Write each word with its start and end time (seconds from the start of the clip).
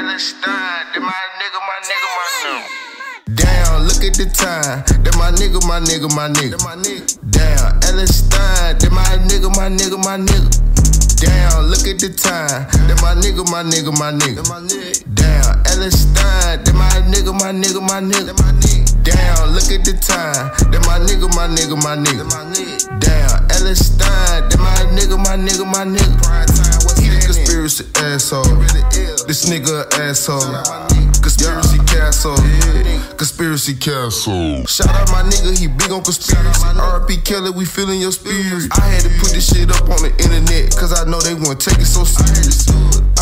Ellis 0.00 0.32
that 0.32 0.96
my 0.96 1.12
nigga, 1.36 1.60
my 1.68 1.76
nigga, 1.84 2.08
my 2.16 2.28
nigga. 2.40 3.36
Damn, 3.36 3.84
look 3.84 4.00
at 4.00 4.16
the 4.16 4.24
time. 4.32 4.80
That 5.04 5.12
my 5.20 5.28
nigga, 5.36 5.60
my 5.68 5.76
nigga, 5.76 6.08
my 6.16 6.32
nigga. 6.32 6.56
my 6.64 6.72
nigga. 6.72 7.04
Damn, 7.28 7.76
Ellis 7.84 8.24
Stein, 8.24 8.80
that 8.80 8.90
my 8.96 9.04
nigga, 9.28 9.52
my 9.52 9.68
nigga, 9.68 10.00
my 10.00 10.16
nigga. 10.16 10.48
Damn, 11.20 11.68
look 11.68 11.84
at 11.84 12.00
the 12.00 12.08
time. 12.16 12.64
That 12.88 12.96
my 13.04 13.12
nigga, 13.12 13.44
my 13.44 13.60
nigga, 13.60 13.92
my 14.00 14.08
nigga. 14.16 14.40
Damn, 15.12 15.60
Ellis 15.68 16.08
Stein, 16.08 16.64
that 16.64 16.72
my 16.72 16.88
nigga, 17.04 17.36
my 17.36 17.52
nigga, 17.52 17.84
my 17.84 18.00
nigga. 18.00 19.04
Damn, 19.04 19.52
look 19.52 19.68
at 19.68 19.84
the 19.84 19.92
time. 20.00 20.48
That 20.72 20.80
my 20.88 20.96
nigga, 20.96 21.28
my 21.36 21.44
nigga, 21.44 21.76
my 21.76 22.00
nigga. 22.00 22.24
Damn, 23.04 23.36
Ellis 23.52 23.92
Stein, 23.92 24.48
that 24.48 24.56
my 24.56 24.80
nigga, 24.96 25.20
my 25.20 25.36
nigga, 25.36 25.68
my 25.68 25.84
nigga. 25.84 27.09
Conspiracy 27.30 27.84
asshole. 27.94 28.42
This 29.30 29.46
nigga 29.46 29.86
asshole. 30.02 30.42
Conspiracy 31.22 31.78
castle. 31.86 32.34
Conspiracy 33.16 33.74
castle. 33.76 34.66
Shout 34.66 34.88
out 34.88 35.06
my 35.12 35.22
nigga, 35.22 35.56
he 35.56 35.68
big 35.68 35.92
on 35.92 36.02
conspiracy. 36.02 36.66
RP 36.74 37.24
Kelly, 37.24 37.50
we 37.50 37.64
feeling 37.64 38.00
your 38.00 38.10
spirit. 38.10 38.66
I 38.72 38.80
had 38.80 39.02
to 39.02 39.10
put 39.20 39.30
this 39.30 39.46
shit 39.46 39.70
up 39.70 39.82
on 39.82 40.02
the 40.02 40.10
internet, 40.18 40.74
cause 40.74 40.90
I 40.90 41.08
know 41.08 41.20
they 41.20 41.34
won't 41.34 41.60
take 41.60 41.78
it 41.78 41.86
so 41.86 42.02
serious. 42.02 42.66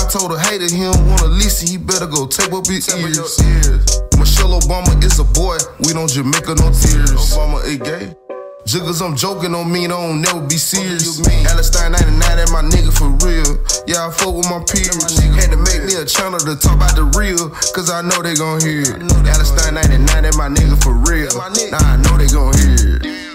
I 0.00 0.08
told 0.08 0.32
a 0.32 0.38
hater 0.38 0.72
he 0.72 0.84
don't 0.88 1.06
wanna 1.06 1.26
listen, 1.26 1.68
he 1.68 1.76
better 1.76 2.06
go 2.06 2.26
tape 2.26 2.54
up 2.54 2.66
his 2.66 2.88
ears. 2.88 3.36
Michelle 4.16 4.56
Obama 4.58 4.96
is 5.04 5.18
a 5.18 5.24
boy, 5.24 5.58
we 5.80 5.92
don't 5.92 6.08
Jamaica 6.08 6.54
no 6.54 6.72
tears. 6.72 7.12
Obama 7.12 7.60
a 7.60 7.76
gay. 7.76 8.27
Jiggers, 8.68 9.00
I'm 9.00 9.16
joking 9.16 9.54
on 9.54 9.72
me, 9.72 9.86
don't 9.86 10.20
never 10.20 10.42
be 10.42 10.58
serious. 10.58 11.22
Allenstein 11.48 11.92
99, 11.92 12.20
that 12.20 12.50
my 12.52 12.60
nigga 12.60 12.92
for 12.92 13.08
real. 13.24 13.56
Yeah, 13.86 14.06
I 14.06 14.10
fuck 14.12 14.34
with 14.36 14.44
my 14.44 14.60
peers. 14.68 15.16
Had 15.40 15.52
to 15.52 15.56
make 15.56 15.88
me 15.88 15.96
a 15.96 16.04
channel 16.04 16.38
to 16.38 16.54
talk 16.54 16.76
about 16.76 16.94
the 16.94 17.04
real, 17.16 17.48
cause 17.72 17.88
I 17.88 18.02
know 18.02 18.20
they 18.20 18.34
gon' 18.34 18.60
hear 18.60 18.82
it. 18.82 19.00
Allenstein 19.24 19.72
99, 19.72 20.22
that 20.22 20.36
my 20.36 20.48
nigga 20.52 20.76
for 20.84 20.92
real. 20.92 21.32
Nah, 21.32 21.78
I 21.80 21.96
know 21.96 22.18
they 22.18 22.28
gon' 22.28 22.52
hear 22.58 23.00
it. 23.00 23.27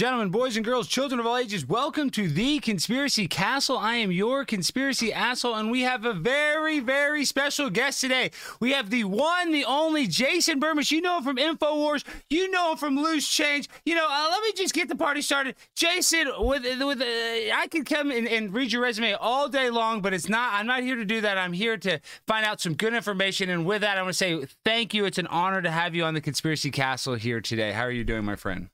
Gentlemen, 0.00 0.30
boys 0.30 0.56
and 0.56 0.64
girls, 0.64 0.88
children 0.88 1.20
of 1.20 1.26
all 1.26 1.36
ages, 1.36 1.68
welcome 1.68 2.08
to 2.08 2.26
the 2.26 2.58
Conspiracy 2.60 3.28
Castle. 3.28 3.76
I 3.76 3.96
am 3.96 4.10
your 4.10 4.46
conspiracy 4.46 5.12
asshole, 5.12 5.56
and 5.56 5.70
we 5.70 5.82
have 5.82 6.06
a 6.06 6.14
very, 6.14 6.80
very 6.80 7.22
special 7.26 7.68
guest 7.68 8.00
today. 8.00 8.30
We 8.60 8.72
have 8.72 8.88
the 8.88 9.04
one, 9.04 9.52
the 9.52 9.66
only 9.66 10.06
Jason 10.06 10.58
Bermas. 10.58 10.90
You 10.90 11.02
know 11.02 11.18
him 11.18 11.24
from 11.24 11.36
InfoWars. 11.36 12.02
You 12.30 12.50
know 12.50 12.72
him 12.72 12.78
from 12.78 12.96
Loose 12.96 13.28
Change. 13.28 13.68
You 13.84 13.94
know, 13.94 14.06
uh, 14.08 14.28
let 14.30 14.42
me 14.42 14.54
just 14.56 14.72
get 14.72 14.88
the 14.88 14.96
party 14.96 15.20
started. 15.20 15.54
Jason, 15.76 16.30
with 16.38 16.62
with 16.62 17.02
uh, 17.02 17.04
I 17.04 17.68
could 17.70 17.84
come 17.84 18.10
and, 18.10 18.26
and 18.26 18.54
read 18.54 18.72
your 18.72 18.80
resume 18.80 19.12
all 19.12 19.50
day 19.50 19.68
long, 19.68 20.00
but 20.00 20.14
it's 20.14 20.30
not. 20.30 20.54
I'm 20.54 20.66
not 20.66 20.82
here 20.82 20.96
to 20.96 21.04
do 21.04 21.20
that. 21.20 21.36
I'm 21.36 21.52
here 21.52 21.76
to 21.76 22.00
find 22.26 22.46
out 22.46 22.58
some 22.62 22.72
good 22.72 22.94
information. 22.94 23.50
And 23.50 23.66
with 23.66 23.82
that, 23.82 23.98
I 23.98 24.02
want 24.02 24.14
to 24.14 24.16
say 24.16 24.46
thank 24.64 24.94
you. 24.94 25.04
It's 25.04 25.18
an 25.18 25.26
honor 25.26 25.60
to 25.60 25.70
have 25.70 25.94
you 25.94 26.04
on 26.04 26.14
the 26.14 26.22
Conspiracy 26.22 26.70
Castle 26.70 27.16
here 27.16 27.42
today. 27.42 27.72
How 27.72 27.82
are 27.82 27.90
you 27.90 28.02
doing, 28.02 28.24
my 28.24 28.36
friend? 28.36 28.70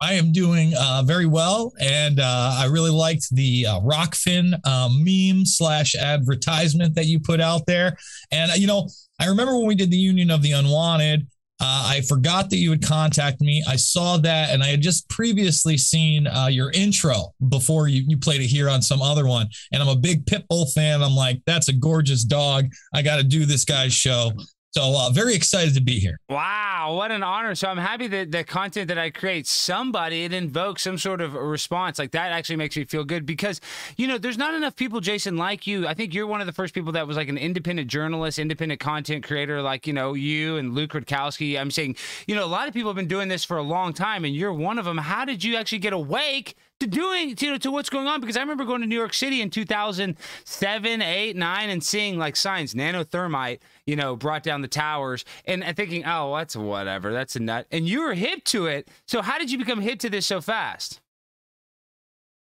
I 0.00 0.14
am 0.14 0.32
doing 0.32 0.74
uh, 0.78 1.02
very 1.06 1.26
well, 1.26 1.72
and 1.80 2.20
uh, 2.20 2.56
I 2.58 2.66
really 2.66 2.90
liked 2.90 3.34
the 3.34 3.66
uh, 3.66 3.80
Rokfin 3.80 4.54
um, 4.66 5.02
meme 5.02 5.46
slash 5.46 5.94
advertisement 5.94 6.94
that 6.96 7.06
you 7.06 7.18
put 7.18 7.40
out 7.40 7.66
there. 7.66 7.96
And 8.30 8.52
you 8.56 8.66
know, 8.66 8.88
I 9.18 9.28
remember 9.28 9.56
when 9.56 9.66
we 9.66 9.74
did 9.74 9.90
the 9.90 9.96
Union 9.96 10.30
of 10.30 10.42
the 10.42 10.52
Unwanted. 10.52 11.26
Uh, 11.58 11.88
I 11.88 12.02
forgot 12.02 12.50
that 12.50 12.58
you 12.58 12.68
would 12.68 12.84
contact 12.84 13.40
me. 13.40 13.64
I 13.66 13.76
saw 13.76 14.18
that, 14.18 14.50
and 14.50 14.62
I 14.62 14.66
had 14.66 14.82
just 14.82 15.08
previously 15.08 15.78
seen 15.78 16.26
uh, 16.26 16.48
your 16.48 16.70
intro 16.72 17.32
before 17.48 17.88
you, 17.88 18.04
you 18.06 18.18
played 18.18 18.42
it 18.42 18.48
here 18.48 18.68
on 18.68 18.82
some 18.82 19.00
other 19.00 19.26
one. 19.26 19.48
And 19.72 19.82
I'm 19.82 19.88
a 19.88 19.96
big 19.96 20.26
Pitbull 20.26 20.70
fan. 20.74 21.02
I'm 21.02 21.14
like, 21.14 21.40
that's 21.46 21.68
a 21.68 21.72
gorgeous 21.72 22.24
dog. 22.24 22.66
I 22.92 23.00
got 23.00 23.16
to 23.16 23.22
do 23.22 23.46
this 23.46 23.64
guy's 23.64 23.94
show. 23.94 24.32
So 24.76 24.94
uh, 24.94 25.08
very 25.08 25.34
excited 25.34 25.72
to 25.76 25.80
be 25.80 25.98
here. 25.98 26.20
Wow, 26.28 26.96
what 26.98 27.10
an 27.10 27.22
honor! 27.22 27.54
So 27.54 27.66
I'm 27.66 27.78
happy 27.78 28.08
that 28.08 28.30
the 28.30 28.44
content 28.44 28.88
that 28.88 28.98
I 28.98 29.08
create, 29.08 29.46
somebody 29.46 30.24
it 30.24 30.34
invokes 30.34 30.82
some 30.82 30.98
sort 30.98 31.22
of 31.22 31.34
a 31.34 31.42
response. 31.42 31.98
Like 31.98 32.10
that 32.10 32.30
actually 32.30 32.56
makes 32.56 32.76
me 32.76 32.84
feel 32.84 33.02
good 33.02 33.24
because 33.24 33.58
you 33.96 34.06
know 34.06 34.18
there's 34.18 34.36
not 34.36 34.52
enough 34.52 34.76
people, 34.76 35.00
Jason, 35.00 35.38
like 35.38 35.66
you. 35.66 35.86
I 35.86 35.94
think 35.94 36.12
you're 36.12 36.26
one 36.26 36.42
of 36.42 36.46
the 36.46 36.52
first 36.52 36.74
people 36.74 36.92
that 36.92 37.06
was 37.06 37.16
like 37.16 37.30
an 37.30 37.38
independent 37.38 37.88
journalist, 37.88 38.38
independent 38.38 38.78
content 38.78 39.24
creator, 39.24 39.62
like 39.62 39.86
you 39.86 39.94
know 39.94 40.12
you 40.12 40.58
and 40.58 40.74
Luke 40.74 40.90
Rutkowski. 40.90 41.58
I'm 41.58 41.70
saying, 41.70 41.96
you 42.26 42.34
know, 42.34 42.44
a 42.44 42.46
lot 42.46 42.68
of 42.68 42.74
people 42.74 42.90
have 42.90 42.96
been 42.96 43.08
doing 43.08 43.28
this 43.28 43.46
for 43.46 43.56
a 43.56 43.62
long 43.62 43.94
time, 43.94 44.26
and 44.26 44.36
you're 44.36 44.52
one 44.52 44.78
of 44.78 44.84
them. 44.84 44.98
How 44.98 45.24
did 45.24 45.42
you 45.42 45.56
actually 45.56 45.78
get 45.78 45.94
awake? 45.94 46.54
To 46.80 46.86
doing 46.86 47.34
to, 47.36 47.58
to 47.58 47.70
what's 47.70 47.88
going 47.88 48.06
on 48.06 48.20
because 48.20 48.36
I 48.36 48.40
remember 48.40 48.64
going 48.64 48.82
to 48.82 48.86
New 48.86 48.96
York 48.96 49.14
City 49.14 49.40
in 49.40 49.50
2007, 49.50 51.02
8, 51.02 51.36
9 51.36 51.70
and 51.70 51.82
seeing 51.82 52.18
like 52.18 52.36
signs 52.36 52.74
nanothermite, 52.74 53.60
you 53.86 53.96
know, 53.96 54.14
brought 54.16 54.42
down 54.42 54.60
the 54.60 54.68
towers 54.68 55.24
and, 55.46 55.64
thinking, 55.76 56.04
"Oh, 56.06 56.36
that's 56.36 56.56
whatever. 56.56 57.12
That's 57.12 57.36
a 57.36 57.40
nut." 57.40 57.66
And 57.70 57.88
you 57.88 58.02
were 58.02 58.14
hip 58.14 58.44
to 58.44 58.66
it. 58.66 58.88
So 59.06 59.22
how 59.22 59.38
did 59.38 59.50
you 59.50 59.58
become 59.58 59.80
hip 59.80 59.98
to 60.00 60.10
this 60.10 60.26
so 60.26 60.40
fast? 60.40 61.00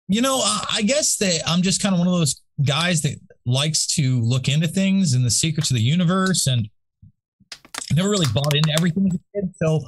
You 0.08 0.20
know, 0.22 0.41
uh, 0.44 0.64
I 0.72 0.82
guess 0.82 1.16
that 1.16 1.42
I'm 1.47 1.62
just 1.62 1.82
kind 1.82 1.94
of 1.94 1.98
one 1.98 2.08
of 2.08 2.14
those 2.14 2.41
guys 2.64 3.02
that 3.02 3.16
likes 3.47 3.86
to 3.94 4.20
look 4.20 4.48
into 4.48 4.68
things 4.68 5.14
and 5.14 5.24
the 5.24 5.30
secrets 5.30 5.70
of 5.70 5.76
the 5.76 5.82
universe 5.82 6.47
and 6.47 6.68
never 7.94 8.10
really 8.10 8.26
bought 8.32 8.54
into 8.54 8.72
everything. 8.72 9.10
So 9.56 9.80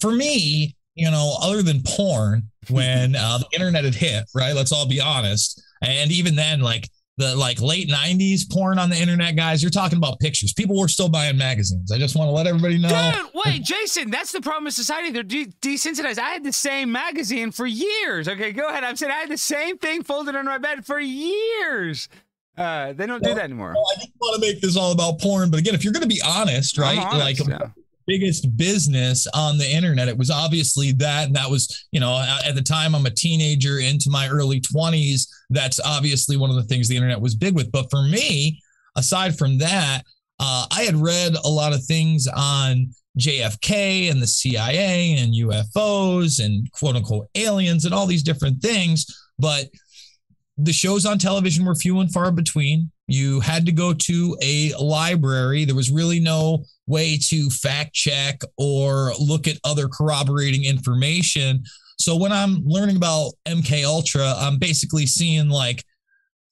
for 0.00 0.12
me, 0.12 0.76
you 0.94 1.10
know, 1.10 1.36
other 1.40 1.62
than 1.62 1.82
porn, 1.84 2.50
when 2.70 3.16
uh, 3.16 3.38
the 3.38 3.46
internet 3.54 3.84
had 3.84 3.94
hit, 3.94 4.24
right? 4.34 4.54
Let's 4.54 4.72
all 4.72 4.86
be 4.86 5.00
honest. 5.00 5.62
And 5.82 6.10
even 6.10 6.34
then, 6.34 6.60
like 6.60 6.88
the 7.16 7.34
like 7.36 7.60
late 7.60 7.88
90s 7.88 8.50
porn 8.50 8.78
on 8.78 8.90
the 8.90 8.96
internet, 8.96 9.36
guys, 9.36 9.62
you're 9.62 9.70
talking 9.70 9.98
about 9.98 10.18
pictures. 10.20 10.52
People 10.52 10.78
were 10.78 10.88
still 10.88 11.08
buying 11.08 11.36
magazines. 11.36 11.92
I 11.92 11.98
just 11.98 12.16
want 12.16 12.28
to 12.28 12.32
let 12.32 12.46
everybody 12.46 12.78
know. 12.78 12.88
Dude, 12.88 13.42
wait, 13.44 13.62
Jason, 13.62 14.10
that's 14.10 14.32
the 14.32 14.40
problem 14.40 14.64
with 14.64 14.74
society. 14.74 15.10
They're 15.10 15.22
de- 15.22 15.52
desensitized. 15.60 16.18
I 16.18 16.30
had 16.30 16.44
the 16.44 16.52
same 16.52 16.90
magazine 16.90 17.50
for 17.50 17.66
years. 17.66 18.28
Okay, 18.28 18.52
go 18.52 18.68
ahead. 18.68 18.84
I'm 18.84 18.96
saying 18.96 19.12
I 19.12 19.16
had 19.16 19.30
the 19.30 19.38
same 19.38 19.78
thing 19.78 20.02
folded 20.02 20.36
under 20.36 20.50
my 20.50 20.58
bed 20.58 20.86
for 20.86 20.98
years. 20.98 22.08
Uh, 22.56 22.92
they 22.92 23.06
don't 23.06 23.22
well, 23.22 23.32
do 23.32 23.34
that 23.36 23.44
anymore. 23.44 23.72
Well, 23.74 23.86
I 23.96 24.00
didn't 24.00 24.14
want 24.20 24.42
to 24.42 24.48
make 24.48 24.60
this 24.60 24.76
all 24.76 24.90
about 24.92 25.20
porn, 25.20 25.50
but 25.50 25.60
again, 25.60 25.74
if 25.74 25.84
you're 25.84 25.92
going 25.92 26.02
to 26.02 26.08
be 26.08 26.20
honest, 26.24 26.76
right? 26.76 26.98
Honest, 26.98 27.40
like, 27.40 27.48
yeah 27.48 27.68
biggest 28.08 28.56
business 28.56 29.26
on 29.34 29.58
the 29.58 29.70
internet. 29.70 30.08
It 30.08 30.16
was 30.18 30.30
obviously 30.30 30.92
that. 30.92 31.26
And 31.26 31.36
that 31.36 31.50
was, 31.50 31.86
you 31.92 32.00
know, 32.00 32.18
at 32.44 32.54
the 32.54 32.62
time 32.62 32.94
I'm 32.94 33.06
a 33.06 33.10
teenager 33.10 33.78
into 33.78 34.10
my 34.10 34.28
early 34.28 34.60
20s. 34.60 35.28
That's 35.50 35.78
obviously 35.78 36.36
one 36.36 36.50
of 36.50 36.56
the 36.56 36.64
things 36.64 36.88
the 36.88 36.96
internet 36.96 37.20
was 37.20 37.36
big 37.36 37.54
with. 37.54 37.70
But 37.70 37.90
for 37.90 38.02
me, 38.02 38.60
aside 38.96 39.36
from 39.36 39.58
that, 39.58 40.02
uh, 40.40 40.66
I 40.72 40.82
had 40.82 40.96
read 40.96 41.34
a 41.44 41.48
lot 41.48 41.74
of 41.74 41.84
things 41.84 42.26
on 42.26 42.92
JFK 43.18 44.10
and 44.10 44.22
the 44.22 44.26
CIA 44.26 45.16
and 45.18 45.34
UFOs 45.34 46.42
and 46.42 46.70
quote 46.72 46.96
unquote 46.96 47.28
aliens 47.34 47.84
and 47.84 47.92
all 47.92 48.06
these 48.06 48.22
different 48.22 48.62
things. 48.62 49.06
But 49.38 49.66
the 50.56 50.72
shows 50.72 51.04
on 51.04 51.18
television 51.18 51.64
were 51.64 51.74
few 51.74 52.00
and 52.00 52.12
far 52.12 52.32
between. 52.32 52.90
You 53.08 53.40
had 53.40 53.66
to 53.66 53.72
go 53.72 53.92
to 53.92 54.36
a 54.42 54.72
library. 54.78 55.64
There 55.64 55.74
was 55.74 55.90
really 55.90 56.20
no 56.20 56.64
way 56.86 57.18
to 57.28 57.50
fact 57.50 57.94
check 57.94 58.42
or 58.56 59.12
look 59.18 59.48
at 59.48 59.58
other 59.64 59.88
corroborating 59.88 60.64
information. 60.64 61.64
So 61.98 62.16
when 62.16 62.32
I'm 62.32 62.62
learning 62.64 62.96
about 62.96 63.32
MK 63.46 63.84
Ultra, 63.84 64.34
I'm 64.36 64.58
basically 64.58 65.06
seeing 65.06 65.48
like 65.48 65.82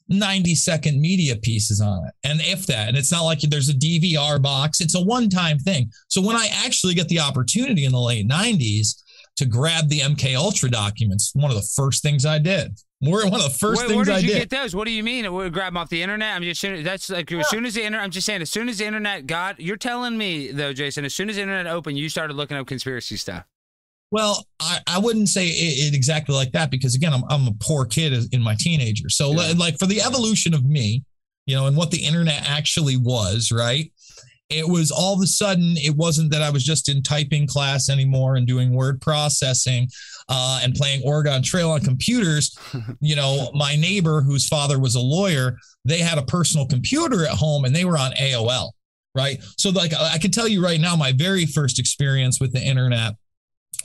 90 0.08 0.54
second 0.54 1.00
media 1.00 1.36
pieces 1.36 1.80
on 1.80 2.06
it. 2.06 2.14
And 2.24 2.40
if 2.40 2.66
that, 2.66 2.88
and 2.88 2.96
it's 2.96 3.12
not 3.12 3.24
like 3.24 3.40
there's 3.40 3.68
a 3.68 3.74
DVR 3.74 4.40
box, 4.40 4.80
it's 4.80 4.94
a 4.94 5.02
one 5.02 5.28
time 5.28 5.58
thing. 5.58 5.90
So 6.08 6.22
when 6.22 6.36
I 6.36 6.48
actually 6.64 6.94
get 6.94 7.08
the 7.08 7.20
opportunity 7.20 7.84
in 7.84 7.92
the 7.92 8.00
late 8.00 8.28
90s 8.28 9.02
to 9.36 9.44
grab 9.44 9.88
the 9.88 10.00
MK 10.00 10.34
Ultra 10.34 10.70
documents, 10.70 11.32
one 11.34 11.50
of 11.50 11.56
the 11.56 11.68
first 11.74 12.02
things 12.02 12.24
I 12.24 12.38
did. 12.38 12.78
One 13.00 13.26
of 13.26 13.42
the 13.42 13.50
first 13.50 13.82
where, 13.82 13.88
things 13.88 13.90
I 13.90 13.92
did. 13.92 13.96
where 13.96 14.04
did 14.04 14.22
you 14.22 14.32
did. 14.32 14.38
get 14.38 14.50
those? 14.50 14.74
What 14.74 14.86
do 14.86 14.90
you 14.90 15.02
mean? 15.02 15.32
We 15.32 15.50
grab 15.50 15.68
them 15.68 15.76
off 15.76 15.90
the 15.90 16.02
internet? 16.02 16.34
I'm 16.34 16.42
just 16.42 16.62
that's 16.62 17.10
like 17.10 17.30
as 17.30 17.48
soon 17.50 17.66
as 17.66 17.74
the 17.74 17.82
internet. 17.82 18.02
I'm 18.02 18.10
just 18.10 18.26
saying 18.26 18.40
as 18.40 18.50
soon 18.50 18.68
as 18.70 18.78
the 18.78 18.86
internet 18.86 19.26
got. 19.26 19.60
You're 19.60 19.76
telling 19.76 20.16
me 20.16 20.50
though, 20.50 20.72
Jason. 20.72 21.04
As 21.04 21.14
soon 21.14 21.28
as 21.28 21.36
the 21.36 21.42
internet 21.42 21.66
opened, 21.66 21.98
you 21.98 22.08
started 22.08 22.34
looking 22.34 22.56
up 22.56 22.66
conspiracy 22.66 23.18
stuff. 23.18 23.44
Well, 24.10 24.46
I, 24.60 24.80
I 24.86 24.98
wouldn't 24.98 25.28
say 25.28 25.46
it, 25.48 25.88
it, 25.88 25.94
exactly 25.94 26.34
like 26.34 26.52
that 26.52 26.70
because 26.70 26.94
again, 26.94 27.12
I'm 27.12 27.24
I'm 27.28 27.48
a 27.48 27.52
poor 27.60 27.84
kid 27.84 28.14
in 28.32 28.40
my 28.40 28.56
teenager. 28.58 29.10
So 29.10 29.32
yeah. 29.32 29.52
like 29.56 29.78
for 29.78 29.86
the 29.86 30.00
evolution 30.00 30.54
of 30.54 30.64
me, 30.64 31.04
you 31.44 31.54
know, 31.54 31.66
and 31.66 31.76
what 31.76 31.90
the 31.90 32.02
internet 32.02 32.48
actually 32.48 32.96
was, 32.96 33.52
right? 33.52 33.92
It 34.48 34.68
was 34.68 34.90
all 34.90 35.14
of 35.14 35.20
a 35.22 35.26
sudden, 35.26 35.74
it 35.76 35.96
wasn't 35.96 36.30
that 36.32 36.42
I 36.42 36.50
was 36.50 36.62
just 36.64 36.88
in 36.88 37.02
typing 37.02 37.46
class 37.46 37.88
anymore 37.88 38.36
and 38.36 38.46
doing 38.46 38.72
word 38.72 39.00
processing. 39.00 39.88
uh, 40.28 40.60
and 40.62 40.74
playing 40.74 41.02
Oregon 41.04 41.42
Trail 41.42 41.70
on 41.70 41.80
computers, 41.80 42.56
you 43.00 43.16
know, 43.16 43.50
my 43.54 43.76
neighbor 43.76 44.20
whose 44.22 44.48
father 44.48 44.78
was 44.78 44.94
a 44.94 45.00
lawyer, 45.00 45.56
they 45.84 45.98
had 45.98 46.18
a 46.18 46.22
personal 46.22 46.66
computer 46.66 47.24
at 47.24 47.30
home 47.30 47.64
and 47.64 47.74
they 47.74 47.84
were 47.84 47.98
on 47.98 48.12
AOL, 48.12 48.72
right? 49.14 49.42
So, 49.56 49.70
like, 49.70 49.92
I 49.94 50.18
can 50.18 50.30
tell 50.30 50.48
you 50.48 50.62
right 50.62 50.80
now, 50.80 50.96
my 50.96 51.12
very 51.12 51.46
first 51.46 51.78
experience 51.78 52.40
with 52.40 52.52
the 52.52 52.60
internet 52.60 53.14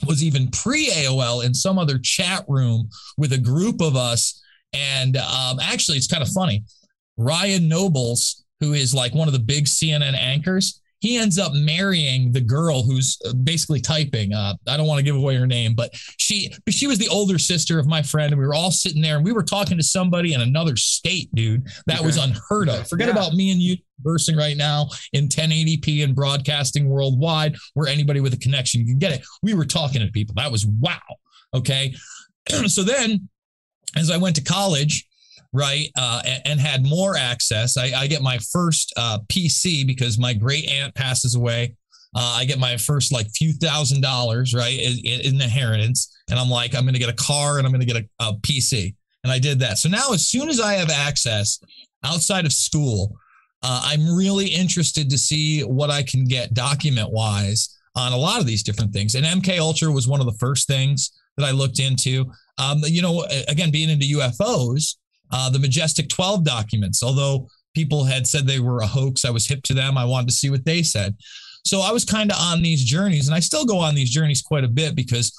was 0.06 0.22
even 0.24 0.50
pre 0.50 0.90
AOL 0.90 1.44
in 1.44 1.54
some 1.54 1.78
other 1.78 1.98
chat 1.98 2.44
room 2.48 2.88
with 3.16 3.32
a 3.32 3.38
group 3.38 3.80
of 3.80 3.94
us. 3.94 4.42
And 4.72 5.16
um, 5.16 5.60
actually, 5.60 5.98
it's 5.98 6.08
kind 6.08 6.22
of 6.22 6.28
funny. 6.30 6.64
Ryan 7.16 7.68
Nobles, 7.68 8.41
who 8.62 8.74
is 8.74 8.94
like 8.94 9.12
one 9.12 9.26
of 9.26 9.34
the 9.34 9.40
big 9.40 9.64
CNN 9.64 10.14
anchors, 10.14 10.80
he 11.00 11.18
ends 11.18 11.36
up 11.36 11.52
marrying 11.52 12.30
the 12.30 12.40
girl 12.40 12.84
who's 12.84 13.18
uh, 13.26 13.32
basically 13.32 13.80
typing. 13.80 14.32
Uh, 14.32 14.54
I 14.68 14.76
don't 14.76 14.86
want 14.86 14.98
to 14.98 15.04
give 15.04 15.16
away 15.16 15.34
her 15.34 15.48
name, 15.48 15.74
but 15.74 15.90
she 16.16 16.54
she 16.68 16.86
was 16.86 16.96
the 16.96 17.08
older 17.08 17.40
sister 17.40 17.80
of 17.80 17.88
my 17.88 18.02
friend, 18.02 18.32
and 18.32 18.40
we 18.40 18.46
were 18.46 18.54
all 18.54 18.70
sitting 18.70 19.02
there 19.02 19.16
and 19.16 19.24
we 19.24 19.32
were 19.32 19.42
talking 19.42 19.76
to 19.76 19.82
somebody 19.82 20.32
in 20.32 20.40
another 20.40 20.76
state, 20.76 21.28
dude. 21.34 21.66
That 21.86 21.98
okay. 21.98 22.06
was 22.06 22.18
unheard 22.18 22.68
of. 22.68 22.88
Forget 22.88 23.08
yeah. 23.08 23.14
about 23.14 23.32
me 23.32 23.50
and 23.50 23.60
you 23.60 23.76
conversing 23.96 24.36
right 24.36 24.56
now 24.56 24.90
in 25.12 25.26
1080p 25.26 26.04
and 26.04 26.14
broadcasting 26.14 26.88
worldwide, 26.88 27.56
where 27.74 27.88
anybody 27.88 28.20
with 28.20 28.32
a 28.32 28.38
connection 28.38 28.86
can 28.86 28.98
get 28.98 29.10
it. 29.10 29.26
We 29.42 29.54
were 29.54 29.64
talking 29.64 30.02
to 30.02 30.12
people. 30.12 30.36
That 30.36 30.52
was 30.52 30.66
wow. 30.66 31.00
Okay, 31.52 31.94
so 32.68 32.84
then 32.84 33.28
as 33.96 34.08
I 34.08 34.18
went 34.18 34.36
to 34.36 34.44
college 34.44 35.08
right? 35.52 35.88
Uh, 35.96 36.22
and, 36.24 36.42
and, 36.46 36.60
had 36.60 36.84
more 36.84 37.16
access. 37.16 37.76
I, 37.76 37.92
I 37.94 38.06
get 38.06 38.22
my 38.22 38.38
first 38.38 38.92
uh, 38.96 39.18
PC 39.28 39.86
because 39.86 40.18
my 40.18 40.32
great 40.32 40.70
aunt 40.70 40.94
passes 40.94 41.34
away. 41.34 41.76
Uh, 42.14 42.36
I 42.38 42.44
get 42.44 42.58
my 42.58 42.76
first 42.76 43.12
like 43.12 43.28
few 43.30 43.52
thousand 43.52 44.02
dollars, 44.02 44.54
right, 44.54 44.78
in, 44.78 45.20
in 45.20 45.40
inheritance, 45.40 46.14
and 46.30 46.38
I'm 46.38 46.50
like, 46.50 46.74
I'm 46.74 46.82
going 46.82 46.94
to 46.94 47.00
get 47.00 47.08
a 47.08 47.14
car 47.14 47.58
and 47.58 47.66
I'm 47.66 47.72
going 47.72 47.86
to 47.86 47.92
get 47.92 48.02
a, 48.02 48.24
a 48.24 48.32
PC, 48.34 48.94
and 49.24 49.32
I 49.32 49.38
did 49.38 49.58
that. 49.60 49.78
So 49.78 49.88
now, 49.88 50.12
as 50.12 50.26
soon 50.26 50.48
as 50.48 50.60
I 50.60 50.74
have 50.74 50.90
access 50.90 51.58
outside 52.04 52.44
of 52.44 52.52
school, 52.52 53.16
uh, 53.62 53.82
I'm 53.84 54.14
really 54.14 54.46
interested 54.46 55.08
to 55.10 55.18
see 55.18 55.62
what 55.62 55.90
I 55.90 56.02
can 56.02 56.24
get 56.24 56.52
document 56.52 57.10
wise 57.10 57.78
on 57.94 58.12
a 58.12 58.16
lot 58.16 58.40
of 58.40 58.46
these 58.46 58.62
different 58.62 58.92
things. 58.92 59.14
And 59.14 59.24
MK 59.24 59.58
Ultra 59.58 59.90
was 59.90 60.08
one 60.08 60.20
of 60.20 60.26
the 60.26 60.38
first 60.38 60.66
things 60.66 61.12
that 61.36 61.46
I 61.46 61.50
looked 61.50 61.78
into. 61.78 62.30
Um, 62.58 62.82
you 62.84 63.02
know, 63.02 63.24
again, 63.48 63.70
being 63.70 63.90
into 63.90 64.18
UFOs, 64.18 64.96
uh, 65.32 65.50
the 65.50 65.58
Majestic 65.58 66.08
12 66.08 66.44
documents, 66.44 67.02
although 67.02 67.48
people 67.74 68.04
had 68.04 68.26
said 68.26 68.46
they 68.46 68.60
were 68.60 68.80
a 68.80 68.86
hoax, 68.86 69.24
I 69.24 69.30
was 69.30 69.46
hip 69.46 69.62
to 69.64 69.74
them. 69.74 69.96
I 69.96 70.04
wanted 70.04 70.28
to 70.28 70.34
see 70.34 70.50
what 70.50 70.64
they 70.64 70.82
said. 70.82 71.16
So 71.64 71.80
I 71.80 71.92
was 71.92 72.04
kind 72.04 72.30
of 72.30 72.38
on 72.38 72.62
these 72.62 72.84
journeys, 72.84 73.28
and 73.28 73.34
I 73.34 73.40
still 73.40 73.64
go 73.64 73.78
on 73.78 73.94
these 73.94 74.10
journeys 74.10 74.42
quite 74.42 74.64
a 74.64 74.68
bit 74.68 74.94
because 74.94 75.32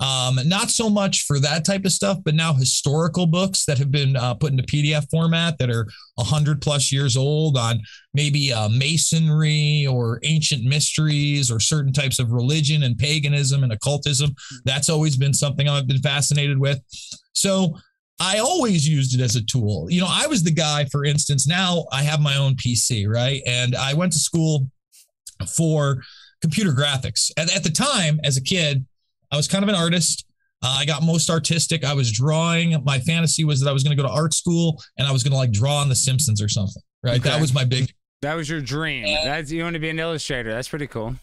um, 0.00 0.38
not 0.46 0.70
so 0.70 0.88
much 0.88 1.24
for 1.24 1.38
that 1.40 1.64
type 1.64 1.84
of 1.84 1.92
stuff, 1.92 2.18
but 2.24 2.34
now 2.34 2.54
historical 2.54 3.26
books 3.26 3.66
that 3.66 3.76
have 3.76 3.90
been 3.90 4.16
uh, 4.16 4.32
put 4.34 4.50
into 4.50 4.62
PDF 4.62 5.08
format 5.10 5.58
that 5.58 5.70
are 5.70 5.86
100 6.14 6.62
plus 6.62 6.90
years 6.90 7.18
old 7.18 7.58
on 7.58 7.80
maybe 8.14 8.50
uh, 8.50 8.70
masonry 8.70 9.86
or 9.86 10.18
ancient 10.24 10.64
mysteries 10.64 11.50
or 11.50 11.60
certain 11.60 11.92
types 11.92 12.18
of 12.18 12.32
religion 12.32 12.82
and 12.82 12.96
paganism 12.96 13.62
and 13.62 13.72
occultism. 13.72 14.34
That's 14.64 14.88
always 14.88 15.16
been 15.16 15.34
something 15.34 15.68
I've 15.68 15.86
been 15.86 15.98
fascinated 16.00 16.58
with. 16.58 16.80
So 17.34 17.76
I 18.20 18.38
always 18.38 18.86
used 18.86 19.18
it 19.18 19.22
as 19.22 19.34
a 19.34 19.42
tool. 19.42 19.86
You 19.90 20.02
know, 20.02 20.08
I 20.08 20.26
was 20.26 20.42
the 20.42 20.50
guy, 20.50 20.84
for 20.84 21.06
instance, 21.06 21.46
now 21.46 21.86
I 21.90 22.02
have 22.02 22.20
my 22.20 22.36
own 22.36 22.54
PC, 22.54 23.08
right? 23.08 23.40
And 23.46 23.74
I 23.74 23.94
went 23.94 24.12
to 24.12 24.18
school 24.18 24.70
for 25.56 26.02
computer 26.42 26.72
graphics. 26.72 27.30
At, 27.38 27.54
at 27.56 27.64
the 27.64 27.70
time, 27.70 28.20
as 28.22 28.36
a 28.36 28.42
kid, 28.42 28.84
I 29.32 29.36
was 29.36 29.48
kind 29.48 29.62
of 29.62 29.70
an 29.70 29.74
artist. 29.74 30.26
Uh, 30.62 30.76
I 30.78 30.84
got 30.84 31.02
most 31.02 31.30
artistic. 31.30 31.82
I 31.82 31.94
was 31.94 32.12
drawing. 32.12 32.76
My 32.84 32.98
fantasy 32.98 33.44
was 33.44 33.60
that 33.60 33.70
I 33.70 33.72
was 33.72 33.82
going 33.82 33.96
to 33.96 34.02
go 34.02 34.06
to 34.06 34.14
art 34.14 34.34
school 34.34 34.82
and 34.98 35.08
I 35.08 35.12
was 35.12 35.22
going 35.22 35.32
to 35.32 35.38
like 35.38 35.52
draw 35.52 35.78
on 35.78 35.88
The 35.88 35.94
Simpsons 35.94 36.42
or 36.42 36.48
something, 36.48 36.82
right? 37.02 37.18
Okay. 37.18 37.30
That 37.30 37.40
was 37.40 37.54
my 37.54 37.64
big. 37.64 37.90
That 38.20 38.34
was 38.34 38.50
your 38.50 38.60
dream. 38.60 39.06
And, 39.06 39.26
That's 39.26 39.50
you 39.50 39.62
want 39.62 39.74
to 39.74 39.80
be 39.80 39.88
an 39.88 39.98
illustrator. 39.98 40.50
That's 40.52 40.68
pretty 40.68 40.86
cool. 40.86 41.14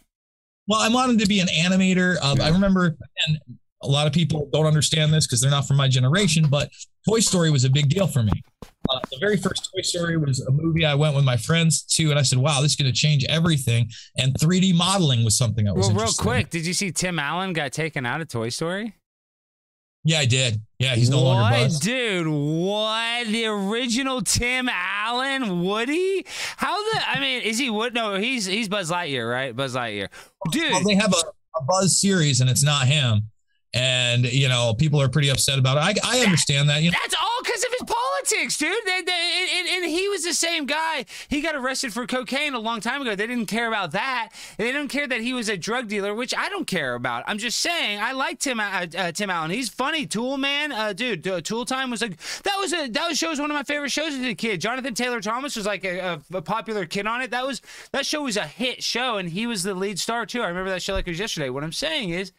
Well, 0.67 0.79
I 0.79 0.89
wanted 0.89 1.19
to 1.19 1.27
be 1.27 1.39
an 1.39 1.47
animator. 1.47 2.17
Um, 2.23 2.39
yeah. 2.39 2.45
I 2.45 2.49
remember, 2.49 2.97
and 3.27 3.37
a 3.83 3.87
lot 3.87 4.07
of 4.07 4.13
people 4.13 4.49
don't 4.51 4.65
understand 4.65 5.13
this 5.13 5.27
because 5.27 5.41
they're 5.41 5.51
not 5.51 5.67
from 5.67 5.77
my 5.77 5.87
generation, 5.87 6.47
but 6.49 6.69
Toy 7.07 7.19
Story 7.19 7.51
was 7.51 7.63
a 7.63 7.69
big 7.69 7.89
deal 7.89 8.07
for 8.07 8.23
me. 8.23 8.31
Uh, 8.89 8.99
the 9.11 9.17
very 9.19 9.37
first 9.37 9.69
Toy 9.73 9.81
Story 9.81 10.17
was 10.17 10.39
a 10.41 10.51
movie 10.51 10.85
I 10.85 10.95
went 10.95 11.15
with 11.15 11.25
my 11.25 11.37
friends 11.37 11.83
to, 11.83 12.09
and 12.09 12.17
I 12.17 12.21
said, 12.21 12.39
"Wow, 12.39 12.61
this 12.61 12.71
is 12.71 12.75
going 12.75 12.91
to 12.91 12.97
change 12.97 13.25
everything." 13.29 13.89
And 14.17 14.33
3D 14.33 14.73
modeling 14.73 15.23
was 15.23 15.37
something 15.37 15.65
that 15.65 15.75
was. 15.75 15.87
Well, 15.87 16.05
real 16.05 16.13
quick, 16.13 16.49
did 16.49 16.65
you 16.65 16.73
see 16.73 16.91
Tim 16.91 17.19
Allen 17.19 17.53
got 17.53 17.71
taken 17.71 18.05
out 18.05 18.21
of 18.21 18.27
Toy 18.27 18.49
Story? 18.49 18.95
Yeah, 20.03 20.19
I 20.19 20.25
did. 20.25 20.61
Yeah, 20.79 20.95
he's 20.95 21.09
no 21.09 21.17
what, 21.17 21.23
longer 21.23 21.57
Buzz. 21.57 21.79
Dude, 21.79 22.27
what? 22.27 23.27
The 23.27 23.45
original 23.45 24.21
Tim 24.21 24.69
Allen, 24.71 25.63
Woody? 25.65 26.25
How 26.55 26.81
the? 26.93 27.09
I 27.09 27.19
mean, 27.19 27.41
is 27.41 27.57
he 27.57 27.69
Wood? 27.69 27.93
No, 27.93 28.15
he's 28.15 28.45
he's 28.45 28.69
Buzz 28.69 28.89
Lightyear, 28.89 29.29
right? 29.29 29.55
Buzz 29.55 29.75
Lightyear, 29.75 30.07
dude. 30.51 30.71
Well, 30.71 30.83
they 30.83 30.95
have 30.95 31.13
a, 31.13 31.57
a 31.57 31.63
Buzz 31.63 31.99
series, 31.99 32.39
and 32.41 32.49
it's 32.49 32.63
not 32.63 32.87
him 32.87 33.29
and 33.73 34.25
you 34.25 34.47
know 34.47 34.73
people 34.77 35.01
are 35.01 35.09
pretty 35.09 35.29
upset 35.29 35.59
about 35.59 35.77
it. 35.77 36.03
I, 36.03 36.19
I 36.19 36.23
understand 36.23 36.69
that. 36.69 36.81
You 36.81 36.91
know? 36.91 36.97
That's 37.01 37.15
all 37.15 37.27
because 37.43 37.63
of 37.63 37.69
his 37.71 37.83
politics, 37.83 38.57
dude. 38.57 38.75
They, 38.85 39.01
they, 39.01 39.59
and, 39.59 39.67
and, 39.67 39.85
he 39.85 40.07
was 40.09 40.23
the 40.23 40.33
same 40.33 40.65
guy. 40.65 41.05
He 41.27 41.41
got 41.41 41.55
arrested 41.55 41.93
for 41.93 42.05
cocaine 42.05 42.53
a 42.53 42.59
long 42.59 42.81
time 42.81 43.01
ago. 43.01 43.15
They 43.15 43.27
didn't 43.27 43.47
care 43.47 43.67
about 43.67 43.91
that. 43.91 44.29
They 44.57 44.71
didn't 44.71 44.89
care 44.89 45.07
that 45.07 45.21
he 45.21 45.33
was 45.33 45.49
a 45.49 45.57
drug 45.57 45.87
dealer, 45.87 46.13
which 46.13 46.33
I 46.35 46.49
don't 46.49 46.67
care 46.67 46.95
about. 46.95 47.23
I'm 47.27 47.37
just 47.37 47.59
saying 47.59 47.99
I 47.99 48.13
like 48.13 48.39
Tim 48.39 48.59
uh, 48.59 48.85
uh, 48.97 49.11
Tim 49.11 49.29
Allen. 49.29 49.51
He's 49.51 49.69
funny. 49.69 50.05
Tool 50.05 50.37
man, 50.37 50.71
uh, 50.71 50.93
dude. 50.93 51.27
Uh, 51.27 51.41
Tool 51.41 51.65
Time 51.65 51.89
was 51.89 52.01
like 52.01 52.17
that 52.43 52.57
was 52.59 52.73
a 52.73 52.87
that 52.89 53.07
was 53.07 53.17
show 53.17 53.29
was 53.29 53.39
one 53.39 53.51
of 53.51 53.55
my 53.55 53.63
favorite 53.63 53.91
shows 53.91 54.13
as 54.13 54.21
a 54.21 54.35
kid. 54.35 54.61
Jonathan 54.61 54.93
Taylor 54.93 55.21
Thomas 55.21 55.55
was 55.55 55.65
like 55.65 55.83
a, 55.83 55.99
a, 55.99 56.37
a 56.37 56.41
popular 56.41 56.85
kid 56.85 57.07
on 57.07 57.21
it. 57.21 57.31
That 57.31 57.45
was 57.45 57.61
that 57.91 58.05
show 58.05 58.23
was 58.23 58.37
a 58.37 58.45
hit 58.45 58.83
show, 58.83 59.17
and 59.17 59.29
he 59.29 59.47
was 59.47 59.63
the 59.63 59.73
lead 59.73 59.99
star 59.99 60.25
too. 60.25 60.41
I 60.41 60.47
remember 60.47 60.69
that 60.69 60.81
show 60.81 60.93
like 60.93 61.07
it 61.07 61.11
was 61.11 61.19
yesterday. 61.19 61.49
What 61.49 61.63
I'm 61.63 61.71
saying 61.71 62.09
is 62.09 62.31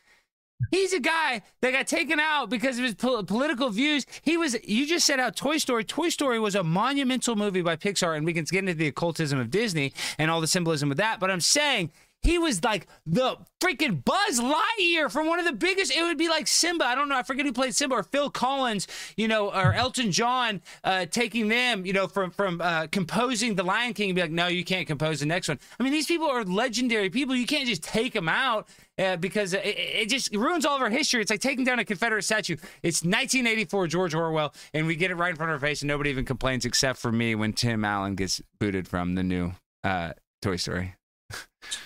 He's 0.70 0.93
a 0.93 1.00
guy 1.00 1.43
that 1.60 1.72
got 1.72 1.87
taken 1.87 2.19
out 2.20 2.50
because 2.50 2.78
of 2.78 2.84
his 2.84 2.94
po- 2.94 3.22
political 3.22 3.70
views. 3.70 4.05
He 4.22 4.37
was, 4.37 4.56
you 4.64 4.87
just 4.87 5.06
said 5.06 5.20
out 5.20 5.37
Toy 5.37 5.58
Story. 5.58 5.84
Toy 5.84 6.08
Story 6.08 6.38
was 6.38 6.55
a 6.55 6.64
monumental 6.64 7.37
movie 7.37 7.62
by 7.62 7.76
Pixar, 7.76 8.16
and 8.16 8.26
we 8.26 8.32
can 8.32 8.44
get 8.44 8.60
into 8.60 8.75
the 8.75 8.88
occultism 8.88 9.38
of 9.38 9.50
Disney 9.50 9.92
and 10.18 10.30
all 10.30 10.40
the 10.40 10.47
symbolism 10.47 10.90
of 10.90 10.97
that. 10.97 11.21
But 11.21 11.30
I'm 11.30 11.40
saying 11.40 11.90
he 12.22 12.38
was 12.38 12.62
like 12.64 12.87
the 13.06 13.37
freaking 13.62 14.04
Buzz 14.04 14.40
Lightyear 14.40 15.10
from 15.10 15.26
one 15.26 15.38
of 15.38 15.44
the 15.44 15.52
biggest. 15.52 15.94
It 15.94 16.02
would 16.02 16.18
be 16.18 16.28
like 16.28 16.46
Simba. 16.46 16.84
I 16.84 16.94
don't 16.94 17.08
know. 17.08 17.16
I 17.16 17.22
forget 17.22 17.46
who 17.46 17.52
played 17.52 17.75
Simba 17.75 17.96
or 17.96 18.02
Phil 18.02 18.30
Collins, 18.30 18.87
you 19.16 19.28
know, 19.28 19.50
or 19.50 19.72
Elton 19.72 20.12
John 20.12 20.60
uh, 20.84 21.06
taking 21.06 21.48
them, 21.48 21.87
you 21.87 21.92
know, 21.92 22.08
from 22.08 22.30
from 22.30 22.60
uh, 22.60 22.87
composing 22.88 23.54
The 23.54 23.62
Lion 23.62 23.94
King 23.94 24.10
and 24.10 24.16
be 24.16 24.22
like, 24.22 24.30
no, 24.30 24.48
you 24.48 24.64
can't 24.64 24.87
compose 24.87 25.20
the 25.20 25.26
next 25.26 25.48
one. 25.48 25.58
I 25.78 25.82
mean, 25.82 25.92
these 25.92 26.06
people 26.06 26.28
are 26.28 26.44
legendary 26.44 27.10
people. 27.10 27.34
You 27.34 27.46
can't 27.46 27.66
just 27.66 27.82
take 27.82 28.12
them 28.12 28.28
out 28.28 28.68
uh, 28.98 29.16
because 29.16 29.54
it, 29.54 29.64
it, 29.64 30.08
just 30.08 30.34
ruins 30.34 30.66
all 30.66 30.76
of 30.76 30.82
our 30.82 30.90
history. 30.90 31.20
It's 31.20 31.30
like 31.30 31.40
taking 31.40 31.64
down 31.64 31.78
a 31.78 31.84
Confederate 31.84 32.22
statue. 32.22 32.56
It's 32.82 33.02
1984, 33.02 33.87
George 33.87 34.14
Orwell, 34.14 34.54
and 34.75 34.87
we 34.87 34.96
get 34.96 35.10
it 35.10 35.14
right 35.14 35.30
in 35.30 35.37
front 35.37 35.52
of 35.52 35.62
our 35.62 35.66
face, 35.66 35.82
and 35.82 35.88
nobody 35.88 36.10
even 36.10 36.25
complains 36.25 36.64
except 36.64 36.98
for 36.98 37.12
me 37.12 37.34
when 37.34 37.52
Tim 37.52 37.84
Allen 37.84 38.16
gets 38.16 38.42
booted 38.58 38.88
from 38.88 39.14
the 39.14 39.22
new 39.22 39.52
uh, 39.84 40.12
Toy 40.42 40.56
Story. 40.56 40.98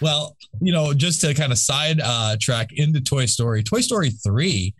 Well, 0.00 0.36
you 0.60 0.72
know, 0.72 0.92
just 0.92 1.20
to 1.22 1.34
kind 1.34 1.52
of 1.52 1.58
side 1.58 2.00
uh, 2.02 2.36
track 2.40 2.70
into 2.72 3.00
Toy 3.00 3.26
Story, 3.26 3.62
Toy 3.62 3.80
Story 3.80 4.10
3 4.10 4.74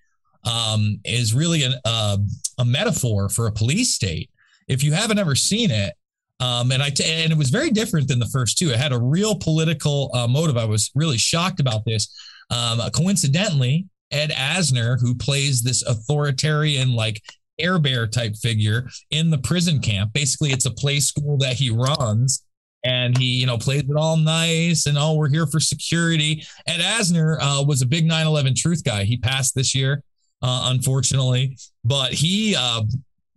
um, 0.45 1.01
is 1.05 1.35
really 1.35 1.65
an, 1.65 1.75
uh, 1.85 2.19
a 2.59 2.65
metaphor 2.65 3.29
for 3.29 3.47
a 3.47 3.53
police 3.53 3.95
state. 3.95 4.31
If 4.69 4.83
you 4.83 4.93
haven't 4.93 5.19
ever 5.19 5.35
seen 5.35 5.71
it, 5.71 5.95
um, 6.41 6.73
and 6.73 6.83
I 6.83 6.91
t- 6.91 7.05
and 7.05 7.31
it 7.31 7.39
was 7.39 7.51
very 7.51 7.71
different 7.71 8.09
than 8.09 8.19
the 8.19 8.27
first 8.27 8.59
two. 8.59 8.71
It 8.71 8.77
had 8.77 8.93
a 8.93 8.99
real 8.99 9.37
political 9.37 10.11
uh, 10.13 10.27
motive. 10.27 10.57
I 10.57 10.65
was 10.65 10.91
really 10.95 11.19
shocked 11.19 11.61
about 11.61 11.85
this. 11.85 12.13
Um, 12.51 12.81
coincidentally, 12.91 13.87
Ed 14.11 14.31
Asner, 14.31 15.01
who 15.01 15.15
plays 15.15 15.63
this 15.63 15.83
authoritarian, 15.83 16.95
like 16.95 17.23
Air 17.59 17.79
Bear 17.79 18.09
type 18.09 18.35
figure 18.37 18.89
in 19.11 19.31
the 19.31 19.39
prison 19.39 19.79
camp, 19.81 20.13
basically 20.13 20.51
it's 20.51 20.67
a 20.67 20.71
play 20.71 20.99
school 21.01 21.39
that 21.39 21.55
he 21.55 21.71
runs. 21.71 22.45
And 22.85 23.17
he, 23.17 23.27
you 23.27 23.47
know, 23.47 23.59
plays 23.59 23.83
it 23.83 23.97
all 23.97 24.17
nice 24.17 24.87
and 24.87 24.99
oh, 24.99 25.15
we're 25.15 25.29
here 25.29 25.47
for 25.47 25.61
security. 25.61 26.45
Ed 26.67 26.81
Asner 26.81 27.39
uh, 27.41 27.63
was 27.65 27.81
a 27.81 27.87
big 27.87 28.09
9/11 28.09 28.57
truth 28.57 28.83
guy. 28.83 29.05
He 29.05 29.17
passed 29.17 29.55
this 29.55 29.75
year, 29.75 30.03
uh, 30.43 30.71
unfortunately, 30.73 31.57
but 31.85 32.13
he 32.13 32.57
uh, 32.59 32.83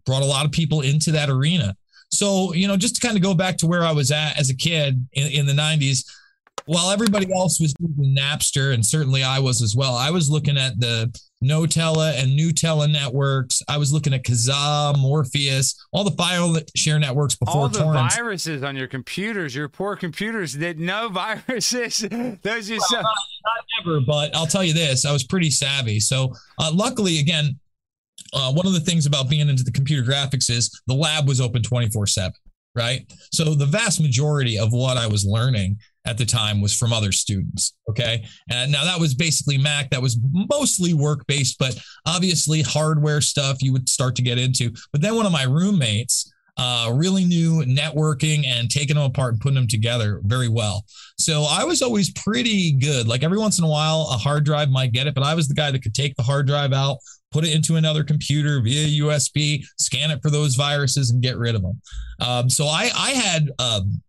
brought 0.05 0.23
a 0.23 0.25
lot 0.25 0.45
of 0.45 0.51
people 0.51 0.81
into 0.81 1.11
that 1.11 1.29
arena. 1.29 1.75
So, 2.09 2.53
you 2.53 2.67
know, 2.67 2.77
just 2.77 2.95
to 2.95 3.01
kind 3.01 3.17
of 3.17 3.23
go 3.23 3.33
back 3.33 3.57
to 3.57 3.67
where 3.67 3.83
I 3.83 3.91
was 3.91 4.11
at 4.11 4.39
as 4.39 4.49
a 4.49 4.55
kid 4.55 5.05
in, 5.13 5.27
in 5.31 5.45
the 5.45 5.53
90s, 5.53 6.09
while 6.65 6.89
everybody 6.89 7.31
else 7.33 7.59
was 7.59 7.73
using 7.79 8.15
Napster, 8.15 8.73
and 8.73 8.83
certainly 8.83 9.23
I 9.23 9.39
was 9.39 9.61
as 9.61 9.75
well, 9.75 9.95
I 9.95 10.09
was 10.09 10.29
looking 10.29 10.57
at 10.57 10.79
the 10.79 11.15
Gnutella 11.43 12.19
and 12.19 12.37
Gnutella 12.37 12.91
networks. 12.91 13.61
I 13.67 13.77
was 13.77 13.93
looking 13.93 14.13
at 14.13 14.23
Kazaa, 14.23 14.97
Morpheus, 14.97 15.75
all 15.93 16.03
the 16.03 16.15
file 16.15 16.57
share 16.75 16.97
networks 16.97 17.35
before 17.35 17.55
all 17.55 17.69
the 17.69 17.79
torrents. 17.79 18.15
viruses 18.15 18.63
on 18.63 18.75
your 18.75 18.87
computers, 18.87 19.53
your 19.53 19.69
poor 19.69 19.95
computers 19.95 20.53
did 20.53 20.79
no 20.79 21.09
viruses. 21.11 21.99
Those 22.41 22.67
just 22.67 22.91
well, 22.91 23.03
not, 23.03 23.15
not, 23.45 23.65
ever, 23.81 23.99
but 24.01 24.35
I'll 24.35 24.47
tell 24.47 24.63
you 24.63 24.73
this: 24.73 25.05
I 25.05 25.11
was 25.11 25.23
pretty 25.23 25.51
savvy. 25.51 25.99
So, 25.99 26.33
uh, 26.59 26.71
luckily, 26.73 27.19
again, 27.19 27.59
uh, 28.33 28.51
one 28.51 28.65
of 28.65 28.73
the 28.73 28.79
things 28.79 29.05
about 29.05 29.29
being 29.29 29.47
into 29.47 29.63
the 29.63 29.71
computer 29.71 30.09
graphics 30.09 30.49
is 30.49 30.81
the 30.87 30.95
lab 30.95 31.27
was 31.27 31.39
open 31.39 31.61
twenty 31.61 31.89
four 31.89 32.07
seven. 32.07 32.33
Right. 32.73 33.09
So 33.31 33.53
the 33.53 33.65
vast 33.65 34.01
majority 34.01 34.59
of 34.59 34.73
what 34.73 34.97
I 34.97 35.07
was 35.07 35.25
learning 35.25 35.77
at 36.05 36.17
the 36.17 36.25
time 36.25 36.61
was 36.61 36.75
from 36.75 36.93
other 36.93 37.11
students. 37.11 37.75
Okay. 37.89 38.25
And 38.49 38.71
now 38.71 38.83
that 38.85 38.99
was 38.99 39.13
basically 39.13 39.57
Mac. 39.57 39.89
That 39.89 40.01
was 40.01 40.19
mostly 40.31 40.93
work 40.93 41.25
based, 41.27 41.57
but 41.59 41.77
obviously 42.05 42.61
hardware 42.61 43.21
stuff 43.21 43.61
you 43.61 43.73
would 43.73 43.89
start 43.89 44.15
to 44.17 44.21
get 44.21 44.37
into. 44.37 44.71
But 44.91 45.01
then 45.01 45.15
one 45.15 45.25
of 45.25 45.31
my 45.31 45.43
roommates, 45.43 46.31
uh, 46.57 46.91
really 46.93 47.25
knew 47.25 47.63
networking 47.65 48.45
and 48.45 48.69
taking 48.69 48.95
them 48.95 49.05
apart 49.05 49.33
and 49.33 49.41
putting 49.41 49.55
them 49.55 49.67
together 49.67 50.21
very 50.23 50.47
well. 50.47 50.85
So 51.19 51.45
I 51.49 51.63
was 51.63 51.81
always 51.81 52.11
pretty 52.13 52.71
good. 52.73 53.07
Like 53.07 53.23
every 53.23 53.37
once 53.37 53.59
in 53.59 53.65
a 53.65 53.69
while, 53.69 54.07
a 54.11 54.17
hard 54.17 54.45
drive 54.45 54.69
might 54.69 54.93
get 54.93 55.07
it, 55.07 55.15
but 55.15 55.23
I 55.23 55.33
was 55.33 55.47
the 55.47 55.53
guy 55.53 55.71
that 55.71 55.83
could 55.83 55.93
take 55.93 56.15
the 56.15 56.23
hard 56.23 56.47
drive 56.47 56.71
out, 56.71 56.99
put 57.31 57.43
it 57.43 57.53
into 57.53 57.75
another 57.75 58.03
computer 58.03 58.61
via 58.61 59.01
USB, 59.01 59.65
scan 59.77 60.11
it 60.11 60.21
for 60.21 60.29
those 60.29 60.55
viruses, 60.55 61.11
and 61.11 61.21
get 61.21 61.37
rid 61.37 61.55
of 61.55 61.61
them. 61.61 61.81
Um, 62.21 62.49
so 62.49 62.65
I, 62.67 62.89
I 62.95 63.09
had 63.11 63.51
um, 63.59 64.01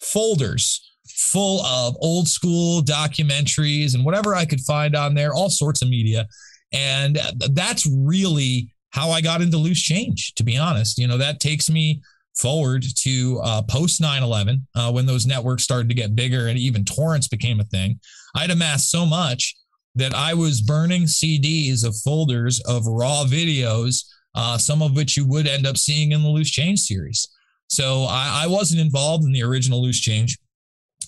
folders 0.00 0.91
full 1.16 1.64
of 1.64 1.96
old 2.00 2.28
school 2.28 2.82
documentaries 2.82 3.94
and 3.94 4.04
whatever 4.04 4.34
I 4.34 4.44
could 4.44 4.60
find 4.60 4.94
on 4.96 5.14
there, 5.14 5.32
all 5.32 5.50
sorts 5.50 5.82
of 5.82 5.88
media. 5.88 6.26
And 6.72 7.18
that's 7.50 7.86
really 7.86 8.72
how 8.90 9.10
I 9.10 9.20
got 9.20 9.42
into 9.42 9.56
loose 9.56 9.80
change, 9.80 10.34
to 10.34 10.42
be 10.42 10.56
honest. 10.56 10.98
You 10.98 11.06
know, 11.06 11.18
that 11.18 11.40
takes 11.40 11.70
me 11.70 12.02
forward 12.36 12.84
to 12.96 13.40
uh, 13.44 13.62
post 13.62 14.00
9 14.00 14.22
11 14.22 14.66
uh, 14.74 14.90
when 14.92 15.06
those 15.06 15.26
networks 15.26 15.64
started 15.64 15.88
to 15.88 15.94
get 15.94 16.16
bigger 16.16 16.48
and 16.48 16.58
even 16.58 16.84
torrents 16.84 17.28
became 17.28 17.60
a 17.60 17.64
thing. 17.64 18.00
I'd 18.34 18.50
amassed 18.50 18.90
so 18.90 19.04
much 19.04 19.54
that 19.94 20.14
I 20.14 20.32
was 20.34 20.62
burning 20.62 21.02
CDs 21.02 21.84
of 21.86 21.96
folders 21.96 22.60
of 22.60 22.86
raw 22.86 23.24
videos, 23.26 24.04
uh, 24.34 24.56
some 24.56 24.80
of 24.80 24.96
which 24.96 25.16
you 25.16 25.26
would 25.26 25.46
end 25.46 25.66
up 25.66 25.76
seeing 25.76 26.12
in 26.12 26.22
the 26.22 26.28
Loose 26.28 26.50
Change 26.50 26.80
series. 26.80 27.28
So 27.68 28.04
I, 28.08 28.44
I 28.44 28.46
wasn't 28.46 28.80
involved 28.80 29.24
in 29.24 29.32
the 29.32 29.42
original 29.42 29.82
Loose 29.82 30.00
Change 30.00 30.38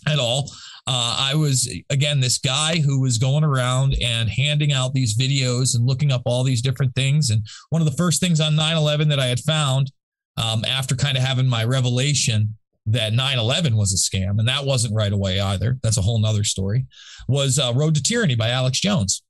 at 0.07 0.19
all. 0.19 0.51
Uh, 0.87 1.17
I 1.19 1.35
was, 1.35 1.73
again, 1.89 2.21
this 2.21 2.39
guy 2.39 2.77
who 2.77 3.01
was 3.01 3.17
going 3.17 3.45
around 3.45 3.97
and 4.03 4.29
handing 4.29 4.73
out 4.73 4.93
these 4.93 5.17
videos 5.17 5.75
and 5.75 5.87
looking 5.87 6.13
up 6.13 6.23
all 6.27 6.45
these 6.45 6.61
different 6.61 6.95
things. 6.95 7.31
And 7.31 7.43
one 7.71 7.81
of 7.81 7.87
the 7.87 7.97
first 7.97 8.21
things 8.21 8.41
on 8.41 8.55
9 8.55 8.77
11 8.77 9.09
that 9.09 9.19
I 9.19 9.27
had 9.27 9.41
found 9.41 9.91
um, 10.37 10.65
after 10.65 10.95
kind 10.95 11.17
of 11.17 11.23
having 11.23 11.47
my 11.47 11.65
revelation 11.65 12.55
that 12.87 13.15
9 13.15 13.39
11 13.39 13.77
was 13.77 13.95
a 13.95 13.97
scam, 13.97 14.39
and 14.39 14.47
that 14.47 14.65
wasn't 14.65 14.95
right 14.95 15.13
away 15.13 15.41
either. 15.41 15.79
That's 15.83 15.97
a 15.97 16.03
whole 16.03 16.19
nother 16.19 16.45
story, 16.45 16.87
was 17.29 17.59
uh, 17.59 17.73
Road 17.75 17.95
to 17.95 18.03
Tyranny 18.03 18.35
by 18.35 18.51
Alex 18.51 18.79
Jones. 18.79 19.23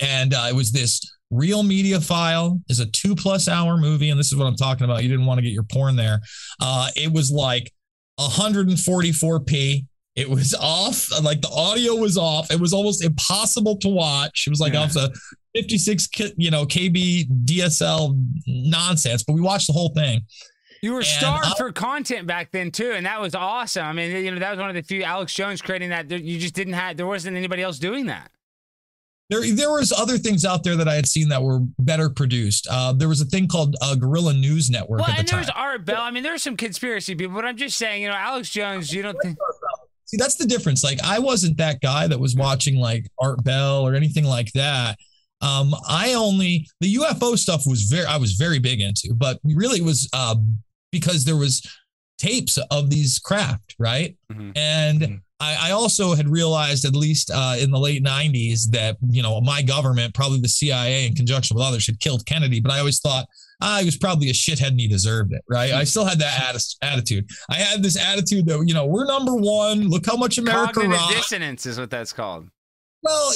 And 0.00 0.32
uh, 0.32 0.46
it 0.48 0.54
was 0.54 0.70
this 0.70 1.00
real 1.30 1.62
media 1.62 2.00
file 2.00 2.60
is 2.68 2.80
a 2.80 2.86
two 2.86 3.14
plus 3.14 3.48
hour 3.48 3.76
movie 3.76 4.10
and 4.10 4.18
this 4.18 4.32
is 4.32 4.36
what 4.36 4.46
i'm 4.46 4.56
talking 4.56 4.84
about 4.84 5.02
you 5.02 5.08
didn't 5.08 5.26
want 5.26 5.38
to 5.38 5.42
get 5.42 5.52
your 5.52 5.62
porn 5.62 5.94
there 5.94 6.20
uh, 6.60 6.88
it 6.96 7.12
was 7.12 7.30
like 7.30 7.72
144p. 8.20 9.86
It 10.16 10.28
was 10.28 10.54
off, 10.54 11.08
like 11.22 11.40
the 11.40 11.48
audio 11.48 11.94
was 11.94 12.18
off. 12.18 12.50
It 12.50 12.60
was 12.60 12.72
almost 12.72 13.02
impossible 13.04 13.76
to 13.78 13.88
watch. 13.88 14.44
It 14.46 14.50
was 14.50 14.60
like 14.60 14.74
yeah. 14.74 14.80
off 14.80 14.92
the 14.92 15.16
56, 15.54 16.08
you 16.36 16.50
know, 16.50 16.66
KB 16.66 17.26
DSL 17.44 18.22
nonsense, 18.46 19.22
but 19.22 19.34
we 19.34 19.40
watched 19.40 19.68
the 19.68 19.72
whole 19.72 19.90
thing. 19.94 20.22
You 20.82 20.94
were 20.94 21.02
starved 21.02 21.58
for 21.58 21.72
content 21.72 22.26
back 22.26 22.52
then 22.52 22.70
too, 22.70 22.92
and 22.92 23.04
that 23.04 23.20
was 23.20 23.34
awesome. 23.34 23.84
I 23.84 23.92
mean, 23.92 24.24
you 24.24 24.30
know, 24.30 24.38
that 24.38 24.50
was 24.50 24.58
one 24.58 24.70
of 24.70 24.74
the 24.74 24.82
few 24.82 25.02
Alex 25.02 25.34
Jones 25.34 25.60
creating 25.60 25.90
that. 25.90 26.10
You 26.10 26.38
just 26.38 26.54
didn't 26.54 26.72
have. 26.72 26.96
There 26.96 27.06
wasn't 27.06 27.36
anybody 27.36 27.62
else 27.62 27.78
doing 27.78 28.06
that. 28.06 28.30
There, 29.30 29.40
there 29.54 29.70
was 29.70 29.92
other 29.92 30.18
things 30.18 30.44
out 30.44 30.64
there 30.64 30.76
that 30.76 30.88
I 30.88 30.94
had 30.94 31.06
seen 31.06 31.28
that 31.28 31.40
were 31.40 31.60
better 31.78 32.10
produced. 32.10 32.66
Uh, 32.68 32.92
there 32.92 33.08
was 33.08 33.20
a 33.20 33.24
thing 33.24 33.46
called 33.46 33.76
uh, 33.80 33.94
Guerrilla 33.94 34.34
News 34.34 34.70
Network. 34.70 35.00
Well, 35.00 35.06
the 35.06 35.20
and 35.20 35.28
there 35.28 35.38
was 35.38 35.50
Art 35.50 35.84
Bell. 35.84 36.02
I 36.02 36.10
mean, 36.10 36.24
there's 36.24 36.42
some 36.42 36.56
conspiracy 36.56 37.14
people, 37.14 37.36
but 37.36 37.44
I'm 37.44 37.56
just 37.56 37.78
saying, 37.78 38.02
you 38.02 38.08
know, 38.08 38.14
Alex 38.14 38.50
Jones. 38.50 38.92
You 38.92 39.02
don't 39.02 39.16
think? 39.22 39.38
See, 40.06 40.16
that's 40.16 40.34
the 40.34 40.46
difference. 40.46 40.82
Like, 40.82 40.98
I 41.04 41.20
wasn't 41.20 41.56
that 41.58 41.80
guy 41.80 42.08
that 42.08 42.18
was 42.18 42.34
watching 42.34 42.76
like 42.76 43.06
Art 43.20 43.44
Bell 43.44 43.86
or 43.86 43.94
anything 43.94 44.24
like 44.24 44.50
that. 44.54 44.98
Um, 45.40 45.74
I 45.88 46.14
only 46.14 46.66
the 46.80 46.96
UFO 46.96 47.38
stuff 47.38 47.62
was 47.66 47.82
very 47.84 48.06
I 48.06 48.16
was 48.16 48.32
very 48.32 48.58
big 48.58 48.80
into, 48.80 49.14
but 49.14 49.38
really 49.44 49.78
it 49.78 49.84
was 49.84 50.08
uh, 50.12 50.34
because 50.90 51.24
there 51.24 51.36
was 51.36 51.64
tapes 52.18 52.58
of 52.70 52.90
these 52.90 53.18
craft, 53.18 53.76
right? 53.78 54.16
Mm-hmm. 54.30 54.50
And 54.56 55.00
mm-hmm. 55.00 55.14
I, 55.40 55.68
I 55.68 55.70
also 55.70 56.14
had 56.14 56.28
realized, 56.28 56.84
at 56.84 56.94
least 56.94 57.30
uh, 57.32 57.56
in 57.58 57.70
the 57.70 57.78
late 57.78 58.04
90s, 58.04 58.70
that, 58.70 58.98
you 59.08 59.22
know, 59.22 59.40
my 59.40 59.62
government, 59.62 60.14
probably 60.14 60.40
the 60.40 60.48
CIA 60.48 61.06
in 61.06 61.14
conjunction 61.14 61.56
with 61.56 61.64
others, 61.64 61.86
had 61.86 61.98
killed 61.98 62.26
Kennedy. 62.26 62.60
But 62.60 62.72
I 62.72 62.78
always 62.78 63.00
thought, 63.00 63.26
ah, 63.62 63.78
he 63.78 63.86
was 63.86 63.96
probably 63.96 64.28
a 64.28 64.34
shithead 64.34 64.68
and 64.68 64.80
he 64.80 64.86
deserved 64.86 65.32
it, 65.32 65.42
right? 65.48 65.72
I 65.72 65.84
still 65.84 66.04
had 66.04 66.18
that 66.18 66.56
attitude. 66.82 67.28
I 67.48 67.54
had 67.54 67.82
this 67.82 67.98
attitude 67.98 68.46
that, 68.46 68.62
you 68.66 68.74
know, 68.74 68.86
we're 68.86 69.06
number 69.06 69.34
one. 69.34 69.88
Look 69.88 70.04
how 70.04 70.16
much 70.16 70.38
America 70.38 70.74
Cognitive 70.74 71.00
rocks. 71.00 71.14
dissonance 71.14 71.66
is 71.66 71.78
what 71.78 71.90
that's 71.90 72.12
called. 72.12 72.48
Well, 73.02 73.32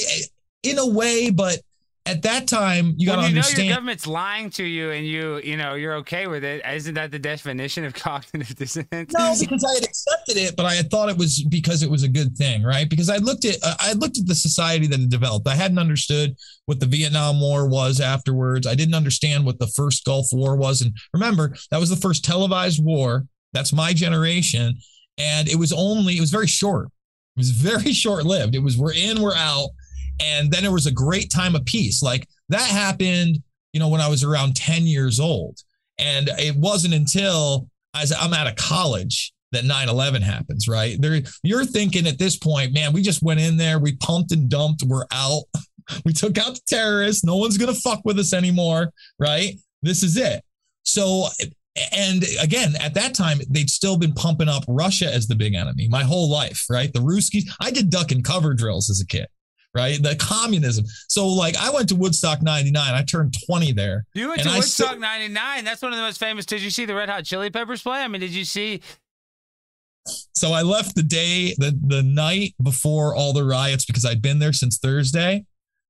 in 0.62 0.78
a 0.78 0.86
way, 0.86 1.30
but 1.30 1.60
at 2.06 2.20
that 2.22 2.46
time 2.46 2.94
you 2.98 3.06
got 3.06 3.16
to 3.16 3.22
you 3.22 3.28
understand 3.28 3.58
know 3.58 3.64
your 3.64 3.74
government's 3.74 4.06
lying 4.06 4.50
to 4.50 4.64
you 4.64 4.90
and 4.90 5.06
you 5.06 5.40
you 5.42 5.56
know 5.56 5.74
you're 5.74 5.94
okay 5.94 6.26
with 6.26 6.44
it. 6.44 6.62
Isn't 6.66 6.94
that 6.94 7.10
the 7.10 7.18
definition 7.18 7.84
of 7.84 7.94
cognitive 7.94 8.54
dissonance? 8.56 9.12
No 9.12 9.34
because 9.38 9.64
i 9.64 9.74
had 9.74 9.84
accepted 9.84 10.36
it 10.36 10.54
but 10.56 10.66
i 10.66 10.74
had 10.74 10.90
thought 10.90 11.08
it 11.08 11.16
was 11.16 11.42
because 11.44 11.82
it 11.82 11.90
was 11.90 12.02
a 12.02 12.08
good 12.08 12.36
thing 12.36 12.62
right? 12.62 12.88
Because 12.88 13.08
i 13.08 13.16
looked 13.16 13.44
at 13.44 13.56
i 13.62 13.92
looked 13.94 14.18
at 14.18 14.26
the 14.26 14.34
society 14.34 14.86
that 14.86 15.00
had 15.00 15.10
developed. 15.10 15.48
I 15.48 15.54
hadn't 15.54 15.78
understood 15.78 16.36
what 16.66 16.80
the 16.80 16.86
vietnam 16.86 17.40
war 17.40 17.68
was 17.68 18.00
afterwards. 18.00 18.66
I 18.66 18.74
didn't 18.74 18.94
understand 18.94 19.44
what 19.44 19.58
the 19.58 19.68
first 19.68 20.04
gulf 20.04 20.26
war 20.32 20.56
was. 20.56 20.82
And 20.82 20.94
remember 21.12 21.54
that 21.70 21.80
was 21.80 21.90
the 21.90 21.96
first 21.96 22.24
televised 22.24 22.84
war. 22.84 23.26
That's 23.52 23.72
my 23.72 23.92
generation. 23.92 24.74
And 25.16 25.48
it 25.48 25.56
was 25.56 25.72
only 25.72 26.16
it 26.16 26.20
was 26.20 26.30
very 26.30 26.48
short. 26.48 26.88
It 27.36 27.40
was 27.40 27.50
very 27.50 27.92
short 28.04 28.24
lived 28.24 28.54
it 28.54 28.62
was 28.62 28.76
we're 28.76 28.92
in 28.92 29.22
we're 29.22 29.34
out 29.34 29.70
and 30.20 30.50
then 30.50 30.62
there 30.62 30.72
was 30.72 30.86
a 30.86 30.92
great 30.92 31.30
time 31.30 31.54
of 31.54 31.64
peace. 31.64 32.02
Like 32.02 32.28
that 32.48 32.68
happened, 32.68 33.42
you 33.72 33.80
know, 33.80 33.88
when 33.88 34.00
I 34.00 34.08
was 34.08 34.24
around 34.24 34.56
10 34.56 34.86
years 34.86 35.20
old. 35.20 35.60
And 35.98 36.28
it 36.38 36.56
wasn't 36.56 36.94
until 36.94 37.68
as 37.94 38.12
I'm 38.12 38.32
out 38.32 38.48
of 38.48 38.56
college 38.56 39.32
that 39.52 39.64
9-11 39.64 40.20
happens, 40.20 40.66
right? 40.66 41.00
There, 41.00 41.20
you're 41.42 41.64
thinking 41.64 42.06
at 42.06 42.18
this 42.18 42.36
point, 42.36 42.74
man, 42.74 42.92
we 42.92 43.02
just 43.02 43.22
went 43.22 43.40
in 43.40 43.56
there, 43.56 43.78
we 43.78 43.96
pumped 43.96 44.32
and 44.32 44.48
dumped, 44.48 44.82
we're 44.82 45.06
out. 45.12 45.44
we 46.04 46.12
took 46.12 46.38
out 46.38 46.54
the 46.54 46.60
terrorists. 46.66 47.24
No 47.24 47.36
one's 47.36 47.58
gonna 47.58 47.74
fuck 47.74 48.00
with 48.04 48.18
us 48.18 48.32
anymore, 48.32 48.90
right? 49.18 49.54
This 49.82 50.02
is 50.02 50.16
it. 50.16 50.42
So 50.82 51.28
and 51.92 52.24
again, 52.40 52.74
at 52.80 52.94
that 52.94 53.14
time, 53.14 53.38
they'd 53.50 53.68
still 53.68 53.96
been 53.96 54.12
pumping 54.12 54.48
up 54.48 54.62
Russia 54.68 55.12
as 55.12 55.26
the 55.26 55.34
big 55.34 55.54
enemy 55.54 55.88
my 55.88 56.04
whole 56.04 56.30
life, 56.30 56.66
right? 56.70 56.92
The 56.92 57.00
Ruskies. 57.00 57.44
I 57.60 57.70
did 57.70 57.90
duck 57.90 58.12
and 58.12 58.24
cover 58.24 58.54
drills 58.54 58.90
as 58.90 59.00
a 59.00 59.06
kid 59.06 59.26
right? 59.74 60.02
The 60.02 60.16
communism. 60.16 60.84
So 61.08 61.26
like 61.26 61.56
I 61.56 61.70
went 61.70 61.88
to 61.90 61.96
Woodstock 61.96 62.42
99. 62.42 62.94
I 62.94 63.02
turned 63.02 63.34
20 63.46 63.72
there. 63.72 64.04
You 64.14 64.28
went 64.28 64.42
to 64.42 64.48
Woodstock 64.48 64.88
st- 64.88 65.00
99. 65.00 65.64
That's 65.64 65.82
one 65.82 65.92
of 65.92 65.96
the 65.96 66.04
most 66.04 66.18
famous. 66.18 66.46
Did 66.46 66.62
you 66.62 66.70
see 66.70 66.84
the 66.84 66.94
Red 66.94 67.08
Hot 67.08 67.24
Chili 67.24 67.50
Peppers 67.50 67.82
play? 67.82 68.02
I 68.02 68.08
mean, 68.08 68.20
did 68.20 68.30
you 68.30 68.44
see 68.44 68.80
So 70.34 70.52
I 70.52 70.62
left 70.62 70.94
the 70.94 71.02
day 71.02 71.54
the 71.58 71.78
the 71.86 72.02
night 72.02 72.54
before 72.62 73.14
all 73.14 73.32
the 73.32 73.44
riots 73.44 73.84
because 73.84 74.04
I'd 74.04 74.22
been 74.22 74.38
there 74.38 74.52
since 74.52 74.78
Thursday. 74.78 75.44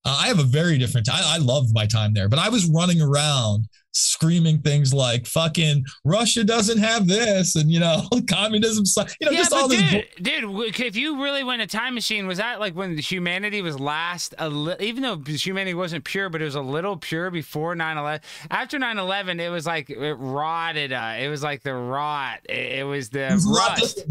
Uh, 0.04 0.18
I 0.20 0.28
have 0.28 0.38
a 0.38 0.44
very 0.44 0.78
different. 0.78 1.08
I, 1.10 1.36
I 1.36 1.38
loved 1.38 1.74
my 1.74 1.86
time 1.86 2.12
there, 2.12 2.28
but 2.28 2.38
I 2.38 2.48
was 2.50 2.68
running 2.68 3.00
around 3.00 3.66
screaming 3.94 4.58
things 4.58 4.92
like 4.92 5.26
"fucking 5.26 5.84
Russia 6.04 6.44
doesn't 6.44 6.78
have 6.78 7.06
this" 7.06 7.56
and 7.56 7.70
you 7.70 7.80
know 7.80 8.06
communism. 8.28 8.84
You 9.20 9.26
know, 9.26 9.32
yeah, 9.32 9.38
just 9.38 9.52
all 9.52 9.68
dude, 9.68 9.80
this. 9.80 10.04
Dude, 10.20 10.80
if 10.80 10.96
you 10.96 11.22
really 11.22 11.44
went 11.44 11.62
a 11.62 11.66
time 11.66 11.94
machine, 11.94 12.26
was 12.26 12.38
that 12.38 12.60
like 12.60 12.74
when 12.74 12.98
humanity 12.98 13.62
was 13.62 13.78
last? 13.80 14.34
A 14.38 14.48
li- 14.48 14.76
even 14.80 15.02
though 15.02 15.16
humanity 15.26 15.74
wasn't 15.74 16.04
pure, 16.04 16.28
but 16.28 16.42
it 16.42 16.44
was 16.44 16.54
a 16.54 16.62
little 16.62 16.96
pure 16.96 17.30
before 17.30 17.74
9/11. 17.74 18.20
After 18.50 18.78
9/11, 18.78 19.40
it 19.40 19.50
was 19.50 19.66
like 19.66 19.90
it 19.90 20.14
rotted. 20.14 20.92
Uh, 20.92 21.14
it 21.18 21.28
was 21.28 21.42
like 21.42 21.62
the 21.62 21.74
rot. 21.74 22.40
It, 22.48 22.80
it 22.80 22.84
was 22.84 23.10
the 23.10 23.28
rust. 23.46 24.04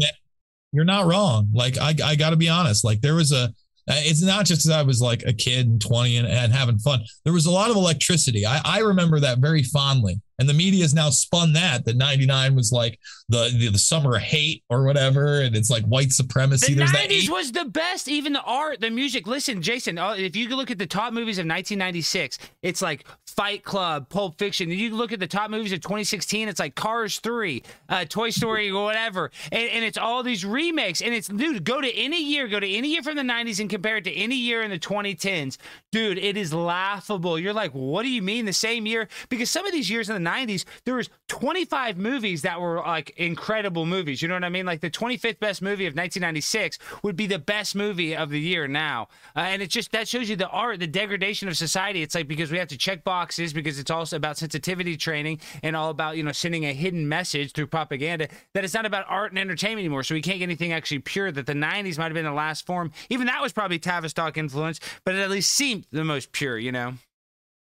You're 0.72 0.84
not 0.84 1.06
wrong. 1.06 1.48
Like 1.54 1.78
I, 1.78 1.94
I 2.04 2.16
got 2.16 2.30
to 2.30 2.36
be 2.36 2.48
honest. 2.48 2.84
Like 2.84 3.00
there 3.00 3.14
was 3.14 3.30
a 3.30 3.52
Uh, 3.88 3.96
it's 3.98 4.22
not 4.22 4.46
just 4.46 4.62
because 4.62 4.70
I 4.70 4.82
was 4.82 5.02
like 5.02 5.22
a 5.26 5.32
kid 5.32 5.66
and 5.66 5.80
20 5.80 6.16
and, 6.16 6.26
and, 6.26 6.52
having 6.52 6.78
fun. 6.78 7.04
There 7.24 7.34
was 7.34 7.44
a 7.44 7.50
lot 7.50 7.70
of 7.70 7.76
electricity. 7.76 8.46
I, 8.46 8.60
I 8.64 8.78
remember 8.78 9.20
that 9.20 9.38
very 9.38 9.62
fondly. 9.62 10.20
And 10.38 10.48
the 10.48 10.54
media 10.54 10.82
has 10.82 10.94
now 10.94 11.10
spun 11.10 11.52
that 11.54 11.84
that 11.84 11.96
99 11.96 12.54
was 12.54 12.72
like 12.72 12.98
the, 13.28 13.54
the, 13.58 13.68
the 13.68 13.78
summer 13.78 14.16
of 14.16 14.22
hate 14.22 14.62
or 14.68 14.84
whatever. 14.84 15.40
And 15.40 15.54
it's 15.56 15.70
like 15.70 15.84
white 15.84 16.12
supremacy. 16.12 16.74
The 16.74 16.80
There's 16.80 16.90
90s 16.90 17.26
that 17.26 17.32
was 17.32 17.52
the 17.52 17.64
best. 17.64 18.08
Even 18.08 18.32
the 18.32 18.42
art, 18.42 18.80
the 18.80 18.90
music. 18.90 19.26
Listen, 19.26 19.62
Jason, 19.62 19.98
uh, 19.98 20.14
if 20.16 20.36
you 20.36 20.48
look 20.54 20.70
at 20.70 20.78
the 20.78 20.86
top 20.86 21.12
movies 21.12 21.38
of 21.38 21.46
1996, 21.46 22.38
it's 22.62 22.82
like 22.82 23.04
Fight 23.26 23.64
Club, 23.64 24.08
Pulp 24.08 24.38
Fiction. 24.38 24.70
You 24.70 24.94
look 24.94 25.12
at 25.12 25.20
the 25.20 25.26
top 25.26 25.50
movies 25.50 25.72
of 25.72 25.80
2016, 25.80 26.48
it's 26.48 26.60
like 26.60 26.74
Cars 26.74 27.18
3, 27.20 27.62
uh, 27.88 28.04
Toy 28.08 28.30
Story, 28.30 28.70
or 28.70 28.84
whatever. 28.84 29.30
And, 29.50 29.68
and 29.70 29.84
it's 29.84 29.98
all 29.98 30.22
these 30.22 30.44
remakes. 30.44 31.02
And 31.02 31.12
it's, 31.12 31.28
dude, 31.28 31.64
go 31.64 31.80
to 31.80 31.92
any 31.92 32.22
year, 32.22 32.46
go 32.48 32.60
to 32.60 32.68
any 32.68 32.88
year 32.88 33.02
from 33.02 33.16
the 33.16 33.22
90s 33.22 33.60
and 33.60 33.68
compare 33.68 33.96
it 33.96 34.04
to 34.04 34.12
any 34.12 34.36
year 34.36 34.62
in 34.62 34.70
the 34.70 34.78
2010s. 34.78 35.56
Dude, 35.90 36.18
it 36.18 36.36
is 36.36 36.54
laughable. 36.54 37.38
You're 37.38 37.52
like, 37.52 37.72
what 37.72 38.02
do 38.02 38.08
you 38.08 38.22
mean 38.22 38.44
the 38.44 38.52
same 38.52 38.86
year? 38.86 39.08
Because 39.28 39.50
some 39.50 39.66
of 39.66 39.72
these 39.72 39.90
years 39.90 40.08
in 40.08 40.22
the 40.22 40.23
90s, 40.24 40.64
there 40.84 40.94
was 40.94 41.10
25 41.28 41.96
movies 41.96 42.42
that 42.42 42.60
were 42.60 42.78
like 42.78 43.10
incredible 43.16 43.86
movies. 43.86 44.22
You 44.22 44.28
know 44.28 44.34
what 44.34 44.44
I 44.44 44.48
mean? 44.48 44.66
Like 44.66 44.80
the 44.80 44.90
25th 44.90 45.38
best 45.38 45.62
movie 45.62 45.86
of 45.86 45.92
1996 45.92 46.78
would 47.02 47.16
be 47.16 47.26
the 47.26 47.38
best 47.38 47.74
movie 47.74 48.16
of 48.16 48.30
the 48.30 48.40
year 48.40 48.66
now. 48.66 49.08
Uh, 49.36 49.40
and 49.40 49.62
it 49.62 49.70
just, 49.70 49.92
that 49.92 50.08
shows 50.08 50.28
you 50.28 50.36
the 50.36 50.48
art, 50.48 50.80
the 50.80 50.86
degradation 50.86 51.48
of 51.48 51.56
society. 51.56 52.02
It's 52.02 52.14
like 52.14 52.28
because 52.28 52.50
we 52.50 52.58
have 52.58 52.68
to 52.68 52.78
check 52.78 53.04
boxes 53.04 53.52
because 53.52 53.78
it's 53.78 53.90
also 53.90 54.16
about 54.16 54.38
sensitivity 54.38 54.96
training 54.96 55.40
and 55.62 55.76
all 55.76 55.90
about, 55.90 56.16
you 56.16 56.22
know, 56.22 56.32
sending 56.32 56.64
a 56.64 56.72
hidden 56.72 57.08
message 57.08 57.52
through 57.52 57.66
propaganda 57.66 58.28
that 58.52 58.64
it's 58.64 58.74
not 58.74 58.86
about 58.86 59.06
art 59.08 59.32
and 59.32 59.38
entertainment 59.38 59.80
anymore. 59.80 60.02
So 60.02 60.14
we 60.14 60.22
can't 60.22 60.38
get 60.38 60.44
anything 60.44 60.72
actually 60.72 61.00
pure 61.00 61.30
that 61.32 61.46
the 61.46 61.52
90s 61.54 61.98
might 61.98 62.04
have 62.04 62.14
been 62.14 62.24
the 62.24 62.32
last 62.32 62.66
form. 62.66 62.92
Even 63.10 63.26
that 63.26 63.42
was 63.42 63.52
probably 63.52 63.78
Tavistock 63.78 64.36
influence, 64.36 64.80
but 65.04 65.14
it 65.14 65.20
at 65.20 65.30
least 65.30 65.52
seemed 65.52 65.86
the 65.90 66.04
most 66.04 66.32
pure, 66.32 66.58
you 66.58 66.72
know? 66.72 66.94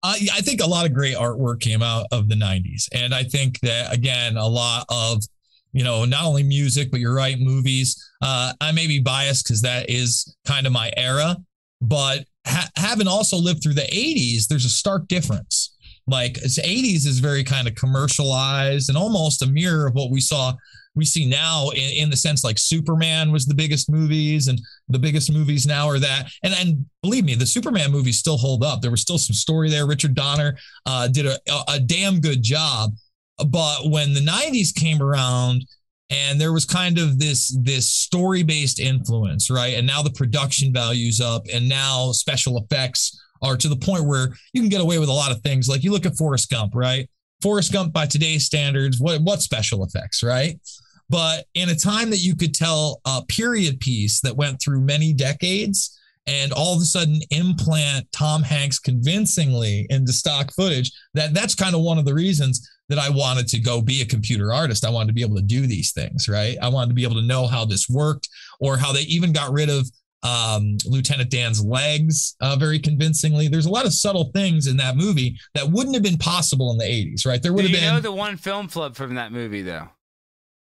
Uh, 0.05 0.13
I 0.35 0.41
think 0.41 0.61
a 0.61 0.67
lot 0.67 0.85
of 0.85 0.93
great 0.93 1.15
artwork 1.15 1.61
came 1.61 1.81
out 1.81 2.05
of 2.11 2.29
the 2.29 2.35
90s. 2.35 2.87
And 2.93 3.11
I 3.11 3.23
think 3.23 3.59
that, 3.61 3.91
again, 3.91 4.37
a 4.37 4.47
lot 4.47 4.85
of, 4.87 5.23
you 5.73 5.83
know, 5.83 6.05
not 6.05 6.25
only 6.25 6.43
music, 6.43 6.91
but 6.91 6.99
you're 6.99 7.15
right, 7.15 7.39
movies. 7.39 8.07
Uh, 8.21 8.53
I 8.61 8.71
may 8.71 8.85
be 8.85 8.99
biased 8.99 9.45
because 9.45 9.63
that 9.63 9.89
is 9.89 10.37
kind 10.45 10.67
of 10.67 10.73
my 10.73 10.91
era, 10.95 11.37
but 11.81 12.25
ha- 12.45 12.69
having 12.75 13.07
also 13.07 13.35
lived 13.35 13.63
through 13.63 13.73
the 13.73 13.81
80s, 13.81 14.45
there's 14.47 14.65
a 14.65 14.69
stark 14.69 15.07
difference. 15.07 15.75
Like, 16.05 16.35
the 16.35 16.61
80s 16.63 17.07
is 17.07 17.17
very 17.17 17.43
kind 17.43 17.67
of 17.67 17.73
commercialized 17.73 18.89
and 18.89 18.97
almost 18.99 19.41
a 19.41 19.47
mirror 19.47 19.87
of 19.87 19.95
what 19.95 20.11
we 20.11 20.21
saw 20.21 20.53
we 20.95 21.05
see 21.05 21.25
now 21.25 21.69
in, 21.69 22.03
in, 22.03 22.09
the 22.09 22.17
sense 22.17 22.43
like 22.43 22.57
Superman 22.57 23.31
was 23.31 23.45
the 23.45 23.53
biggest 23.53 23.91
movies 23.91 24.47
and 24.47 24.59
the 24.87 24.99
biggest 24.99 25.31
movies 25.31 25.67
now 25.67 25.87
are 25.87 25.99
that. 25.99 26.31
And 26.43 26.53
and 26.53 26.85
believe 27.01 27.25
me, 27.25 27.35
the 27.35 27.45
Superman 27.45 27.91
movies 27.91 28.17
still 28.17 28.37
hold 28.37 28.63
up. 28.63 28.81
There 28.81 28.91
was 28.91 29.01
still 29.01 29.17
some 29.17 29.33
story 29.33 29.69
there. 29.69 29.85
Richard 29.85 30.15
Donner 30.15 30.57
uh, 30.85 31.07
did 31.07 31.25
a, 31.25 31.37
a 31.67 31.79
damn 31.79 32.19
good 32.19 32.41
job. 32.41 32.91
But 33.37 33.89
when 33.89 34.13
the 34.13 34.21
90s 34.21 34.73
came 34.73 35.01
around 35.01 35.65
and 36.09 36.39
there 36.39 36.53
was 36.53 36.65
kind 36.65 36.97
of 36.97 37.19
this 37.19 37.55
this 37.61 37.89
story 37.89 38.43
based 38.43 38.79
influence, 38.79 39.49
right? 39.49 39.73
And 39.75 39.87
now 39.87 40.01
the 40.01 40.11
production 40.11 40.71
values 40.71 41.19
up 41.19 41.43
and 41.53 41.67
now 41.67 42.11
special 42.11 42.57
effects 42.63 43.19
are 43.41 43.57
to 43.57 43.67
the 43.67 43.75
point 43.75 44.05
where 44.05 44.29
you 44.53 44.61
can 44.61 44.69
get 44.69 44.81
away 44.81 44.99
with 44.99 45.09
a 45.09 45.13
lot 45.13 45.31
of 45.31 45.41
things. 45.41 45.67
Like 45.67 45.83
you 45.83 45.91
look 45.91 46.05
at 46.05 46.17
Forrest 46.17 46.49
Gump, 46.49 46.73
right? 46.75 47.09
Forrest 47.41 47.73
Gump 47.73 47.93
by 47.93 48.05
today's 48.05 48.45
standards, 48.45 48.99
what 48.99 49.21
what 49.21 49.41
special 49.41 49.83
effects, 49.83 50.23
right? 50.23 50.59
But 51.09 51.45
in 51.53 51.69
a 51.69 51.75
time 51.75 52.09
that 52.09 52.19
you 52.23 52.35
could 52.35 52.53
tell 52.53 53.01
a 53.05 53.23
period 53.27 53.79
piece 53.79 54.21
that 54.21 54.35
went 54.35 54.61
through 54.61 54.81
many 54.81 55.13
decades 55.13 55.97
and 56.27 56.51
all 56.51 56.75
of 56.75 56.81
a 56.81 56.85
sudden 56.85 57.19
implant 57.29 58.11
Tom 58.11 58.41
Hanks 58.41 58.79
convincingly 58.79 59.85
into 59.89 60.11
stock 60.11 60.51
footage, 60.53 60.91
that 61.13 61.33
that's 61.33 61.53
kind 61.55 61.75
of 61.75 61.81
one 61.81 61.97
of 61.99 62.05
the 62.05 62.13
reasons 62.13 62.67
that 62.89 62.97
I 62.99 63.09
wanted 63.09 63.47
to 63.49 63.59
go 63.59 63.81
be 63.81 64.01
a 64.01 64.05
computer 64.05 64.53
artist. 64.53 64.85
I 64.85 64.89
wanted 64.89 65.07
to 65.07 65.13
be 65.13 65.21
able 65.21 65.35
to 65.37 65.41
do 65.41 65.67
these 65.67 65.91
things, 65.91 66.27
right? 66.27 66.57
I 66.61 66.69
wanted 66.69 66.89
to 66.89 66.93
be 66.95 67.03
able 67.03 67.15
to 67.15 67.21
know 67.27 67.47
how 67.47 67.65
this 67.65 67.87
worked 67.89 68.27
or 68.59 68.77
how 68.77 68.91
they 68.91 69.01
even 69.01 69.31
got 69.33 69.51
rid 69.51 69.69
of 69.69 69.87
um, 70.23 70.77
Lieutenant 70.85 71.29
Dan's 71.29 71.63
legs 71.63 72.35
uh, 72.41 72.55
very 72.55 72.79
convincingly. 72.79 73.47
There's 73.47 73.67
a 73.67 73.71
lot 73.71 73.85
of 73.85 73.93
subtle 73.93 74.31
things 74.33 74.65
in 74.65 74.77
that 74.77 74.97
movie 74.97 75.37
that 75.53 75.69
wouldn't 75.69 75.95
have 75.95 76.03
been 76.03 76.17
possible 76.17 76.71
in 76.71 76.77
the 76.79 76.85
80s, 76.85 77.25
right? 77.27 77.41
There 77.41 77.53
would 77.53 77.61
Do 77.61 77.67
have 77.67 77.71
you 77.75 77.77
been. 77.85 77.93
know 77.93 77.99
the 78.01 78.11
one 78.11 78.37
film 78.37 78.67
flub 78.67 78.95
from 78.95 79.15
that 79.15 79.31
movie, 79.31 79.61
though? 79.61 79.89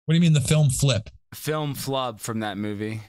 What 0.05 0.13
do 0.13 0.15
you 0.15 0.21
mean 0.21 0.33
the 0.33 0.41
film 0.41 0.69
flip? 0.69 1.09
Film 1.33 1.73
flub 1.73 2.19
from 2.19 2.39
that 2.39 2.57
movie. 2.57 3.01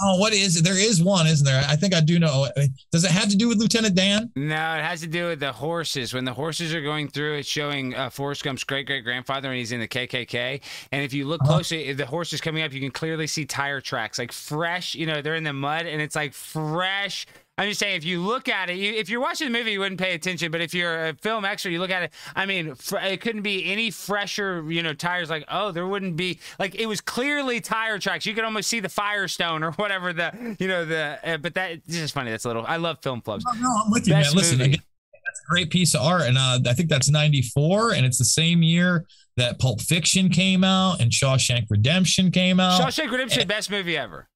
Oh, 0.00 0.18
what 0.18 0.32
is 0.32 0.56
it? 0.56 0.64
There 0.64 0.78
is 0.78 1.00
one, 1.00 1.28
isn't 1.28 1.44
there? 1.44 1.64
I 1.68 1.76
think 1.76 1.94
I 1.94 2.00
do 2.00 2.18
know. 2.18 2.48
Does 2.90 3.04
it 3.04 3.12
have 3.12 3.28
to 3.28 3.36
do 3.36 3.48
with 3.48 3.58
Lieutenant 3.58 3.94
Dan? 3.94 4.32
No, 4.34 4.74
it 4.74 4.82
has 4.82 5.00
to 5.02 5.06
do 5.06 5.28
with 5.28 5.38
the 5.38 5.52
horses. 5.52 6.12
When 6.12 6.24
the 6.24 6.32
horses 6.32 6.74
are 6.74 6.80
going 6.80 7.08
through, 7.08 7.34
it's 7.34 7.48
showing 7.48 7.94
uh, 7.94 8.10
Forrest 8.10 8.42
Gump's 8.42 8.64
great 8.64 8.88
great 8.88 9.04
grandfather, 9.04 9.48
and 9.50 9.56
he's 9.56 9.70
in 9.70 9.78
the 9.78 9.86
KKK. 9.86 10.60
And 10.90 11.04
if 11.04 11.12
you 11.12 11.26
look 11.26 11.42
uh-huh. 11.42 11.52
closely, 11.52 11.84
if 11.84 11.96
the 11.96 12.06
horse 12.06 12.32
is 12.32 12.40
coming 12.40 12.64
up, 12.64 12.72
you 12.72 12.80
can 12.80 12.90
clearly 12.90 13.28
see 13.28 13.44
tire 13.44 13.80
tracks, 13.80 14.18
like 14.18 14.32
fresh. 14.32 14.96
You 14.96 15.06
know, 15.06 15.22
they're 15.22 15.36
in 15.36 15.44
the 15.44 15.52
mud, 15.52 15.86
and 15.86 16.02
it's 16.02 16.16
like 16.16 16.32
fresh 16.32 17.26
I'm 17.56 17.68
just 17.68 17.78
saying, 17.78 17.96
if 17.96 18.04
you 18.04 18.20
look 18.20 18.48
at 18.48 18.68
it, 18.68 18.78
you, 18.78 18.92
if 18.92 19.08
you're 19.08 19.20
watching 19.20 19.50
the 19.50 19.56
movie, 19.56 19.70
you 19.70 19.78
wouldn't 19.78 20.00
pay 20.00 20.14
attention. 20.14 20.50
But 20.50 20.60
if 20.60 20.74
you're 20.74 21.08
a 21.08 21.14
film 21.14 21.44
extra, 21.44 21.70
you 21.70 21.78
look 21.78 21.90
at 21.90 22.02
it. 22.02 22.12
I 22.34 22.46
mean, 22.46 22.74
fr- 22.74 22.98
it 22.98 23.20
couldn't 23.20 23.42
be 23.42 23.70
any 23.70 23.92
fresher, 23.92 24.64
you 24.68 24.82
know, 24.82 24.92
tires. 24.92 25.30
Like, 25.30 25.44
oh, 25.48 25.70
there 25.70 25.86
wouldn't 25.86 26.16
be 26.16 26.40
like 26.58 26.74
it 26.74 26.86
was 26.86 27.00
clearly 27.00 27.60
tire 27.60 28.00
tracks. 28.00 28.26
You 28.26 28.34
could 28.34 28.42
almost 28.42 28.68
see 28.68 28.80
the 28.80 28.88
Firestone 28.88 29.62
or 29.62 29.70
whatever 29.72 30.12
the, 30.12 30.56
you 30.58 30.66
know, 30.66 30.84
the. 30.84 31.18
Uh, 31.22 31.36
but 31.36 31.54
that 31.54 31.72
is 31.86 31.96
just 32.00 32.14
funny. 32.14 32.32
That's 32.32 32.44
a 32.44 32.48
little. 32.48 32.64
I 32.66 32.76
love 32.76 32.98
film 33.02 33.22
flubs. 33.22 33.42
No, 33.46 33.52
no 33.60 33.82
I'm 33.84 33.90
with 33.92 34.08
you, 34.08 34.14
Best 34.14 34.34
man. 34.34 34.36
Listen, 34.36 34.60
again, 34.60 34.82
that's 35.24 35.40
a 35.40 35.48
great 35.48 35.70
piece 35.70 35.94
of 35.94 36.00
art, 36.00 36.22
and 36.22 36.36
uh, 36.36 36.58
I 36.66 36.72
think 36.72 36.88
that's 36.88 37.08
'94, 37.08 37.92
and 37.92 38.04
it's 38.04 38.18
the 38.18 38.24
same 38.24 38.64
year 38.64 39.06
that 39.36 39.60
Pulp 39.60 39.80
Fiction 39.80 40.28
came 40.28 40.64
out 40.64 41.00
and 41.00 41.12
Shawshank 41.12 41.66
Redemption 41.70 42.32
came 42.32 42.58
out. 42.58 42.80
Shawshank 42.80 43.12
Redemption, 43.12 43.42
and, 43.42 43.48
best 43.48 43.70
movie 43.70 43.96
ever. 43.96 44.28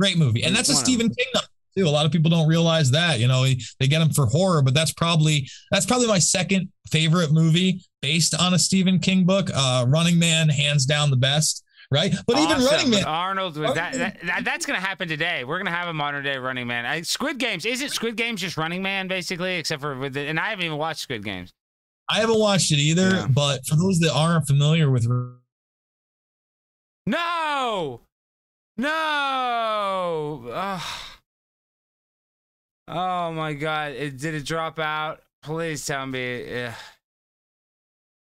Great 0.00 0.18
movie, 0.18 0.42
and 0.42 0.54
that's 0.54 0.68
a 0.68 0.74
Stephen 0.74 1.08
King 1.08 1.26
too. 1.76 1.86
A 1.86 1.90
lot 1.90 2.06
of 2.06 2.12
people 2.12 2.30
don't 2.30 2.48
realize 2.48 2.90
that. 2.92 3.20
You 3.20 3.28
know, 3.28 3.44
they 3.44 3.86
get 3.86 3.98
them 3.98 4.10
for 4.10 4.26
horror, 4.26 4.62
but 4.62 4.74
that's 4.74 4.92
probably 4.92 5.48
that's 5.70 5.86
probably 5.86 6.06
my 6.06 6.18
second 6.18 6.70
favorite 6.90 7.32
movie 7.32 7.82
based 8.02 8.34
on 8.34 8.54
a 8.54 8.58
Stephen 8.58 8.98
King 8.98 9.24
book. 9.24 9.50
Uh, 9.54 9.86
Running 9.88 10.18
Man, 10.18 10.48
hands 10.48 10.86
down 10.86 11.10
the 11.10 11.16
best. 11.16 11.62
Right, 11.90 12.14
but 12.26 12.36
awesome. 12.36 12.50
even 12.50 12.64
Running 12.64 12.90
Man, 12.90 13.04
Arnold, 13.04 13.54
that, 13.54 13.74
that, 13.74 14.16
that, 14.24 14.44
that's 14.44 14.66
going 14.66 14.80
to 14.80 14.84
happen 14.84 15.06
today. 15.06 15.44
We're 15.44 15.58
going 15.58 15.66
to 15.66 15.72
have 15.72 15.86
a 15.86 15.92
modern 15.92 16.24
day 16.24 16.38
Running 16.38 16.66
Man. 16.66 16.86
I, 16.86 17.02
Squid 17.02 17.38
Games 17.38 17.66
is 17.66 17.82
it 17.82 17.92
Squid 17.92 18.16
Games 18.16 18.40
just 18.40 18.56
Running 18.56 18.82
Man 18.82 19.06
basically, 19.06 19.56
except 19.56 19.82
for 19.82 19.96
with 19.96 20.14
the, 20.14 20.22
and 20.22 20.40
I 20.40 20.48
haven't 20.48 20.64
even 20.64 20.78
watched 20.78 21.00
Squid 21.00 21.22
Games. 21.22 21.52
I 22.08 22.20
haven't 22.20 22.38
watched 22.38 22.72
it 22.72 22.78
either, 22.78 23.10
yeah. 23.10 23.26
but 23.30 23.64
for 23.66 23.76
those 23.76 24.00
that 24.00 24.12
aren't 24.12 24.46
familiar 24.46 24.90
with, 24.90 25.06
no, 27.06 28.00
no. 28.76 30.50
Ugh. 30.52 30.82
Oh 32.86 33.32
my 33.32 33.54
god! 33.54 33.92
It 33.92 34.18
did 34.18 34.34
it 34.34 34.44
drop 34.44 34.78
out? 34.78 35.22
Please 35.42 35.86
tell 35.86 36.06
me. 36.06 36.68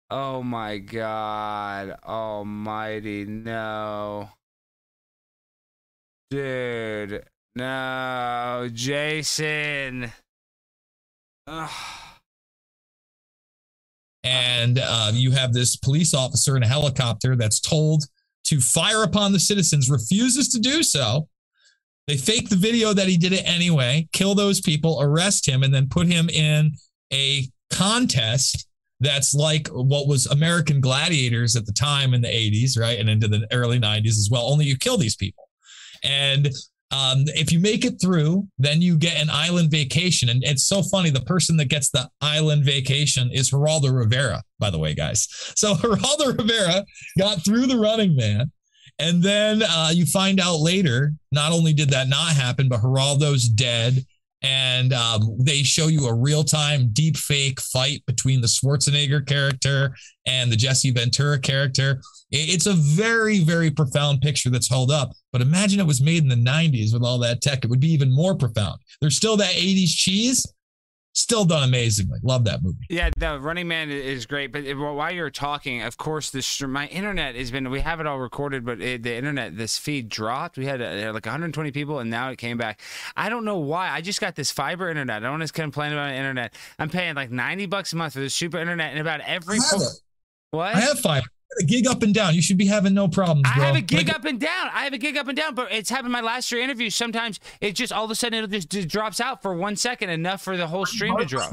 Oh 0.10 0.42
my 0.42 0.80
god! 0.80 1.96
Almighty, 2.04 3.26
no, 3.26 4.30
dude, 6.32 7.24
no, 7.56 8.70
Jason. 8.74 10.12
Ugh. 11.46 11.70
And 14.24 14.80
uh, 14.80 15.12
you 15.14 15.32
have 15.32 15.54
this 15.54 15.76
police 15.76 16.14
officer 16.14 16.58
in 16.58 16.64
a 16.64 16.68
helicopter 16.68 17.36
that's 17.36 17.60
told 17.60 18.06
to 18.46 18.60
fire 18.60 19.04
upon 19.04 19.32
the 19.32 19.40
citizens, 19.40 19.90
refuses 19.90 20.50
to 20.50 20.60
do 20.60 20.82
so 20.84 21.28
they 22.10 22.18
fake 22.18 22.50
the 22.50 22.56
video 22.56 22.94
that 22.94 23.08
he 23.08 23.18
did 23.18 23.34
it 23.34 23.44
anyway, 23.46 24.08
kill 24.14 24.34
those 24.34 24.60
people, 24.60 25.00
arrest 25.02 25.48
him, 25.48 25.64
and 25.64 25.74
then 25.74 25.88
put 25.88 26.08
him 26.08 26.28
in 26.30 26.72
a 27.14 27.44
contest 27.72 28.68
that's 29.00 29.34
like 29.34 29.68
what 29.70 30.08
was 30.08 30.26
American 30.26 30.82
Gladiators 30.82 31.56
at 31.56 31.66
the 31.66 31.72
time 31.72 32.14
in 32.14 32.22
the 32.22 32.28
80s, 32.28 32.78
right? 32.78 33.00
And 33.00 33.10
into 33.10 33.28
the 33.28 33.48
early 33.52 33.80
90s 33.80 34.18
as 34.18 34.30
well. 34.32 34.52
Only 34.52 34.66
you 34.66 34.78
kill 34.78 34.98
these 34.98 35.16
people. 35.16 35.48
And 36.04 36.48
um, 36.92 37.24
if 37.28 37.52
you 37.52 37.60
make 37.60 37.86
it 37.86 38.02
through, 38.02 38.48
then 38.58 38.82
you 38.82 38.98
get 38.98 39.22
an 39.22 39.30
island 39.30 39.70
vacation. 39.70 40.30
And 40.30 40.44
it's 40.44 40.68
so 40.68 40.82
funny. 40.82 41.12
The 41.12 41.22
person 41.22 41.56
that 41.58 41.70
gets 41.70 41.92
the 41.92 42.10
island 42.22 42.66
vacation 42.66 43.30
is 43.32 43.52
Geraldo 43.52 43.96
Rivera, 43.96 44.42
by 44.58 44.70
the 44.70 44.80
way, 44.80 44.96
guys. 44.96 45.28
So 45.56 45.74
Geraldo 45.76 46.38
Rivera 46.38 46.84
got 47.18 47.46
through 47.46 47.68
the 47.68 47.78
running 47.78 48.16
man 48.16 48.52
and 49.00 49.24
then 49.24 49.64
uh, 49.64 49.92
you 49.94 50.06
find 50.06 50.40
out 50.40 50.58
later, 50.58 51.14
not 51.32 51.52
only 51.52 51.74
did 51.74 51.90
that 51.92 52.10
not 52.10 52.34
happen, 52.34 52.68
but 52.68 52.82
Geraldo's 52.82 53.48
dead. 53.48 54.06
And 54.42 54.94
um, 54.94 55.36
they 55.40 55.64
show 55.64 55.88
you 55.88 56.08
a 56.08 56.14
real 56.14 56.46
time 56.46 56.90
deep 56.94 57.18
fake 57.18 57.60
fight 57.60 58.04
between 58.06 58.40
the 58.40 58.48
Schwarzenegger 58.48 59.26
character 59.26 59.94
and 60.26 60.50
the 60.50 60.56
Jesse 60.56 60.92
Ventura 60.92 61.40
character. 61.40 62.02
It's 62.32 62.68
a 62.68 62.74
very, 62.74 63.40
very 63.40 63.70
profound 63.72 64.22
picture 64.22 64.50
that's 64.50 64.70
held 64.70 64.92
up. 64.92 65.12
But 65.34 65.42
imagine 65.42 65.80
it 65.80 65.88
was 65.88 66.02
made 66.02 66.24
in 66.24 66.30
the 66.30 66.36
90s 66.36 66.94
with 66.94 67.04
all 67.04 67.20
that 67.20 67.42
tech. 67.42 67.66
It 67.66 67.70
would 67.70 67.82
be 67.82 67.92
even 67.92 68.14
more 68.14 68.36
profound. 68.36 68.80
There's 69.02 69.18
still 69.18 69.36
that 69.38 69.56
80s 69.56 69.90
cheese, 69.90 70.46
still 71.14 71.46
done 71.46 71.64
amazingly. 71.64 72.20
Love 72.24 72.44
that 72.46 72.64
movie. 72.64 72.86
Yeah, 72.90 73.10
the 73.18 73.40
Running 73.40 73.68
Man 73.68 73.90
is 73.90 74.26
great. 74.26 74.52
But 74.52 74.64
while 74.76 75.12
you're 75.12 75.30
talking, 75.30 75.82
of 75.82 75.98
course, 75.98 76.30
this 76.30 76.62
my 76.62 76.88
internet 76.88 77.36
has 77.36 77.52
been. 77.52 77.70
We 77.70 77.82
have 77.82 78.00
it 78.00 78.08
all 78.08 78.20
recorded, 78.20 78.66
but 78.66 78.82
it, 78.82 79.04
the 79.04 79.16
internet, 79.16 79.58
this 79.58 79.78
feed 79.78 80.10
dropped. 80.10 80.58
We 80.58 80.66
had 80.66 80.82
uh, 80.82 81.12
like 81.14 81.26
120 81.26 81.72
people, 81.72 82.00
and 82.00 82.10
now 82.10 82.30
it 82.30 82.38
came 82.38 82.58
back. 82.58 82.82
I 83.16 83.30
don't 83.30 83.46
know 83.46 83.58
why. 83.58 83.90
I 83.90 84.02
just 84.02 84.22
got 84.22 84.36
this 84.36 84.52
fiber 84.52 84.90
internet. 84.90 85.18
I 85.18 85.20
don't 85.20 85.40
want 85.40 85.48
to 85.48 85.54
complain 85.54 85.94
about 85.94 86.10
the 86.10 86.16
internet. 86.16 86.54
I'm 86.78 86.90
paying 86.90 87.16
like 87.16 87.32
90 87.32 87.66
bucks 87.68 87.94
a 87.94 87.96
month 87.96 88.14
for 88.14 88.20
this 88.20 88.34
super 88.34 88.58
internet, 88.58 88.92
and 88.92 89.00
about 89.00 89.22
every. 89.22 89.58
I 89.58 89.78
what? 90.52 90.76
I 90.76 90.80
have 90.80 91.00
fiber 91.00 91.28
a 91.60 91.64
gig 91.64 91.88
up 91.88 92.04
and 92.04 92.14
down. 92.14 92.36
You 92.36 92.42
should 92.42 92.58
be 92.58 92.68
having 92.68 92.94
no 92.94 93.08
problems. 93.08 93.48
Bro. 93.54 93.64
I 93.64 93.66
have 93.66 93.76
a 93.76 93.82
gig 93.82 94.08
like, 94.08 94.16
up 94.16 94.26
and 94.26 94.40
down. 94.40 94.70
I 94.74 94.84
have 94.84 94.94
a 94.94 94.98
gig 94.98 95.18
up 95.18 95.28
and 95.28 95.36
down, 95.36 95.56
but 95.56 95.72
it's 95.72 95.90
happened 95.90 96.12
my 96.12 96.22
last 96.22 96.50
three 96.50 96.64
interviews. 96.64 96.96
Sometimes 96.96 97.40
it 97.62 97.76
just 97.76 97.92
all 97.92 98.06
of 98.06 98.12
a 98.12 98.16
sudden 98.16 98.44
it 98.44 98.50
just, 98.50 98.70
just 98.70 98.88
drops 98.88 99.20
out 99.20 99.42
for 99.42 99.54
one 99.54 99.76
second, 99.76 100.10
enough 100.10 100.42
for 100.42 100.58
the 100.58 100.68
whole 100.68 100.86
stream 100.86 101.18
to 101.18 101.26
drop. 101.26 101.52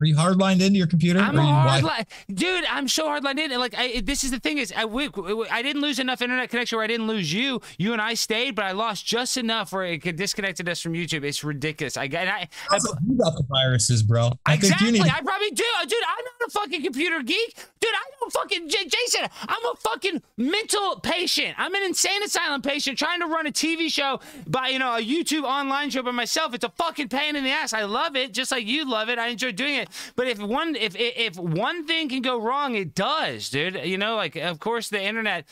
Are 0.00 0.06
you 0.06 0.16
hardlined 0.16 0.60
into 0.60 0.78
your 0.78 0.88
computer? 0.88 1.20
I'm 1.20 1.36
hardlined, 1.36 2.06
dude. 2.34 2.64
I'm 2.68 2.88
so 2.88 3.06
hardlined 3.06 3.38
in. 3.38 3.56
Like, 3.56 3.74
I, 3.78 4.00
this 4.00 4.24
is 4.24 4.32
the 4.32 4.40
thing 4.40 4.58
is, 4.58 4.72
I, 4.76 4.82
I 4.82 5.62
didn't 5.62 5.80
lose 5.80 6.00
enough 6.00 6.20
internet 6.20 6.50
connection 6.50 6.76
where 6.76 6.84
I 6.84 6.88
didn't 6.88 7.06
lose 7.06 7.32
you. 7.32 7.60
You 7.78 7.92
and 7.92 8.02
I 8.02 8.14
stayed, 8.14 8.56
but 8.56 8.64
I 8.64 8.72
lost 8.72 9.06
just 9.06 9.36
enough 9.36 9.72
where 9.72 9.84
it 9.84 10.16
disconnected 10.16 10.68
us 10.68 10.80
from 10.80 10.94
YouTube. 10.94 11.22
It's 11.22 11.44
ridiculous. 11.44 11.96
I 11.96 12.08
got. 12.08 12.26
I, 12.26 12.48
I, 12.70 12.78
you 13.06 13.16
got 13.16 13.36
the 13.36 13.44
viruses, 13.48 14.02
bro. 14.02 14.32
I 14.44 14.54
exactly. 14.54 14.90
Need- 14.90 15.02
I 15.02 15.20
probably 15.20 15.50
do, 15.50 15.64
uh, 15.80 15.84
dude. 15.84 15.98
I'm 16.02 16.24
not 16.24 16.48
a 16.48 16.50
fucking 16.50 16.82
computer 16.82 17.22
geek, 17.22 17.54
dude. 17.80 17.90
I 17.94 18.10
don't 18.18 18.32
fucking 18.32 18.68
J- 18.70 18.88
Jason. 18.88 19.28
I'm 19.42 19.64
a 19.66 19.76
fucking 19.76 20.20
mental 20.36 20.98
patient. 20.98 21.54
I'm 21.58 21.76
an 21.76 21.82
insane 21.84 22.24
asylum 22.24 22.60
patient 22.60 22.98
trying 22.98 23.20
to 23.20 23.26
run 23.26 23.46
a 23.46 23.52
TV 23.52 23.88
show 23.88 24.18
by 24.48 24.66
you 24.68 24.80
know 24.80 24.96
a 24.96 25.00
YouTube 25.00 25.44
online 25.44 25.90
show 25.90 26.02
by 26.02 26.10
myself. 26.10 26.54
It's 26.54 26.64
a 26.64 26.70
fucking 26.70 27.08
pain 27.08 27.36
in 27.36 27.44
the 27.44 27.50
ass. 27.50 27.72
I 27.72 27.84
love 27.84 28.16
it, 28.16 28.32
just 28.32 28.50
like 28.50 28.66
you 28.66 28.84
love 28.84 29.08
it. 29.08 29.20
I 29.20 29.28
enjoy 29.28 29.52
doing 29.52 29.76
it. 29.76 29.90
But 30.16 30.28
if 30.28 30.38
one 30.40 30.76
if 30.76 30.94
if 30.96 31.36
one 31.36 31.86
thing 31.86 32.08
can 32.08 32.22
go 32.22 32.40
wrong, 32.40 32.74
it 32.74 32.94
does, 32.94 33.50
dude. 33.50 33.80
You 33.84 33.98
know, 33.98 34.16
like 34.16 34.36
of 34.36 34.58
course 34.60 34.88
the 34.88 35.02
internet. 35.02 35.46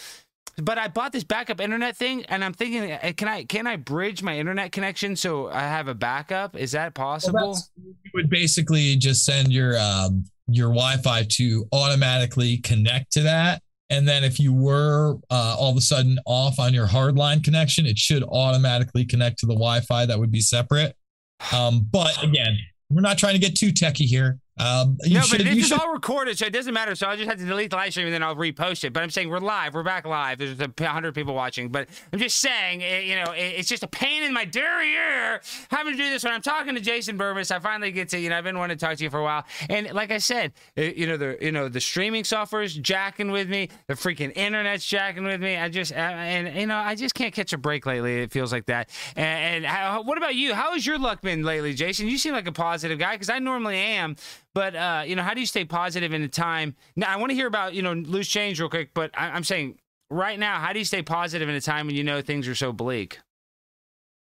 But 0.56 0.78
I 0.78 0.88
bought 0.88 1.12
this 1.12 1.24
backup 1.24 1.60
internet 1.60 1.96
thing, 1.96 2.24
and 2.26 2.44
I'm 2.44 2.52
thinking, 2.52 2.92
uh, 2.92 3.12
can 3.16 3.28
I 3.28 3.44
can 3.44 3.66
I 3.66 3.76
bridge 3.76 4.22
my 4.22 4.38
internet 4.38 4.72
connection 4.72 5.16
so 5.16 5.48
I 5.48 5.60
have 5.60 5.88
a 5.88 5.94
backup? 5.94 6.56
Is 6.56 6.72
that 6.72 6.94
possible? 6.94 7.40
Well, 7.52 7.62
you 7.76 8.10
would 8.14 8.28
basically 8.28 8.96
just 8.96 9.24
send 9.24 9.52
your 9.52 9.78
um, 9.78 10.24
your 10.48 10.68
Wi-Fi 10.68 11.26
to 11.30 11.66
automatically 11.72 12.58
connect 12.58 13.12
to 13.12 13.22
that, 13.22 13.62
and 13.88 14.06
then 14.06 14.22
if 14.22 14.38
you 14.38 14.52
were 14.52 15.16
uh, 15.30 15.56
all 15.58 15.70
of 15.70 15.76
a 15.76 15.80
sudden 15.80 16.18
off 16.26 16.58
on 16.58 16.74
your 16.74 16.86
hardline 16.86 17.42
connection, 17.42 17.86
it 17.86 17.98
should 17.98 18.24
automatically 18.24 19.04
connect 19.04 19.38
to 19.40 19.46
the 19.46 19.54
Wi-Fi 19.54 20.06
that 20.06 20.18
would 20.18 20.32
be 20.32 20.40
separate. 20.40 20.94
Um, 21.52 21.86
but 21.90 22.22
again, 22.22 22.58
we're 22.90 23.00
not 23.00 23.18
trying 23.18 23.34
to 23.34 23.38
get 23.38 23.56
too 23.56 23.72
techie 23.72 24.06
here. 24.06 24.39
Um, 24.58 24.98
no, 25.06 25.20
should, 25.20 25.38
but 25.38 25.46
this 25.46 25.56
is 25.56 25.68
should... 25.68 25.80
all 25.80 25.92
recorded, 25.92 26.36
so 26.36 26.46
it 26.46 26.52
doesn't 26.52 26.74
matter. 26.74 26.94
So 26.94 27.06
I 27.06 27.16
just 27.16 27.28
have 27.28 27.38
to 27.38 27.46
delete 27.46 27.70
the 27.70 27.76
live 27.76 27.92
stream 27.92 28.06
and 28.06 28.14
then 28.14 28.22
I'll 28.22 28.36
repost 28.36 28.84
it. 28.84 28.92
But 28.92 29.02
I'm 29.02 29.10
saying 29.10 29.30
we're 29.30 29.38
live. 29.38 29.74
We're 29.74 29.82
back 29.82 30.06
live. 30.06 30.38
There's 30.38 30.60
a 30.60 30.86
hundred 30.86 31.14
people 31.14 31.34
watching. 31.34 31.70
But 31.70 31.88
I'm 32.12 32.18
just 32.18 32.38
saying, 32.38 32.82
it, 32.82 33.04
you 33.04 33.16
know, 33.16 33.32
it, 33.32 33.54
it's 33.58 33.68
just 33.68 33.82
a 33.82 33.88
pain 33.88 34.22
in 34.22 34.34
my 34.34 34.44
derriere 34.44 35.40
having 35.70 35.92
to 35.92 35.96
do 35.96 36.10
this 36.10 36.24
when 36.24 36.32
I'm 36.32 36.42
talking 36.42 36.74
to 36.74 36.80
Jason 36.80 37.16
Bermas. 37.16 37.50
I 37.50 37.58
finally 37.58 37.90
get 37.90 38.10
to, 38.10 38.18
you 38.18 38.28
know, 38.28 38.36
I've 38.36 38.44
been 38.44 38.58
wanting 38.58 38.76
to 38.76 38.84
talk 38.84 38.96
to 38.98 39.04
you 39.04 39.10
for 39.10 39.20
a 39.20 39.24
while. 39.24 39.44
And 39.70 39.92
like 39.92 40.10
I 40.10 40.18
said, 40.18 40.52
it, 40.76 40.96
you 40.96 41.06
know, 41.06 41.16
the 41.16 41.38
you 41.40 41.52
know 41.52 41.68
the 41.68 41.80
streaming 41.80 42.24
software 42.24 42.62
is 42.62 42.74
jacking 42.74 43.30
with 43.30 43.48
me. 43.48 43.68
The 43.86 43.94
freaking 43.94 44.36
internet's 44.36 44.84
jacking 44.84 45.24
with 45.24 45.40
me. 45.40 45.56
I 45.56 45.68
just 45.68 45.92
and 45.92 46.54
you 46.60 46.66
know 46.66 46.76
I 46.76 46.94
just 46.94 47.14
can't 47.14 47.32
catch 47.32 47.52
a 47.52 47.58
break 47.58 47.86
lately. 47.86 48.22
It 48.22 48.32
feels 48.32 48.52
like 48.52 48.66
that. 48.66 48.90
And, 49.16 49.64
and 49.64 49.64
how, 49.64 50.02
what 50.02 50.18
about 50.18 50.34
you? 50.34 50.54
How 50.54 50.72
has 50.72 50.86
your 50.86 50.98
luck 50.98 51.22
been 51.22 51.44
lately, 51.44 51.74
Jason? 51.74 52.08
You 52.08 52.18
seem 52.18 52.32
like 52.34 52.46
a 52.46 52.52
positive 52.52 52.98
guy 52.98 53.12
because 53.12 53.30
I 53.30 53.38
normally 53.38 53.76
am. 53.76 54.16
But 54.54 54.74
uh, 54.74 55.02
you 55.06 55.16
know, 55.16 55.22
how 55.22 55.34
do 55.34 55.40
you 55.40 55.46
stay 55.46 55.64
positive 55.64 56.12
in 56.12 56.22
a 56.22 56.28
time? 56.28 56.74
Now, 56.96 57.12
I 57.12 57.16
want 57.16 57.30
to 57.30 57.34
hear 57.36 57.46
about 57.46 57.74
you 57.74 57.82
know 57.82 57.92
loose 57.92 58.28
change 58.28 58.60
real 58.60 58.68
quick. 58.68 58.90
But 58.94 59.10
I- 59.14 59.30
I'm 59.30 59.44
saying 59.44 59.78
right 60.10 60.38
now, 60.38 60.58
how 60.58 60.72
do 60.72 60.78
you 60.78 60.84
stay 60.84 61.02
positive 61.02 61.48
in 61.48 61.54
a 61.54 61.60
time 61.60 61.86
when 61.86 61.96
you 61.96 62.04
know 62.04 62.20
things 62.20 62.48
are 62.48 62.54
so 62.54 62.72
bleak? 62.72 63.18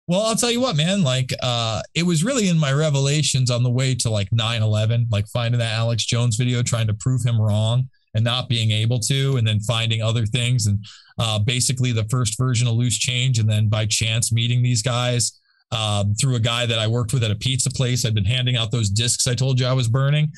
Well, 0.07 0.21
I'll 0.21 0.37
tell 0.37 0.51
you 0.51 0.61
what, 0.61 0.77
man, 0.77 1.03
like 1.03 1.33
uh 1.43 1.81
it 1.95 2.03
was 2.05 2.25
really 2.25 2.49
in 2.49 2.59
my 2.59 2.73
revelations 2.73 3.51
on 3.51 3.63
the 3.63 3.71
way 3.71 3.95
to 3.97 4.11
like 4.11 4.29
9/11, 4.31 5.07
like 5.11 5.27
finding 5.29 5.59
that 5.59 5.73
Alex 5.73 6.05
Jones 6.05 6.37
video 6.37 6.63
trying 6.63 6.87
to 6.89 6.95
prove 6.95 7.23
him 7.25 7.41
wrong 7.41 7.89
and 8.15 8.23
not 8.23 8.49
being 8.49 8.71
able 8.71 9.01
to 9.01 9.37
and 9.39 9.47
then 9.47 9.61
finding 9.61 10.03
other 10.03 10.25
things 10.27 10.67
and 10.67 10.85
uh 11.19 11.39
basically 11.39 11.91
the 11.93 12.05
first 12.11 12.37
version 12.39 12.69
of 12.69 12.75
loose 12.75 12.99
change 12.99 13.39
and 13.39 13.49
then 13.49 13.69
by 13.69 13.87
chance 13.87 14.31
meeting 14.31 14.63
these 14.63 14.83
guys 14.83 15.41
um, 15.73 16.15
through 16.15 16.37
a 16.37 16.41
guy 16.41 16.67
that 16.67 16.79
I 16.79 16.87
worked 16.87 17.13
with 17.13 17.25
at 17.25 17.31
a 17.31 17.37
pizza 17.37 17.71
place. 17.71 18.05
I've 18.05 18.15
been 18.15 18.25
handing 18.25 18.57
out 18.57 18.71
those 18.71 18.91
discs 18.91 19.27
I 19.27 19.35
told 19.35 19.61
you 19.61 19.67
I 19.67 19.73
was 19.73 19.89
burning. 19.89 20.33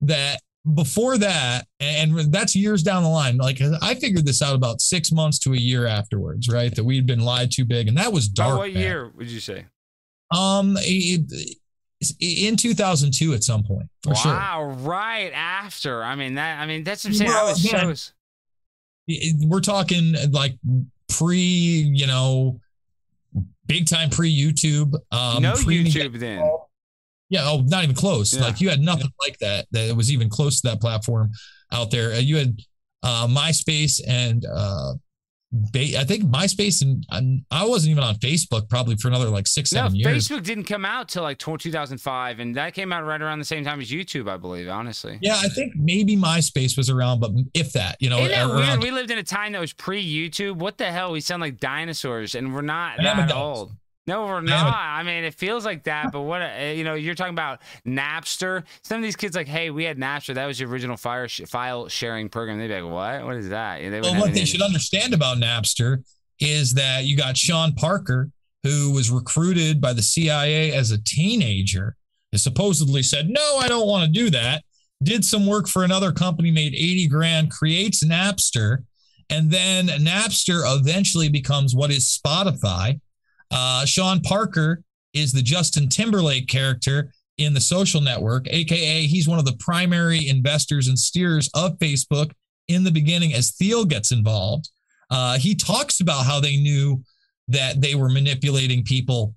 That 0.00 0.40
before 0.74 1.18
that, 1.18 1.66
and 1.80 2.32
that's 2.32 2.56
years 2.56 2.82
down 2.82 3.02
the 3.02 3.08
line. 3.08 3.36
Like 3.36 3.60
I 3.82 3.94
figured 3.94 4.26
this 4.26 4.42
out 4.42 4.54
about 4.54 4.80
six 4.80 5.12
months 5.12 5.38
to 5.40 5.52
a 5.52 5.56
year 5.56 5.86
afterwards, 5.86 6.48
right? 6.48 6.74
That 6.74 6.84
we'd 6.84 7.06
been 7.06 7.20
lied 7.20 7.50
too 7.50 7.64
big, 7.64 7.88
and 7.88 7.96
that 7.98 8.12
was 8.12 8.28
dark. 8.28 8.58
what 8.58 8.72
year 8.72 9.10
would 9.16 9.30
you 9.30 9.40
say? 9.40 9.66
Um, 10.30 10.76
it, 10.80 11.58
in 12.20 12.56
2002 12.56 13.34
at 13.34 13.42
some 13.44 13.62
point. 13.62 13.88
wow, 14.04 14.14
sure. 14.14 14.32
Wow, 14.32 14.76
right 14.80 15.32
after. 15.34 16.02
I 16.02 16.14
mean 16.14 16.34
that. 16.34 16.60
I 16.60 16.66
mean 16.66 16.84
that's 16.84 17.02
saying. 17.02 17.30
Well, 17.30 17.46
I 17.46 17.50
was 17.50 17.60
shows. 17.60 18.12
We're 19.46 19.60
talking 19.60 20.14
like 20.30 20.56
pre, 21.08 21.36
you 21.36 22.06
know, 22.06 22.60
big 23.66 23.86
time 23.86 24.10
pre 24.10 24.34
YouTube. 24.34 24.94
Um, 25.10 25.42
no 25.42 25.52
YouTube 25.54 26.18
then. 26.18 26.48
Yeah, 27.30 27.42
oh, 27.44 27.62
not 27.62 27.84
even 27.84 27.96
close. 27.96 28.34
Yeah. 28.34 28.42
Like 28.42 28.60
you 28.60 28.68
had 28.68 28.80
nothing 28.80 29.10
like 29.20 29.38
that 29.38 29.66
that 29.72 29.96
was 29.96 30.12
even 30.12 30.28
close 30.28 30.60
to 30.60 30.68
that 30.68 30.80
platform 30.80 31.30
out 31.72 31.90
there. 31.90 32.12
Uh, 32.12 32.18
you 32.18 32.36
had 32.36 32.58
uh, 33.02 33.26
MySpace 33.26 34.00
and 34.06 34.44
uh, 34.44 34.94
I 35.74 36.04
think 36.04 36.24
MySpace 36.24 36.82
and 36.82 37.44
I 37.50 37.66
wasn't 37.66 37.92
even 37.92 38.02
on 38.02 38.16
Facebook 38.16 38.68
probably 38.68 38.96
for 38.96 39.08
another 39.08 39.28
like 39.28 39.46
six, 39.46 39.70
seven 39.70 39.92
no, 39.92 40.10
years. 40.10 40.28
Facebook 40.28 40.42
didn't 40.42 40.64
come 40.64 40.84
out 40.84 41.08
till 41.08 41.22
like 41.22 41.38
2005, 41.38 42.40
and 42.40 42.54
that 42.56 42.74
came 42.74 42.92
out 42.92 43.04
right 43.04 43.20
around 43.20 43.38
the 43.38 43.44
same 43.44 43.64
time 43.64 43.80
as 43.80 43.90
YouTube, 43.90 44.28
I 44.28 44.36
believe. 44.36 44.68
Honestly, 44.68 45.18
yeah, 45.22 45.36
I 45.36 45.48
think 45.48 45.74
maybe 45.76 46.16
MySpace 46.16 46.76
was 46.76 46.90
around, 46.90 47.20
but 47.20 47.30
if 47.54 47.72
that, 47.72 47.96
you 48.00 48.10
know, 48.10 48.26
that 48.26 48.48
weird? 48.48 48.82
we 48.82 48.90
lived 48.90 49.10
in 49.10 49.18
a 49.18 49.22
time 49.22 49.52
that 49.52 49.60
was 49.60 49.72
pre-YouTube. 49.72 50.56
What 50.56 50.78
the 50.78 50.90
hell? 50.90 51.12
We 51.12 51.20
sound 51.20 51.40
like 51.40 51.60
dinosaurs, 51.60 52.34
and 52.34 52.54
we're 52.54 52.62
not 52.62 52.98
that 52.98 53.32
old. 53.32 53.72
No, 54.06 54.26
we're 54.26 54.42
not. 54.42 54.76
I 54.76 55.02
mean, 55.02 55.24
it 55.24 55.32
feels 55.32 55.64
like 55.64 55.84
that, 55.84 56.12
but 56.12 56.22
what 56.22 56.42
uh, 56.42 56.72
you 56.74 56.84
know, 56.84 56.94
you're 56.94 57.14
talking 57.14 57.32
about 57.32 57.62
Napster. 57.86 58.64
Some 58.82 58.98
of 58.98 59.02
these 59.02 59.16
kids 59.16 59.34
like, 59.34 59.48
hey, 59.48 59.70
we 59.70 59.84
had 59.84 59.96
Napster. 59.96 60.34
That 60.34 60.44
was 60.44 60.58
the 60.58 60.66
original 60.66 60.98
fire 60.98 61.26
sh- 61.26 61.42
file 61.48 61.88
sharing 61.88 62.28
program. 62.28 62.58
They'd 62.58 62.68
be 62.68 62.80
like, 62.80 62.92
what? 62.92 63.24
What 63.24 63.36
is 63.36 63.48
that? 63.48 63.78
They 63.78 64.00
well, 64.00 64.20
what 64.20 64.34
they 64.34 64.44
should 64.44 64.60
understand 64.60 65.14
about 65.14 65.38
Napster 65.38 66.04
is 66.38 66.74
that 66.74 67.04
you 67.04 67.16
got 67.16 67.38
Sean 67.38 67.72
Parker, 67.72 68.30
who 68.62 68.92
was 68.92 69.10
recruited 69.10 69.80
by 69.80 69.94
the 69.94 70.02
CIA 70.02 70.72
as 70.72 70.90
a 70.90 71.02
teenager, 71.02 71.96
and 72.32 72.40
supposedly 72.40 73.02
said, 73.02 73.30
no, 73.30 73.58
I 73.58 73.68
don't 73.68 73.86
want 73.86 74.04
to 74.04 74.10
do 74.10 74.28
that. 74.30 74.64
Did 75.02 75.24
some 75.24 75.46
work 75.46 75.66
for 75.66 75.82
another 75.82 76.12
company, 76.12 76.50
made 76.50 76.74
80 76.74 77.08
grand, 77.08 77.50
creates 77.50 78.04
Napster, 78.04 78.84
and 79.30 79.50
then 79.50 79.86
Napster 79.86 80.62
eventually 80.64 81.30
becomes 81.30 81.74
what 81.74 81.90
is 81.90 82.18
Spotify 82.18 83.00
uh, 83.50 83.84
Sean 83.84 84.20
Parker 84.20 84.82
is 85.12 85.32
the 85.32 85.42
Justin 85.42 85.88
Timberlake 85.88 86.48
character 86.48 87.12
in 87.38 87.54
the 87.54 87.60
social 87.60 88.00
network, 88.00 88.46
aka 88.48 89.06
he's 89.06 89.28
one 89.28 89.38
of 89.38 89.44
the 89.44 89.56
primary 89.58 90.28
investors 90.28 90.88
and 90.88 90.98
steers 90.98 91.50
of 91.54 91.78
Facebook 91.78 92.30
in 92.68 92.84
the 92.84 92.90
beginning 92.90 93.34
as 93.34 93.50
Thiel 93.52 93.84
gets 93.84 94.12
involved. 94.12 94.70
Uh, 95.10 95.38
he 95.38 95.54
talks 95.54 96.00
about 96.00 96.24
how 96.24 96.40
they 96.40 96.56
knew 96.56 97.02
that 97.48 97.80
they 97.80 97.94
were 97.94 98.08
manipulating 98.08 98.84
people 98.84 99.34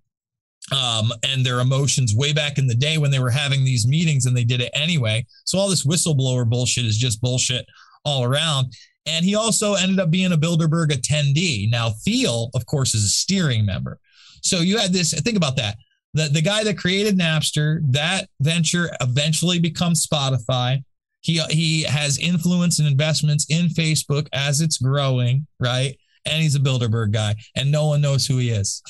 um, 0.72 1.12
and 1.24 1.46
their 1.46 1.60
emotions 1.60 2.14
way 2.16 2.34
back 2.34 2.58
in 2.58 2.68
the 2.68 2.76
day 2.76 2.98
when 2.98 3.12
they 3.12 3.20
were 3.20 3.30
having 3.30 3.64
these 3.64 3.88
meetings 3.88 4.26
and 4.26 4.36
they 4.36 4.44
did 4.44 4.62
it 4.62 4.72
anyway. 4.74 5.26
So 5.46 5.58
all 5.58 5.70
this 5.70 5.86
whistleblower 5.86 6.48
bullshit 6.48 6.86
is 6.86 6.98
just 6.98 7.22
bullshit 7.22 7.66
all 8.06 8.24
around. 8.24 8.74
And 9.08 9.24
he 9.24 9.36
also 9.36 9.76
ended 9.76 10.00
up 10.00 10.12
being 10.12 10.34
a 10.34 10.38
Bilderberg 10.38 10.90
attendee. 10.92 11.70
Now, 11.70 11.90
Thiel, 11.90 12.50
of 12.54 12.66
course, 12.66 12.94
is 12.94 13.04
a 13.06 13.10
steering 13.10 13.66
member. 13.66 14.00
So 14.44 14.60
you 14.60 14.78
had 14.78 14.94
this, 14.94 15.14
think 15.22 15.38
about 15.38 15.56
that. 15.56 15.78
The, 16.14 16.30
the 16.30 16.42
guy 16.42 16.64
that 16.64 16.78
created 16.78 17.18
Napster, 17.18 17.80
that 17.92 18.28
venture 18.42 18.90
eventually 19.02 19.60
becomes 19.60 20.06
Spotify. 20.06 20.84
He, 21.22 21.40
he 21.50 21.84
has 21.84 22.18
influence 22.20 22.80
and 22.80 22.88
investments 22.88 23.46
in 23.50 23.68
Facebook 23.68 24.28
as 24.34 24.62
it's 24.62 24.78
growing, 24.78 25.48
right? 25.60 25.98
And 26.28 26.42
he's 26.42 26.56
a 26.56 26.60
Bilderberg 26.60 27.12
guy, 27.12 27.36
and 27.56 27.72
no 27.72 27.88
one 27.88 28.02
knows 28.02 28.26
who 28.26 28.38
he 28.38 28.50
is. 28.50 28.82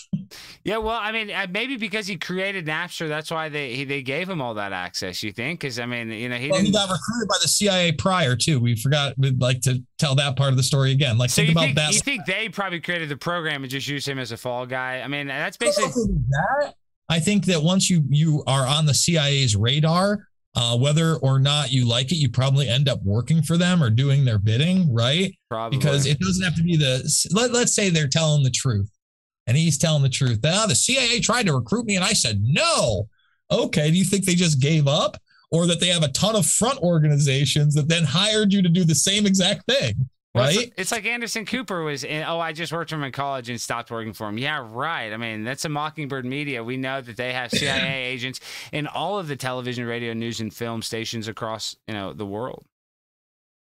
yeah, 0.64 0.78
well, 0.78 1.00
I 1.02 1.12
mean, 1.12 1.32
uh, 1.32 1.48
maybe 1.50 1.78
because 1.78 2.08
he 2.08 2.18
created 2.18 2.66
Napster, 2.66 3.08
that's 3.08 3.32
why 3.32 3.50
they 3.50 3.74
he, 3.74 3.84
they 3.84 4.02
gave 4.02 4.30
him 4.30 4.42
all 4.42 4.54
that 4.56 4.74
access. 4.74 5.24
You 5.24 5.32
think? 5.32 5.60
Because 5.60 5.80
I 5.80 5.86
mean, 5.86 6.10
you 6.12 6.30
know, 6.30 6.36
he 6.38 6.50
well, 6.50 6.62
he 6.62 6.72
got 6.72 6.90
recruited 6.90 7.28
by 7.28 7.38
the 7.42 7.48
CIA 7.48 7.92
prior 7.92 8.36
too. 8.36 8.60
We 8.60 8.76
forgot. 8.76 9.14
We'd 9.18 9.42
like 9.42 9.62
to 9.62 9.84
tell 9.98 10.16
that 10.16 10.36
part 10.36 10.52
of 10.52 10.58
the 10.58 10.64
story 10.64 10.92
again. 10.92 11.18
Like, 11.18 11.30
so 11.30 11.42
think 11.42 11.52
about 11.52 11.62
think, 11.62 11.76
that. 11.78 11.94
You 11.94 12.00
think 12.00 12.26
they 12.26 12.50
probably 12.50 12.82
created 12.82 13.10
the 13.10 13.18
program 13.18 13.64
and 13.64 13.72
just 13.72 13.88
used 13.88 14.08
him 14.08 14.20
as 14.20 14.32
a 14.32 14.38
fall 14.38 14.66
guy? 14.66 15.02
I 15.02 15.08
mean, 15.08 15.28
that's 15.28 15.58
basically 15.58 16.06
that. 16.30 16.74
I 17.10 17.20
think 17.20 17.46
that 17.46 17.62
once 17.62 17.90
you 17.90 18.04
you 18.10 18.44
are 18.48 18.68
on 18.68 18.86
the 18.86 18.94
CIA's 18.94 19.56
radar, 19.56 20.28
uh, 20.58 20.76
whether 20.76 21.18
or 21.18 21.38
not 21.38 21.72
you 21.72 21.86
like 21.88 22.12
it, 22.12 22.16
you 22.16 22.30
probably 22.30 22.68
end 22.68 22.90
up 22.90 23.00
working 23.04 23.44
for 23.44 23.58
them 23.58 23.84
or 23.84 23.92
doing 23.92 24.26
their 24.26 24.40
bidding, 24.40 24.92
right? 24.92 25.32
Probably. 25.52 25.78
Because 25.78 26.08
it 26.08 26.20
doesn't 26.20 26.44
have 26.44 26.56
to 26.56 26.64
be 26.64 26.76
the 26.76 27.08
let, 27.32 27.52
let's 27.52 27.76
say 27.76 27.90
they're 27.90 28.08
telling 28.08 28.42
the 28.42 28.50
truth 28.50 28.90
and 29.46 29.56
he's 29.56 29.78
telling 29.78 30.02
the 30.02 30.10
truth. 30.10 30.40
Now 30.42 30.66
the 30.66 30.74
CIA 30.74 31.20
tried 31.20 31.46
to 31.46 31.54
recruit 31.54 31.86
me 31.86 31.96
and 31.96 32.04
I 32.04 32.14
said 32.14 32.42
no. 32.44 33.08
Okay, 33.52 33.92
do 33.92 33.98
you 33.98 34.04
think 34.04 34.26
they 34.26 34.34
just 34.34 34.60
gave 34.60 34.88
up 34.88 35.18
or 35.52 35.68
that 35.68 35.80
they 35.80 35.90
have 35.90 36.02
a 36.02 36.12
ton 36.12 36.36
of 36.36 36.48
front 36.48 36.80
organizations 36.80 37.76
that 37.76 37.88
then 37.88 38.04
hired 38.04 38.52
you 38.52 38.64
to 38.64 38.70
do 38.70 38.84
the 38.84 38.96
same 38.96 39.28
exact 39.28 39.64
thing? 39.70 40.10
Right? 40.38 40.56
It's, 40.56 40.74
it's, 40.78 40.92
like 40.92 41.06
Anderson 41.06 41.46
Cooper 41.46 41.84
was 41.84 42.04
in, 42.04 42.24
oh, 42.24 42.40
I 42.40 42.54
just 42.54 42.72
worked 42.72 42.90
for 42.90 42.96
him 42.96 43.04
in 43.04 43.12
college 43.12 43.50
and 43.50 43.60
stopped 43.60 43.92
working 43.92 44.14
for 44.14 44.28
him. 44.28 44.38
Yeah, 44.38 44.66
right. 44.70 45.12
I 45.12 45.18
mean, 45.18 45.44
that's 45.44 45.66
a 45.66 45.70
Mockingbird 45.70 46.26
Media. 46.26 46.64
We 46.64 46.78
know 46.78 47.02
that 47.02 47.18
they 47.18 47.34
have 47.34 47.52
CIA 47.52 48.04
agents 48.06 48.40
in 48.72 48.88
all 48.88 49.20
of 49.20 49.28
the 49.28 49.36
television, 49.36 49.86
radio, 49.86 50.14
news, 50.14 50.40
and 50.40 50.54
film 50.54 50.82
stations 50.82 51.28
across, 51.28 51.76
you 51.88 51.94
know, 51.94 52.14
the 52.14 52.26
world. 52.26 52.66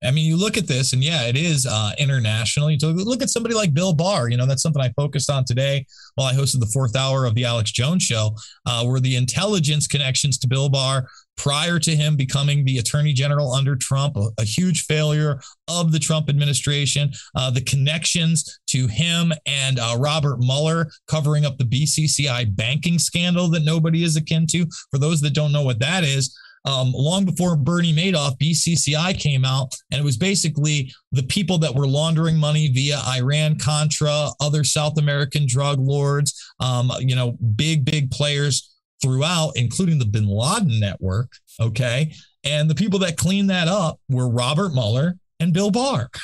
I 0.04 0.10
mean, 0.10 0.26
you 0.26 0.36
look 0.36 0.58
at 0.58 0.66
this, 0.66 0.92
and 0.92 1.02
yeah, 1.02 1.22
it 1.22 1.36
is 1.36 1.66
uh, 1.66 1.92
international. 1.98 2.70
You 2.70 2.78
look 2.78 3.22
at 3.22 3.30
somebody 3.30 3.54
like 3.54 3.72
Bill 3.72 3.94
Barr. 3.94 4.28
You 4.28 4.36
know, 4.36 4.46
that's 4.46 4.62
something 4.62 4.82
I 4.82 4.90
focused 4.90 5.30
on 5.30 5.44
today 5.44 5.86
while 6.16 6.26
I 6.28 6.34
hosted 6.34 6.60
the 6.60 6.66
fourth 6.66 6.94
hour 6.94 7.24
of 7.24 7.34
the 7.34 7.46
Alex 7.46 7.72
Jones 7.72 8.02
Show, 8.02 8.36
uh, 8.66 8.84
where 8.84 9.00
the 9.00 9.16
intelligence 9.16 9.86
connections 9.86 10.36
to 10.38 10.48
Bill 10.48 10.68
Barr 10.68 11.08
prior 11.36 11.78
to 11.78 11.94
him 11.94 12.16
becoming 12.16 12.64
the 12.64 12.78
attorney 12.78 13.12
general 13.12 13.52
under 13.52 13.76
Trump, 13.76 14.16
a, 14.16 14.28
a 14.38 14.44
huge 14.44 14.84
failure 14.84 15.40
of 15.68 15.92
the 15.92 15.98
Trump 15.98 16.28
administration, 16.28 17.12
uh, 17.34 17.50
the 17.50 17.60
connections 17.60 18.58
to 18.66 18.86
him 18.86 19.32
and 19.46 19.78
uh, 19.78 19.96
Robert 19.98 20.38
Mueller 20.40 20.88
covering 21.08 21.44
up 21.44 21.58
the 21.58 21.64
BCCI 21.64 22.56
banking 22.56 22.98
scandal 22.98 23.48
that 23.50 23.64
nobody 23.64 24.02
is 24.02 24.16
akin 24.16 24.46
to. 24.48 24.66
For 24.90 24.98
those 24.98 25.20
that 25.20 25.34
don't 25.34 25.52
know 25.52 25.62
what 25.62 25.80
that 25.80 26.04
is, 26.04 26.36
um, 26.66 26.92
long 26.92 27.24
before 27.24 27.56
Bernie 27.56 27.94
Madoff, 27.94 28.38
BCCI 28.38 29.18
came 29.18 29.44
out, 29.44 29.72
and 29.92 30.00
it 30.00 30.04
was 30.04 30.16
basically 30.16 30.92
the 31.12 31.22
people 31.22 31.58
that 31.58 31.74
were 31.74 31.86
laundering 31.86 32.36
money 32.36 32.68
via 32.68 32.98
Iran 33.16 33.56
Contra, 33.56 34.30
other 34.40 34.64
South 34.64 34.98
American 34.98 35.46
drug 35.46 35.78
lords, 35.78 36.52
um, 36.58 36.90
you 36.98 37.14
know, 37.14 37.38
big, 37.54 37.84
big 37.84 38.10
players 38.10 38.75
throughout, 39.02 39.52
including 39.56 39.98
the 39.98 40.06
bin 40.06 40.26
Laden 40.26 40.80
network. 40.80 41.32
Okay. 41.60 42.12
And 42.44 42.70
the 42.70 42.74
people 42.74 42.98
that 43.00 43.16
cleaned 43.16 43.50
that 43.50 43.68
up 43.68 44.00
were 44.08 44.28
Robert 44.28 44.72
Mueller 44.72 45.16
and 45.40 45.52
Bill 45.52 45.70
Barr. 45.70 46.08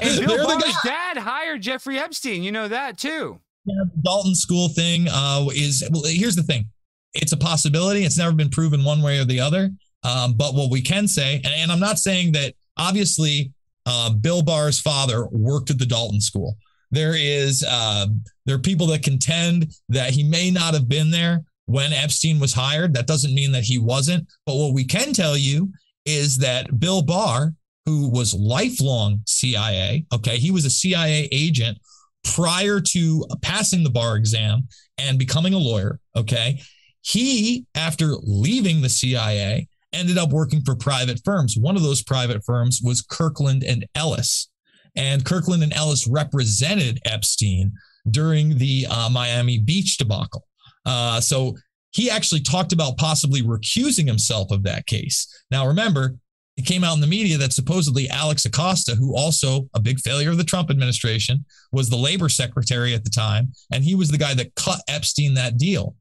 And 0.00 0.24
Bill 0.24 0.46
Barr's 0.46 0.76
dad 0.84 1.16
hired 1.16 1.60
Jeffrey 1.60 1.98
Epstein. 1.98 2.44
You 2.44 2.52
know 2.52 2.68
that 2.68 2.98
too. 2.98 3.40
Yeah, 3.64 3.82
Dalton 4.02 4.36
School 4.36 4.68
thing 4.68 5.08
uh, 5.10 5.46
is 5.56 5.82
well, 5.90 6.04
here's 6.06 6.36
the 6.36 6.44
thing 6.44 6.66
it's 7.14 7.32
a 7.32 7.36
possibility. 7.36 8.04
It's 8.04 8.16
never 8.16 8.32
been 8.32 8.48
proven 8.48 8.84
one 8.84 9.02
way 9.02 9.18
or 9.18 9.24
the 9.24 9.40
other. 9.40 9.70
Um, 10.04 10.34
but 10.34 10.54
what 10.54 10.70
we 10.70 10.82
can 10.82 11.08
say, 11.08 11.36
and, 11.44 11.52
and 11.54 11.72
I'm 11.72 11.80
not 11.80 11.98
saying 11.98 12.30
that 12.32 12.54
obviously 12.76 13.52
uh, 13.86 14.10
Bill 14.10 14.42
Barr's 14.42 14.80
father 14.80 15.26
worked 15.30 15.70
at 15.70 15.78
the 15.78 15.86
Dalton 15.86 16.20
School. 16.20 16.56
There 16.90 17.14
is 17.16 17.64
uh, 17.68 18.06
there 18.46 18.56
are 18.56 18.60
people 18.60 18.86
that 18.88 19.02
contend 19.02 19.72
that 19.88 20.10
he 20.10 20.22
may 20.22 20.50
not 20.50 20.74
have 20.74 20.88
been 20.88 21.10
there 21.10 21.42
when 21.72 21.94
Epstein 21.94 22.38
was 22.38 22.52
hired. 22.52 22.92
That 22.92 23.06
doesn't 23.06 23.34
mean 23.34 23.52
that 23.52 23.64
he 23.64 23.78
wasn't. 23.78 24.28
But 24.44 24.56
what 24.56 24.74
we 24.74 24.84
can 24.84 25.14
tell 25.14 25.38
you 25.38 25.72
is 26.04 26.36
that 26.38 26.78
Bill 26.78 27.02
Barr, 27.02 27.54
who 27.86 28.10
was 28.10 28.34
lifelong 28.34 29.22
CIA, 29.26 30.04
okay, 30.12 30.36
he 30.36 30.50
was 30.50 30.66
a 30.66 30.70
CIA 30.70 31.28
agent 31.32 31.78
prior 32.24 32.78
to 32.80 33.24
passing 33.40 33.82
the 33.82 33.90
bar 33.90 34.16
exam 34.16 34.68
and 34.98 35.18
becoming 35.18 35.54
a 35.54 35.58
lawyer, 35.58 35.98
okay. 36.14 36.60
He, 37.00 37.66
after 37.74 38.14
leaving 38.22 38.82
the 38.82 38.90
CIA, 38.90 39.66
ended 39.94 40.18
up 40.18 40.30
working 40.30 40.60
for 40.62 40.76
private 40.76 41.20
firms. 41.24 41.56
One 41.58 41.76
of 41.76 41.82
those 41.82 42.02
private 42.02 42.44
firms 42.44 42.80
was 42.84 43.00
Kirkland 43.02 43.64
and 43.64 43.86
Ellis. 43.94 44.50
And 44.94 45.24
Kirkland 45.24 45.62
and 45.62 45.72
Ellis 45.72 46.06
represented 46.06 47.00
Epstein 47.06 47.72
during 48.10 48.58
the 48.58 48.86
uh, 48.90 49.08
Miami 49.10 49.58
Beach 49.58 49.96
debacle. 49.96 50.44
Uh, 50.84 51.20
so 51.20 51.56
he 51.92 52.10
actually 52.10 52.40
talked 52.40 52.72
about 52.72 52.96
possibly 52.96 53.42
recusing 53.42 54.06
himself 54.06 54.50
of 54.50 54.62
that 54.62 54.86
case. 54.86 55.26
Now, 55.50 55.66
remember, 55.66 56.16
it 56.56 56.66
came 56.66 56.84
out 56.84 56.94
in 56.94 57.00
the 57.00 57.06
media 57.06 57.38
that 57.38 57.52
supposedly 57.52 58.08
Alex 58.10 58.44
Acosta, 58.44 58.94
who 58.94 59.16
also 59.16 59.68
a 59.74 59.80
big 59.80 59.98
failure 60.00 60.30
of 60.30 60.38
the 60.38 60.44
Trump 60.44 60.70
administration, 60.70 61.44
was 61.72 61.88
the 61.88 61.96
labor 61.96 62.28
secretary 62.28 62.94
at 62.94 63.04
the 63.04 63.10
time, 63.10 63.52
and 63.72 63.84
he 63.84 63.94
was 63.94 64.10
the 64.10 64.18
guy 64.18 64.34
that 64.34 64.54
cut 64.54 64.80
Epstein 64.88 65.34
that 65.34 65.56
deal 65.56 65.94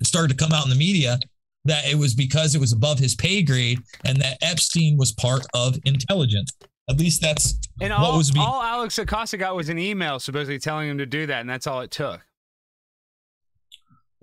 it 0.00 0.06
started 0.06 0.36
to 0.36 0.42
come 0.42 0.52
out 0.52 0.64
in 0.64 0.70
the 0.70 0.76
media 0.76 1.18
that 1.64 1.84
it 1.86 1.96
was 1.96 2.14
because 2.14 2.54
it 2.54 2.60
was 2.60 2.72
above 2.72 2.98
his 2.98 3.14
pay 3.14 3.42
grade 3.42 3.78
and 4.04 4.20
that 4.20 4.38
Epstein 4.40 4.96
was 4.96 5.12
part 5.12 5.44
of 5.54 5.76
intelligence. 5.84 6.52
At 6.88 6.98
least 6.98 7.20
that's 7.20 7.58
and 7.80 7.92
all, 7.92 8.12
what 8.12 8.16
was 8.18 8.30
being- 8.30 8.44
all 8.46 8.62
Alex 8.62 8.98
Acosta 8.98 9.36
got 9.36 9.56
was 9.56 9.68
an 9.68 9.78
email 9.78 10.20
supposedly 10.20 10.58
telling 10.58 10.88
him 10.88 10.98
to 10.98 11.06
do 11.06 11.26
that, 11.26 11.40
and 11.40 11.50
that's 11.50 11.66
all 11.66 11.80
it 11.80 11.90
took. 11.90 12.20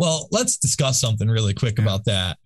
Well, 0.04 0.28
let's 0.32 0.58
discuss 0.58 1.00
something 1.00 1.30
really 1.30 1.54
quick 1.54 1.78
yeah. 1.78 1.86
about 1.86 2.04
that. 2.04 2.38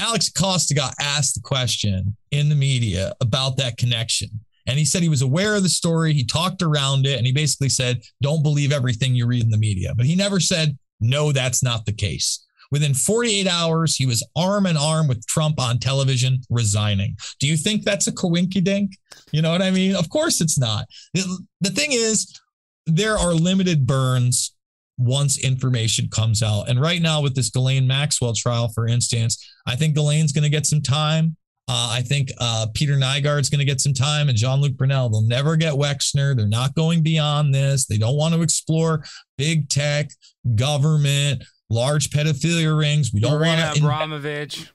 Alex 0.00 0.28
Acosta 0.28 0.72
got 0.72 0.94
asked 0.98 1.34
the 1.34 1.42
question 1.42 2.16
in 2.30 2.48
the 2.48 2.54
media 2.54 3.12
about 3.20 3.58
that 3.58 3.76
connection. 3.76 4.30
And 4.66 4.78
he 4.78 4.86
said 4.86 5.02
he 5.02 5.10
was 5.10 5.20
aware 5.20 5.56
of 5.56 5.62
the 5.62 5.68
story. 5.68 6.14
He 6.14 6.24
talked 6.24 6.62
around 6.62 7.04
it 7.04 7.18
and 7.18 7.26
he 7.26 7.32
basically 7.32 7.68
said, 7.68 8.00
don't 8.22 8.42
believe 8.42 8.72
everything 8.72 9.14
you 9.14 9.26
read 9.26 9.44
in 9.44 9.50
the 9.50 9.58
media. 9.58 9.92
But 9.94 10.06
he 10.06 10.16
never 10.16 10.40
said, 10.40 10.78
no, 11.00 11.32
that's 11.32 11.62
not 11.62 11.84
the 11.84 11.92
case. 11.92 12.46
Within 12.70 12.94
48 12.94 13.46
hours, 13.46 13.94
he 13.94 14.06
was 14.06 14.26
arm 14.34 14.64
in 14.64 14.78
arm 14.78 15.06
with 15.06 15.26
Trump 15.26 15.60
on 15.60 15.78
television, 15.78 16.40
resigning. 16.48 17.14
Do 17.40 17.46
you 17.46 17.58
think 17.58 17.84
that's 17.84 18.06
a 18.06 18.12
coinkydink? 18.12 18.92
You 19.32 19.42
know 19.42 19.52
what 19.52 19.60
I 19.60 19.70
mean? 19.70 19.94
Of 19.94 20.08
course 20.08 20.40
it's 20.40 20.58
not. 20.58 20.86
The 21.12 21.70
thing 21.70 21.92
is, 21.92 22.40
there 22.86 23.18
are 23.18 23.34
limited 23.34 23.86
burns 23.86 24.54
once 24.98 25.38
information 25.38 26.08
comes 26.10 26.42
out. 26.42 26.68
And 26.68 26.80
right 26.80 27.00
now, 27.00 27.22
with 27.22 27.34
this 27.34 27.50
Ghislaine 27.50 27.86
Maxwell 27.86 28.34
trial, 28.34 28.68
for 28.68 28.86
instance, 28.86 29.52
I 29.66 29.76
think 29.76 29.96
Ghislaine's 29.96 30.32
going 30.32 30.42
to 30.42 30.50
get 30.50 30.66
some 30.66 30.82
time. 30.82 31.36
Uh, 31.70 31.90
I 31.92 32.00
think 32.00 32.30
uh, 32.38 32.66
Peter 32.72 32.94
Nygard's 32.94 33.50
going 33.50 33.58
to 33.58 33.64
get 33.64 33.80
some 33.80 33.92
time, 33.92 34.30
and 34.30 34.38
Jean 34.38 34.60
Luc 34.60 34.72
Brunel. 34.74 35.10
They'll 35.10 35.22
never 35.22 35.54
get 35.54 35.74
Wexner. 35.74 36.34
They're 36.34 36.48
not 36.48 36.74
going 36.74 37.02
beyond 37.02 37.54
this. 37.54 37.84
They 37.84 37.98
don't 37.98 38.16
want 38.16 38.34
to 38.34 38.40
explore 38.40 39.04
big 39.36 39.68
tech, 39.68 40.10
government, 40.54 41.44
large 41.68 42.08
pedophilia 42.08 42.76
rings. 42.76 43.12
We 43.12 43.20
don't 43.20 43.40
want 43.40 43.76
to. 43.76 43.80
Abramovich. 43.80 44.72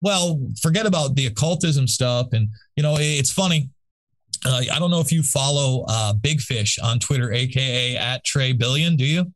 well, 0.00 0.40
forget 0.62 0.86
about 0.86 1.16
the 1.16 1.26
occultism 1.26 1.86
stuff. 1.86 2.28
And, 2.32 2.48
you 2.76 2.82
know, 2.82 2.96
it's 2.98 3.30
funny. 3.30 3.68
Uh, 4.44 4.62
I 4.72 4.78
don't 4.78 4.90
know 4.90 5.00
if 5.00 5.12
you 5.12 5.22
follow 5.22 5.84
uh, 5.88 6.12
Big 6.12 6.40
Fish 6.40 6.78
on 6.78 6.98
Twitter, 6.98 7.32
aka 7.32 7.96
at 7.96 8.24
Trey 8.24 8.52
Billion. 8.52 8.96
Do 8.96 9.04
you? 9.04 9.32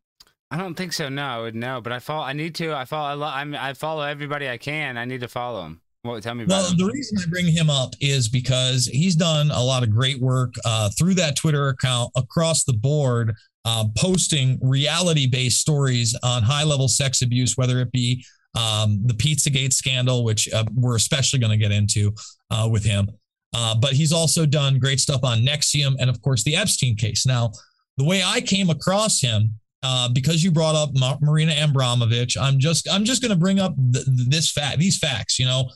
I 0.50 0.56
don't 0.56 0.74
think 0.74 0.92
so. 0.92 1.08
No, 1.08 1.24
I 1.24 1.40
would 1.40 1.54
know, 1.54 1.80
but 1.80 1.92
I 1.92 1.98
follow. 1.98 2.24
I 2.24 2.32
need 2.32 2.54
to. 2.56 2.72
I 2.72 2.84
follow. 2.84 3.22
I, 3.24 3.42
I, 3.42 3.70
I 3.70 3.72
follow 3.74 4.02
everybody 4.02 4.48
I 4.48 4.56
can. 4.56 4.96
I 4.96 5.04
need 5.04 5.20
to 5.20 5.28
follow 5.28 5.62
them. 5.62 5.80
Well, 6.04 6.20
tell 6.20 6.34
me 6.34 6.44
well, 6.44 6.70
him. 6.70 6.76
the 6.76 6.84
reason 6.84 7.18
I 7.18 7.28
bring 7.30 7.46
him 7.46 7.70
up 7.70 7.94
is 7.98 8.28
because 8.28 8.86
he's 8.86 9.16
done 9.16 9.50
a 9.50 9.62
lot 9.62 9.82
of 9.82 9.90
great 9.90 10.20
work 10.20 10.52
uh, 10.64 10.90
through 10.98 11.14
that 11.14 11.34
Twitter 11.34 11.68
account 11.68 12.12
across 12.14 12.64
the 12.64 12.74
board, 12.74 13.34
uh, 13.64 13.86
posting 13.96 14.58
reality 14.60 15.26
based 15.26 15.60
stories 15.60 16.14
on 16.22 16.42
high 16.42 16.64
level 16.64 16.88
sex 16.88 17.22
abuse, 17.22 17.56
whether 17.56 17.80
it 17.80 17.90
be 17.90 18.22
um, 18.54 19.00
the 19.06 19.14
Pizzagate 19.14 19.72
scandal, 19.72 20.24
which 20.24 20.52
uh, 20.52 20.64
we're 20.74 20.96
especially 20.96 21.38
going 21.38 21.52
to 21.52 21.56
get 21.56 21.72
into 21.72 22.14
uh, 22.50 22.68
with 22.70 22.84
him. 22.84 23.08
Uh, 23.54 23.74
but 23.74 23.92
he's 23.92 24.12
also 24.12 24.44
done 24.44 24.80
great 24.80 24.98
stuff 24.98 25.22
on 25.22 25.38
NXIVM 25.38 25.94
and, 26.00 26.10
of 26.10 26.20
course, 26.20 26.42
the 26.42 26.56
Epstein 26.56 26.96
case. 26.96 27.24
Now, 27.24 27.52
the 27.96 28.04
way 28.04 28.22
I 28.24 28.40
came 28.40 28.68
across 28.68 29.20
him 29.20 29.54
uh, 29.84 30.08
because 30.08 30.42
you 30.42 30.50
brought 30.50 30.74
up 30.74 30.90
Marina 31.20 31.54
Abramovich, 31.62 32.36
I'm 32.36 32.58
just 32.58 32.88
I'm 32.90 33.04
just 33.04 33.22
going 33.22 33.30
to 33.30 33.38
bring 33.38 33.60
up 33.60 33.74
th- 33.76 34.06
this 34.06 34.50
fact, 34.50 34.78
these 34.78 34.98
facts. 34.98 35.38
You 35.38 35.46
know, 35.46 35.70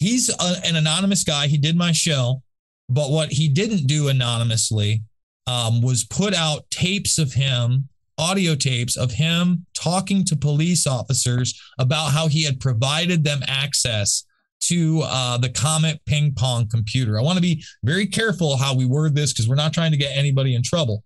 he's 0.00 0.28
a, 0.28 0.66
an 0.66 0.74
anonymous 0.74 1.22
guy. 1.22 1.46
He 1.46 1.56
did 1.56 1.76
my 1.76 1.92
show, 1.92 2.42
but 2.88 3.10
what 3.10 3.30
he 3.30 3.48
didn't 3.48 3.86
do 3.86 4.08
anonymously 4.08 5.02
um, 5.46 5.80
was 5.82 6.04
put 6.04 6.34
out 6.34 6.68
tapes 6.70 7.18
of 7.18 7.32
him, 7.34 7.88
audio 8.18 8.56
tapes 8.56 8.96
of 8.96 9.12
him 9.12 9.66
talking 9.74 10.24
to 10.24 10.36
police 10.36 10.86
officers 10.86 11.60
about 11.78 12.12
how 12.12 12.26
he 12.26 12.42
had 12.42 12.58
provided 12.58 13.22
them 13.22 13.40
access 13.46 14.24
to 14.60 15.02
uh, 15.04 15.38
the 15.38 15.48
Comet 15.48 16.00
ping 16.06 16.34
pong 16.34 16.68
computer. 16.68 17.18
I 17.18 17.22
want 17.22 17.36
to 17.36 17.42
be 17.42 17.64
very 17.84 18.06
careful 18.06 18.56
how 18.56 18.74
we 18.74 18.84
word 18.84 19.14
this 19.14 19.32
because 19.32 19.48
we're 19.48 19.54
not 19.54 19.72
trying 19.72 19.92
to 19.92 19.96
get 19.96 20.16
anybody 20.16 20.54
in 20.54 20.62
trouble. 20.62 21.04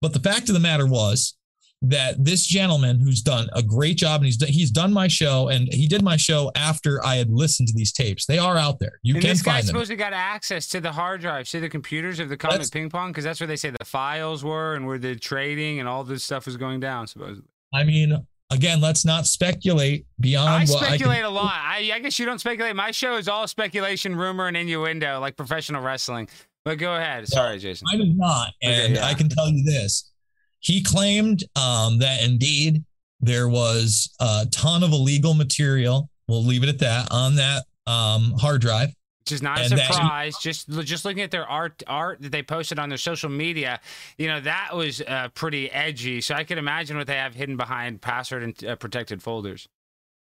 But 0.00 0.12
the 0.12 0.20
fact 0.20 0.48
of 0.48 0.54
the 0.54 0.60
matter 0.60 0.86
was, 0.86 1.36
that 1.82 2.22
this 2.22 2.44
gentleman 2.44 3.00
who's 3.00 3.22
done 3.22 3.48
a 3.54 3.62
great 3.62 3.96
job 3.96 4.20
and 4.20 4.26
he's 4.26 4.36
done, 4.36 4.50
he's 4.50 4.70
done 4.70 4.92
my 4.92 5.08
show 5.08 5.48
and 5.48 5.72
he 5.72 5.86
did 5.86 6.02
my 6.02 6.16
show 6.16 6.52
after 6.54 7.04
I 7.04 7.16
had 7.16 7.30
listened 7.30 7.68
to 7.68 7.74
these 7.74 7.92
tapes. 7.92 8.26
They 8.26 8.38
are 8.38 8.58
out 8.58 8.78
there. 8.78 9.00
You 9.02 9.14
and 9.14 9.22
can 9.22 9.30
this 9.30 9.42
find 9.42 9.56
guy's 9.56 9.66
them. 9.66 9.74
supposed 9.74 9.90
to 9.90 9.96
got 9.96 10.12
access 10.12 10.66
to 10.68 10.80
the 10.80 10.92
hard 10.92 11.22
drives, 11.22 11.50
to 11.52 11.60
the 11.60 11.70
computers 11.70 12.18
of 12.20 12.28
the 12.28 12.36
Comet 12.36 12.70
Ping 12.70 12.90
Pong, 12.90 13.10
because 13.10 13.24
that's 13.24 13.40
where 13.40 13.46
they 13.46 13.56
say 13.56 13.70
the 13.70 13.84
files 13.84 14.44
were 14.44 14.74
and 14.74 14.86
where 14.86 14.98
the 14.98 15.16
trading 15.16 15.80
and 15.80 15.88
all 15.88 16.04
this 16.04 16.22
stuff 16.22 16.44
was 16.44 16.58
going 16.58 16.80
down. 16.80 17.06
Supposedly. 17.06 17.48
I 17.72 17.84
mean, 17.84 18.26
again, 18.50 18.80
let's 18.80 19.04
not 19.04 19.26
speculate 19.26 20.06
beyond 20.18 20.48
I 20.48 20.58
what 20.60 20.84
speculate 20.84 21.18
I 21.18 21.22
can, 21.22 21.24
a 21.24 21.30
lot. 21.30 21.52
I, 21.54 21.90
I 21.94 21.98
guess 22.00 22.18
you 22.18 22.26
don't 22.26 22.38
speculate. 22.38 22.76
My 22.76 22.90
show 22.90 23.16
is 23.16 23.28
all 23.28 23.46
speculation, 23.46 24.14
rumor, 24.16 24.48
and 24.48 24.56
innuendo, 24.56 25.20
like 25.20 25.36
professional 25.36 25.82
wrestling. 25.82 26.28
But 26.64 26.78
go 26.78 26.94
ahead. 26.94 27.26
Sorry, 27.26 27.58
Jason. 27.58 27.86
I 27.92 27.96
is 27.96 28.16
not, 28.16 28.48
Okay, 28.62 28.86
and 28.86 28.94
yeah. 28.96 29.06
I 29.06 29.14
can 29.14 29.28
tell 29.28 29.48
you 29.48 29.64
this: 29.64 30.12
he 30.58 30.82
claimed 30.82 31.44
um, 31.56 31.98
that 32.00 32.22
indeed 32.22 32.84
there 33.20 33.48
was 33.48 34.14
a 34.20 34.46
ton 34.50 34.82
of 34.82 34.92
illegal 34.92 35.34
material. 35.34 36.10
We'll 36.28 36.44
leave 36.44 36.62
it 36.62 36.68
at 36.68 36.78
that 36.80 37.08
on 37.10 37.36
that 37.36 37.64
um, 37.86 38.34
hard 38.38 38.60
drive. 38.60 38.90
Which 39.30 39.36
is 39.36 39.42
not 39.42 39.58
a 39.58 39.62
And 39.62 39.72
that- 39.78 39.92
surprise. 39.92 40.36
just 40.42 40.68
just 40.84 41.04
looking 41.04 41.22
at 41.22 41.30
their 41.30 41.46
art 41.48 41.82
art 41.86 42.20
that 42.22 42.32
they 42.32 42.42
posted 42.42 42.78
on 42.78 42.88
their 42.88 42.98
social 42.98 43.30
media, 43.30 43.80
you 44.18 44.26
know 44.26 44.40
that 44.40 44.74
was 44.74 45.00
uh, 45.02 45.28
pretty 45.34 45.70
edgy. 45.70 46.20
So 46.20 46.34
I 46.34 46.42
could 46.44 46.58
imagine 46.58 46.96
what 46.96 47.06
they 47.06 47.14
have 47.16 47.34
hidden 47.34 47.56
behind 47.56 48.00
password 48.00 48.42
and 48.42 48.64
uh, 48.64 48.76
protected 48.76 49.22
folders. 49.22 49.68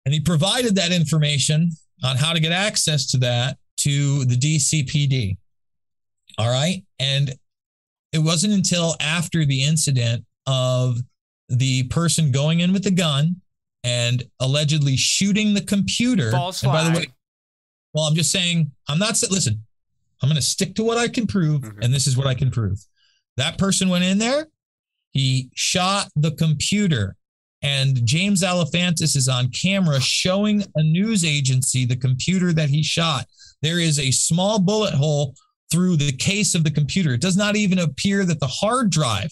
And 0.05 0.13
he 0.13 0.21
provided 0.21 0.75
that 0.77 0.93
information 0.93 1.71
on 2.05 2.17
how 2.17 2.33
to 2.33 2.41
get 2.41 2.53
access 2.53 3.07
to 3.13 3.19
that 3.19 3.57
to 3.79 4.25
the 4.27 4.37
DCPD. 4.37 5.37
All 6.39 6.51
right. 6.51 6.85
And 6.99 7.35
it 8.13 8.19
wasn't 8.19 8.53
until 8.53 8.97
after 9.01 9.45
the 9.45 9.63
incident 9.65 10.25
of 10.47 10.99
the 11.49 11.85
person 11.85 12.31
going 12.33 12.61
in 12.61 12.73
with 12.73 12.85
the 12.85 12.91
gun 12.91 13.37
and 13.85 14.25
allegedly 14.41 14.97
shooting 14.97 15.55
the 15.55 15.61
computer. 15.63 16.31
False 16.31 16.63
and 16.63 16.73
by 16.73 16.85
the 16.85 16.91
flag. 16.91 17.07
way, 17.09 17.13
well, 17.95 18.05
I'm 18.05 18.15
just 18.15 18.31
saying, 18.31 18.71
I'm 18.89 18.99
not, 18.99 19.17
sa- 19.17 19.33
listen, 19.33 19.63
I'm 20.23 20.29
going 20.29 20.37
to 20.37 20.43
stick 20.43 20.75
to 20.77 20.85
what 20.85 20.99
I 20.99 21.09
can 21.09 21.27
prove. 21.27 21.65
Okay. 21.65 21.77
And 21.83 21.93
this 21.93 22.07
is 22.07 22.17
what 22.17 22.27
I 22.27 22.35
can 22.35 22.51
prove. 22.51 22.79
That 23.37 23.59
person 23.59 23.89
went 23.89 24.05
in 24.05 24.19
there, 24.19 24.47
he 25.13 25.51
shot 25.55 26.09
the 26.17 26.33
computer. 26.33 27.17
And 27.63 28.05
James 28.05 28.43
Alefantis 28.43 29.17
is 29.17 29.29
on 29.29 29.51
camera 29.51 30.01
showing 30.01 30.65
a 30.75 30.83
news 30.83 31.25
agency 31.25 31.85
the 31.85 31.97
computer 31.97 32.53
that 32.53 32.71
he 32.71 32.83
shot. 32.83 33.27
There 33.63 33.79
is 33.79 33.99
a 33.99 34.11
small 34.11 34.59
bullet 34.59 34.95
hole 34.95 35.35
through 35.71 35.97
the 35.97 36.13
case 36.13 36.55
of 36.55 36.65
the 36.65 36.71
computer. 36.71 37.15
It 37.15 37.21
does 37.21 37.37
not 37.37 37.57
even 37.57 37.79
appear 37.79 38.25
that 38.25 38.41
the 38.41 38.47
hard 38.47 38.91
drive 38.91 39.31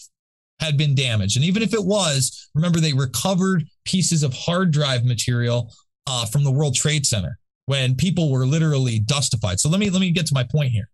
had 0.59 0.77
been 0.77 0.95
damaged. 0.95 1.35
And 1.35 1.45
even 1.45 1.61
if 1.61 1.73
it 1.73 1.83
was, 1.83 2.49
remember 2.55 2.79
they 2.79 2.93
recovered 2.93 3.65
pieces 3.83 4.23
of 4.23 4.33
hard 4.33 4.71
drive 4.71 5.03
material 5.03 5.73
uh, 6.07 6.25
from 6.25 6.43
the 6.43 6.51
World 6.51 6.75
Trade 6.75 7.05
Center 7.05 7.37
when 7.71 7.95
people 7.95 8.29
were 8.29 8.45
literally 8.45 8.99
dustified. 8.99 9.57
So 9.57 9.69
let 9.69 9.79
me 9.79 9.89
let 9.89 10.01
me 10.01 10.11
get 10.11 10.25
to 10.25 10.33
my 10.33 10.43
point 10.43 10.71
here. 10.71 10.89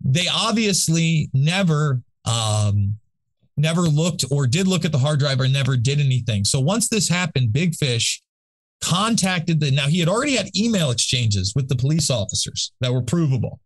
They 0.00 0.28
obviously 0.32 1.30
never 1.34 2.00
um, 2.24 2.96
never 3.56 3.80
looked 3.80 4.24
or 4.30 4.46
did 4.46 4.68
look 4.68 4.84
at 4.84 4.92
the 4.92 4.98
hard 4.98 5.18
drive 5.18 5.40
or 5.40 5.48
never 5.48 5.76
did 5.76 5.98
anything. 5.98 6.44
So 6.44 6.60
once 6.60 6.88
this 6.88 7.08
happened, 7.08 7.52
Big 7.52 7.74
Fish 7.74 8.22
contacted 8.80 9.58
the 9.58 9.72
now 9.72 9.88
he 9.88 9.98
had 9.98 10.08
already 10.08 10.36
had 10.36 10.56
email 10.56 10.92
exchanges 10.92 11.52
with 11.56 11.68
the 11.68 11.74
police 11.74 12.08
officers 12.08 12.70
that 12.80 12.92
were 12.92 13.02
provable. 13.02 13.58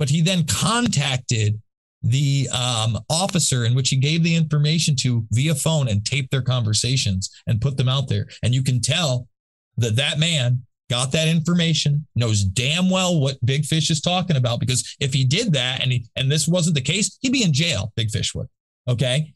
But 0.00 0.10
he 0.10 0.22
then 0.22 0.44
contacted 0.44 1.62
the 2.02 2.48
um, 2.52 2.98
officer 3.08 3.64
in 3.64 3.76
which 3.76 3.90
he 3.90 3.96
gave 3.96 4.24
the 4.24 4.34
information 4.34 4.96
to 4.96 5.24
via 5.30 5.54
phone 5.54 5.86
and 5.86 6.04
taped 6.04 6.32
their 6.32 6.42
conversations 6.42 7.30
and 7.46 7.60
put 7.60 7.76
them 7.76 7.88
out 7.88 8.08
there. 8.08 8.26
And 8.42 8.52
you 8.52 8.64
can 8.64 8.80
tell 8.80 9.28
that 9.76 9.94
that 9.94 10.18
man 10.18 10.66
got 10.88 11.12
that 11.12 11.28
information, 11.28 12.06
knows 12.14 12.44
damn 12.44 12.88
well 12.90 13.20
what 13.20 13.44
Big 13.44 13.64
Fish 13.64 13.90
is 13.90 14.00
talking 14.00 14.36
about. 14.36 14.60
Because 14.60 14.96
if 15.00 15.12
he 15.12 15.24
did 15.24 15.52
that 15.52 15.82
and 15.82 15.92
he, 15.92 16.06
and 16.16 16.30
this 16.30 16.46
wasn't 16.46 16.76
the 16.76 16.82
case, 16.82 17.18
he'd 17.20 17.32
be 17.32 17.42
in 17.42 17.52
jail. 17.52 17.92
Big 17.96 18.10
Fish 18.10 18.34
would. 18.34 18.48
Okay. 18.88 19.32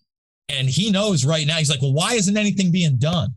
And 0.49 0.69
he 0.69 0.91
knows 0.91 1.25
right 1.25 1.47
now, 1.47 1.57
he's 1.57 1.71
like, 1.71 1.83
well, 1.83 1.93
why 1.93 2.15
isn't 2.15 2.37
anything 2.37 2.73
being 2.73 2.97
done? 2.97 3.35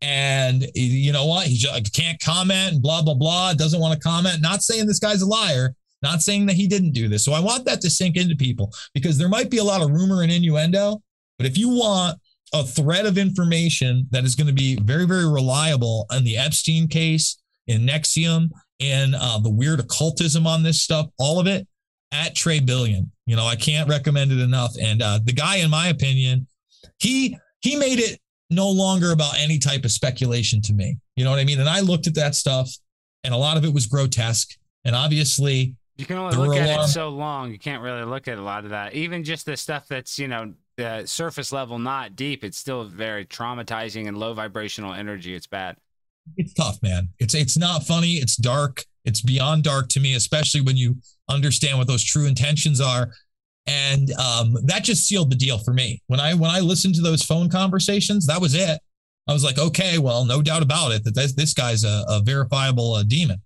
And 0.00 0.66
you 0.74 1.12
know 1.12 1.26
what? 1.26 1.46
He 1.46 1.56
just 1.56 1.94
can't 1.94 2.20
comment 2.20 2.74
and 2.74 2.82
blah, 2.82 3.02
blah, 3.02 3.14
blah. 3.14 3.54
Doesn't 3.54 3.80
want 3.80 3.94
to 3.94 4.06
comment. 4.06 4.42
Not 4.42 4.62
saying 4.62 4.86
this 4.86 4.98
guy's 4.98 5.22
a 5.22 5.26
liar, 5.26 5.74
not 6.02 6.20
saying 6.20 6.46
that 6.46 6.56
he 6.56 6.66
didn't 6.66 6.92
do 6.92 7.08
this. 7.08 7.24
So 7.24 7.32
I 7.32 7.40
want 7.40 7.64
that 7.64 7.80
to 7.80 7.90
sink 7.90 8.16
into 8.16 8.36
people 8.36 8.72
because 8.92 9.16
there 9.16 9.28
might 9.28 9.50
be 9.50 9.58
a 9.58 9.64
lot 9.64 9.82
of 9.82 9.90
rumor 9.90 10.22
and 10.22 10.30
innuendo. 10.30 11.02
But 11.38 11.46
if 11.46 11.56
you 11.56 11.70
want 11.70 12.18
a 12.54 12.62
thread 12.62 13.04
of 13.04 13.18
information 13.18 14.06
that 14.12 14.24
is 14.24 14.36
going 14.36 14.46
to 14.46 14.52
be 14.52 14.76
very, 14.76 15.06
very 15.06 15.28
reliable 15.30 16.06
on 16.10 16.22
the 16.22 16.38
Epstein 16.38 16.86
case, 16.86 17.36
in 17.66 17.82
NXIVM, 17.82 18.48
in 18.78 19.14
uh, 19.14 19.38
the 19.40 19.50
weird 19.50 19.80
occultism 19.80 20.46
on 20.46 20.62
this 20.62 20.80
stuff, 20.80 21.08
all 21.18 21.40
of 21.40 21.46
it 21.48 21.66
at 22.12 22.34
Trey 22.34 22.60
Billion. 22.60 23.10
You 23.26 23.34
know, 23.34 23.44
I 23.44 23.56
can't 23.56 23.88
recommend 23.88 24.30
it 24.30 24.38
enough. 24.38 24.74
And 24.80 25.02
uh, 25.02 25.18
the 25.22 25.32
guy, 25.32 25.56
in 25.56 25.70
my 25.70 25.88
opinion, 25.88 26.46
he 26.98 27.36
he 27.60 27.76
made 27.76 27.98
it 27.98 28.20
no 28.50 28.70
longer 28.70 29.10
about 29.10 29.38
any 29.38 29.58
type 29.58 29.84
of 29.84 29.90
speculation 29.90 30.60
to 30.62 30.74
me. 30.74 30.96
You 31.16 31.24
know 31.24 31.30
what 31.30 31.40
I 31.40 31.44
mean? 31.44 31.58
And 31.58 31.68
I 31.68 31.80
looked 31.80 32.06
at 32.06 32.14
that 32.14 32.36
stuff, 32.36 32.70
and 33.24 33.34
a 33.34 33.36
lot 33.36 33.56
of 33.56 33.64
it 33.64 33.74
was 33.74 33.86
grotesque. 33.86 34.56
And 34.84 34.94
obviously, 34.94 35.74
You 35.96 36.04
can 36.06 36.18
only 36.18 36.36
look 36.36 36.56
at 36.56 36.80
it 36.80 36.88
so 36.88 37.08
long. 37.08 37.50
You 37.50 37.58
can't 37.58 37.82
really 37.82 38.04
look 38.04 38.28
at 38.28 38.38
a 38.38 38.42
lot 38.42 38.64
of 38.64 38.70
that. 38.70 38.94
Even 38.94 39.24
just 39.24 39.46
the 39.46 39.56
stuff 39.56 39.88
that's 39.88 40.18
you 40.18 40.28
know 40.28 40.52
the 40.76 41.04
surface 41.06 41.52
level, 41.52 41.78
not 41.78 42.16
deep. 42.16 42.44
It's 42.44 42.58
still 42.58 42.84
very 42.84 43.24
traumatizing 43.24 44.08
and 44.08 44.16
low 44.18 44.34
vibrational 44.34 44.92
energy. 44.94 45.34
It's 45.34 45.46
bad. 45.46 45.76
it's 46.36 46.54
tough, 46.54 46.82
man. 46.82 47.08
It's 47.18 47.34
it's 47.34 47.58
not 47.58 47.84
funny. 47.84 48.14
It's 48.14 48.36
dark. 48.36 48.84
It's 49.04 49.20
beyond 49.20 49.64
dark 49.64 49.88
to 49.90 50.00
me, 50.00 50.14
especially 50.14 50.62
when 50.62 50.76
you 50.76 50.96
understand 51.28 51.78
what 51.78 51.86
those 51.86 52.02
true 52.02 52.26
intentions 52.26 52.80
are. 52.80 53.10
And 53.66 54.12
um, 54.12 54.56
that 54.64 54.84
just 54.84 55.06
sealed 55.06 55.30
the 55.30 55.36
deal 55.36 55.58
for 55.58 55.72
me. 55.72 56.02
When 56.06 56.20
I 56.20 56.34
when 56.34 56.50
I 56.50 56.60
listened 56.60 56.94
to 56.96 57.02
those 57.02 57.22
phone 57.22 57.48
conversations, 57.48 58.26
that 58.26 58.40
was 58.40 58.54
it. 58.54 58.80
I 59.26 59.32
was 59.32 59.44
like, 59.44 59.58
okay, 59.58 59.98
well, 59.98 60.24
no 60.24 60.42
doubt 60.42 60.62
about 60.62 60.92
it 60.92 61.02
that 61.04 61.14
this, 61.14 61.32
this 61.32 61.54
guy's 61.54 61.82
a, 61.82 62.04
a 62.08 62.20
verifiable 62.22 62.94
uh, 62.94 63.04
demon. 63.04 63.38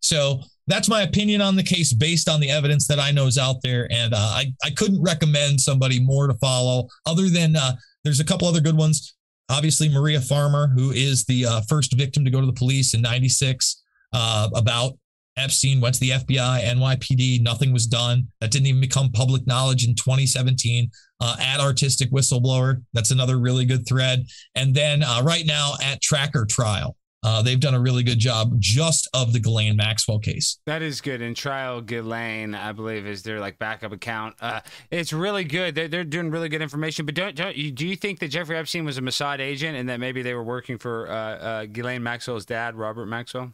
So 0.00 0.42
that's 0.66 0.88
my 0.88 1.02
opinion 1.02 1.40
on 1.40 1.56
the 1.56 1.62
case 1.62 1.92
based 1.92 2.28
on 2.28 2.40
the 2.40 2.50
evidence 2.50 2.86
that 2.88 2.98
I 2.98 3.12
know 3.12 3.26
is 3.26 3.38
out 3.38 3.62
there. 3.62 3.88
And 3.90 4.14
uh, 4.14 4.18
I, 4.18 4.52
I 4.64 4.70
couldn't 4.70 5.02
recommend 5.02 5.60
somebody 5.60 6.00
more 6.00 6.26
to 6.26 6.34
follow 6.34 6.88
other 7.06 7.28
than 7.28 7.56
uh, 7.56 7.72
there's 8.04 8.20
a 8.20 8.24
couple 8.24 8.48
other 8.48 8.60
good 8.60 8.76
ones. 8.76 9.14
Obviously, 9.48 9.88
Maria 9.88 10.20
Farmer, 10.20 10.66
who 10.68 10.90
is 10.90 11.24
the 11.24 11.46
uh, 11.46 11.60
first 11.68 11.96
victim 11.96 12.24
to 12.24 12.30
go 12.30 12.40
to 12.40 12.46
the 12.46 12.52
police 12.52 12.94
in 12.94 13.02
96 13.02 13.82
uh, 14.12 14.48
about 14.54 14.94
Epstein, 15.36 15.80
went 15.80 15.94
to 15.94 16.00
the 16.00 16.10
FBI, 16.10 16.64
NYPD, 16.64 17.42
nothing 17.42 17.72
was 17.72 17.86
done. 17.86 18.26
That 18.40 18.50
didn't 18.50 18.66
even 18.66 18.80
become 18.80 19.12
public 19.12 19.46
knowledge 19.46 19.86
in 19.86 19.94
2017. 19.94 20.90
Uh, 21.20 21.36
at 21.40 21.60
Artistic 21.60 22.10
Whistleblower, 22.10 22.82
that's 22.92 23.10
another 23.10 23.38
really 23.38 23.64
good 23.64 23.86
thread. 23.86 24.26
And 24.54 24.74
then 24.74 25.02
uh, 25.02 25.22
right 25.24 25.46
now 25.46 25.74
at 25.82 26.02
Tracker 26.02 26.44
Trial, 26.44 26.96
uh, 27.26 27.42
they've 27.42 27.58
done 27.58 27.74
a 27.74 27.80
really 27.80 28.04
good 28.04 28.20
job 28.20 28.52
just 28.60 29.08
of 29.12 29.32
the 29.32 29.40
Ghislaine 29.40 29.76
Maxwell 29.76 30.20
case. 30.20 30.58
That 30.64 30.80
is 30.80 31.00
good. 31.00 31.20
And 31.20 31.34
Trial 31.36 31.80
Ghislaine, 31.80 32.54
I 32.54 32.70
believe, 32.70 33.04
is 33.04 33.24
their 33.24 33.40
like 33.40 33.58
backup 33.58 33.90
account. 33.90 34.36
Uh, 34.40 34.60
it's 34.92 35.12
really 35.12 35.42
good. 35.42 35.74
They're, 35.74 35.88
they're 35.88 36.04
doing 36.04 36.30
really 36.30 36.48
good 36.48 36.62
information. 36.62 37.04
But 37.04 37.16
don't, 37.16 37.34
don't 37.34 37.56
you, 37.56 37.72
do 37.72 37.84
you 37.84 37.96
think 37.96 38.20
that 38.20 38.28
Jeffrey 38.28 38.56
Epstein 38.56 38.84
was 38.84 38.96
a 38.96 39.00
Mossad 39.00 39.40
agent 39.40 39.76
and 39.76 39.88
that 39.88 39.98
maybe 39.98 40.22
they 40.22 40.34
were 40.34 40.44
working 40.44 40.78
for 40.78 41.10
uh, 41.10 41.14
uh, 41.14 41.66
Ghislaine 41.66 42.04
Maxwell's 42.04 42.46
dad, 42.46 42.76
Robert 42.76 43.06
Maxwell? 43.06 43.52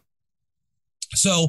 So 1.15 1.47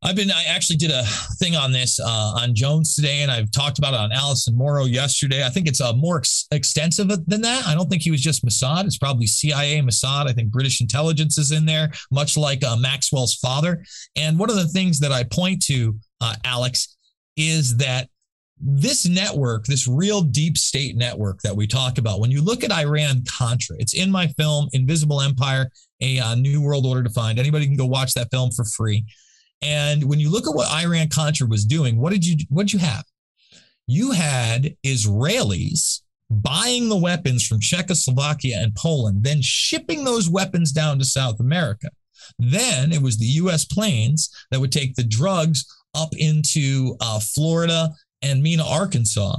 I've 0.00 0.14
been, 0.14 0.30
I 0.30 0.44
actually 0.44 0.76
did 0.76 0.92
a 0.92 1.02
thing 1.38 1.56
on 1.56 1.72
this 1.72 1.98
uh, 1.98 2.34
on 2.36 2.54
Jones 2.54 2.94
today, 2.94 3.22
and 3.22 3.30
I've 3.30 3.50
talked 3.50 3.78
about 3.78 3.94
it 3.94 4.00
on 4.00 4.12
Allison 4.12 4.56
Morrow 4.56 4.84
yesterday. 4.84 5.44
I 5.44 5.48
think 5.48 5.66
it's 5.66 5.80
uh, 5.80 5.92
more 5.92 6.18
ex- 6.18 6.46
extensive 6.52 7.08
than 7.26 7.40
that. 7.40 7.66
I 7.66 7.74
don't 7.74 7.90
think 7.90 8.02
he 8.02 8.12
was 8.12 8.20
just 8.20 8.44
Mossad. 8.44 8.84
It's 8.84 8.96
probably 8.96 9.26
CIA, 9.26 9.80
Mossad. 9.80 10.28
I 10.28 10.32
think 10.32 10.52
British 10.52 10.80
intelligence 10.80 11.36
is 11.36 11.50
in 11.50 11.66
there, 11.66 11.90
much 12.12 12.36
like 12.36 12.62
uh, 12.62 12.76
Maxwell's 12.76 13.34
father. 13.34 13.84
And 14.14 14.38
one 14.38 14.50
of 14.50 14.56
the 14.56 14.68
things 14.68 15.00
that 15.00 15.10
I 15.10 15.24
point 15.24 15.64
to, 15.64 15.96
uh, 16.20 16.36
Alex, 16.44 16.96
is 17.36 17.76
that 17.78 18.08
this 18.60 19.04
network, 19.06 19.64
this 19.66 19.88
real 19.88 20.22
deep 20.22 20.56
state 20.58 20.96
network 20.96 21.40
that 21.42 21.56
we 21.56 21.66
talk 21.66 21.98
about, 21.98 22.20
when 22.20 22.30
you 22.30 22.40
look 22.40 22.62
at 22.62 22.70
Iran 22.70 23.24
Contra, 23.28 23.74
it's 23.80 23.94
in 23.94 24.12
my 24.12 24.28
film, 24.28 24.68
Invisible 24.72 25.20
Empire, 25.20 25.70
a 26.00 26.20
uh, 26.20 26.34
New 26.36 26.62
World 26.62 26.86
Order 26.86 27.02
Defined. 27.02 27.40
Anybody 27.40 27.66
can 27.66 27.76
go 27.76 27.86
watch 27.86 28.14
that 28.14 28.30
film 28.30 28.52
for 28.52 28.64
free. 28.64 29.04
And 29.62 30.04
when 30.04 30.20
you 30.20 30.30
look 30.30 30.46
at 30.46 30.54
what 30.54 30.70
Iran 30.70 31.08
Contra 31.08 31.46
was 31.46 31.64
doing, 31.64 31.98
what 31.98 32.12
did 32.12 32.24
you 32.26 32.36
what 32.48 32.66
did 32.66 32.72
you 32.72 32.78
have? 32.78 33.04
You 33.86 34.12
had 34.12 34.76
Israelis 34.84 36.02
buying 36.30 36.88
the 36.88 36.96
weapons 36.96 37.46
from 37.46 37.60
Czechoslovakia 37.60 38.58
and 38.60 38.74
Poland, 38.74 39.24
then 39.24 39.40
shipping 39.40 40.04
those 40.04 40.28
weapons 40.28 40.72
down 40.72 40.98
to 40.98 41.04
South 41.04 41.40
America. 41.40 41.88
Then 42.38 42.92
it 42.92 43.00
was 43.00 43.16
the 43.18 43.26
U.S. 43.26 43.64
planes 43.64 44.30
that 44.50 44.60
would 44.60 44.72
take 44.72 44.94
the 44.94 45.04
drugs 45.04 45.64
up 45.94 46.10
into 46.16 46.96
uh, 47.00 47.20
Florida 47.20 47.94
and 48.22 48.42
Mena, 48.42 48.64
Arkansas. 48.64 49.36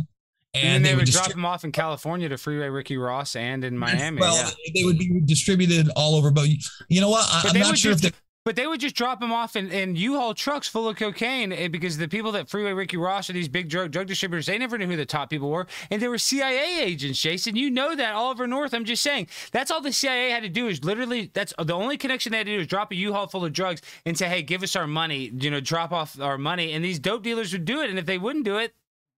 And, 0.55 0.63
And, 0.63 0.86
then 0.86 0.91
they, 0.91 0.95
would 0.95 1.05
distri- 1.05 1.13
drop 1.13 1.30
them 1.30 1.45
off 1.45 1.63
in 1.63 1.72
California 1.72 2.28
to 2.28 2.38
Freeway 2.38 2.70
Ricky 2.70 2.97
Ross 2.97 3.36
and 3.36 3.63
in 3.63 3.78
Miami. 3.78 4.20
Well, 4.20 4.36
yeah. 4.36 4.49
they 4.74 4.84
would 4.84 4.97
be 4.97 5.22
distributed 5.24 5.89
all 5.95 6.15
over. 6.15 6.32
But 6.32 6.47
you, 6.88 7.01
know 7.01 7.11
what? 7.11 7.28
I, 7.30 7.49
I'm 7.49 7.59
not 7.59 7.70
would 7.70 7.78
sure 7.78 7.91
if 7.91 8.01
they 8.01 8.11
but 8.49 8.55
they 8.55 8.65
would 8.65 8.79
just 8.79 8.95
drop 8.95 9.19
them 9.19 9.31
off 9.31 9.55
in, 9.55 9.69
in 9.69 9.95
U-Haul 9.95 10.33
trucks 10.33 10.67
full 10.67 10.89
of 10.89 10.97
cocaine 10.97 11.53
eh, 11.53 11.67
because 11.67 11.99
the 11.99 12.07
people 12.07 12.31
that 12.31 12.49
Freeway 12.49 12.73
Ricky 12.73 12.97
Ross 12.97 13.29
or 13.29 13.33
these 13.33 13.47
big 13.47 13.69
drug 13.69 13.91
drug 13.91 14.07
distributors, 14.07 14.47
they 14.47 14.57
never 14.57 14.75
knew 14.75 14.87
who 14.87 14.95
the 14.95 15.05
top 15.05 15.29
people 15.29 15.51
were, 15.51 15.67
and 15.91 16.01
they 16.01 16.07
were 16.07 16.17
CIA 16.17 16.81
agents. 16.81 17.21
Jason, 17.21 17.55
you 17.55 17.69
know 17.69 17.95
that 17.95 18.15
Oliver 18.15 18.47
North. 18.47 18.73
I'm 18.73 18.85
just 18.85 19.03
saying 19.03 19.27
that's 19.51 19.69
all 19.69 19.81
the 19.81 19.93
CIA 19.93 20.31
had 20.31 20.41
to 20.41 20.49
do 20.49 20.67
is 20.67 20.83
literally 20.83 21.29
that's 21.31 21.53
the 21.63 21.75
only 21.75 21.95
connection 21.95 22.31
they 22.31 22.39
had 22.39 22.47
to 22.47 22.55
do 22.55 22.61
is 22.61 22.65
drop 22.65 22.91
a 22.91 22.95
U-Haul 22.95 23.27
full 23.27 23.45
of 23.45 23.53
drugs 23.53 23.83
and 24.03 24.17
say, 24.17 24.27
hey, 24.27 24.41
give 24.41 24.63
us 24.63 24.75
our 24.75 24.87
money, 24.87 25.31
you 25.31 25.51
know, 25.51 25.59
drop 25.59 25.91
off 25.91 26.19
our 26.19 26.39
money, 26.39 26.71
and 26.73 26.83
these 26.83 26.97
dope 26.97 27.21
dealers 27.21 27.53
would 27.53 27.65
do 27.65 27.81
it, 27.81 27.91
and 27.91 27.99
if 27.99 28.07
they 28.07 28.17
wouldn't 28.17 28.45
do 28.45 28.57
it, 28.57 28.73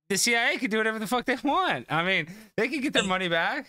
the 0.10 0.18
CIA 0.18 0.58
could 0.58 0.72
do 0.72 0.78
whatever 0.78 1.00
the 1.00 1.08
fuck 1.08 1.24
they 1.24 1.38
want. 1.42 1.86
I 1.90 2.04
mean, 2.04 2.28
they 2.58 2.68
could 2.68 2.82
get 2.82 2.92
their 2.92 3.04
money 3.04 3.30
back. 3.30 3.66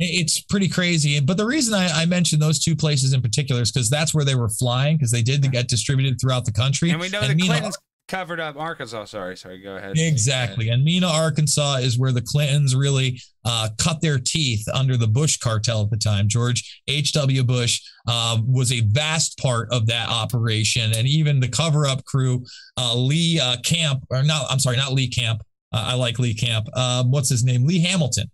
It's 0.00 0.40
pretty 0.40 0.68
crazy. 0.68 1.20
But 1.20 1.36
the 1.36 1.44
reason 1.44 1.74
I, 1.74 1.88
I 1.88 2.06
mentioned 2.06 2.40
those 2.40 2.58
two 2.58 2.74
places 2.74 3.12
in 3.12 3.20
particular 3.20 3.60
is 3.60 3.70
because 3.70 3.90
that's 3.90 4.14
where 4.14 4.24
they 4.24 4.34
were 4.34 4.48
flying 4.48 4.96
because 4.96 5.10
they 5.10 5.22
did 5.22 5.42
get 5.52 5.68
distributed 5.68 6.18
throughout 6.20 6.46
the 6.46 6.52
country. 6.52 6.90
And 6.90 7.00
we 7.00 7.10
know 7.10 7.20
and 7.20 7.30
the 7.30 7.34
Mena, 7.34 7.48
Clintons 7.48 7.76
covered 8.10 8.40
up 8.40 8.56
Arkansas. 8.56 9.04
Sorry, 9.04 9.36
sorry. 9.36 9.62
Go 9.62 9.76
ahead. 9.76 9.96
Exactly. 9.96 10.68
And 10.70 10.84
Mena, 10.84 11.06
Arkansas 11.06 11.76
is 11.76 11.98
where 11.98 12.12
the 12.12 12.20
Clintons 12.20 12.74
really 12.74 13.20
uh, 13.44 13.68
cut 13.78 14.00
their 14.00 14.18
teeth 14.18 14.66
under 14.74 14.96
the 14.96 15.06
Bush 15.06 15.36
cartel 15.36 15.82
at 15.82 15.90
the 15.90 15.96
time. 15.96 16.28
George 16.28 16.82
H.W. 16.88 17.44
Bush 17.44 17.80
uh, 18.08 18.38
was 18.44 18.72
a 18.72 18.80
vast 18.80 19.38
part 19.38 19.68
of 19.70 19.86
that 19.86 20.08
operation. 20.08 20.92
And 20.94 21.06
even 21.06 21.40
the 21.40 21.48
cover 21.48 21.86
up 21.86 22.04
crew, 22.04 22.44
uh, 22.76 22.96
Lee 22.96 23.38
uh, 23.38 23.58
Camp, 23.64 24.04
or 24.10 24.22
not, 24.22 24.46
I'm 24.50 24.58
sorry, 24.58 24.76
not 24.76 24.92
Lee 24.92 25.08
Camp. 25.08 25.42
Uh, 25.72 25.84
I 25.88 25.94
like 25.94 26.18
Lee 26.18 26.34
Camp. 26.34 26.66
Um, 26.76 27.12
what's 27.12 27.28
his 27.28 27.44
name? 27.44 27.64
Lee 27.64 27.80
Hamilton, 27.80 28.28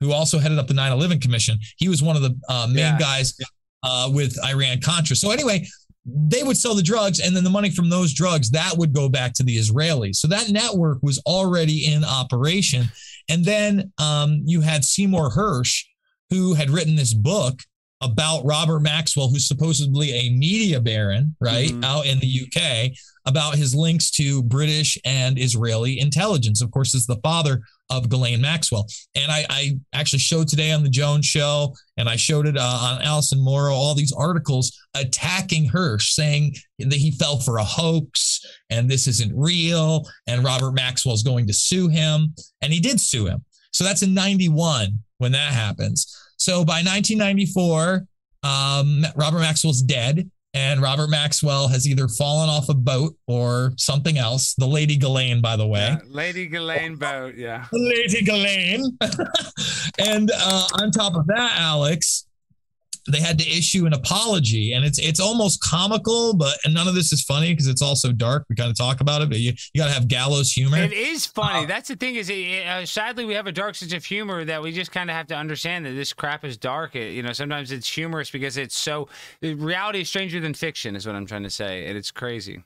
who 0.00 0.12
also 0.12 0.38
headed 0.38 0.58
up 0.58 0.66
the 0.66 0.74
9 0.74 0.92
11 0.92 1.20
Commission. 1.20 1.58
He 1.76 1.88
was 1.88 2.02
one 2.02 2.16
of 2.16 2.22
the 2.22 2.36
uh, 2.48 2.66
main 2.66 2.78
yeah. 2.78 2.98
guys 2.98 3.38
uh, 3.82 4.10
with 4.12 4.36
Iran 4.44 4.80
Contra. 4.80 5.16
So, 5.16 5.30
anyway, 5.30 5.66
they 6.06 6.42
would 6.42 6.56
sell 6.56 6.74
the 6.74 6.82
drugs, 6.82 7.20
and 7.20 7.36
then 7.36 7.44
the 7.44 7.50
money 7.50 7.70
from 7.70 7.90
those 7.90 8.14
drugs 8.14 8.50
that 8.50 8.76
would 8.76 8.92
go 8.92 9.08
back 9.08 9.34
to 9.34 9.42
the 9.42 9.56
Israelis. 9.56 10.16
So, 10.16 10.28
that 10.28 10.50
network 10.50 10.98
was 11.02 11.20
already 11.26 11.92
in 11.92 12.04
operation. 12.04 12.86
And 13.28 13.44
then 13.44 13.92
um, 13.98 14.42
you 14.44 14.60
had 14.60 14.84
Seymour 14.84 15.30
Hersh, 15.30 15.84
who 16.30 16.54
had 16.54 16.70
written 16.70 16.96
this 16.96 17.14
book 17.14 17.60
about 18.00 18.44
Robert 18.44 18.80
Maxwell, 18.80 19.28
who's 19.28 19.46
supposedly 19.46 20.10
a 20.12 20.30
media 20.30 20.80
baron, 20.80 21.36
right, 21.40 21.68
mm-hmm. 21.68 21.84
out 21.84 22.06
in 22.06 22.18
the 22.18 22.46
UK, 22.46 22.92
about 23.26 23.56
his 23.56 23.74
links 23.74 24.10
to 24.12 24.42
British 24.44 24.96
and 25.04 25.38
Israeli 25.38 26.00
intelligence. 26.00 26.62
Of 26.62 26.70
course, 26.70 26.94
is 26.94 27.06
the 27.06 27.20
father 27.22 27.60
of 27.90 28.08
Ghislaine 28.08 28.40
Maxwell. 28.40 28.86
And 29.14 29.30
I, 29.30 29.44
I, 29.50 29.78
actually 29.92 30.20
showed 30.20 30.48
today 30.48 30.72
on 30.72 30.82
the 30.82 30.88
Jones 30.88 31.26
Show, 31.26 31.74
and 31.96 32.08
I 32.08 32.16
showed 32.16 32.46
it 32.46 32.56
uh, 32.56 32.78
on 32.82 33.02
Allison 33.02 33.42
Morrow, 33.42 33.74
all 33.74 33.94
these 33.94 34.12
articles 34.12 34.78
attacking 34.94 35.68
Hersh, 35.68 36.12
saying 36.12 36.54
that 36.78 36.94
he 36.94 37.10
fell 37.10 37.38
for 37.38 37.58
a 37.58 37.64
hoax 37.64 38.40
and 38.70 38.88
this 38.88 39.06
isn't 39.06 39.32
real, 39.36 40.08
and 40.26 40.44
Robert 40.44 40.72
Maxwell's 40.72 41.22
going 41.22 41.46
to 41.48 41.52
sue 41.52 41.88
him. 41.88 42.34
And 42.62 42.72
he 42.72 42.80
did 42.80 43.00
sue 43.00 43.26
him. 43.26 43.44
So 43.72 43.84
that's 43.84 44.02
in 44.02 44.14
91 44.14 44.90
when 45.18 45.32
that 45.32 45.52
happens. 45.52 46.16
So 46.36 46.64
by 46.64 46.82
1994, 46.82 48.06
um, 48.42 49.04
Robert 49.16 49.40
Maxwell's 49.40 49.82
dead, 49.82 50.30
and 50.54 50.82
Robert 50.82 51.08
Maxwell 51.08 51.68
has 51.68 51.86
either 51.86 52.08
fallen 52.08 52.48
off 52.48 52.68
a 52.68 52.74
boat 52.74 53.16
or 53.26 53.72
something 53.76 54.18
else. 54.18 54.54
The 54.54 54.66
Lady 54.66 54.96
Ghislaine, 54.96 55.40
by 55.40 55.56
the 55.56 55.66
way. 55.66 55.80
Yeah, 55.80 55.98
Lady 56.08 56.46
Ghislaine 56.46 56.96
boat, 56.96 57.34
yeah. 57.36 57.66
Lady 57.72 58.22
Ghislaine. 58.22 58.98
and 59.98 60.30
uh, 60.34 60.66
on 60.80 60.90
top 60.90 61.14
of 61.14 61.26
that, 61.28 61.56
Alex, 61.56 62.26
they 63.10 63.20
had 63.20 63.38
to 63.38 63.46
issue 63.46 63.86
an 63.86 63.92
apology 63.92 64.72
and 64.72 64.84
it's 64.84 64.98
it's 64.98 65.20
almost 65.20 65.62
comical 65.62 66.34
but 66.34 66.56
and 66.64 66.74
none 66.74 66.88
of 66.88 66.94
this 66.94 67.12
is 67.12 67.22
funny 67.22 67.52
because 67.52 67.66
it's 67.66 67.82
also 67.82 68.12
dark 68.12 68.44
we 68.48 68.56
kind 68.56 68.70
of 68.70 68.76
talk 68.76 69.00
about 69.00 69.22
it 69.22 69.28
but 69.28 69.38
you, 69.38 69.52
you 69.72 69.80
got 69.80 69.86
to 69.86 69.92
have 69.92 70.08
gallows 70.08 70.52
humor 70.52 70.78
it 70.78 70.92
is 70.92 71.26
funny 71.26 71.64
uh, 71.64 71.66
that's 71.66 71.88
the 71.88 71.96
thing 71.96 72.14
is 72.14 72.30
uh, 72.30 72.84
sadly 72.84 73.24
we 73.24 73.34
have 73.34 73.46
a 73.46 73.52
dark 73.52 73.74
sense 73.74 73.92
of 73.92 74.04
humor 74.04 74.44
that 74.44 74.62
we 74.62 74.72
just 74.72 74.92
kind 74.92 75.10
of 75.10 75.16
have 75.16 75.26
to 75.26 75.34
understand 75.34 75.84
that 75.84 75.92
this 75.92 76.12
crap 76.12 76.44
is 76.44 76.56
dark 76.56 76.96
it, 76.96 77.12
you 77.12 77.22
know 77.22 77.32
sometimes 77.32 77.72
it's 77.72 77.88
humorous 77.88 78.30
because 78.30 78.56
it's 78.56 78.76
so 78.76 79.08
reality 79.42 80.00
is 80.00 80.08
stranger 80.08 80.40
than 80.40 80.54
fiction 80.54 80.96
is 80.96 81.06
what 81.06 81.14
i'm 81.14 81.26
trying 81.26 81.42
to 81.42 81.50
say 81.50 81.86
and 81.86 81.96
it's 81.96 82.10
crazy 82.10 82.62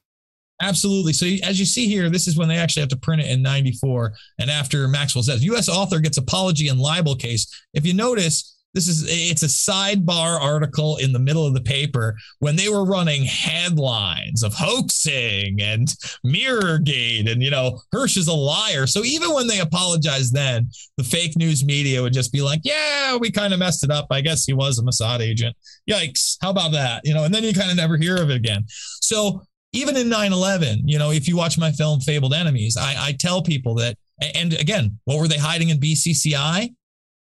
Absolutely. 0.63 1.13
So 1.13 1.27
as 1.47 1.59
you 1.59 1.67
see 1.67 1.89
here, 1.89 2.09
this 2.09 2.29
is 2.29 2.39
when 2.39 2.49
they 2.49 2.57
actually 2.57 2.83
have 2.83 2.91
to 2.91 2.97
print 2.97 3.21
it 3.21 3.29
in 3.29 3.43
94. 3.43 4.13
And 4.39 4.51
after 4.51 4.87
Maxwell 4.87 5.25
says, 5.25 5.45
U.S. 5.45 5.69
author 5.69 5.99
gets 5.99 6.17
apology 6.17 6.69
and 6.69 6.79
libel 6.79 7.17
case. 7.17 7.47
If 7.75 7.85
you 7.85 7.93
notice, 7.93 8.54
this 8.75 8.89
is 8.89 9.05
it's 9.09 9.43
a 9.43 9.47
sidebar 9.47 10.39
article 10.41 10.97
in 10.97 11.13
the 11.13 11.19
middle 11.19 11.47
of 11.47 11.55
the 11.55 11.61
paper 11.61 12.17
when 12.41 12.57
they 12.57 12.69
were 12.69 12.85
running 12.85 13.25
headlines 13.25 14.43
of 14.43 14.53
hoaxing 14.53 15.61
and 15.61 15.95
mirrorgate 16.27 17.31
and 17.31 17.43
you 17.43 17.51
know 17.51 17.81
hersh 17.95 18.17
is 18.17 18.29
a 18.29 18.33
liar. 18.33 18.87
So 18.87 19.05
even 19.05 19.33
when 19.33 19.47
they 19.47 19.61
apologized 19.61 20.35
then 20.35 20.69
the 20.97 21.05
fake 21.05 21.37
news 21.37 21.65
media 21.65 22.03
would 22.03 22.13
just 22.13 22.33
be 22.33 22.43
like 22.43 22.61
yeah 22.65 23.17
we 23.17 23.31
kind 23.31 23.53
of 23.53 23.59
messed 23.59 23.85
it 23.85 23.91
up. 23.91 24.07
I 24.11 24.21
guess 24.21 24.45
he 24.45 24.53
was 24.53 24.79
a 24.79 24.83
mossad 24.83 25.21
agent. 25.21 25.57
Yikes. 25.89 26.37
How 26.43 26.51
about 26.51 26.73
that? 26.73 27.03
You 27.05 27.15
know 27.15 27.25
and 27.25 27.35
then 27.35 27.45
you 27.45 27.55
kind 27.55 27.71
of 27.71 27.77
never 27.77 27.97
hear 27.97 28.17
of 28.17 28.31
it 28.31 28.37
again. 28.37 28.65
So 28.69 29.43
even 29.73 29.97
in 29.97 30.09
9-11 30.09 30.83
you 30.85 31.01
know 31.01 31.11
if 31.11 31.27
you 31.27 31.37
watch 31.37 31.59
my 31.59 31.73
film 31.73 31.99
fabled 31.99 32.33
enemies 32.33 32.77
i, 32.77 32.95
I 32.97 33.13
tell 33.19 33.43
people 33.43 33.75
that 33.75 33.97
and 34.37 34.53
again 34.53 35.01
what 35.05 35.19
were 35.19 35.27
they 35.27 35.37
hiding 35.37 35.71
in 35.71 35.81
bcci 35.81 36.71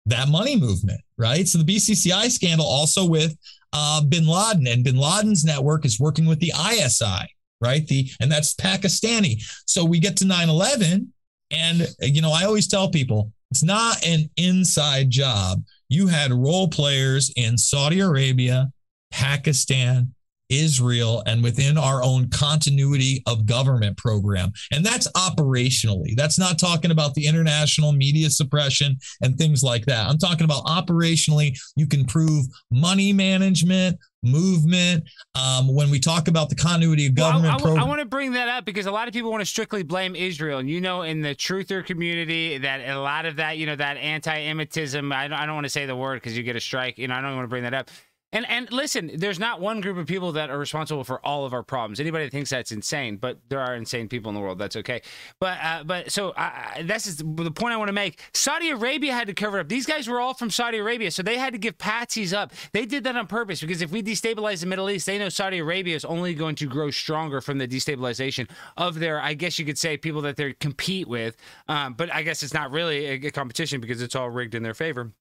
that 0.08 0.28
money 0.28 0.56
movement, 0.56 1.00
right? 1.18 1.46
So 1.46 1.58
the 1.58 1.64
BCCI 1.64 2.30
scandal 2.30 2.66
also 2.66 3.04
with 3.04 3.36
uh, 3.72 4.02
Bin 4.02 4.26
Laden, 4.26 4.66
and 4.66 4.84
Bin 4.84 4.96
Laden's 4.96 5.44
network 5.44 5.84
is 5.84 6.00
working 6.00 6.26
with 6.26 6.40
the 6.40 6.52
ISI, 6.72 7.34
right? 7.60 7.86
The 7.86 8.10
and 8.20 8.30
that's 8.30 8.54
Pakistani. 8.54 9.42
So 9.66 9.84
we 9.84 9.98
get 9.98 10.16
to 10.18 10.24
9/11, 10.24 11.08
and 11.50 11.88
you 12.00 12.22
know 12.22 12.32
I 12.32 12.44
always 12.44 12.68
tell 12.68 12.88
people 12.88 13.32
it's 13.50 13.62
not 13.62 14.04
an 14.06 14.30
inside 14.36 15.10
job. 15.10 15.62
You 15.88 16.06
had 16.06 16.32
role 16.32 16.68
players 16.68 17.32
in 17.36 17.58
Saudi 17.58 18.00
Arabia, 18.00 18.70
Pakistan, 19.10 20.14
Israel 20.48 21.22
and 21.26 21.42
within 21.42 21.76
our 21.76 22.02
own 22.02 22.28
continuity 22.30 23.22
of 23.26 23.46
government 23.46 23.96
program. 23.96 24.52
And 24.72 24.84
that's 24.84 25.10
operationally. 25.12 26.16
That's 26.16 26.38
not 26.38 26.58
talking 26.58 26.90
about 26.90 27.14
the 27.14 27.26
international 27.26 27.92
media 27.92 28.30
suppression 28.30 28.96
and 29.22 29.36
things 29.36 29.62
like 29.62 29.86
that. 29.86 30.08
I'm 30.08 30.18
talking 30.18 30.44
about 30.44 30.64
operationally, 30.64 31.58
you 31.76 31.86
can 31.86 32.04
prove 32.04 32.46
money 32.70 33.12
management, 33.12 33.98
movement. 34.22 35.04
Um, 35.34 35.72
when 35.72 35.90
we 35.90 36.00
talk 36.00 36.28
about 36.28 36.48
the 36.48 36.56
continuity 36.56 37.06
of 37.06 37.14
government 37.14 37.62
well, 37.62 37.76
I, 37.76 37.80
I, 37.80 37.84
I 37.84 37.84
want 37.84 38.00
to 38.00 38.06
bring 38.06 38.32
that 38.32 38.48
up 38.48 38.64
because 38.64 38.86
a 38.86 38.90
lot 38.90 39.08
of 39.08 39.14
people 39.14 39.30
want 39.30 39.40
to 39.40 39.46
strictly 39.46 39.82
blame 39.82 40.16
Israel. 40.16 40.58
And 40.58 40.68
you 40.68 40.80
know, 40.80 41.02
in 41.02 41.22
the 41.22 41.34
truther 41.34 41.84
community, 41.84 42.58
that 42.58 42.80
a 42.88 42.98
lot 42.98 43.26
of 43.26 43.36
that, 43.36 43.58
you 43.58 43.66
know, 43.66 43.76
that 43.76 43.96
anti 43.96 44.36
Emitism, 44.36 45.12
I 45.12 45.28
don't, 45.28 45.38
I 45.38 45.46
don't 45.46 45.54
want 45.54 45.66
to 45.66 45.70
say 45.70 45.86
the 45.86 45.96
word 45.96 46.16
because 46.16 46.36
you 46.36 46.42
get 46.42 46.56
a 46.56 46.60
strike. 46.60 46.98
You 46.98 47.08
know, 47.08 47.14
I 47.14 47.20
don't 47.20 47.36
want 47.36 47.44
to 47.44 47.48
bring 47.48 47.64
that 47.64 47.74
up 47.74 47.90
and 48.32 48.48
and 48.48 48.70
listen, 48.70 49.10
there's 49.14 49.38
not 49.38 49.60
one 49.60 49.80
group 49.80 49.96
of 49.96 50.06
people 50.06 50.32
that 50.32 50.50
are 50.50 50.58
responsible 50.58 51.02
for 51.02 51.24
all 51.24 51.46
of 51.46 51.54
our 51.54 51.62
problems. 51.62 51.98
Anybody 51.98 52.24
that 52.24 52.30
thinks 52.30 52.50
that's 52.50 52.72
insane, 52.72 53.16
but 53.16 53.38
there 53.48 53.60
are 53.60 53.74
insane 53.74 54.08
people 54.08 54.28
in 54.28 54.34
the 54.34 54.40
world. 54.40 54.58
That's 54.58 54.76
okay. 54.76 55.00
But 55.40 55.58
uh, 55.62 55.84
but 55.84 56.12
so 56.12 56.34
I, 56.36 56.82
that's 56.84 57.06
is 57.06 57.16
the 57.16 57.50
point 57.50 57.72
I 57.72 57.78
want 57.78 57.88
to 57.88 57.94
make. 57.94 58.20
Saudi 58.34 58.68
Arabia 58.68 59.14
had 59.14 59.28
to 59.28 59.34
cover 59.34 59.58
up. 59.58 59.68
These 59.68 59.86
guys 59.86 60.08
were 60.08 60.20
all 60.20 60.34
from 60.34 60.50
Saudi 60.50 60.78
Arabia, 60.78 61.10
so 61.10 61.22
they 61.22 61.38
had 61.38 61.54
to 61.54 61.58
give 61.58 61.78
patsies 61.78 62.36
up. 62.36 62.52
They 62.72 62.84
did 62.84 63.04
that 63.04 63.16
on 63.16 63.26
purpose 63.26 63.62
because 63.62 63.80
if 63.80 63.90
we 63.90 64.02
destabilize 64.02 64.60
the 64.60 64.66
Middle 64.66 64.90
East, 64.90 65.06
they 65.06 65.18
know 65.18 65.30
Saudi 65.30 65.58
Arabia 65.58 65.96
is 65.96 66.04
only 66.04 66.34
going 66.34 66.54
to 66.56 66.66
grow 66.66 66.90
stronger 66.90 67.40
from 67.40 67.56
the 67.56 67.66
destabilization 67.66 68.50
of 68.76 68.98
their, 68.98 69.20
I 69.22 69.34
guess 69.34 69.58
you 69.58 69.64
could 69.64 69.78
say, 69.78 69.96
people 69.96 70.20
that 70.22 70.36
they 70.36 70.52
compete 70.52 71.08
with. 71.08 71.36
Um, 71.66 71.94
but 71.94 72.12
I 72.12 72.22
guess 72.22 72.42
it's 72.42 72.54
not 72.54 72.70
really 72.72 73.06
a, 73.06 73.28
a 73.28 73.30
competition 73.30 73.80
because 73.80 74.02
it's 74.02 74.14
all 74.14 74.28
rigged 74.28 74.54
in 74.54 74.62
their 74.62 74.74
favor 74.74 75.12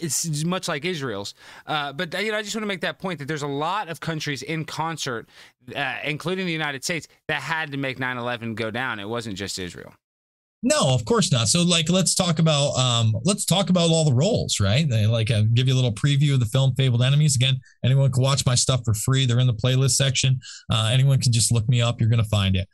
it's 0.00 0.44
much 0.44 0.68
like 0.68 0.84
Israel's. 0.84 1.34
Uh, 1.66 1.92
but 1.92 2.12
you 2.22 2.32
know, 2.32 2.38
I 2.38 2.42
just 2.42 2.54
want 2.54 2.62
to 2.62 2.68
make 2.68 2.80
that 2.80 2.98
point 2.98 3.18
that 3.18 3.26
there's 3.26 3.42
a 3.42 3.46
lot 3.48 3.88
of 3.88 4.00
countries 4.00 4.42
in 4.42 4.64
concert, 4.64 5.28
uh, 5.74 5.96
including 6.04 6.46
the 6.46 6.52
United 6.52 6.84
States, 6.84 7.08
that 7.28 7.42
had 7.42 7.72
to 7.72 7.78
make 7.78 7.98
9/11 7.98 8.54
go 8.54 8.70
down. 8.70 9.00
It 9.00 9.08
wasn't 9.08 9.36
just 9.36 9.58
Israel. 9.58 9.92
No, 10.62 10.94
of 10.94 11.04
course 11.04 11.30
not. 11.30 11.48
So, 11.48 11.62
like, 11.62 11.88
let's 11.90 12.14
talk 12.14 12.38
about 12.38 12.70
um, 12.76 13.14
let's 13.24 13.44
talk 13.44 13.70
about 13.70 13.90
all 13.90 14.04
the 14.04 14.12
roles, 14.12 14.58
right? 14.58 14.88
They, 14.88 15.06
like, 15.06 15.30
uh, 15.30 15.42
give 15.54 15.68
you 15.68 15.74
a 15.74 15.76
little 15.76 15.92
preview 15.92 16.34
of 16.34 16.40
the 16.40 16.46
film 16.46 16.74
Fabled 16.74 17.02
Enemies. 17.02 17.36
Again, 17.36 17.60
anyone 17.84 18.10
can 18.10 18.22
watch 18.22 18.44
my 18.46 18.54
stuff 18.54 18.80
for 18.84 18.94
free. 18.94 19.26
They're 19.26 19.38
in 19.38 19.46
the 19.46 19.54
playlist 19.54 19.92
section. 19.92 20.40
Uh, 20.72 20.90
anyone 20.92 21.20
can 21.20 21.32
just 21.32 21.52
look 21.52 21.68
me 21.68 21.80
up. 21.80 22.00
You're 22.00 22.10
going 22.10 22.22
to 22.22 22.28
find 22.28 22.56
it. 22.56 22.68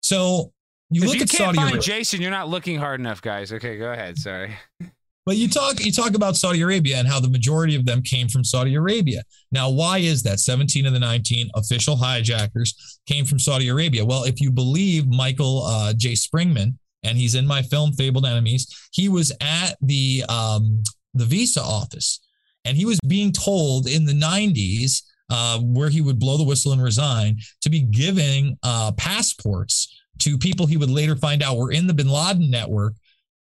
So, 0.00 0.52
you 0.88 1.02
look 1.02 1.16
you 1.16 1.22
at 1.22 1.28
can't 1.28 1.30
Saudi 1.30 1.56
find 1.58 1.70
Arabia. 1.74 1.80
Jason. 1.82 2.20
You're 2.20 2.32
not 2.32 2.48
looking 2.48 2.78
hard 2.78 2.98
enough, 2.98 3.22
guys. 3.22 3.52
Okay, 3.52 3.78
go 3.78 3.92
ahead. 3.92 4.16
Sorry. 4.18 4.56
But 5.26 5.36
you 5.36 5.48
talk 5.48 5.84
you 5.84 5.92
talk 5.92 6.14
about 6.14 6.36
Saudi 6.36 6.62
Arabia 6.62 6.96
and 6.96 7.06
how 7.06 7.20
the 7.20 7.28
majority 7.28 7.76
of 7.76 7.84
them 7.84 8.02
came 8.02 8.28
from 8.28 8.42
Saudi 8.42 8.74
Arabia. 8.74 9.22
Now, 9.52 9.68
why 9.68 9.98
is 9.98 10.22
that? 10.22 10.40
17 10.40 10.86
of 10.86 10.92
the 10.92 10.98
19 10.98 11.50
official 11.54 11.96
hijackers 11.96 13.00
came 13.06 13.24
from 13.24 13.38
Saudi 13.38 13.68
Arabia. 13.68 14.04
Well, 14.04 14.24
if 14.24 14.40
you 14.40 14.50
believe 14.50 15.06
Michael 15.06 15.64
uh, 15.66 15.92
J. 15.92 16.12
Springmann, 16.12 16.74
and 17.02 17.16
he's 17.16 17.34
in 17.34 17.46
my 17.46 17.62
film 17.62 17.92
Fabled 17.92 18.26
Enemies, 18.26 18.88
he 18.92 19.08
was 19.08 19.30
at 19.40 19.76
the 19.82 20.24
um, 20.28 20.82
the 21.14 21.26
visa 21.26 21.62
office, 21.62 22.20
and 22.64 22.76
he 22.76 22.84
was 22.84 22.98
being 23.06 23.32
told 23.32 23.86
in 23.86 24.06
the 24.06 24.12
90s 24.12 25.02
uh, 25.30 25.58
where 25.60 25.90
he 25.90 26.00
would 26.00 26.18
blow 26.18 26.36
the 26.36 26.44
whistle 26.44 26.72
and 26.72 26.82
resign 26.82 27.36
to 27.60 27.70
be 27.70 27.82
giving 27.82 28.56
uh, 28.62 28.92
passports 28.92 29.96
to 30.18 30.36
people 30.36 30.66
he 30.66 30.76
would 30.76 30.90
later 30.90 31.16
find 31.16 31.42
out 31.42 31.56
were 31.56 31.72
in 31.72 31.86
the 31.86 31.94
bin 31.94 32.08
Laden 32.08 32.50
network 32.50 32.94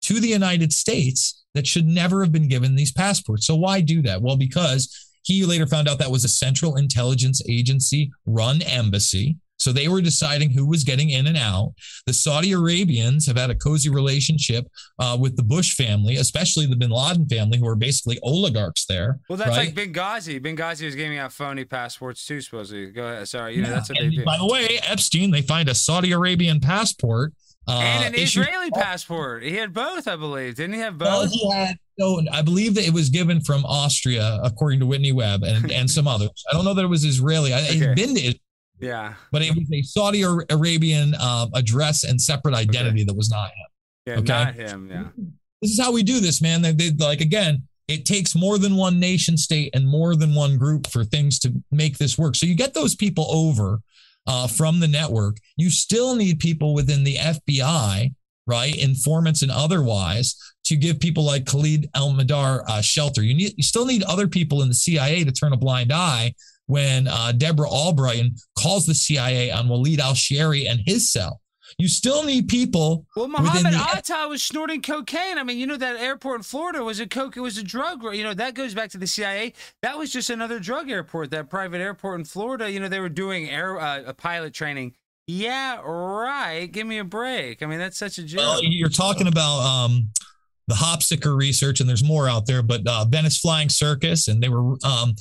to 0.02 0.20
the 0.20 0.28
United 0.28 0.72
States 0.72 1.44
that 1.54 1.66
should 1.66 1.86
never 1.86 2.22
have 2.22 2.32
been 2.32 2.48
given 2.48 2.76
these 2.76 2.92
passports. 2.92 3.46
So 3.46 3.56
why 3.56 3.80
do 3.80 4.02
that? 4.02 4.22
Well, 4.22 4.36
because 4.36 5.08
he 5.22 5.44
later 5.44 5.66
found 5.66 5.88
out 5.88 5.98
that 5.98 6.10
was 6.10 6.24
a 6.24 6.28
central 6.28 6.76
intelligence 6.76 7.42
agency 7.48 8.10
run 8.26 8.62
embassy. 8.62 9.36
So 9.58 9.72
they 9.72 9.88
were 9.88 10.00
deciding 10.00 10.50
who 10.50 10.66
was 10.66 10.84
getting 10.84 11.10
in 11.10 11.26
and 11.26 11.36
out. 11.36 11.74
The 12.06 12.12
Saudi 12.12 12.52
Arabians 12.52 13.26
have 13.26 13.36
had 13.36 13.50
a 13.50 13.56
cozy 13.56 13.90
relationship 13.90 14.68
uh, 15.00 15.18
with 15.20 15.36
the 15.36 15.42
Bush 15.42 15.74
family, 15.74 16.16
especially 16.16 16.66
the 16.66 16.76
bin 16.76 16.90
Laden 16.90 17.28
family, 17.28 17.58
who 17.58 17.66
are 17.66 17.74
basically 17.74 18.20
oligarchs 18.22 18.86
there. 18.86 19.18
Well, 19.28 19.36
that's 19.36 19.56
right? 19.56 19.74
like 19.74 19.74
Benghazi. 19.74 20.40
Benghazi 20.40 20.84
was 20.84 20.94
giving 20.94 21.18
out 21.18 21.32
phony 21.32 21.64
passports 21.64 22.24
too, 22.24 22.40
supposedly. 22.40 22.92
Go 22.92 23.08
ahead. 23.08 23.28
Sorry, 23.28 23.56
you 23.56 23.62
know, 23.62 23.70
that's 23.70 23.88
what 23.88 23.98
and 23.98 24.12
they 24.12 24.16
do. 24.16 24.24
By 24.24 24.38
the 24.38 24.46
way, 24.46 24.78
Epstein, 24.86 25.32
they 25.32 25.42
find 25.42 25.68
a 25.68 25.74
Saudi 25.74 26.12
Arabian 26.12 26.60
passport. 26.60 27.32
Uh, 27.68 27.80
and 27.80 28.04
an 28.06 28.14
issued- 28.14 28.42
Israeli 28.42 28.70
passport. 28.70 29.42
He 29.42 29.54
had 29.56 29.72
both, 29.74 30.08
I 30.08 30.16
believe. 30.16 30.54
Didn't 30.54 30.74
he 30.74 30.80
have 30.80 30.98
Well, 30.98 31.22
both? 31.24 31.32
he 31.32 31.50
had 31.52 31.76
so 31.98 32.22
I 32.32 32.42
believe 32.42 32.74
that 32.76 32.86
it 32.86 32.94
was 32.94 33.08
given 33.08 33.40
from 33.40 33.64
Austria, 33.66 34.38
according 34.44 34.78
to 34.80 34.86
Whitney 34.86 35.10
Webb 35.12 35.42
and, 35.42 35.70
and 35.78 35.90
some 35.90 36.06
others. 36.08 36.30
I 36.48 36.54
don't 36.54 36.64
know 36.64 36.74
that 36.74 36.84
it 36.84 36.88
was 36.88 37.04
Israeli. 37.04 37.52
I, 37.52 37.58
Okay. 37.64 37.72
He's 37.74 37.86
been 37.86 38.14
to 38.14 38.20
Israel, 38.20 38.34
yeah. 38.80 39.14
but 39.32 39.42
it 39.42 39.54
was 39.54 39.66
a 39.72 39.82
Saudi 39.82 40.22
Arabian 40.50 41.14
um, 41.16 41.50
address 41.54 42.04
and 42.04 42.20
separate 42.20 42.54
identity 42.54 43.04
that 43.04 43.14
was 43.14 43.30
not 43.30 43.48
him. 43.50 43.66
Yeah, 44.06 44.12
Okay. 44.20 44.26
not 44.32 44.54
him. 44.54 44.88
Yeah. 44.90 45.04
This 45.60 45.72
is 45.72 45.80
how 45.80 45.90
we 45.92 46.02
do 46.04 46.20
this, 46.20 46.40
man. 46.40 46.62
They, 46.62 46.70
they 46.72 46.90
like 46.92 47.20
again. 47.20 47.64
It 47.88 48.04
takes 48.04 48.34
more 48.36 48.58
than 48.58 48.76
one 48.76 49.00
nation 49.00 49.36
state 49.38 49.70
and 49.74 49.88
more 49.88 50.14
than 50.14 50.34
one 50.34 50.56
group 50.58 50.86
for 50.88 51.04
things 51.04 51.38
to 51.40 51.52
make 51.72 51.96
this 51.98 52.16
work. 52.18 52.36
So 52.36 52.44
you 52.46 52.54
get 52.54 52.74
those 52.74 52.94
people 52.94 53.26
over 53.30 53.80
uh, 54.28 54.46
from 54.46 54.78
the 54.78 54.86
network. 54.86 55.38
You 55.56 55.70
still 55.70 56.14
need 56.14 56.38
people 56.38 56.74
within 56.74 57.02
the 57.02 57.16
FBI, 57.16 58.14
right, 58.46 58.76
informants 58.76 59.42
and 59.42 59.50
otherwise, 59.50 60.36
to 60.64 60.76
give 60.76 61.00
people 61.00 61.24
like 61.24 61.46
Khalid 61.46 61.88
Al 61.94 62.12
Madar 62.12 62.62
uh, 62.68 62.82
shelter. 62.82 63.22
You 63.22 63.34
need, 63.34 63.54
you 63.56 63.62
still 63.62 63.86
need 63.86 64.02
other 64.04 64.28
people 64.28 64.62
in 64.62 64.68
the 64.68 64.74
CIA 64.74 65.24
to 65.24 65.32
turn 65.32 65.54
a 65.54 65.56
blind 65.56 65.92
eye 65.92 66.34
when 66.66 67.08
uh, 67.08 67.32
Deborah 67.32 67.68
Albrighton 67.68 68.38
calls 68.58 68.84
the 68.84 68.94
CIA 68.94 69.50
on 69.50 69.68
Walid 69.68 69.98
Al 69.98 70.14
Shari 70.14 70.68
and 70.68 70.80
his 70.84 71.10
cell. 71.10 71.40
You 71.76 71.88
still 71.88 72.24
need 72.24 72.48
people. 72.48 73.06
Well, 73.14 73.28
Muhammad 73.28 73.74
the- 73.74 73.86
Atta 73.96 74.26
was 74.28 74.42
snorting 74.42 74.80
cocaine. 74.82 75.38
I 75.38 75.42
mean, 75.42 75.58
you 75.58 75.66
know 75.66 75.76
that 75.76 75.96
airport 75.96 76.38
in 76.38 76.42
Florida 76.42 76.82
was 76.82 77.00
a 77.00 77.06
coke. 77.06 77.36
It 77.36 77.40
was 77.40 77.58
a 77.58 77.62
drug. 77.62 78.02
You 78.14 78.22
know 78.22 78.34
that 78.34 78.54
goes 78.54 78.74
back 78.74 78.90
to 78.90 78.98
the 78.98 79.06
CIA. 79.06 79.52
That 79.82 79.98
was 79.98 80.12
just 80.12 80.30
another 80.30 80.58
drug 80.58 80.90
airport. 80.90 81.30
That 81.30 81.50
private 81.50 81.80
airport 81.80 82.20
in 82.20 82.24
Florida. 82.24 82.70
You 82.70 82.80
know 82.80 82.88
they 82.88 83.00
were 83.00 83.08
doing 83.08 83.50
air 83.50 83.78
uh, 83.78 84.02
a 84.06 84.14
pilot 84.14 84.54
training. 84.54 84.94
Yeah, 85.26 85.80
right. 85.82 86.66
Give 86.72 86.86
me 86.86 86.98
a 86.98 87.04
break. 87.04 87.62
I 87.62 87.66
mean, 87.66 87.78
that's 87.78 87.98
such 87.98 88.16
a 88.16 88.22
joke. 88.22 88.38
Well, 88.38 88.64
you're 88.64 88.88
talking 88.88 89.26
about 89.26 89.60
um, 89.60 90.08
the 90.68 90.74
Hopsicker 90.74 91.36
research, 91.36 91.80
and 91.80 91.88
there's 91.88 92.02
more 92.02 92.28
out 92.28 92.46
there, 92.46 92.62
but 92.62 92.86
uh, 92.86 93.04
Venice 93.04 93.38
Flying 93.38 93.68
Circus, 93.68 94.28
and 94.28 94.42
they 94.42 94.48
were 94.48 94.76
um, 94.84 95.14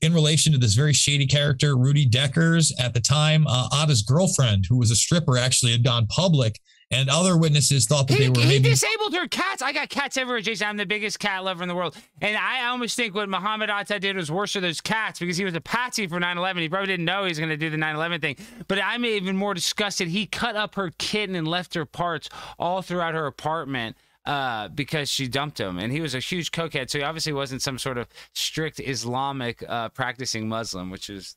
in 0.00 0.14
relation 0.14 0.52
to 0.52 0.58
this 0.58 0.74
very 0.74 0.92
shady 0.92 1.26
character, 1.26 1.76
Rudi 1.76 2.08
Dekkers. 2.08 2.72
At 2.80 2.94
the 2.94 3.00
time, 3.00 3.46
uh, 3.46 3.68
Atta's 3.82 4.02
girlfriend, 4.02 4.66
who 4.68 4.76
was 4.78 4.90
a 4.90 4.96
stripper, 4.96 5.36
actually 5.36 5.72
had 5.72 5.82
gone 5.82 6.06
public, 6.06 6.60
and 6.90 7.10
other 7.10 7.36
witnesses 7.36 7.84
thought 7.86 8.08
that 8.08 8.14
He, 8.14 8.24
they 8.24 8.28
were 8.30 8.40
he 8.40 8.48
maybe. 8.48 8.70
disabled 8.70 9.14
her 9.14 9.26
cats. 9.28 9.60
I 9.60 9.72
got 9.72 9.90
cats 9.90 10.16
everywhere, 10.16 10.40
Jason. 10.40 10.68
I'm 10.68 10.76
the 10.78 10.86
biggest 10.86 11.18
cat 11.18 11.44
lover 11.44 11.62
in 11.62 11.68
the 11.68 11.74
world. 11.74 11.96
And 12.22 12.34
I 12.36 12.66
almost 12.68 12.96
think 12.96 13.14
what 13.14 13.28
Muhammad 13.28 13.68
Atta 13.70 13.98
did 14.00 14.16
was 14.16 14.30
worse 14.30 14.52
for 14.52 14.60
those 14.60 14.80
cats 14.80 15.18
because 15.18 15.36
he 15.36 15.44
was 15.44 15.54
a 15.54 15.60
patsy 15.60 16.06
for 16.06 16.18
9 16.18 16.38
11. 16.38 16.62
He 16.62 16.68
probably 16.68 16.86
didn't 16.86 17.04
know 17.04 17.24
he 17.24 17.28
was 17.28 17.38
going 17.38 17.50
to 17.50 17.58
do 17.58 17.68
the 17.68 17.76
9 17.76 17.94
11 17.94 18.20
thing. 18.22 18.36
But 18.68 18.78
I'm 18.82 19.04
even 19.04 19.36
more 19.36 19.52
disgusted. 19.52 20.08
He 20.08 20.24
cut 20.26 20.56
up 20.56 20.76
her 20.76 20.92
kitten 20.96 21.34
and 21.34 21.46
left 21.46 21.74
her 21.74 21.84
parts 21.84 22.30
all 22.58 22.80
throughout 22.82 23.12
her 23.14 23.26
apartment. 23.26 23.96
Uh, 24.28 24.68
because 24.68 25.10
she 25.10 25.26
dumped 25.26 25.58
him, 25.58 25.78
and 25.78 25.90
he 25.90 26.02
was 26.02 26.14
a 26.14 26.18
huge 26.18 26.52
cokehead, 26.52 26.90
so 26.90 26.98
he 26.98 27.02
obviously 27.02 27.32
wasn't 27.32 27.62
some 27.62 27.78
sort 27.78 27.96
of 27.96 28.06
strict 28.34 28.78
Islamic 28.78 29.64
uh, 29.66 29.88
practicing 29.88 30.46
Muslim, 30.46 30.90
which 30.90 31.08
is, 31.08 31.34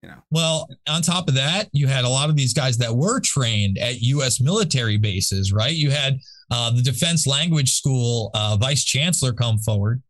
you 0.00 0.08
know, 0.08 0.14
Well, 0.30 0.68
on 0.88 1.02
top 1.02 1.26
of 1.26 1.34
that, 1.34 1.68
you 1.72 1.88
had 1.88 2.04
a 2.04 2.08
lot 2.08 2.30
of 2.30 2.36
these 2.36 2.54
guys 2.54 2.78
that 2.78 2.94
were 2.94 3.18
trained 3.18 3.78
at 3.78 4.00
U.S. 4.02 4.40
military 4.40 4.96
bases, 4.96 5.52
right? 5.52 5.74
You 5.74 5.90
had 5.90 6.20
uh, 6.52 6.70
the 6.70 6.82
Defense 6.82 7.26
Language 7.26 7.72
School 7.72 8.30
uh, 8.32 8.56
vice 8.56 8.84
chancellor 8.84 9.32
come 9.32 9.58
forward 9.58 10.00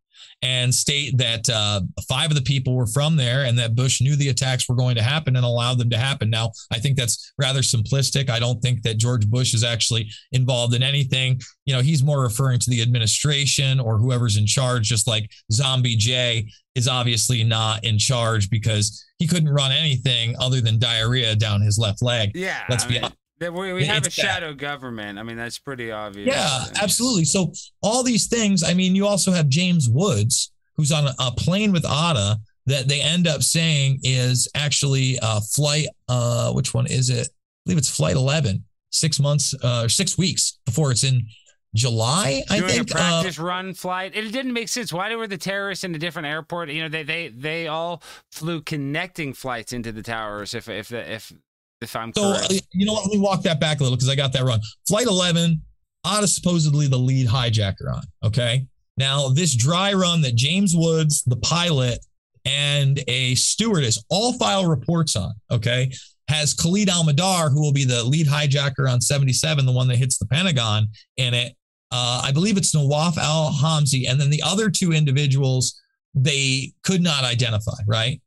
and 0.42 0.74
state 0.74 1.18
that 1.18 1.48
uh, 1.50 1.80
five 2.08 2.30
of 2.30 2.36
the 2.36 2.42
people 2.42 2.74
were 2.74 2.86
from 2.86 3.16
there 3.16 3.44
and 3.44 3.58
that 3.58 3.74
Bush 3.74 4.00
knew 4.00 4.16
the 4.16 4.30
attacks 4.30 4.68
were 4.68 4.74
going 4.74 4.94
to 4.96 5.02
happen 5.02 5.36
and 5.36 5.44
allowed 5.44 5.78
them 5.78 5.90
to 5.90 5.98
happen. 5.98 6.30
Now, 6.30 6.52
I 6.72 6.78
think 6.78 6.96
that's 6.96 7.32
rather 7.38 7.60
simplistic. 7.60 8.30
I 8.30 8.38
don't 8.38 8.60
think 8.60 8.82
that 8.82 8.96
George 8.96 9.28
Bush 9.28 9.52
is 9.52 9.62
actually 9.62 10.10
involved 10.32 10.74
in 10.74 10.82
anything. 10.82 11.40
You 11.66 11.74
know, 11.74 11.82
he's 11.82 12.02
more 12.02 12.22
referring 12.22 12.58
to 12.60 12.70
the 12.70 12.80
administration 12.80 13.80
or 13.80 13.98
whoever's 13.98 14.38
in 14.38 14.46
charge, 14.46 14.88
just 14.88 15.06
like 15.06 15.30
Zombie 15.52 15.96
J 15.96 16.48
is 16.74 16.88
obviously 16.88 17.44
not 17.44 17.84
in 17.84 17.98
charge 17.98 18.48
because 18.48 19.04
he 19.18 19.26
couldn't 19.26 19.50
run 19.50 19.72
anything 19.72 20.34
other 20.40 20.60
than 20.60 20.78
diarrhea 20.78 21.36
down 21.36 21.60
his 21.60 21.78
left 21.78 22.00
leg. 22.02 22.30
yeah. 22.34 22.62
Let's 22.68 22.84
I 22.84 22.88
be 22.88 22.94
mean, 22.94 23.04
honest. 23.04 23.16
We, 23.40 23.72
we 23.72 23.84
have 23.86 24.06
a 24.06 24.10
shadow 24.10 24.52
government. 24.52 25.18
I 25.18 25.22
mean, 25.22 25.36
that's 25.38 25.58
pretty 25.58 25.90
obvious. 25.90 26.28
Yeah, 26.34 26.64
absolutely. 26.82 27.24
So 27.24 27.52
all 27.82 28.02
these 28.02 28.26
things, 28.26 28.62
I 28.62 28.74
mean, 28.74 28.94
you 28.94 29.06
also 29.06 29.32
have 29.32 29.48
James 29.48 29.88
Woods, 29.88 30.52
who's 30.76 30.92
on 30.92 31.06
a, 31.06 31.14
a 31.18 31.30
plane 31.32 31.72
with 31.72 31.86
Atta 31.86 32.38
that 32.66 32.88
they 32.88 33.00
end 33.00 33.26
up 33.26 33.42
saying 33.42 34.00
is 34.02 34.46
actually 34.54 35.18
uh, 35.20 35.40
flight. 35.40 35.86
Uh, 36.08 36.52
which 36.52 36.74
one 36.74 36.86
is 36.86 37.08
it? 37.08 37.28
I 37.28 37.32
believe 37.64 37.78
it's 37.78 37.88
flight 37.94 38.16
11, 38.16 38.62
six 38.90 39.18
months 39.18 39.54
uh, 39.64 39.82
or 39.84 39.88
six 39.88 40.18
weeks 40.18 40.58
before 40.66 40.90
it's 40.90 41.04
in 41.04 41.26
July, 41.74 42.42
I 42.50 42.60
think. 42.60 42.90
a 42.90 42.94
Uh, 42.94 42.98
practice 42.98 43.38
run 43.38 43.72
flight. 43.72 44.12
It 44.14 44.30
didn't 44.32 44.52
make 44.52 44.68
sense. 44.68 44.92
Why 44.92 45.14
were 45.16 45.26
the 45.26 45.38
terrorists 45.38 45.84
in 45.84 45.94
a 45.94 45.98
different 45.98 46.26
airport? 46.26 46.68
You 46.70 46.82
know, 46.82 46.88
they 46.88 47.04
they 47.04 47.28
they 47.28 47.68
all 47.68 48.02
flew 48.32 48.60
connecting 48.60 49.32
flights 49.32 49.72
into 49.72 49.92
the 49.92 50.02
towers. 50.02 50.52
If 50.52 50.68
if 50.68 50.92
if 50.92 51.32
if 51.80 51.96
I'm 51.96 52.12
So, 52.14 52.32
uh, 52.32 52.48
you 52.72 52.86
know 52.86 52.92
what? 52.92 53.04
Let 53.04 53.12
me 53.12 53.18
walk 53.18 53.42
that 53.42 53.60
back 53.60 53.80
a 53.80 53.82
little 53.82 53.96
because 53.96 54.08
I 54.08 54.14
got 54.14 54.32
that 54.32 54.44
wrong. 54.44 54.60
Flight 54.86 55.06
11, 55.06 55.60
Atta's 56.04 56.34
supposedly 56.34 56.86
the 56.86 56.98
lead 56.98 57.26
hijacker 57.26 57.92
on. 57.92 58.02
Okay. 58.24 58.66
Now, 58.96 59.28
this 59.28 59.54
dry 59.54 59.92
run 59.92 60.20
that 60.22 60.34
James 60.34 60.74
Woods, 60.76 61.22
the 61.24 61.36
pilot, 61.36 61.98
and 62.44 63.02
a 63.08 63.34
stewardess 63.34 64.02
all 64.10 64.32
file 64.34 64.66
reports 64.66 65.16
on, 65.16 65.32
okay, 65.50 65.90
has 66.28 66.54
Khalid 66.54 66.88
Al 66.88 67.04
Madar, 67.04 67.50
who 67.50 67.60
will 67.60 67.72
be 67.72 67.84
the 67.84 68.04
lead 68.04 68.26
hijacker 68.26 68.90
on 68.90 69.00
77, 69.00 69.66
the 69.66 69.72
one 69.72 69.88
that 69.88 69.96
hits 69.96 70.18
the 70.18 70.26
Pentagon, 70.26 70.88
in 71.16 71.34
it. 71.34 71.54
Uh, 71.92 72.22
I 72.24 72.30
believe 72.30 72.56
it's 72.56 72.74
Nawaf 72.74 73.18
Al 73.18 73.52
Hamzi. 73.52 74.08
And 74.08 74.20
then 74.20 74.30
the 74.30 74.42
other 74.44 74.70
two 74.70 74.92
individuals, 74.92 75.80
they 76.14 76.72
could 76.84 77.02
not 77.02 77.24
identify, 77.24 77.76
right? 77.86 78.20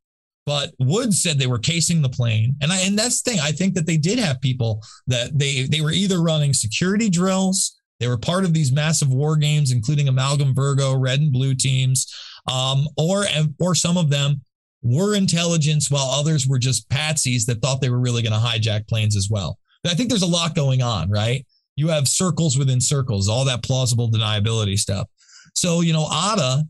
But 0.45 0.71
Woods 0.79 1.23
said 1.23 1.39
they 1.39 1.47
were 1.47 1.59
casing 1.59 2.01
the 2.01 2.09
plane, 2.09 2.55
and 2.61 2.71
I 2.71 2.79
and 2.81 2.99
that's 2.99 3.21
the 3.21 3.31
thing. 3.31 3.39
I 3.39 3.51
think 3.51 3.75
that 3.75 3.85
they 3.85 3.97
did 3.97 4.19
have 4.19 4.41
people 4.41 4.83
that 5.07 5.37
they 5.37 5.63
they 5.63 5.81
were 5.81 5.91
either 5.91 6.21
running 6.21 6.53
security 6.53 7.09
drills, 7.09 7.79
they 8.03 8.09
were 8.09 8.17
part 8.17 8.43
of 8.43 8.53
these 8.53 8.73
massive 8.73 9.13
war 9.13 9.37
games, 9.37 9.71
including 9.71 10.09
Amalgam 10.09 10.53
Virgo, 10.53 10.93
Red 10.93 11.21
and 11.21 11.31
Blue 11.31 11.55
teams, 11.55 12.13
um, 12.51 12.85
or 12.97 13.23
or 13.61 13.75
some 13.75 13.97
of 13.97 14.09
them 14.09 14.41
were 14.81 15.15
intelligence, 15.15 15.89
while 15.89 16.09
others 16.09 16.45
were 16.45 16.59
just 16.59 16.89
patsies 16.89 17.45
that 17.45 17.61
thought 17.61 17.79
they 17.79 17.89
were 17.89 18.01
really 18.01 18.21
going 18.21 18.33
to 18.33 18.45
hijack 18.45 18.89
planes 18.89 19.15
as 19.15 19.29
well. 19.31 19.57
I 19.85 19.93
think 19.93 20.09
there's 20.09 20.21
a 20.21 20.27
lot 20.27 20.53
going 20.53 20.81
on, 20.81 21.09
right? 21.09 21.45
You 21.77 21.87
have 21.87 22.09
circles 22.09 22.57
within 22.57 22.81
circles, 22.81 23.29
all 23.29 23.45
that 23.45 23.63
plausible 23.63 24.11
deniability 24.11 24.77
stuff. 24.77 25.07
So 25.53 25.79
you 25.79 25.93
know, 25.93 26.09
Atta 26.11 26.65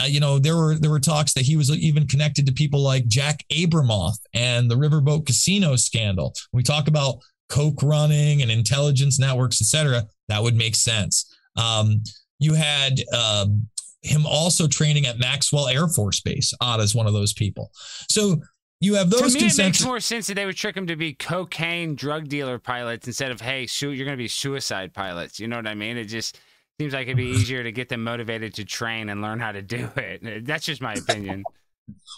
uh, 0.00 0.04
you 0.04 0.20
know, 0.20 0.38
there 0.38 0.56
were 0.56 0.76
there 0.76 0.90
were 0.90 1.00
talks 1.00 1.32
that 1.34 1.44
he 1.44 1.56
was 1.56 1.70
even 1.70 2.06
connected 2.06 2.46
to 2.46 2.52
people 2.52 2.80
like 2.80 3.06
Jack 3.06 3.44
Abramoff 3.52 4.16
and 4.34 4.70
the 4.70 4.74
Riverboat 4.74 5.26
Casino 5.26 5.76
scandal. 5.76 6.34
We 6.52 6.62
talk 6.62 6.88
about 6.88 7.18
coke 7.48 7.82
running 7.82 8.42
and 8.42 8.50
intelligence 8.50 9.18
networks, 9.18 9.60
etc. 9.60 10.04
That 10.28 10.42
would 10.42 10.56
make 10.56 10.74
sense. 10.74 11.34
Um, 11.56 12.02
you 12.38 12.54
had 12.54 13.00
um, 13.16 13.66
him 14.02 14.26
also 14.26 14.66
training 14.68 15.06
at 15.06 15.18
Maxwell 15.18 15.68
Air 15.68 15.88
Force 15.88 16.20
Base. 16.20 16.52
Odd 16.60 16.80
is 16.80 16.94
one 16.94 17.06
of 17.06 17.12
those 17.12 17.32
people. 17.32 17.70
So 18.08 18.40
you 18.80 18.94
have 18.94 19.10
those. 19.10 19.34
to 19.34 19.40
me, 19.40 19.46
it 19.46 19.58
makes 19.58 19.84
more 19.84 19.98
sense 19.98 20.28
that 20.28 20.34
they 20.34 20.46
would 20.46 20.56
trick 20.56 20.76
him 20.76 20.86
to 20.86 20.96
be 20.96 21.14
cocaine 21.14 21.96
drug 21.96 22.28
dealer 22.28 22.58
pilots 22.58 23.06
instead 23.06 23.32
of 23.32 23.40
hey, 23.40 23.66
su- 23.66 23.90
you're 23.90 24.04
going 24.04 24.16
to 24.16 24.22
be 24.22 24.28
suicide 24.28 24.94
pilots. 24.94 25.40
You 25.40 25.48
know 25.48 25.56
what 25.56 25.66
I 25.66 25.74
mean? 25.74 25.96
It 25.96 26.04
just 26.04 26.38
seems 26.80 26.94
like 26.94 27.08
it'd 27.08 27.16
be 27.16 27.24
easier 27.24 27.64
to 27.64 27.72
get 27.72 27.88
them 27.88 28.04
motivated 28.04 28.54
to 28.54 28.64
train 28.64 29.08
and 29.08 29.20
learn 29.20 29.40
how 29.40 29.50
to 29.50 29.62
do 29.62 29.88
it. 29.96 30.24
Uh, 30.24 30.38
that's 30.42 30.64
just 30.64 30.80
my 30.80 30.94
opinion. 30.94 31.42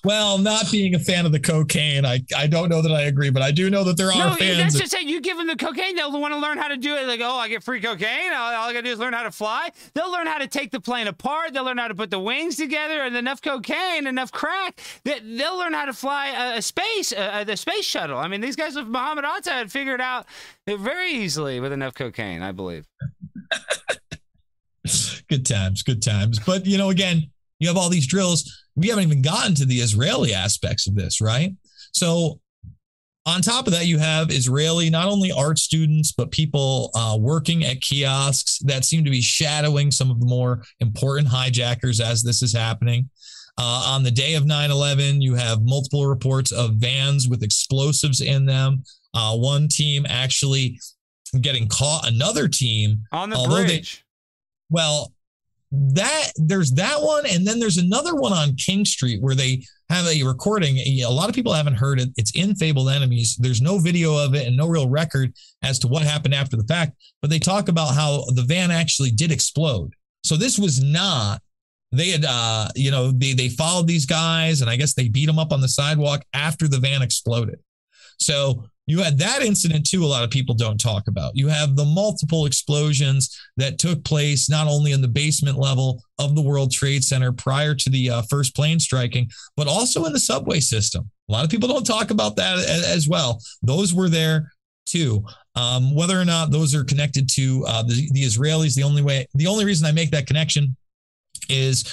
Well, 0.05 0.37
not 0.37 0.71
being 0.71 0.95
a 0.95 0.99
fan 0.99 1.25
of 1.25 1.33
the 1.33 1.39
cocaine, 1.41 2.05
I, 2.05 2.21
I 2.37 2.47
don't 2.47 2.69
know 2.69 2.83
that 2.83 2.93
I 2.93 3.03
agree, 3.03 3.31
but 3.31 3.41
I 3.41 3.53
do 3.53 3.71
know 3.71 3.85
that 3.85 3.97
there 3.97 4.09
are 4.13 4.31
no, 4.31 4.35
fans. 4.35 4.59
That's 4.59 4.75
that- 4.75 4.81
just 4.81 4.93
saying 4.93 5.09
you 5.09 5.21
give 5.23 5.39
them 5.39 5.47
the 5.47 5.57
cocaine, 5.57 5.95
they'll 5.95 6.13
want 6.21 6.35
to 6.35 6.39
learn 6.41 6.59
how 6.59 6.69
to 6.69 6.77
do 6.77 6.95
it. 6.97 7.07
Like, 7.07 7.21
oh, 7.23 7.37
I 7.37 7.49
get 7.49 7.63
free 7.63 7.81
cocaine. 7.81 8.33
All, 8.33 8.53
all 8.53 8.69
I 8.69 8.73
gotta 8.75 8.83
do 8.83 8.91
is 8.91 8.99
learn 8.99 9.13
how 9.15 9.23
to 9.23 9.31
fly. 9.31 9.71
They'll 9.95 10.11
learn 10.13 10.27
how 10.27 10.39
to 10.39 10.47
take 10.49 10.73
the 10.73 10.81
plane 10.81 11.07
apart. 11.07 11.55
They'll 11.55 11.65
learn 11.65 11.79
how 11.79 11.89
to 11.89 11.95
put 11.95 12.11
the 12.11 12.19
wings 12.21 12.57
together, 12.57 13.01
and 13.01 13.17
enough 13.17 13.41
cocaine, 13.41 14.07
enough 14.07 14.31
crack. 14.33 14.81
That 15.05 15.21
they'll 15.25 15.57
learn 15.59 15.73
how 15.73 15.87
to 15.87 15.93
fly 15.95 16.29
a, 16.55 16.59
a 16.59 16.63
space, 16.63 17.13
a, 17.13 17.41
a- 17.41 17.45
the 17.47 17.57
space 17.57 17.85
shuttle. 17.87 18.19
I 18.19 18.29
mean, 18.29 18.41
these 18.43 18.57
guys 18.57 18.75
with 18.77 18.89
Muhammad 18.89 19.25
Atta 19.25 19.51
had 19.53 19.73
figured 19.73 20.01
out 20.03 20.27
very 20.67 21.13
easily 21.13 21.61
with 21.61 21.73
enough 21.73 21.95
cocaine, 21.95 22.43
I 22.43 22.53
believe. 22.53 22.87
good 25.31 25.47
times, 25.47 25.83
good 25.83 26.03
times. 26.03 26.39
But 26.39 26.67
you 26.67 26.77
know, 26.77 26.91
again, 26.91 27.31
you 27.59 27.69
have 27.69 27.77
all 27.79 27.89
these 27.89 28.07
drills. 28.07 28.65
We 28.77 28.89
haven't 28.89 29.05
even 29.05 29.23
gotten 29.23 29.55
to 29.57 29.65
the 29.65 29.77
Israeli 29.77 30.35
aspects 30.35 30.87
of 30.87 30.95
this, 30.95 31.21
right? 31.23 31.53
So, 31.93 32.41
on 33.27 33.43
top 33.43 33.67
of 33.67 33.73
that, 33.75 33.87
you 33.87 33.99
have 33.99 34.31
Israeli 34.31 34.91
not 34.91 35.07
only 35.09 35.31
art 35.31 35.59
students 35.59 36.11
but 36.13 36.31
people 36.31 36.91
uh, 36.95 37.17
working 37.21 37.65
at 37.65 37.81
kiosks 37.81 38.59
that 38.61 38.85
seem 38.85 39.05
to 39.05 39.11
be 39.11 39.21
shadowing 39.21 39.91
some 39.91 40.11
of 40.11 40.21
the 40.21 40.27
more 40.27 40.63
important 40.81 41.29
hijackers 41.29 42.01
as 42.01 42.23
this 42.23 42.43
is 42.43 42.53
happening. 42.53 43.09
Uh, 43.59 43.85
on 43.95 44.03
the 44.03 44.11
day 44.11 44.35
of 44.35 44.47
9 44.47 44.71
11, 44.71 45.21
you 45.21 45.35
have 45.35 45.59
multiple 45.63 46.07
reports 46.07 46.51
of 46.51 46.77
vans 46.77 47.29
with 47.29 47.43
explosives 47.43 48.21
in 48.21 48.47
them. 48.47 48.83
Uh, 49.13 49.37
one 49.37 49.69
team 49.69 50.07
actually 50.09 50.79
getting 51.43 51.69
caught, 51.69 52.09
another 52.09 52.49
team 52.49 53.03
On 53.13 53.29
the 53.31 53.37
Although 53.37 53.57
they- 53.57 53.67
bridge. 53.67 54.05
well, 54.71 55.13
that 55.73 56.33
there's 56.37 56.73
that 56.73 57.01
one, 57.01 57.25
and 57.27 57.47
then 57.47 57.61
there's 57.61 57.77
another 57.77 58.15
one 58.15 58.33
on 58.33 58.57
King 58.57 58.85
Street 58.85 59.23
where 59.23 59.37
they 59.37 59.63
have 59.89 60.07
a 60.07 60.23
recording. 60.25 60.79
A 60.79 61.09
lot 61.09 61.29
of 61.29 61.35
people 61.35 61.53
haven't 61.53 61.77
heard 61.77 62.01
it. 62.01 62.09
It's 62.17 62.33
in 62.33 62.55
Fabled 62.57 62.91
Enemies. 62.91 63.37
There's 63.37 63.61
no 63.61 63.79
video 63.79 64.17
of 64.17 64.35
it 64.35 64.47
and 64.47 64.57
no 64.57 64.67
real 64.67 64.89
record 64.89 65.33
as 65.63 65.79
to 65.81 65.89
what 65.89 66.03
happened 66.03 66.35
after 66.35 66.57
the 66.57 66.65
fact, 66.65 66.97
but 67.23 67.31
they 67.31 67.39
talk 67.39 67.69
about 67.69 67.95
how 67.95 68.25
the 68.35 68.43
van 68.43 68.71
actually 68.71 69.11
did 69.11 69.31
explode. 69.31 69.93
So 70.25 70.37
this 70.37 70.59
was 70.59 70.83
not. 70.83 71.41
They 71.93 72.11
had, 72.11 72.25
uh, 72.25 72.69
you 72.77 72.91
know, 72.91 73.11
they 73.13 73.33
they 73.33 73.49
followed 73.49 73.87
these 73.87 74.07
guys, 74.07 74.61
and 74.61 74.71
I 74.71 74.77
guess 74.77 74.95
they 74.95 75.09
beat 75.09 75.27
them 75.27 75.39
up 75.39 75.53
on 75.53 75.61
the 75.61 75.69
sidewalk 75.69 76.25
after 76.33 76.69
the 76.69 76.79
van 76.79 77.03
exploded. 77.03 77.61
So 78.19 78.65
you 78.91 79.03
had 79.03 79.19
that 79.19 79.43
incident 79.43 79.89
too. 79.89 80.05
A 80.05 80.07
lot 80.07 80.25
of 80.25 80.31
people 80.31 80.55
don't 80.55 80.81
talk 80.81 81.09
about. 81.09 81.37
You 81.37 81.49
have 81.49 81.77
the 81.77 81.85
multiple 81.85 82.47
explosions 82.47 83.39
that 83.57 83.79
took 83.79 84.05
place 84.05 84.51
not 84.51 84.67
only 84.67 84.93
in 84.93 85.01
the 85.01 85.09
basement 85.09 85.59
level 85.59 86.03
of 86.19 86.35
the 86.35 86.43
World 86.43 86.73
Trade 86.73 87.05
Center 87.05 87.33
prior 87.33 87.75
to 87.75 87.91
the 87.91 88.11
uh, 88.11 88.23
first 88.23 88.55
plane 88.55 88.81
striking, 88.81 89.31
but 89.57 89.69
also 89.69 90.05
in 90.05 90.13
the 90.13 90.21
subway 90.21 90.61
system. 90.61 91.09
A 91.29 91.33
lot 91.33 91.45
of 91.45 91.51
people 91.51 91.69
don't 91.69 91.87
talk 91.87 92.11
about 92.11 92.37
that 92.37 92.59
as 92.59 93.09
well. 93.09 93.41
Those 93.63 93.95
were 93.95 94.09
there 94.09 94.51
too. 94.87 95.25
Um, 95.55 95.95
whether 95.95 96.21
or 96.21 96.25
not 96.25 96.51
those 96.51 96.75
are 96.75 96.85
connected 96.85 97.29
to 97.31 97.65
uh, 97.69 97.83
the, 97.83 98.09
the 98.13 98.25
Israelis, 98.25 98.75
the 98.75 98.83
only 98.83 99.03
way, 99.03 99.27
the 99.35 99.47
only 99.47 99.65
reason 99.65 99.87
I 99.87 99.93
make 99.93 100.11
that 100.11 100.27
connection 100.27 100.77
is 101.49 101.85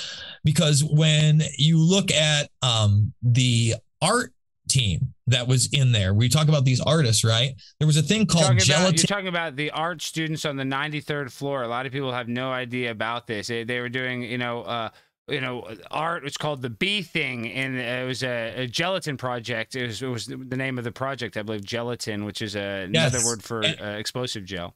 because 0.43 0.83
when 0.83 1.41
you 1.57 1.77
look 1.77 2.11
at 2.11 2.49
um, 2.61 3.13
the 3.21 3.75
art 4.01 4.33
team 4.67 5.13
that 5.27 5.47
was 5.47 5.69
in 5.73 5.91
there, 5.91 6.13
we 6.13 6.29
talk 6.29 6.47
about 6.47 6.65
these 6.65 6.79
artists, 6.79 7.23
right? 7.23 7.53
There 7.79 7.87
was 7.87 7.97
a 7.97 8.01
thing 8.01 8.25
called 8.25 8.45
about, 8.45 8.59
gelatin. 8.59 8.95
you're 8.95 9.03
talking 9.03 9.27
about 9.27 9.55
the 9.55 9.71
art 9.71 10.01
students 10.01 10.45
on 10.45 10.55
the 10.55 10.63
93rd 10.63 11.31
floor. 11.31 11.63
A 11.63 11.67
lot 11.67 11.85
of 11.85 11.91
people 11.91 12.11
have 12.11 12.27
no 12.27 12.51
idea 12.51 12.91
about 12.91 13.27
this. 13.27 13.47
They, 13.47 13.63
they 13.63 13.79
were 13.79 13.89
doing, 13.89 14.23
you 14.23 14.37
know, 14.37 14.63
uh, 14.63 14.89
you 15.27 15.41
know, 15.41 15.67
art. 15.91 16.25
It's 16.25 16.37
called 16.37 16.61
the 16.61 16.69
B 16.69 17.01
thing, 17.01 17.51
and 17.51 17.77
it 17.77 18.07
was 18.07 18.23
a, 18.23 18.63
a 18.63 18.67
gelatin 18.67 19.17
project. 19.17 19.75
It 19.75 19.87
was, 19.87 20.01
it 20.01 20.07
was 20.07 20.25
the 20.25 20.55
name 20.55 20.77
of 20.77 20.83
the 20.83 20.91
project, 20.91 21.35
I 21.35 21.43
believe, 21.43 21.63
gelatin, 21.63 22.23
which 22.23 22.41
is 22.41 22.55
a, 22.55 22.83
another 22.83 23.19
word 23.25 23.43
for 23.43 23.63
uh, 23.63 23.97
explosive 23.97 24.45
gel. 24.45 24.75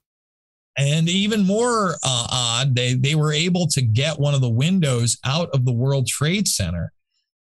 And 0.78 1.10
even 1.10 1.46
more 1.46 1.92
uh, 2.04 2.28
odd, 2.32 2.76
they 2.76 2.94
they 2.94 3.16
were 3.16 3.34
able 3.34 3.68
to 3.68 3.82
get 3.82 4.20
one 4.20 4.34
of 4.34 4.42
the 4.42 4.50
windows 4.50 5.18
out 5.26 5.50
of 5.54 5.66
the 5.66 5.74
World 5.74 6.08
Trade 6.08 6.48
Center 6.48 6.94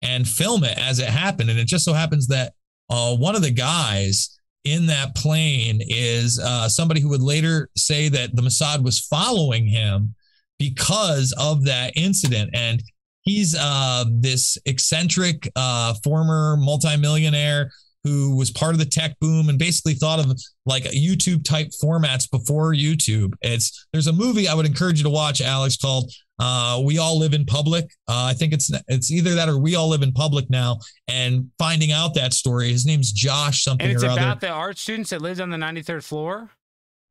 and 0.03 0.27
film 0.27 0.65
it 0.65 0.79
as 0.79 0.99
it 0.99 1.09
happened. 1.09 1.51
And 1.51 1.59
it 1.59 1.67
just 1.67 1.85
so 1.85 1.93
happens 1.93 2.27
that 2.29 2.53
uh, 2.89 3.15
one 3.17 3.37
of 3.37 3.43
the 3.43 3.51
guys 3.51 4.39
in 4.65 4.87
that 4.87 5.15
plane 5.15 5.81
is 5.87 6.39
uh, 6.39 6.69
somebody 6.69 7.01
who 7.01 7.09
would 7.09 7.23
later 7.23 7.69
say 7.77 8.09
that 8.09 8.35
the 8.35 8.43
Mossad 8.43 8.83
was 8.83 9.01
following 9.01 9.67
him 9.67 10.15
because 10.59 11.33
of 11.39 11.65
that 11.65 11.93
incident. 11.97 12.51
And 12.53 12.83
he's 13.23 13.57
uh, 13.59 14.05
this 14.11 14.59
eccentric 14.67 15.51
uh, 15.57 15.95
former 16.05 16.57
multimillionaire 16.59 17.71
who 18.05 18.37
was 18.37 18.51
part 18.51 18.73
of 18.73 18.79
the 18.79 18.85
tech 18.85 19.19
boom 19.21 19.49
and 19.49 19.59
basically 19.59 19.95
thought 19.95 20.19
of 20.19 20.33
like 20.67 20.85
YouTube 20.85 21.45
type 21.45 21.69
formats 21.83 22.31
before 22.31 22.73
YouTube. 22.73 23.35
It's 23.43 23.87
there's 23.93 24.07
a 24.07 24.13
movie 24.13 24.49
I 24.49 24.55
would 24.55 24.67
encourage 24.67 24.99
you 24.99 25.05
to 25.05 25.11
watch, 25.11 25.41
Alex, 25.41 25.77
called 25.77 26.11
uh, 26.39 26.81
"We 26.85 26.99
All 26.99 27.19
Live 27.19 27.35
in 27.35 27.45
Public." 27.45 27.85
Uh, 28.09 28.25
I 28.25 28.33
think 28.33 28.53
it's 28.53 28.71
it's 28.89 29.11
either 29.11 29.35
that 29.35 29.49
or 29.49 29.59
"We 29.59 29.75
All 29.75 29.89
Live 29.89 30.03
in 30.03 30.13
Public" 30.13 30.49
now. 30.49 30.79
And 31.09 31.51
finding 31.59 31.93
out 31.93 32.15
that 32.15 32.33
story, 32.33 32.71
his 32.71 32.87
name's 32.87 33.13
Josh 33.13 33.65
something 33.65 33.87
And 33.87 33.95
it's 33.95 34.03
or 34.03 34.07
other. 34.07 34.21
It's 34.21 34.27
about 34.27 34.41
the 34.41 34.51
art 34.51 34.79
students 34.79 35.11
that 35.11 35.21
lives 35.21 35.41
on 35.41 35.51
the 35.51 35.59
93rd 35.59 36.05
floor. 36.05 36.51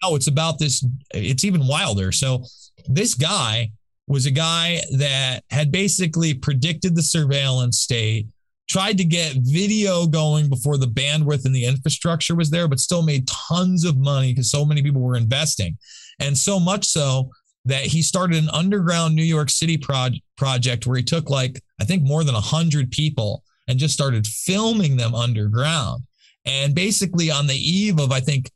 Oh, 0.01 0.15
it's 0.15 0.27
about 0.27 0.59
this. 0.59 0.85
It's 1.13 1.43
even 1.43 1.67
wilder. 1.67 2.11
So 2.11 2.45
this 2.87 3.13
guy 3.13 3.71
was 4.07 4.25
a 4.25 4.31
guy 4.31 4.81
that 4.97 5.43
had 5.51 5.71
basically 5.71 6.33
predicted 6.33 6.95
the 6.95 7.03
surveillance 7.03 7.79
state, 7.79 8.27
tried 8.69 8.97
to 8.97 9.03
get 9.03 9.35
video 9.39 10.05
going 10.05 10.47
before 10.47 10.77
the 10.77 10.85
bandwidth 10.85 11.45
and 11.45 11.55
the 11.55 11.65
infrastructure 11.65 12.35
was 12.35 12.51
there, 12.51 12.67
but 12.67 12.79
still 12.79 13.01
made 13.01 13.27
tons 13.27 13.83
of 13.83 13.97
money 13.97 14.31
because 14.31 14.51
so 14.51 14.63
many 14.63 14.83
people 14.83 15.01
were 15.01 15.17
investing. 15.17 15.77
And 16.19 16.37
so 16.37 16.59
much 16.59 16.85
so 16.85 17.31
that 17.65 17.85
he 17.85 18.01
started 18.01 18.37
an 18.37 18.49
underground 18.51 19.15
New 19.15 19.23
York 19.23 19.49
City 19.49 19.77
proj- 19.77 20.21
project 20.37 20.85
where 20.85 20.97
he 20.97 21.03
took 21.03 21.29
like, 21.29 21.61
I 21.81 21.83
think 21.83 22.03
more 22.03 22.23
than 22.23 22.35
100 22.35 22.91
people 22.91 23.43
and 23.67 23.79
just 23.79 23.93
started 23.93 24.27
filming 24.27 24.97
them 24.97 25.15
underground. 25.15 26.03
And 26.45 26.73
basically, 26.73 27.29
on 27.29 27.47
the 27.47 27.55
eve 27.55 27.99
of, 27.99 28.11
I 28.11 28.19
think, 28.19 28.49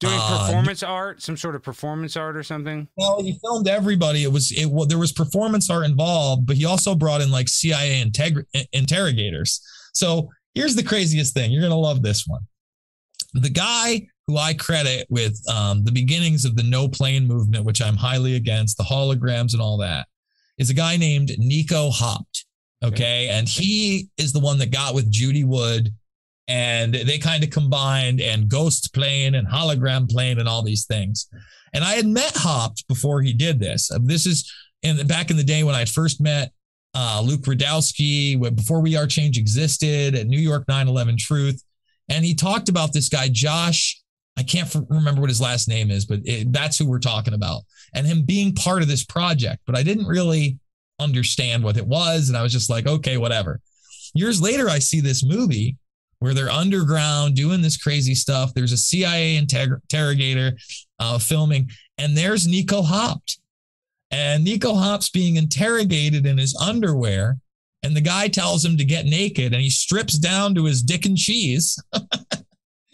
Doing 0.00 0.14
Uh, 0.16 0.46
performance 0.46 0.82
art, 0.84 1.22
some 1.22 1.36
sort 1.36 1.56
of 1.56 1.62
performance 1.62 2.16
art 2.16 2.36
or 2.36 2.42
something. 2.44 2.86
well, 2.96 3.20
he 3.22 3.36
filmed 3.42 3.66
everybody. 3.66 4.22
It 4.22 4.30
was 4.32 4.52
it. 4.52 4.66
Well, 4.66 4.86
there 4.86 4.98
was 4.98 5.12
performance 5.12 5.68
art 5.70 5.84
involved, 5.86 6.46
but 6.46 6.56
he 6.56 6.64
also 6.64 6.94
brought 6.94 7.20
in 7.20 7.30
like 7.32 7.48
CIA 7.48 8.04
integ- 8.04 8.44
interrogators. 8.72 9.60
So 9.92 10.28
here's 10.54 10.76
the 10.76 10.84
craziest 10.84 11.34
thing. 11.34 11.50
You're 11.50 11.62
gonna 11.62 11.74
love 11.76 12.02
this 12.02 12.26
one. 12.26 12.42
The 13.34 13.50
guy 13.50 14.06
who 14.28 14.36
I 14.36 14.54
credit 14.54 15.06
with 15.10 15.36
um, 15.50 15.84
the 15.84 15.92
beginnings 15.92 16.44
of 16.44 16.54
the 16.54 16.62
no 16.62 16.86
plane 16.86 17.26
movement, 17.26 17.64
which 17.64 17.82
I'm 17.82 17.96
highly 17.96 18.36
against, 18.36 18.76
the 18.76 18.84
holograms 18.84 19.52
and 19.52 19.60
all 19.60 19.78
that, 19.78 20.06
is 20.58 20.70
a 20.70 20.74
guy 20.74 20.96
named 20.96 21.32
Nico 21.38 21.90
Haupt. 21.90 22.44
Okay, 22.84 23.28
and 23.30 23.48
he 23.48 24.08
is 24.16 24.32
the 24.32 24.38
one 24.38 24.58
that 24.58 24.70
got 24.70 24.94
with 24.94 25.10
Judy 25.10 25.42
Wood 25.42 25.92
and 26.48 26.94
they 26.94 27.18
kind 27.18 27.44
of 27.44 27.50
combined 27.50 28.20
and 28.20 28.48
ghost 28.48 28.92
plane 28.94 29.34
and 29.34 29.46
hologram 29.46 30.10
plane 30.10 30.38
and 30.38 30.48
all 30.48 30.62
these 30.62 30.86
things. 30.86 31.28
And 31.74 31.84
I 31.84 31.92
had 31.92 32.06
met 32.06 32.32
Haupt 32.34 32.88
before 32.88 33.20
he 33.20 33.32
did 33.34 33.60
this. 33.60 33.90
Uh, 33.90 33.98
This 34.02 34.26
is 34.26 34.50
in 34.82 35.06
back 35.06 35.30
in 35.30 35.36
the 35.36 35.44
day 35.44 35.62
when 35.62 35.74
I 35.74 35.84
first 35.84 36.20
met 36.20 36.52
uh, 36.94 37.20
Luke 37.22 37.42
Rudkowski, 37.42 38.40
before 38.56 38.80
We 38.80 38.96
Are 38.96 39.06
Change 39.06 39.36
existed 39.36 40.14
at 40.14 40.26
New 40.26 40.38
York 40.40 40.66
9/11 40.66 41.18
Truth, 41.18 41.62
and 42.08 42.24
he 42.24 42.34
talked 42.34 42.68
about 42.68 42.92
this 42.92 43.08
guy 43.08 43.28
Josh. 43.28 44.00
I 44.38 44.42
can't 44.44 44.74
f- 44.74 44.82
remember 44.88 45.20
what 45.20 45.30
his 45.30 45.40
last 45.40 45.68
name 45.68 45.90
is, 45.90 46.06
but 46.06 46.20
it, 46.24 46.52
that's 46.52 46.78
who 46.78 46.86
we're 46.88 47.00
talking 47.00 47.34
about, 47.34 47.62
and 47.94 48.06
him 48.06 48.22
being 48.22 48.54
part 48.54 48.82
of 48.82 48.88
this 48.88 49.04
project. 49.04 49.62
But 49.66 49.76
I 49.76 49.82
didn't 49.82 50.06
really 50.06 50.58
understand 50.98 51.62
what 51.62 51.76
it 51.76 51.86
was, 51.86 52.28
and 52.28 52.38
I 52.38 52.42
was 52.42 52.52
just 52.52 52.70
like, 52.70 52.86
okay, 52.86 53.18
whatever. 53.18 53.60
Years 54.14 54.40
later, 54.40 54.70
I 54.70 54.78
see 54.78 55.00
this 55.00 55.22
movie 55.24 55.76
where 56.20 56.34
they're 56.34 56.50
underground 56.50 57.34
doing 57.36 57.62
this 57.62 57.76
crazy 57.76 58.14
stuff. 58.14 58.52
There's 58.54 58.72
a 58.72 58.76
CIA 58.76 59.40
interg- 59.40 59.80
interrogator 59.82 60.56
uh, 60.98 61.18
filming, 61.18 61.70
and 61.96 62.16
there's 62.16 62.46
Nico 62.48 62.82
Haupt. 62.82 63.38
And 64.10 64.42
Nico 64.44 64.74
Haupt's 64.74 65.10
being 65.10 65.36
interrogated 65.36 66.24
in 66.26 66.38
his 66.38 66.56
underwear, 66.56 67.36
and 67.82 67.94
the 67.94 68.00
guy 68.00 68.28
tells 68.28 68.64
him 68.64 68.76
to 68.78 68.84
get 68.84 69.04
naked, 69.04 69.52
and 69.52 69.60
he 69.62 69.70
strips 69.70 70.18
down 70.18 70.54
to 70.54 70.64
his 70.64 70.82
dick 70.82 71.04
and 71.06 71.16
cheese. 71.16 71.78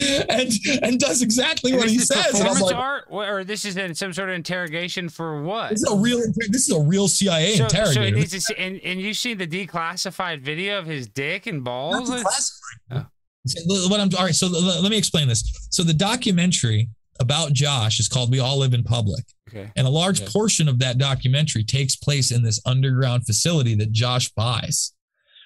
and 0.01 0.51
and 0.83 0.99
does 0.99 1.22
exactly 1.22 1.70
And 1.70 1.81
what 1.81 1.89
he 1.89 1.99
says. 2.01 2.27
Performance 2.33 2.61
like, 2.62 2.75
art, 2.75 3.05
or 3.09 3.45
this 3.45 3.64
is 3.64 3.77
in 3.77 3.95
some 3.95 4.12
sort 4.12 4.29
of 4.29 4.35
interrogation 4.35 5.09
for 5.09 5.41
what? 5.43 5.70
this 5.70 5.83
is 5.85 5.93
a 5.93 5.97
real 5.97 6.18
this 6.49 6.68
is 6.68 6.75
a 6.75 6.81
real 6.81 7.07
CIA 7.07 7.53
So, 7.55 7.68
so 7.68 7.79
it 7.79 7.79
interrogator. 7.79 8.16
needs 8.16 8.33
to 8.33 8.41
see, 8.41 8.55
and, 8.59 8.81
and 8.81 9.01
you 9.01 9.14
see 9.14 9.35
the 9.35 9.47
declassified 9.47 10.41
video 10.41 10.79
of 10.81 10.87
his 10.87 11.07
dick 11.07 11.47
and 11.47 11.59
Not 11.59 11.64
balls. 11.64 12.11
declassified. 12.11 12.61
Oh. 12.91 13.07
So, 13.47 13.61
What 13.88 14.01
I'm 14.01 14.09
all 14.16 14.24
right. 14.24 14.34
So 14.34 14.47
let 14.49 14.90
me 14.90 14.97
explain 14.97 15.28
this. 15.28 15.68
So 15.70 15.82
the 15.82 15.92
documentary 15.95 16.88
about 17.20 17.53
Josh 17.53 18.01
is 18.01 18.09
called 18.09 18.30
"We 18.30 18.40
All 18.40 18.59
Live 18.59 18.74
in 18.74 18.82
Public," 18.82 19.24
Okay. 19.49 19.70
and 19.76 19.86
a 19.86 19.90
large 19.90 20.20
Okay. 20.22 20.30
portion 20.32 20.68
of 20.68 20.78
that 20.80 20.99
documentary 20.99 21.62
takes 21.64 21.95
place 21.97 22.30
in 22.32 22.42
this 22.42 22.61
underground 22.66 23.26
facility 23.26 23.74
that 23.76 23.92
Josh 23.92 24.30
buys. 24.32 24.92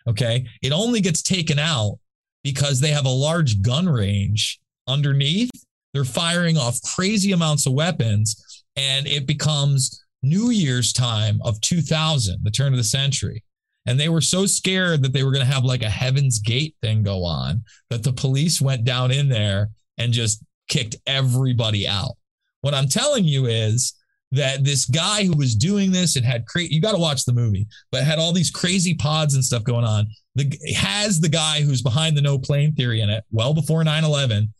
Okay. 0.06 0.46
It 0.62 0.72
only 0.72 1.00
gets 1.00 1.22
taken 1.22 1.58
out 1.58 1.98
because 2.44 2.80
they 2.80 2.90
have 2.92 3.04
a 3.04 3.10
large 3.10 3.60
gun 3.62 3.88
range 3.88 4.58
underneath. 4.86 5.50
They're 5.92 6.04
firing 6.04 6.56
off 6.56 6.80
crazy 6.82 7.32
amounts 7.32 7.66
of 7.66 7.72
weapons, 7.72 8.36
and 8.76 9.06
it 9.06 9.26
becomes 9.26 10.02
New 10.22 10.50
Year's 10.50 10.92
time 10.92 11.40
of 11.42 11.60
2000, 11.60 12.38
the 12.44 12.50
turn 12.50 12.72
of 12.72 12.78
the 12.78 12.84
century. 12.84 13.42
And 13.88 13.98
they 13.98 14.10
were 14.10 14.20
so 14.20 14.44
scared 14.44 15.02
that 15.02 15.14
they 15.14 15.22
were 15.22 15.32
going 15.32 15.46
to 15.46 15.50
have 15.50 15.64
like 15.64 15.82
a 15.82 15.88
Heaven's 15.88 16.40
Gate 16.40 16.76
thing 16.82 17.02
go 17.02 17.24
on 17.24 17.64
that 17.88 18.02
the 18.02 18.12
police 18.12 18.60
went 18.60 18.84
down 18.84 19.10
in 19.10 19.30
there 19.30 19.70
and 19.96 20.12
just 20.12 20.44
kicked 20.68 20.96
everybody 21.06 21.88
out. 21.88 22.12
What 22.60 22.74
I'm 22.74 22.88
telling 22.88 23.24
you 23.24 23.46
is 23.46 23.94
that 24.32 24.62
this 24.62 24.84
guy 24.84 25.24
who 25.24 25.34
was 25.34 25.54
doing 25.54 25.90
this 25.90 26.16
and 26.16 26.26
had 26.26 26.44
crazy, 26.44 26.74
you 26.74 26.82
got 26.82 26.92
to 26.92 26.98
watch 26.98 27.24
the 27.24 27.32
movie, 27.32 27.66
but 27.90 28.04
had 28.04 28.18
all 28.18 28.34
these 28.34 28.50
crazy 28.50 28.92
pods 28.92 29.32
and 29.32 29.42
stuff 29.42 29.64
going 29.64 29.86
on. 29.86 30.06
The 30.34 30.52
has 30.76 31.18
the 31.18 31.30
guy 31.30 31.62
who's 31.62 31.80
behind 31.80 32.14
the 32.14 32.20
no 32.20 32.38
plane 32.38 32.74
theory 32.74 33.00
in 33.00 33.08
it 33.08 33.24
well 33.32 33.54
before 33.54 33.82
9 33.82 34.04
11 34.04 34.52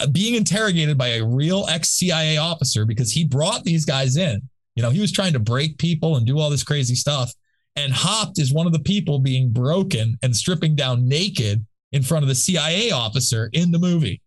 uh, 0.00 0.06
being 0.06 0.36
interrogated 0.36 0.96
by 0.96 1.08
a 1.08 1.24
real 1.24 1.66
ex 1.68 1.90
CIA 1.90 2.36
officer 2.36 2.86
because 2.86 3.10
he 3.10 3.24
brought 3.24 3.64
these 3.64 3.84
guys 3.84 4.16
in. 4.16 4.40
You 4.76 4.84
know, 4.84 4.90
he 4.90 5.00
was 5.00 5.10
trying 5.10 5.32
to 5.32 5.40
break 5.40 5.78
people 5.78 6.14
and 6.14 6.24
do 6.24 6.38
all 6.38 6.48
this 6.48 6.62
crazy 6.62 6.94
stuff. 6.94 7.32
And 7.76 7.92
Haupt 7.92 8.38
is 8.38 8.52
one 8.52 8.66
of 8.66 8.72
the 8.72 8.80
people 8.80 9.18
being 9.18 9.50
broken 9.50 10.18
and 10.22 10.36
stripping 10.36 10.76
down 10.76 11.08
naked 11.08 11.64
in 11.92 12.02
front 12.02 12.22
of 12.22 12.28
the 12.28 12.34
CIA 12.34 12.90
officer 12.90 13.48
in 13.52 13.70
the 13.70 13.78
movie. 13.78 14.20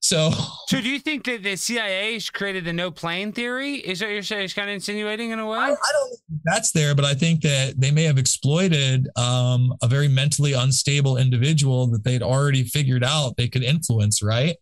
So, 0.00 0.30
so 0.68 0.80
do 0.80 0.88
you 0.88 1.00
think 1.00 1.24
that 1.24 1.42
the 1.42 1.56
CIA 1.56 2.20
created 2.32 2.64
the 2.64 2.72
no 2.72 2.90
plane 2.90 3.32
theory? 3.32 3.76
Is 3.76 3.98
that 3.98 4.06
what 4.06 4.12
you're 4.12 4.22
saying? 4.22 4.44
It's 4.44 4.54
kind 4.54 4.68
of 4.70 4.74
insinuating 4.74 5.30
in 5.30 5.40
a 5.40 5.46
way. 5.46 5.58
I, 5.58 5.64
I 5.64 5.66
don't 5.68 6.08
think 6.10 6.40
that's 6.44 6.70
there, 6.70 6.94
but 6.94 7.04
I 7.04 7.14
think 7.14 7.42
that 7.42 7.80
they 7.80 7.90
may 7.90 8.04
have 8.04 8.16
exploited 8.16 9.08
um, 9.16 9.74
a 9.82 9.88
very 9.88 10.06
mentally 10.06 10.52
unstable 10.52 11.16
individual 11.16 11.88
that 11.88 12.04
they'd 12.04 12.22
already 12.22 12.62
figured 12.62 13.02
out 13.02 13.36
they 13.36 13.48
could 13.48 13.64
influence, 13.64 14.22
right? 14.22 14.56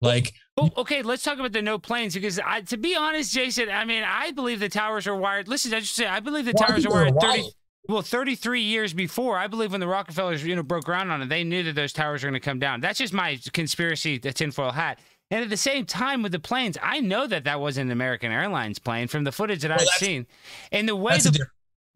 Like, 0.00 0.32
well, 0.56 0.72
okay, 0.78 1.02
let's 1.02 1.22
talk 1.22 1.38
about 1.38 1.52
the 1.52 1.60
no 1.60 1.78
planes 1.78 2.14
because, 2.14 2.38
I, 2.38 2.62
to 2.62 2.76
be 2.76 2.96
honest, 2.96 3.32
Jason, 3.32 3.68
I 3.68 3.84
mean, 3.84 4.04
I 4.04 4.30
believe 4.30 4.60
the 4.60 4.68
towers 4.68 5.06
are 5.06 5.16
wired. 5.16 5.48
Listen, 5.48 5.74
I 5.74 5.80
just 5.80 5.96
say 5.96 6.06
I 6.06 6.20
believe 6.20 6.46
the 6.46 6.54
well, 6.56 6.68
towers 6.68 6.86
are 6.86 6.90
wired 6.90 7.20
30, 7.20 7.50
well, 7.88 8.02
33 8.02 8.60
years 8.60 8.92
before, 8.92 9.38
I 9.38 9.46
believe 9.46 9.72
when 9.72 9.80
the 9.80 9.88
Rockefellers, 9.88 10.44
you 10.44 10.54
know, 10.54 10.62
broke 10.62 10.84
ground 10.84 11.10
on 11.10 11.22
it, 11.22 11.28
they 11.28 11.42
knew 11.42 11.62
that 11.62 11.74
those 11.74 11.92
towers 11.92 12.22
were 12.22 12.28
going 12.28 12.40
to 12.40 12.44
come 12.44 12.58
down. 12.58 12.80
That's 12.80 12.98
just 12.98 13.14
my 13.14 13.38
conspiracy, 13.52 14.18
the 14.18 14.32
tinfoil 14.32 14.72
hat. 14.72 14.98
And 15.30 15.42
at 15.42 15.50
the 15.50 15.56
same 15.56 15.86
time, 15.86 16.22
with 16.22 16.32
the 16.32 16.38
planes, 16.38 16.76
I 16.82 17.00
know 17.00 17.26
that 17.26 17.44
that 17.44 17.60
wasn't 17.60 17.86
an 17.86 17.92
American 17.92 18.30
Airlines 18.30 18.78
plane 18.78 19.08
from 19.08 19.24
the 19.24 19.32
footage 19.32 19.62
that 19.62 19.70
well, 19.70 19.80
I've 19.80 19.98
seen. 19.98 20.26
And 20.70 20.88
the 20.88 20.96
way 20.96 21.18
the, 21.18 21.46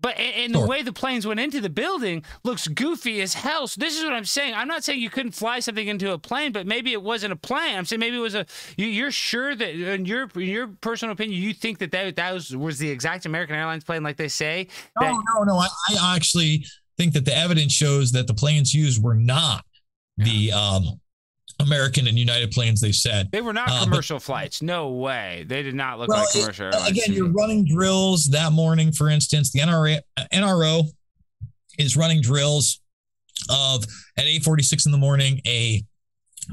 but 0.02 0.18
and, 0.18 0.52
the 0.52 0.60
way 0.60 0.82
the 0.82 0.92
planes 0.92 1.26
went 1.26 1.38
into 1.40 1.60
the 1.60 1.70
building 1.70 2.24
looks 2.42 2.66
goofy 2.66 3.22
as 3.22 3.34
hell. 3.34 3.68
So 3.68 3.80
this 3.80 3.96
is 3.96 4.04
what 4.04 4.12
I'm 4.12 4.24
saying. 4.24 4.52
I'm 4.52 4.66
not 4.66 4.82
saying 4.82 5.00
you 5.00 5.08
couldn't 5.08 5.32
fly 5.32 5.60
something 5.60 5.86
into 5.86 6.12
a 6.12 6.18
plane, 6.18 6.50
but 6.50 6.66
maybe 6.66 6.92
it 6.92 7.02
wasn't 7.02 7.32
a 7.32 7.36
plane. 7.36 7.78
I'm 7.78 7.84
saying 7.84 8.00
maybe 8.00 8.16
it 8.16 8.20
was 8.20 8.34
a. 8.34 8.44
You, 8.76 9.06
are 9.06 9.12
sure 9.12 9.54
that 9.54 9.70
in 9.70 10.04
your 10.04 10.28
in 10.34 10.40
your 10.42 10.66
personal 10.80 11.12
opinion, 11.12 11.40
you 11.40 11.54
think 11.54 11.78
that 11.78 11.92
that, 11.92 12.16
that 12.16 12.34
was 12.34 12.54
was 12.54 12.78
the 12.78 12.90
exact 12.90 13.26
American 13.26 13.54
Airlines 13.54 13.84
plane, 13.84 14.02
like 14.02 14.16
they 14.16 14.28
say. 14.28 14.66
No, 15.00 15.06
that, 15.06 15.24
no, 15.34 15.44
no. 15.44 15.56
I, 15.56 15.68
I 16.00 16.16
actually 16.16 16.66
think 16.98 17.12
that 17.14 17.24
the 17.24 17.36
evidence 17.36 17.72
shows 17.72 18.10
that 18.12 18.26
the 18.26 18.34
planes 18.34 18.74
used 18.74 19.02
were 19.02 19.14
not 19.14 19.64
the 20.18 20.52
um 20.52 21.00
American 21.60 22.06
and 22.06 22.18
United 22.18 22.50
planes, 22.50 22.80
they 22.80 22.92
said. 22.92 23.30
They 23.32 23.40
were 23.40 23.52
not 23.52 23.68
uh, 23.70 23.84
commercial 23.84 24.16
but, 24.16 24.22
flights. 24.22 24.62
No 24.62 24.90
way. 24.90 25.44
They 25.46 25.62
did 25.62 25.74
not 25.74 25.98
look 25.98 26.08
well, 26.08 26.20
like 26.20 26.32
commercial 26.32 26.68
it, 26.68 26.90
Again, 26.90 27.12
you're 27.12 27.32
running 27.32 27.64
drills 27.64 28.26
that 28.30 28.52
morning, 28.52 28.92
for 28.92 29.08
instance. 29.08 29.52
The 29.52 29.60
NRA, 29.60 30.00
NRO 30.32 30.84
is 31.78 31.96
running 31.96 32.20
drills 32.20 32.80
of 33.48 33.84
at 34.16 34.24
846 34.24 34.86
in 34.86 34.92
the 34.92 34.98
morning, 34.98 35.40
a 35.46 35.84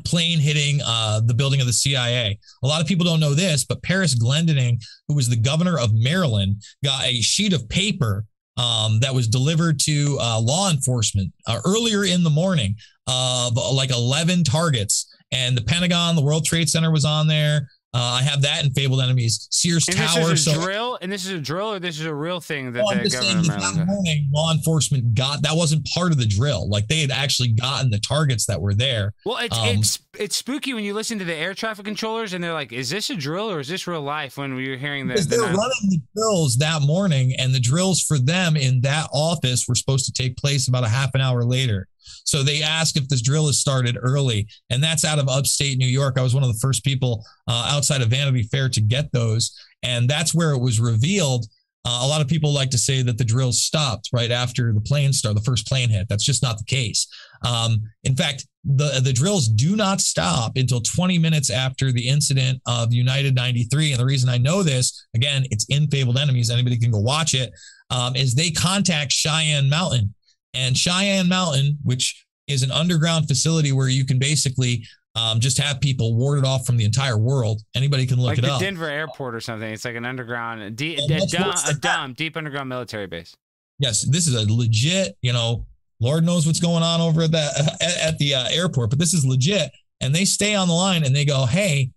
plane 0.05 0.39
hitting 0.39 0.81
uh, 0.85 1.21
the 1.25 1.33
building 1.33 1.61
of 1.61 1.67
the 1.67 1.73
CIA. 1.73 2.39
A 2.63 2.67
lot 2.67 2.81
of 2.81 2.87
people 2.87 3.05
don't 3.05 3.19
know 3.19 3.33
this, 3.33 3.65
but 3.65 3.81
Paris 3.83 4.15
Glendening, 4.15 4.81
who 5.07 5.15
was 5.15 5.29
the 5.29 5.35
governor 5.35 5.79
of 5.79 5.93
Maryland, 5.93 6.61
got 6.83 7.05
a 7.05 7.21
sheet 7.21 7.53
of 7.53 7.67
paper 7.69 8.25
um, 8.59 8.99
that 8.99 9.13
was 9.13 9.27
delivered 9.27 9.79
to 9.79 10.17
uh, 10.19 10.39
law 10.39 10.69
enforcement 10.69 11.31
uh, 11.47 11.59
earlier 11.65 12.03
in 12.03 12.23
the 12.23 12.29
morning 12.29 12.75
of 13.07 13.55
like 13.55 13.91
11 13.91 14.43
targets. 14.43 15.15
And 15.31 15.55
the 15.55 15.63
Pentagon, 15.63 16.15
the 16.15 16.21
World 16.21 16.45
Trade 16.45 16.69
Center 16.69 16.91
was 16.91 17.05
on 17.05 17.27
there. 17.27 17.69
Uh, 17.91 17.97
I 17.97 18.21
have 18.21 18.43
that 18.43 18.63
in 18.63 18.71
Fabled 18.71 19.01
Enemies. 19.01 19.47
Sears 19.49 19.87
and 19.87 19.97
Tower. 19.97 20.29
This 20.29 20.41
is 20.41 20.47
a 20.47 20.53
so, 20.53 20.61
drill, 20.61 20.99
and 21.01 21.11
this 21.11 21.25
is 21.25 21.31
a 21.31 21.39
drill, 21.39 21.73
or 21.73 21.79
this 21.79 21.99
is 21.99 22.05
a 22.05 22.13
real 22.13 22.39
thing 22.39 22.71
that 22.73 22.83
well, 22.83 22.95
the 22.95 23.09
government. 23.09 23.47
That 23.47 23.85
morning, 23.87 24.29
law 24.31 24.51
enforcement 24.53 25.15
got 25.15 25.41
that 25.41 25.55
wasn't 25.55 25.87
part 25.95 26.11
of 26.11 26.19
the 26.19 26.27
drill. 26.27 26.69
Like 26.69 26.87
they 26.87 27.01
had 27.01 27.09
actually 27.09 27.49
gotten 27.49 27.89
the 27.89 27.99
targets 27.99 28.45
that 28.45 28.61
were 28.61 28.75
there. 28.75 29.13
Well, 29.25 29.37
it's 29.37 29.57
um, 29.57 29.67
it's 29.69 29.99
it's 30.19 30.35
spooky 30.35 30.75
when 30.75 30.83
you 30.83 30.93
listen 30.93 31.17
to 31.17 31.25
the 31.25 31.33
air 31.33 31.55
traffic 31.55 31.85
controllers, 31.85 32.33
and 32.33 32.43
they're 32.43 32.53
like, 32.53 32.71
"Is 32.71 32.91
this 32.91 33.09
a 33.09 33.15
drill 33.15 33.49
or 33.49 33.59
is 33.59 33.67
this 33.67 33.87
real 33.87 34.03
life?" 34.03 34.37
When 34.37 34.53
we 34.53 34.69
were 34.69 34.77
hearing 34.77 35.07
that, 35.07 35.21
they're 35.21 35.39
running 35.39 35.89
the 35.89 35.99
drills 36.15 36.57
that 36.57 36.83
morning, 36.83 37.33
and 37.39 37.55
the 37.55 37.59
drills 37.59 38.03
for 38.03 38.19
them 38.19 38.55
in 38.55 38.81
that 38.81 39.09
office 39.11 39.67
were 39.67 39.75
supposed 39.75 40.05
to 40.05 40.11
take 40.11 40.37
place 40.37 40.67
about 40.67 40.83
a 40.83 40.89
half 40.89 41.15
an 41.15 41.21
hour 41.21 41.43
later. 41.43 41.87
So 42.25 42.43
they 42.43 42.61
ask 42.61 42.97
if 42.97 43.07
this 43.07 43.21
drill 43.21 43.47
is 43.47 43.59
started 43.59 43.97
early, 44.01 44.47
and 44.69 44.83
that's 44.83 45.05
out 45.05 45.19
of 45.19 45.29
upstate 45.29 45.77
New 45.77 45.87
York. 45.87 46.17
I 46.17 46.21
was 46.21 46.33
one 46.33 46.43
of 46.43 46.51
the 46.53 46.59
first 46.59 46.83
people 46.83 47.25
uh, 47.47 47.69
outside 47.73 48.01
of 48.01 48.09
Vanity 48.09 48.43
Fair 48.43 48.69
to 48.69 48.81
get 48.81 49.11
those, 49.11 49.57
and 49.83 50.09
that's 50.09 50.33
where 50.33 50.51
it 50.51 50.59
was 50.59 50.79
revealed. 50.79 51.45
Uh, 51.85 52.01
a 52.03 52.07
lot 52.07 52.19
of 52.19 52.27
people 52.27 52.53
like 52.53 52.69
to 52.69 52.77
say 52.77 53.01
that 53.01 53.17
the 53.17 53.23
drill 53.23 53.53
stopped 53.53 54.09
right 54.11 54.31
after 54.31 54.73
the 54.73 54.81
plane 54.81 55.13
start, 55.13 55.33
the 55.35 55.41
first 55.41 55.65
plane 55.65 55.89
hit. 55.89 56.09
That's 56.09 56.25
just 56.25 56.43
not 56.43 56.57
the 56.57 56.65
case. 56.65 57.07
Um, 57.45 57.81
in 58.03 58.15
fact, 58.15 58.45
the 58.65 58.99
the 59.01 59.13
drills 59.13 59.47
do 59.47 59.75
not 59.75 60.01
stop 60.01 60.57
until 60.57 60.81
20 60.81 61.17
minutes 61.17 61.49
after 61.49 61.91
the 61.91 62.07
incident 62.07 62.61
of 62.67 62.93
United 62.93 63.33
93. 63.33 63.93
And 63.93 63.99
the 63.99 64.05
reason 64.05 64.29
I 64.29 64.37
know 64.37 64.61
this, 64.61 65.07
again, 65.15 65.45
it's 65.51 65.65
in 65.69 65.87
Fabled 65.87 66.17
Enemies. 66.17 66.49
Anybody 66.49 66.77
can 66.77 66.91
go 66.91 66.99
watch 66.99 67.33
it. 67.33 67.51
Um, 67.89 68.15
is 68.15 68.35
they 68.35 68.51
contact 68.51 69.11
Cheyenne 69.11 69.69
Mountain 69.69 70.13
and 70.53 70.77
Cheyenne 70.77 71.29
Mountain, 71.29 71.77
which 71.83 72.25
is 72.47 72.63
an 72.63 72.71
underground 72.71 73.27
facility 73.27 73.71
where 73.71 73.89
you 73.89 74.05
can 74.05 74.19
basically 74.19 74.85
um, 75.15 75.39
just 75.39 75.57
have 75.57 75.81
people 75.81 76.15
warded 76.15 76.45
off 76.45 76.65
from 76.65 76.77
the 76.77 76.85
entire 76.85 77.17
world. 77.17 77.61
Anybody 77.75 78.05
can 78.05 78.17
look 78.17 78.27
like 78.27 78.37
it 78.37 78.41
the 78.41 78.53
up. 78.53 78.59
Denver 78.59 78.87
airport 78.87 79.35
or 79.35 79.39
something. 79.39 79.71
It's 79.71 79.85
like 79.85 79.95
an 79.95 80.05
underground, 80.05 80.75
deep, 80.75 80.99
a, 80.99 81.25
dumb, 81.27 81.53
a 81.67 81.73
dumb, 81.73 82.13
deep 82.13 82.37
underground 82.37 82.69
military 82.69 83.07
base. 83.07 83.35
Yes, 83.79 84.01
this 84.01 84.27
is 84.27 84.35
a 84.35 84.51
legit. 84.51 85.17
You 85.21 85.33
know, 85.33 85.65
Lord 85.99 86.23
knows 86.23 86.45
what's 86.45 86.59
going 86.59 86.83
on 86.83 87.01
over 87.01 87.23
at 87.23 87.31
the 87.31 87.77
at, 88.03 88.17
the 88.17 88.35
uh, 88.35 88.47
airport, 88.51 88.89
but 88.89 88.99
this 88.99 89.13
is 89.13 89.25
legit. 89.25 89.71
And 90.01 90.15
they 90.15 90.25
stay 90.25 90.55
on 90.55 90.67
the 90.67 90.73
line 90.73 91.03
and 91.03 91.15
they 91.15 91.25
go, 91.25 91.45
"Hey, 91.45 91.91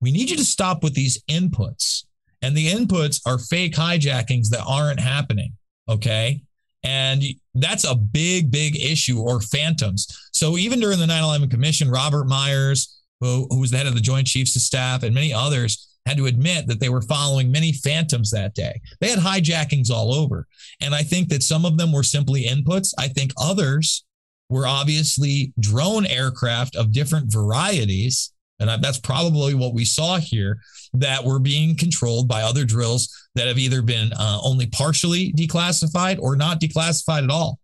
we 0.00 0.10
need 0.10 0.30
you 0.30 0.36
to 0.36 0.44
stop 0.44 0.82
with 0.82 0.94
these 0.94 1.22
inputs." 1.24 2.04
And 2.42 2.56
the 2.56 2.68
inputs 2.68 3.20
are 3.26 3.38
fake 3.38 3.74
hijackings 3.74 4.48
that 4.50 4.64
aren't 4.66 5.00
happening. 5.00 5.54
Okay. 5.88 6.42
And 6.88 7.22
that's 7.54 7.84
a 7.84 7.94
big, 7.94 8.50
big 8.50 8.76
issue 8.76 9.20
or 9.20 9.42
phantoms. 9.42 10.06
So 10.32 10.56
even 10.56 10.80
during 10.80 10.98
the 10.98 11.06
9 11.06 11.22
11 11.22 11.50
Commission, 11.50 11.90
Robert 11.90 12.24
Myers, 12.24 13.02
who, 13.20 13.46
who 13.50 13.60
was 13.60 13.70
the 13.70 13.76
head 13.76 13.86
of 13.86 13.94
the 13.94 14.00
Joint 14.00 14.26
Chiefs 14.26 14.56
of 14.56 14.62
Staff, 14.62 15.02
and 15.02 15.14
many 15.14 15.30
others 15.30 15.86
had 16.06 16.16
to 16.16 16.24
admit 16.24 16.66
that 16.66 16.80
they 16.80 16.88
were 16.88 17.02
following 17.02 17.52
many 17.52 17.72
phantoms 17.72 18.30
that 18.30 18.54
day. 18.54 18.80
They 19.00 19.10
had 19.10 19.18
hijackings 19.18 19.90
all 19.90 20.14
over. 20.14 20.46
And 20.80 20.94
I 20.94 21.02
think 21.02 21.28
that 21.28 21.42
some 21.42 21.66
of 21.66 21.76
them 21.76 21.92
were 21.92 22.02
simply 22.02 22.44
inputs. 22.44 22.94
I 22.96 23.08
think 23.08 23.32
others 23.38 24.06
were 24.48 24.66
obviously 24.66 25.52
drone 25.60 26.06
aircraft 26.06 26.74
of 26.74 26.92
different 26.92 27.30
varieties 27.30 28.32
and 28.60 28.82
that's 28.82 28.98
probably 28.98 29.54
what 29.54 29.74
we 29.74 29.84
saw 29.84 30.18
here 30.18 30.58
that 30.94 31.24
were 31.24 31.38
being 31.38 31.76
controlled 31.76 32.28
by 32.28 32.42
other 32.42 32.64
drills 32.64 33.28
that 33.34 33.46
have 33.46 33.58
either 33.58 33.82
been 33.82 34.12
uh, 34.14 34.38
only 34.42 34.66
partially 34.66 35.32
declassified 35.32 36.18
or 36.18 36.36
not 36.36 36.60
declassified 36.60 37.24
at 37.24 37.30
all. 37.30 37.58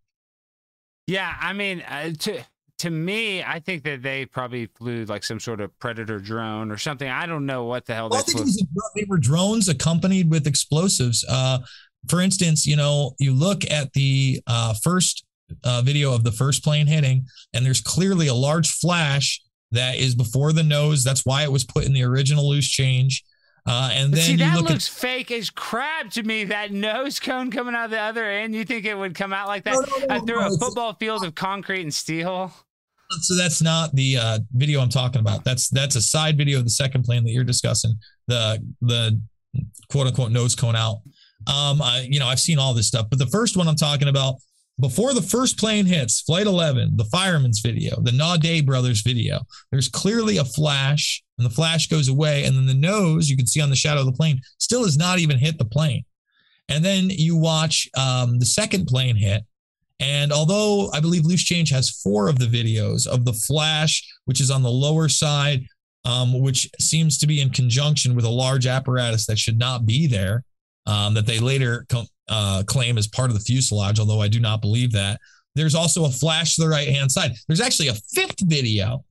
Yeah, 1.07 1.35
I 1.41 1.53
mean, 1.53 1.83
uh, 1.83 2.13
to 2.21 2.41
to 2.79 2.91
me, 2.91 3.43
I 3.43 3.61
think 3.61 3.85
that 3.85 4.03
they 4.03 4.27
probably 4.27 4.67
flew 4.67 5.05
like 5.05 5.25
some 5.25 5.39
sort 5.39 5.61
of 5.61 5.77
predator 5.79 6.19
drone 6.19 6.71
or 6.71 6.77
something. 6.77 7.09
I 7.09 7.27
don't 7.27 7.47
know 7.47 7.65
what 7.65 7.87
the 7.87 7.95
hell 7.95 8.09
well, 8.09 8.23
they 8.23 8.33
I 8.33 8.45
think 8.45 8.59
flew. 8.59 8.83
they 8.97 9.05
were 9.09 9.19
drones 9.19 9.69
accompanied 9.69 10.31
with 10.31 10.47
explosives. 10.47 11.25
Uh, 11.29 11.59
for 12.09 12.21
instance, 12.21 12.67
you 12.67 12.77
know, 12.77 13.15
you 13.19 13.33
look 13.33 13.71
at 13.71 13.93
the 13.93 14.43
uh, 14.47 14.75
first 14.83 15.25
uh, 15.63 15.83
video 15.83 16.13
of 16.15 16.25
the 16.25 16.33
first 16.33 16.65
plane 16.65 16.87
hitting, 16.87 17.27
and 17.53 17.65
there's 17.65 17.81
clearly 17.81 18.27
a 18.27 18.35
large 18.35 18.71
flash 18.71 19.41
that 19.75 19.97
is 19.97 20.15
before 20.15 20.53
the 20.53 20.63
nose. 20.63 21.05
That's 21.05 21.25
why 21.25 21.45
it 21.45 21.53
was 21.53 21.65
put 21.65 21.85
in 21.85 21.93
the 21.93 22.03
original 22.03 22.49
loose 22.49 22.69
change. 22.69 23.25
Uh, 23.67 23.91
and 23.93 24.13
then 24.13 24.21
see, 24.21 24.37
that 24.37 24.59
looks 24.59 24.89
at, 24.89 24.95
fake 24.95 25.31
as 25.31 25.49
crap 25.49 26.11
to 26.11 26.23
me. 26.23 26.45
That 26.45 26.71
nose 26.71 27.19
cone 27.19 27.51
coming 27.51 27.75
out 27.75 27.91
the 27.91 27.99
other 27.99 28.25
end. 28.25 28.55
You 28.55 28.65
think 28.65 28.85
it 28.85 28.97
would 28.97 29.15
come 29.15 29.33
out 29.33 29.49
like 29.49 29.65
that 29.65 29.75
no, 29.75 30.07
no, 30.07 30.19
no, 30.19 30.27
through 30.27 30.47
a 30.47 30.59
football 30.59 30.93
field 30.95 31.25
of 31.25 31.35
concrete 31.35 31.81
and 31.81 31.95
steel? 31.95 32.53
So 33.21 33.35
that's 33.37 33.63
not 33.63 33.95
the 33.95 34.19
uh, 34.19 34.39
video 34.53 34.81
I'm 34.81 34.89
talking 34.91 35.21
about. 35.21 35.45
That's 35.45 35.69
that's 35.69 35.97
a 35.97 36.03
side 36.03 36.37
video 36.37 36.59
of 36.59 36.65
the 36.65 36.71
second 36.71 37.05
plane 37.05 37.25
that 37.25 37.31
you're 37.31 37.45
discussing. 37.45 37.95
The 38.27 38.63
the 38.83 39.21
quote 39.91 40.09
unquote 40.09 40.31
nose 40.31 40.55
cone 40.55 40.77
out. 40.77 40.97
Um, 41.47 41.81
I, 41.81 42.07
you 42.09 42.19
know, 42.19 42.27
I've 42.27 42.41
seen 42.41 42.59
all 42.59 42.75
this 42.75 42.89
stuff, 42.89 43.07
but 43.09 43.19
the 43.19 43.27
first 43.27 43.57
one 43.57 43.69
I'm 43.69 43.77
talking 43.77 44.09
about 44.09 44.37
before 44.81 45.15
the 45.15 45.23
first 45.23 45.59
plane 45.59 45.87
hits, 45.87 46.21
Flight 46.21 46.47
11, 46.47 46.97
the 46.97 47.05
fireman's 47.05 47.61
video, 47.61 48.01
the 48.01 48.11
Naudet 48.11 48.67
brothers 48.67 49.03
video, 49.03 49.41
there's 49.71 49.89
clearly 49.89 50.39
a 50.39 50.45
flash, 50.45 51.23
and 51.39 51.47
the 51.47 51.55
flash 51.55 51.87
goes 51.87 52.09
away. 52.09 52.45
And 52.45 52.57
then 52.57 52.67
the 52.67 52.75
nose, 52.75 53.29
you 53.29 53.37
can 53.37 53.47
see 53.47 53.61
on 53.61 53.71
the 53.71 53.77
shadow 53.77 54.01
of 54.01 54.07
the 54.07 54.13
plane, 54.13 54.41
still 54.59 54.85
has 54.85 54.97
not 54.97 55.19
even 55.19 55.39
hit 55.39 55.59
the 55.59 55.65
plane. 55.65 56.05
And 56.69 56.85
then 56.85 57.09
you 57.11 57.37
watch 57.37 57.89
um, 57.97 58.39
the 58.39 58.47
second 58.47 58.87
plane 58.87 59.17
hit. 59.17 59.43
And 60.01 60.33
although 60.33 60.91
I 60.93 61.01
believe 61.01 61.25
Loose 61.25 61.45
Change 61.45 61.71
has 61.71 61.91
four 61.91 62.29
of 62.29 62.39
the 62.39 62.47
videos 62.47 63.07
of 63.07 63.25
the 63.25 63.33
flash, 63.33 64.05
which 64.25 64.41
is 64.41 64.51
on 64.51 64.63
the 64.63 64.71
lower 64.71 65.09
side, 65.09 65.65
um, 66.05 66.41
which 66.41 66.69
seems 66.81 67.17
to 67.19 67.27
be 67.27 67.41
in 67.41 67.51
conjunction 67.51 68.15
with 68.15 68.25
a 68.25 68.31
large 68.31 68.67
apparatus 68.67 69.27
that 69.27 69.39
should 69.39 69.59
not 69.59 69.87
be 69.87 70.07
there, 70.07 70.43
um, 70.87 71.15
that 71.15 71.27
they 71.27 71.39
later 71.39 71.87
com- 71.89 72.09
uh, 72.29 72.63
claim 72.67 72.99
as 72.99 73.07
part 73.07 73.31
of 73.31 73.37
the 73.37 73.43
fuselage, 73.43 73.99
although 73.99 74.21
I 74.21 74.29
do 74.29 74.41
not 74.41 74.61
believe 74.61 74.93
that. 74.93 75.21
There's 75.55 75.75
also 75.75 76.05
a 76.05 76.11
flash 76.11 76.57
to 76.57 76.63
the 76.63 76.69
right 76.69 76.89
hand 76.89 77.13
side. 77.13 77.33
There's 77.47 77.61
actually 77.61 77.89
a 77.89 77.95
fifth 78.13 78.41
video 78.41 79.05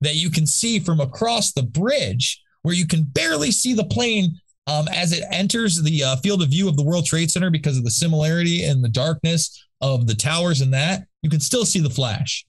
that 0.00 0.14
you 0.16 0.30
can 0.30 0.46
see 0.46 0.80
from 0.80 1.00
across 1.00 1.52
the 1.52 1.62
bridge 1.62 2.40
where 2.62 2.74
you 2.74 2.86
can 2.86 3.02
barely 3.02 3.50
see 3.50 3.74
the 3.74 3.84
plane 3.84 4.38
um, 4.66 4.88
as 4.88 5.12
it 5.12 5.24
enters 5.30 5.82
the 5.82 6.02
uh, 6.02 6.16
field 6.16 6.42
of 6.42 6.48
view 6.48 6.68
of 6.68 6.76
the 6.76 6.82
World 6.82 7.04
Trade 7.04 7.30
Center 7.30 7.50
because 7.50 7.76
of 7.76 7.84
the 7.84 7.90
similarity 7.90 8.64
and 8.64 8.82
the 8.82 8.88
darkness 8.88 9.62
of 9.80 10.06
the 10.06 10.14
towers 10.14 10.62
and 10.62 10.72
that. 10.72 11.04
You 11.22 11.30
can 11.30 11.40
still 11.40 11.66
see 11.66 11.80
the 11.80 11.90
flash. 11.90 12.46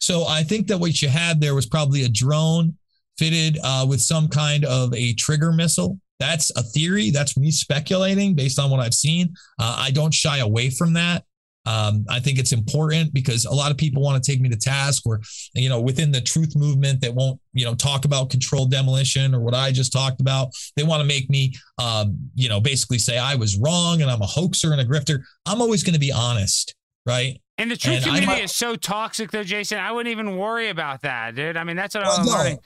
So 0.00 0.24
I 0.26 0.42
think 0.42 0.66
that 0.68 0.78
what 0.78 1.00
you 1.02 1.08
had 1.08 1.40
there 1.40 1.54
was 1.54 1.66
probably 1.66 2.04
a 2.04 2.08
drone 2.08 2.76
fitted 3.18 3.58
uh, 3.62 3.86
with 3.88 4.00
some 4.00 4.28
kind 4.28 4.64
of 4.64 4.92
a 4.94 5.14
trigger 5.14 5.52
missile 5.52 5.98
that's 6.18 6.50
a 6.56 6.62
theory. 6.62 7.10
That's 7.10 7.36
me 7.36 7.50
speculating 7.50 8.34
based 8.34 8.58
on 8.58 8.70
what 8.70 8.80
I've 8.80 8.94
seen. 8.94 9.34
Uh, 9.58 9.76
I 9.78 9.90
don't 9.90 10.14
shy 10.14 10.38
away 10.38 10.70
from 10.70 10.92
that. 10.94 11.24
Um, 11.64 12.04
I 12.08 12.18
think 12.18 12.38
it's 12.38 12.52
important 12.52 13.14
because 13.14 13.44
a 13.44 13.52
lot 13.52 13.70
of 13.70 13.76
people 13.76 14.02
want 14.02 14.22
to 14.22 14.30
take 14.30 14.40
me 14.40 14.48
to 14.48 14.56
task 14.56 15.04
or, 15.06 15.20
you 15.54 15.68
know, 15.68 15.80
within 15.80 16.10
the 16.10 16.20
truth 16.20 16.56
movement 16.56 17.00
that 17.02 17.14
won't, 17.14 17.40
you 17.52 17.64
know, 17.64 17.74
talk 17.74 18.04
about 18.04 18.30
controlled 18.30 18.70
demolition 18.72 19.34
or 19.34 19.40
what 19.40 19.54
I 19.54 19.70
just 19.70 19.92
talked 19.92 20.20
about. 20.20 20.48
They 20.76 20.82
want 20.82 21.02
to 21.02 21.06
make 21.06 21.30
me, 21.30 21.54
um, 21.78 22.18
you 22.34 22.48
know, 22.48 22.60
basically 22.60 22.98
say 22.98 23.16
I 23.16 23.36
was 23.36 23.56
wrong 23.58 24.02
and 24.02 24.10
I'm 24.10 24.22
a 24.22 24.26
hoaxer 24.26 24.72
and 24.72 24.80
a 24.80 24.84
grifter. 24.84 25.22
I'm 25.46 25.60
always 25.60 25.84
going 25.84 25.94
to 25.94 26.00
be 26.00 26.10
honest, 26.10 26.74
right? 27.06 27.40
And 27.58 27.70
the 27.70 27.76
truth 27.76 27.96
and 27.96 28.04
community 28.06 28.42
is 28.42 28.52
so 28.52 28.74
toxic, 28.74 29.30
though, 29.30 29.44
Jason. 29.44 29.78
I 29.78 29.92
wouldn't 29.92 30.10
even 30.10 30.36
worry 30.36 30.70
about 30.70 31.02
that, 31.02 31.36
dude. 31.36 31.56
I 31.56 31.62
mean, 31.62 31.76
that's 31.76 31.94
what 31.94 32.04
well, 32.04 32.18
I'm 32.18 32.26
no, 32.26 32.32
learning. 32.32 32.58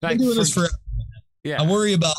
Like, 0.00 0.12
I'm 0.12 0.18
doing 0.18 0.30
for, 0.30 0.38
this 0.38 0.54
for. 0.54 0.68
Yeah. 1.42 1.60
I 1.60 1.66
worry 1.68 1.94
about 1.94 2.14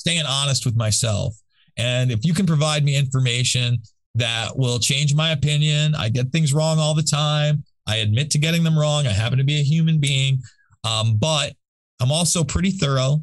staying 0.00 0.24
honest 0.26 0.64
with 0.64 0.76
myself. 0.76 1.36
And 1.76 2.10
if 2.10 2.24
you 2.24 2.32
can 2.32 2.46
provide 2.46 2.84
me 2.84 2.96
information 2.96 3.82
that 4.14 4.56
will 4.56 4.78
change 4.78 5.14
my 5.14 5.32
opinion, 5.32 5.94
I 5.94 6.08
get 6.08 6.32
things 6.32 6.54
wrong 6.54 6.78
all 6.78 6.94
the 6.94 7.02
time. 7.02 7.64
I 7.86 7.96
admit 7.96 8.30
to 8.30 8.38
getting 8.38 8.64
them 8.64 8.78
wrong. 8.78 9.06
I 9.06 9.10
happen 9.12 9.36
to 9.36 9.44
be 9.44 9.60
a 9.60 9.62
human 9.62 10.00
being, 10.00 10.38
um, 10.84 11.16
but 11.18 11.52
I'm 12.00 12.10
also 12.10 12.42
pretty 12.42 12.70
thorough, 12.70 13.22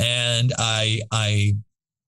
and 0.00 0.52
I 0.58 1.00
I 1.12 1.54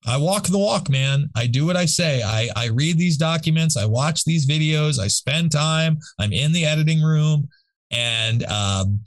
I 0.04 0.16
walk 0.16 0.48
the 0.48 0.58
walk, 0.58 0.90
man. 0.90 1.30
I 1.36 1.46
do 1.46 1.64
what 1.64 1.76
I 1.76 1.86
say. 1.86 2.22
I 2.22 2.48
I 2.56 2.66
read 2.66 2.98
these 2.98 3.16
documents. 3.16 3.76
I 3.76 3.86
watch 3.86 4.24
these 4.24 4.48
videos. 4.48 4.98
I 4.98 5.06
spend 5.06 5.52
time. 5.52 5.98
I'm 6.18 6.32
in 6.32 6.52
the 6.52 6.64
editing 6.64 7.02
room, 7.02 7.48
and 7.92 8.42
um, 8.44 9.00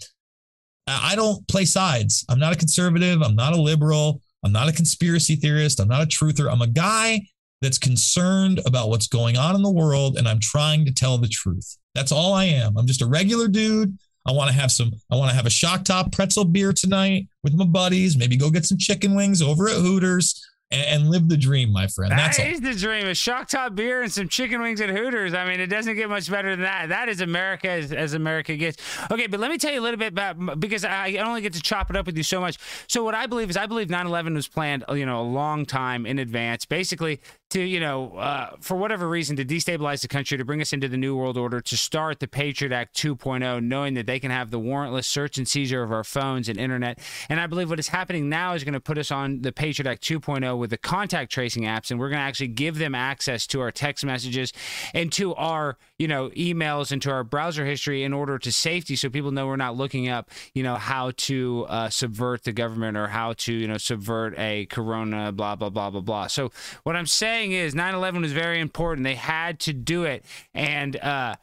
I 0.88 1.16
don't 1.16 1.46
play 1.48 1.66
sides. 1.66 2.26
I'm 2.30 2.40
not 2.40 2.54
a 2.54 2.58
conservative. 2.58 3.22
I'm 3.22 3.36
not 3.36 3.54
a 3.54 3.62
liberal. 3.62 4.22
I'm 4.44 4.52
not 4.52 4.70
a 4.70 4.74
conspiracy 4.74 5.36
theorist. 5.36 5.80
I'm 5.80 5.88
not 5.88 6.02
a 6.02 6.08
truther. 6.08 6.52
I'm 6.52 6.62
a 6.62 6.68
guy 6.68 7.22
that's 7.62 7.78
concerned 7.78 8.60
about 8.66 8.90
what's 8.90 9.08
going 9.08 9.38
on 9.38 9.56
in 9.56 9.62
the 9.62 9.72
world 9.72 10.18
and 10.18 10.28
I'm 10.28 10.40
trying 10.40 10.86
to 10.86 10.94
tell 10.94 11.18
the 11.18 11.28
truth. 11.28 11.78
That's 11.94 12.12
all 12.12 12.34
I 12.34 12.46
am. 12.46 12.78
I'm 12.78 12.88
just 12.88 13.02
a 13.02 13.06
regular 13.06 13.48
dude. 13.48 13.98
I 14.26 14.32
want 14.32 14.50
to 14.50 14.56
have 14.56 14.72
some, 14.72 14.92
I 15.12 15.16
want 15.16 15.30
to 15.30 15.36
have 15.36 15.46
a 15.46 15.52
shock 15.52 15.84
top 15.84 16.12
pretzel 16.12 16.46
beer 16.46 16.74
tonight 16.74 17.28
with 17.44 17.54
my 17.54 17.66
buddies, 17.66 18.18
maybe 18.18 18.38
go 18.38 18.50
get 18.50 18.66
some 18.66 18.78
chicken 18.78 19.16
wings 19.16 19.42
over 19.42 19.68
at 19.68 19.76
Hooters 19.76 20.48
and, 20.72 20.86
and 20.86 21.10
live 21.10 21.28
the 21.28 21.38
dream, 21.38 21.72
my 21.72 21.88
friend. 21.88 22.12
That's 22.12 22.38
that 22.38 22.48
is 22.48 22.62
the 22.62 22.74
dream. 22.74 23.08
A 23.08 23.16
shock 23.16 23.50
top 23.50 23.76
beer 23.76 24.02
and 24.02 24.12
some 24.12 24.28
chicken 24.28 24.62
wings 24.62 24.82
at 24.82 24.90
Hooters. 24.90 25.34
I 25.34 25.46
mean, 25.46 25.60
it 25.60 25.68
doesn't 25.68 25.96
get 25.96 26.10
much 26.10 26.30
better 26.30 26.52
than 26.52 26.62
that. 26.62 26.90
That 26.90 27.10
is 27.10 27.22
America 27.22 27.70
as, 27.70 27.92
as 27.92 28.14
America 28.14 28.56
gets. 28.56 28.78
Okay, 29.12 29.28
but 29.28 29.40
let 29.40 29.52
me 29.52 29.58
tell 29.58 29.72
you 29.74 29.80
a 29.80 29.84
little 29.84 30.00
bit 30.00 30.14
about 30.14 30.60
because 30.60 30.86
I 30.86 31.16
only 31.18 31.42
get 31.42 31.54
to 31.54 31.62
chop 31.62 31.90
it 31.90 31.96
up 31.96 32.06
with 32.06 32.18
you 32.18 32.24
so 32.24 32.40
much. 32.40 32.58
So 32.88 33.04
what 33.04 33.16
I 33.16 33.28
believe 33.28 33.50
is 33.50 33.58
I 33.58 33.66
believe 33.66 33.88
9/11 33.88 34.34
was 34.36 34.48
planned, 34.48 34.84
you 34.92 35.06
know, 35.06 35.22
a 35.22 35.24
long 35.24 35.66
time 35.66 36.06
in 36.06 36.20
advance. 36.20 36.66
Basically, 36.66 37.20
to 37.52 37.62
you 37.62 37.80
know 37.80 38.16
uh, 38.16 38.52
for 38.60 38.76
whatever 38.76 39.08
reason 39.08 39.36
to 39.36 39.46
destabilize 39.46 40.02
the 40.02 40.08
country 40.08 40.38
to 40.38 40.46
bring 40.46 40.62
us 40.62 40.74
into 40.74 40.88
the 40.88 40.98
new 40.98 41.16
world 41.16 41.38
order 41.38 41.62
to 41.62 41.78
start 41.78 42.20
the 42.20 42.28
patriot 42.28 42.74
act 42.74 42.96
2.0 42.96 43.64
knowing 43.64 43.94
that 43.94 44.06
they 44.06 44.20
can 44.20 44.32
have 44.32 44.52
the 44.52 44.60
warrantless 44.60 45.06
search 45.06 45.38
and 45.38 45.48
seizure 45.48 45.84
of 45.84 45.92
our 45.92 46.04
phones 46.04 46.50
and 46.50 46.60
internet. 46.60 47.00
And 47.30 47.40
i 47.40 47.48
believe 47.48 47.70
what 47.70 47.80
is 47.80 47.90
happening 47.90 48.30
now 48.30 48.54
is 48.54 48.64
going 48.64 48.74
to 48.74 48.80
put 48.80 48.98
us 48.98 49.12
on 49.12 49.42
the 49.42 49.52
patriot 49.52 49.90
act 49.90 50.04
2.0 50.04 50.58
with 50.58 50.70
the 50.70 50.78
contact 50.78 51.32
tracing 51.32 51.64
apps 51.64 51.92
and 51.92 52.00
we're 52.00 52.10
going 52.10 52.20
to 52.20 52.26
actually 52.26 52.48
give 52.48 52.78
them 52.78 52.96
access 52.96 53.46
to 53.48 53.62
our 53.62 53.72
text 53.72 54.06
messages 54.06 54.54
and 54.94 55.12
to 55.12 55.36
our 55.36 55.78
you 56.02 56.08
know 56.08 56.30
emails 56.30 56.92
into 56.92 57.12
our 57.12 57.24
browser 57.24 57.66
history 57.66 58.04
in 58.04 58.14
order 58.14 58.40
to 58.40 58.52
safety 58.52 58.96
so 58.96 59.10
people 59.10 59.32
know 59.32 59.48
we're 59.48 59.56
not 59.56 59.76
looking 59.76 60.08
up 60.08 60.30
you 60.54 60.64
know 60.64 60.76
how 60.76 61.12
to 61.18 61.66
uh, 61.70 61.90
subvert 61.90 62.44
the 62.44 62.52
government 62.52 62.98
or 62.98 63.08
how 63.08 63.34
to 63.34 63.54
you 63.54 63.68
know 63.68 63.78
subvert 63.78 64.34
a 64.38 64.66
corona 64.68 65.32
blah 65.32 65.56
blah 65.56 65.70
blah 65.70 65.90
blah 65.90 66.02
blah 66.02 66.28
so 66.28 66.52
what 66.84 66.96
i'm 66.96 67.06
saying 67.06 67.52
is 67.52 67.76
9/11 67.76 68.22
was 68.22 68.34
very 68.34 68.60
important. 68.60 69.04
They 69.04 69.16
had 69.16 69.60
to 69.62 69.74
do 69.74 70.04
it, 70.04 70.26
and 70.54 70.96
uh, 70.98 71.36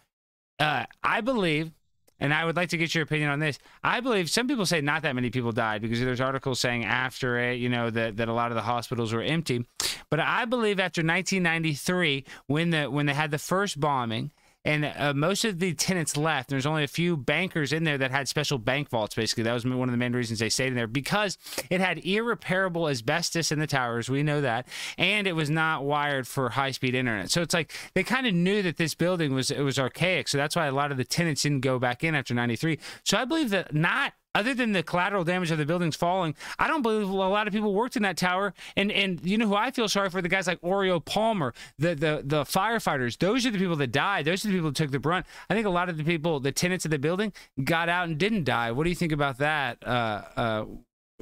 uh, 0.58 0.84
I 1.02 1.20
believe. 1.20 1.72
And 2.20 2.34
I 2.34 2.44
would 2.44 2.56
like 2.56 2.70
to 2.70 2.76
get 2.76 2.96
your 2.96 3.04
opinion 3.04 3.30
on 3.30 3.38
this. 3.38 3.60
I 3.84 4.00
believe 4.00 4.28
some 4.28 4.48
people 4.48 4.66
say 4.66 4.80
not 4.80 5.02
that 5.02 5.14
many 5.14 5.30
people 5.30 5.52
died 5.52 5.82
because 5.82 6.00
there's 6.00 6.20
articles 6.20 6.58
saying 6.58 6.84
after 6.84 7.38
it, 7.38 7.60
you 7.60 7.68
know, 7.68 7.90
that, 7.90 8.16
that 8.16 8.28
a 8.28 8.32
lot 8.32 8.50
of 8.50 8.56
the 8.56 8.62
hospitals 8.62 9.12
were 9.12 9.22
empty. 9.22 9.64
But 10.10 10.18
I 10.18 10.44
believe 10.44 10.80
after 10.80 11.00
1993, 11.00 12.24
when 12.48 12.70
the 12.70 12.86
when 12.86 13.06
they 13.06 13.14
had 13.14 13.30
the 13.30 13.38
first 13.38 13.78
bombing, 13.78 14.32
and 14.68 14.84
uh, 14.84 15.14
most 15.14 15.46
of 15.46 15.60
the 15.60 15.72
tenants 15.72 16.14
left. 16.14 16.50
There's 16.50 16.66
only 16.66 16.84
a 16.84 16.88
few 16.88 17.16
bankers 17.16 17.72
in 17.72 17.84
there 17.84 17.96
that 17.96 18.10
had 18.10 18.28
special 18.28 18.58
bank 18.58 18.90
vaults. 18.90 19.14
Basically, 19.14 19.42
that 19.44 19.54
was 19.54 19.64
one 19.64 19.88
of 19.88 19.92
the 19.92 19.96
main 19.96 20.12
reasons 20.12 20.40
they 20.40 20.50
stayed 20.50 20.68
in 20.68 20.74
there 20.74 20.86
because 20.86 21.38
it 21.70 21.80
had 21.80 22.04
irreparable 22.04 22.86
asbestos 22.86 23.50
in 23.50 23.60
the 23.60 23.66
towers. 23.66 24.10
We 24.10 24.22
know 24.22 24.42
that, 24.42 24.68
and 24.98 25.26
it 25.26 25.32
was 25.32 25.48
not 25.48 25.84
wired 25.84 26.28
for 26.28 26.50
high-speed 26.50 26.94
internet. 26.94 27.30
So 27.30 27.40
it's 27.40 27.54
like 27.54 27.72
they 27.94 28.04
kind 28.04 28.26
of 28.26 28.34
knew 28.34 28.60
that 28.60 28.76
this 28.76 28.94
building 28.94 29.32
was 29.32 29.50
it 29.50 29.62
was 29.62 29.78
archaic. 29.78 30.28
So 30.28 30.36
that's 30.36 30.54
why 30.54 30.66
a 30.66 30.72
lot 30.72 30.90
of 30.92 30.98
the 30.98 31.04
tenants 31.04 31.42
didn't 31.42 31.60
go 31.60 31.78
back 31.78 32.04
in 32.04 32.14
after 32.14 32.34
'93. 32.34 32.78
So 33.04 33.16
I 33.16 33.24
believe 33.24 33.48
that 33.48 33.72
not 33.74 34.12
other 34.34 34.54
than 34.54 34.72
the 34.72 34.82
collateral 34.82 35.24
damage 35.24 35.50
of 35.50 35.58
the 35.58 35.66
buildings 35.66 35.96
falling, 35.96 36.34
I 36.58 36.68
don't 36.68 36.82
believe 36.82 37.08
a 37.08 37.12
lot 37.12 37.46
of 37.46 37.52
people 37.52 37.74
worked 37.74 37.96
in 37.96 38.02
that 38.02 38.16
tower. 38.16 38.54
And 38.76 38.92
and 38.92 39.24
you 39.24 39.38
know 39.38 39.48
who 39.48 39.54
I 39.54 39.70
feel 39.70 39.88
sorry 39.88 40.10
for? 40.10 40.22
The 40.22 40.28
guys 40.28 40.46
like 40.46 40.60
Orio 40.60 41.04
Palmer, 41.04 41.54
the 41.78 41.94
the 41.94 42.22
the 42.24 42.44
firefighters. 42.44 43.18
Those 43.18 43.46
are 43.46 43.50
the 43.50 43.58
people 43.58 43.76
that 43.76 43.92
died. 43.92 44.24
Those 44.26 44.44
are 44.44 44.48
the 44.48 44.54
people 44.54 44.70
that 44.70 44.76
took 44.76 44.90
the 44.90 44.98
brunt. 44.98 45.26
I 45.50 45.54
think 45.54 45.66
a 45.66 45.70
lot 45.70 45.88
of 45.88 45.96
the 45.96 46.04
people, 46.04 46.40
the 46.40 46.52
tenants 46.52 46.84
of 46.84 46.90
the 46.90 46.98
building, 46.98 47.32
got 47.64 47.88
out 47.88 48.08
and 48.08 48.18
didn't 48.18 48.44
die. 48.44 48.72
What 48.72 48.84
do 48.84 48.90
you 48.90 48.96
think 48.96 49.12
about 49.12 49.38
that? 49.38 49.78
Uh, 49.86 50.22
uh, 50.36 50.64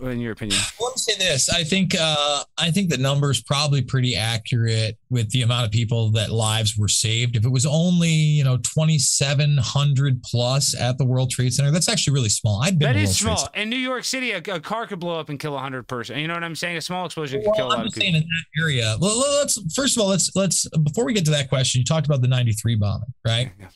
in 0.02 0.20
your 0.20 0.32
opinion? 0.32 0.58
I 0.60 0.70
want 0.78 0.96
to 0.96 1.02
say 1.02 1.16
this. 1.16 1.48
I 1.48 1.64
think 1.64 1.94
uh, 1.98 2.44
I 2.58 2.70
think 2.70 2.90
the 2.90 2.98
number 2.98 3.30
is 3.30 3.42
probably 3.42 3.82
pretty 3.82 4.14
accurate 4.14 4.98
with 5.10 5.30
the 5.30 5.42
amount 5.42 5.66
of 5.66 5.72
people 5.72 6.10
that 6.12 6.30
lives 6.30 6.76
were 6.76 6.88
saved. 6.88 7.36
If 7.36 7.44
it 7.44 7.48
was 7.48 7.64
only 7.64 8.10
you 8.10 8.44
know 8.44 8.58
twenty 8.58 8.98
seven 8.98 9.56
hundred 9.56 10.22
plus 10.22 10.78
at 10.78 10.98
the 10.98 11.04
World 11.04 11.30
Trade 11.30 11.52
Center, 11.54 11.70
that's 11.70 11.88
actually 11.88 12.14
really 12.14 12.28
small. 12.28 12.62
I've 12.62 12.78
been 12.78 12.92
that 12.92 12.96
is 12.96 13.18
small. 13.18 13.48
In 13.54 13.70
New 13.70 13.76
York 13.76 14.04
City, 14.04 14.32
a, 14.32 14.38
a, 14.38 14.60
car 14.60 14.86
could 14.86 15.00
blow 15.00 15.18
up 15.18 15.28
and 15.28 15.38
kill 15.38 15.56
hundred 15.56 15.88
person. 15.88 16.18
You 16.18 16.28
know 16.28 16.34
what 16.34 16.44
I'm 16.44 16.56
saying? 16.56 16.76
A 16.76 16.80
small 16.80 17.06
explosion 17.06 17.40
could 17.40 17.48
well, 17.48 17.56
kill 17.56 17.66
a 17.66 17.70
lot 17.70 17.78
I'm 17.80 17.86
of 17.86 17.92
people. 17.94 18.08
in 18.08 18.14
that 18.14 18.62
area. 18.62 18.96
Well, 19.00 19.18
let's 19.38 19.58
first 19.74 19.96
of 19.96 20.02
all 20.02 20.08
let's 20.08 20.34
let's 20.36 20.68
before 20.68 21.06
we 21.06 21.14
get 21.14 21.24
to 21.24 21.30
that 21.32 21.48
question, 21.48 21.78
you 21.78 21.84
talked 21.84 22.06
about 22.06 22.20
the 22.20 22.28
ninety 22.28 22.52
three 22.52 22.76
bombing, 22.76 23.12
right? 23.26 23.50
Yeah. 23.58 23.68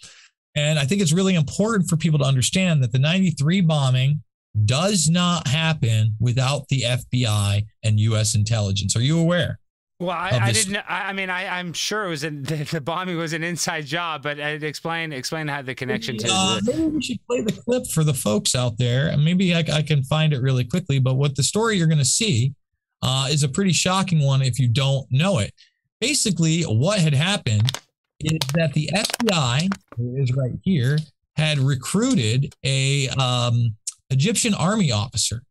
And 0.57 0.81
I 0.81 0.85
think 0.85 1.01
it's 1.01 1.13
really 1.13 1.37
important 1.37 1.89
for 1.89 1.97
people 1.97 2.19
to 2.19 2.25
understand 2.25 2.83
that 2.83 2.91
the 2.91 2.99
93 2.99 3.61
bombing 3.61 4.21
does 4.65 5.09
not 5.09 5.47
happen 5.47 6.17
without 6.19 6.69
the 6.69 6.83
FBI 6.83 7.67
and 7.83 8.01
U.S. 8.01 8.35
intelligence. 8.35 8.97
Are 8.97 9.03
you 9.03 9.19
aware? 9.19 9.59
Well, 10.01 10.17
I, 10.17 10.31
I 10.31 10.53
didn't. 10.53 10.79
I, 10.89 11.13
mean, 11.13 11.29
I, 11.29 11.61
am 11.61 11.75
sure 11.75 12.07
it 12.07 12.09
was 12.09 12.25
an, 12.25 12.43
the, 12.45 12.57
the, 12.65 12.81
bombing 12.81 13.19
was 13.19 13.35
an 13.35 13.45
inside 13.45 13.85
job, 13.85 14.23
but 14.23 14.41
I'd 14.41 14.65
explain 14.65 15.13
explain 15.13 15.47
how 15.47 15.61
the 15.61 15.75
connection 15.75 16.17
to. 16.19 16.29
Uh, 16.31 16.61
maybe 16.65 16.87
we 16.87 17.03
should 17.03 17.27
play 17.27 17.43
the 17.43 17.53
clip 17.53 17.87
for 17.89 18.03
the 18.03 18.15
folks 18.15 18.55
out 18.55 18.79
there, 18.79 19.09
and 19.09 19.23
maybe 19.23 19.55
I, 19.55 19.63
I 19.73 19.83
can 19.83 20.03
find 20.03 20.33
it 20.33 20.41
really 20.41 20.65
quickly. 20.65 20.99
But 20.99 21.15
what 21.15 21.37
the 21.37 21.43
story 21.43 21.77
you're 21.77 21.87
going 21.87 21.99
to 21.99 22.05
see 22.05 22.55
uh, 23.03 23.29
is 23.31 23.43
a 23.43 23.49
pretty 23.49 23.73
shocking 23.73 24.21
one 24.21 24.41
if 24.41 24.59
you 24.59 24.69
don't 24.69 25.07
know 25.11 25.39
it. 25.39 25.53
Basically, 26.01 26.63
what 26.63 26.99
had 26.99 27.15
happened 27.15 27.79
is 28.21 28.39
that 28.55 28.73
the 28.73 28.89
FBI 28.95 29.69
is 30.17 30.33
right 30.33 30.59
here 30.63 30.99
had 31.37 31.59
recruited 31.59 32.55
a 32.65 33.09
um, 33.11 33.75
Egyptian 34.11 34.55
army 34.55 34.93
officer 34.93 35.43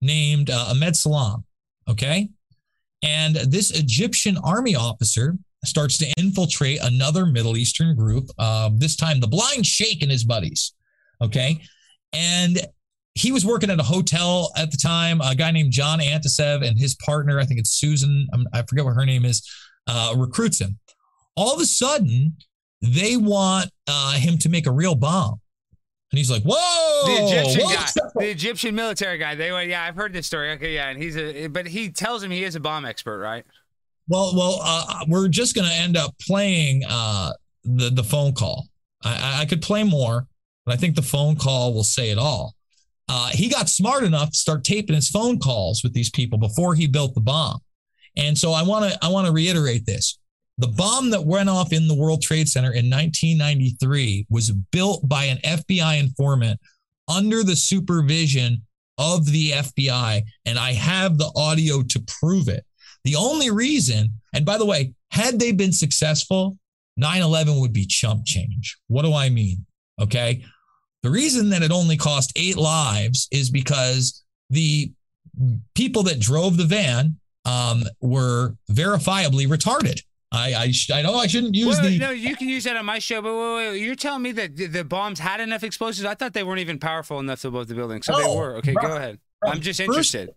named 0.00 0.50
uh, 0.50 0.72
Emad 0.72 0.96
Salem. 0.96 1.44
Okay. 1.88 2.28
And 3.02 3.36
this 3.36 3.70
Egyptian 3.70 4.38
army 4.38 4.74
officer 4.74 5.36
starts 5.64 5.98
to 5.98 6.12
infiltrate 6.18 6.80
another 6.82 7.26
Middle 7.26 7.56
Eastern 7.56 7.94
group. 7.94 8.30
Uh, 8.38 8.70
this 8.74 8.96
time, 8.96 9.20
the 9.20 9.26
Blind 9.26 9.66
Sheikh 9.66 10.02
and 10.02 10.10
his 10.10 10.24
buddies. 10.24 10.74
Okay, 11.22 11.62
and 12.12 12.58
he 13.14 13.32
was 13.32 13.46
working 13.46 13.70
at 13.70 13.80
a 13.80 13.82
hotel 13.82 14.52
at 14.56 14.70
the 14.70 14.76
time. 14.76 15.22
A 15.22 15.34
guy 15.34 15.50
named 15.50 15.72
John 15.72 15.98
Anticev 15.98 16.66
and 16.66 16.78
his 16.78 16.94
partner, 16.96 17.40
I 17.40 17.46
think 17.46 17.58
it's 17.58 17.70
Susan, 17.70 18.26
I 18.52 18.62
forget 18.62 18.84
what 18.84 18.94
her 18.94 19.06
name 19.06 19.24
is, 19.24 19.48
uh, 19.86 20.14
recruits 20.16 20.60
him. 20.60 20.78
All 21.34 21.54
of 21.54 21.60
a 21.60 21.64
sudden, 21.64 22.36
they 22.82 23.16
want 23.16 23.70
uh, 23.86 24.12
him 24.12 24.36
to 24.38 24.50
make 24.50 24.66
a 24.66 24.70
real 24.70 24.94
bomb. 24.94 25.40
And 26.12 26.18
he's 26.18 26.30
like, 26.30 26.42
"Whoa!" 26.42 27.06
The 27.06 27.24
Egyptian 27.24 27.66
whoa. 27.66 27.74
guy, 27.74 28.10
the 28.14 28.30
Egyptian 28.30 28.74
military 28.74 29.18
guy. 29.18 29.34
They 29.34 29.50
went, 29.52 29.68
"Yeah, 29.68 29.82
I've 29.82 29.96
heard 29.96 30.12
this 30.12 30.26
story." 30.26 30.52
Okay, 30.52 30.74
yeah, 30.74 30.88
and 30.88 31.02
he's 31.02 31.16
a, 31.16 31.48
but 31.48 31.66
he 31.66 31.90
tells 31.90 32.22
him 32.22 32.30
he 32.30 32.44
is 32.44 32.54
a 32.54 32.60
bomb 32.60 32.84
expert, 32.84 33.18
right? 33.18 33.44
Well, 34.08 34.32
well, 34.36 34.60
uh, 34.62 35.04
we're 35.08 35.28
just 35.28 35.54
going 35.54 35.68
to 35.68 35.74
end 35.74 35.96
up 35.96 36.14
playing 36.20 36.84
uh, 36.88 37.32
the 37.64 37.90
the 37.90 38.04
phone 38.04 38.32
call. 38.32 38.66
I, 39.02 39.42
I 39.42 39.44
could 39.46 39.62
play 39.62 39.82
more, 39.82 40.26
but 40.64 40.74
I 40.74 40.76
think 40.76 40.94
the 40.94 41.02
phone 41.02 41.36
call 41.36 41.74
will 41.74 41.84
say 41.84 42.10
it 42.10 42.18
all. 42.18 42.54
Uh, 43.08 43.28
he 43.32 43.48
got 43.48 43.68
smart 43.68 44.04
enough 44.04 44.30
to 44.30 44.36
start 44.36 44.64
taping 44.64 44.94
his 44.94 45.08
phone 45.08 45.38
calls 45.38 45.82
with 45.82 45.92
these 45.92 46.10
people 46.10 46.38
before 46.38 46.74
he 46.74 46.86
built 46.86 47.14
the 47.14 47.20
bomb. 47.20 47.60
And 48.16 48.36
so 48.36 48.52
I 48.52 48.62
want 48.62 48.90
to 48.90 48.98
I 49.04 49.08
want 49.08 49.26
to 49.26 49.32
reiterate 49.32 49.86
this. 49.86 50.18
The 50.58 50.68
bomb 50.68 51.10
that 51.10 51.24
went 51.24 51.50
off 51.50 51.72
in 51.72 51.86
the 51.86 51.94
World 51.94 52.22
Trade 52.22 52.48
Center 52.48 52.72
in 52.72 52.88
1993 52.88 54.26
was 54.30 54.50
built 54.50 55.06
by 55.06 55.24
an 55.24 55.38
FBI 55.38 56.00
informant 56.00 56.58
under 57.08 57.42
the 57.42 57.56
supervision 57.56 58.62
of 58.98 59.26
the 59.26 59.50
FBI. 59.50 60.22
And 60.46 60.58
I 60.58 60.72
have 60.72 61.18
the 61.18 61.30
audio 61.36 61.82
to 61.82 62.04
prove 62.20 62.48
it. 62.48 62.64
The 63.04 63.16
only 63.16 63.50
reason, 63.50 64.14
and 64.32 64.44
by 64.46 64.56
the 64.58 64.64
way, 64.64 64.94
had 65.10 65.38
they 65.38 65.52
been 65.52 65.72
successful, 65.72 66.58
9 66.96 67.22
11 67.22 67.60
would 67.60 67.72
be 67.72 67.86
chump 67.86 68.24
change. 68.24 68.78
What 68.88 69.02
do 69.02 69.14
I 69.14 69.28
mean? 69.28 69.66
Okay. 70.00 70.44
The 71.02 71.10
reason 71.10 71.50
that 71.50 71.62
it 71.62 71.70
only 71.70 71.96
cost 71.96 72.32
eight 72.36 72.56
lives 72.56 73.28
is 73.30 73.50
because 73.50 74.24
the 74.50 74.90
people 75.74 76.02
that 76.04 76.18
drove 76.18 76.56
the 76.56 76.64
van 76.64 77.16
um, 77.44 77.84
were 78.00 78.56
verifiably 78.70 79.46
retarded. 79.46 80.00
I 80.32 80.54
I, 80.54 80.70
sh- 80.72 80.90
I 80.90 81.02
know 81.02 81.14
I 81.14 81.26
shouldn't 81.26 81.54
use 81.54 81.80
Wait, 81.80 81.90
the. 81.90 81.98
no, 81.98 82.10
you 82.10 82.34
can 82.36 82.48
use 82.48 82.64
that 82.64 82.76
on 82.76 82.84
my 82.84 82.98
show, 82.98 83.22
but 83.22 83.34
wait, 83.34 83.70
wait, 83.70 83.80
you're 83.80 83.94
telling 83.94 84.22
me 84.22 84.32
that 84.32 84.56
the, 84.56 84.66
the 84.66 84.84
bombs 84.84 85.18
had 85.20 85.40
enough 85.40 85.62
explosives? 85.62 86.04
I 86.04 86.14
thought 86.14 86.32
they 86.32 86.42
weren't 86.42 86.60
even 86.60 86.78
powerful 86.78 87.20
enough 87.20 87.40
to 87.42 87.50
blow 87.50 87.60
up 87.60 87.68
the 87.68 87.74
building. 87.74 88.02
So 88.02 88.16
they 88.18 88.34
were. 88.36 88.56
Okay, 88.56 88.72
right, 88.76 88.86
go 88.86 88.96
ahead. 88.96 89.18
right. 89.44 89.54
I'm 89.54 89.60
just 89.60 89.78
First- 89.80 89.88
interested. 89.88 90.30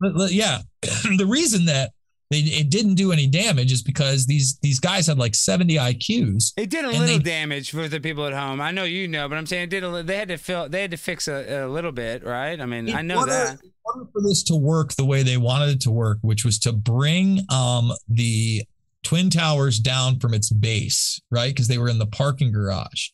But 0.00 0.32
yeah, 0.32 0.58
the 0.82 1.26
reason 1.26 1.64
that 1.66 1.92
they, 2.30 2.38
it 2.40 2.70
didn't 2.70 2.94
do 2.96 3.12
any 3.12 3.26
damage 3.26 3.72
is 3.72 3.82
because 3.82 4.26
these 4.26 4.58
these 4.60 4.78
guys 4.80 5.06
had 5.06 5.16
like 5.18 5.34
70 5.34 5.74
IQs. 5.76 6.52
It 6.56 6.70
did 6.70 6.84
a 6.84 6.88
little 6.88 7.06
they- 7.06 7.18
damage 7.18 7.70
for 7.70 7.88
the 7.88 7.98
people 8.00 8.26
at 8.26 8.32
home. 8.32 8.60
I 8.60 8.70
know 8.72 8.84
you 8.84 9.08
know, 9.08 9.28
but 9.28 9.38
I'm 9.38 9.46
saying 9.46 9.64
it 9.64 9.70
did. 9.70 9.84
A, 9.84 10.02
they 10.02 10.16
had 10.18 10.28
to 10.28 10.36
fill. 10.36 10.68
They 10.68 10.82
had 10.82 10.90
to 10.92 10.96
fix 10.96 11.28
a, 11.28 11.64
a 11.64 11.68
little 11.68 11.92
bit, 11.92 12.24
right? 12.24 12.60
I 12.60 12.66
mean, 12.66 12.94
I 12.94 13.02
know 13.02 13.18
order- 13.20 13.32
that. 13.32 13.50
in 13.62 13.70
order 13.84 14.10
for 14.12 14.22
this 14.22 14.42
to 14.44 14.56
work 14.56 14.92
the 14.94 15.04
way 15.04 15.22
they 15.22 15.36
wanted 15.36 15.70
it 15.70 15.80
to 15.82 15.90
work, 15.90 16.18
which 16.22 16.44
was 16.44 16.58
to 16.60 16.72
bring 16.72 17.40
um, 17.50 17.90
the 18.08 18.64
twin 19.06 19.30
towers 19.30 19.78
down 19.78 20.18
from 20.18 20.34
its 20.34 20.50
base, 20.50 21.20
right? 21.30 21.54
Because 21.54 21.68
they 21.68 21.78
were 21.78 21.88
in 21.88 21.98
the 21.98 22.06
parking 22.06 22.50
garage, 22.52 23.10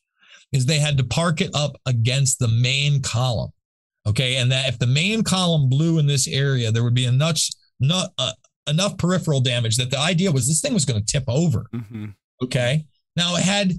is 0.53 0.64
they 0.66 0.78
had 0.78 0.97
to 0.99 1.05
park 1.05 1.40
it 1.40 1.51
up 1.55 1.76
against 1.86 2.38
the 2.38 2.49
main 2.49 3.03
column. 3.03 3.51
Okay, 4.07 4.36
and 4.36 4.51
that 4.51 4.68
if 4.68 4.78
the 4.78 4.86
main 4.86 5.22
column 5.22 5.68
blew 5.68 5.99
in 5.99 6.07
this 6.07 6.26
area, 6.26 6.72
there 6.72 6.82
would 6.82 6.95
be 6.95 7.05
enough 7.05 7.40
not 7.78 8.11
uh, 8.18 8.32
enough 8.66 8.97
peripheral 8.97 9.40
damage 9.40 9.76
that 9.76 9.90
the 9.90 9.99
idea 9.99 10.32
was 10.32 10.49
this 10.49 10.61
thing 10.61 10.74
was 10.74 10.84
going 10.84 11.01
to 11.01 11.12
tip 11.12 11.24
over. 11.28 11.66
hmm 11.72 12.07
Okay. 12.43 12.84
Now 13.14 13.36
it 13.36 13.45
had 13.45 13.72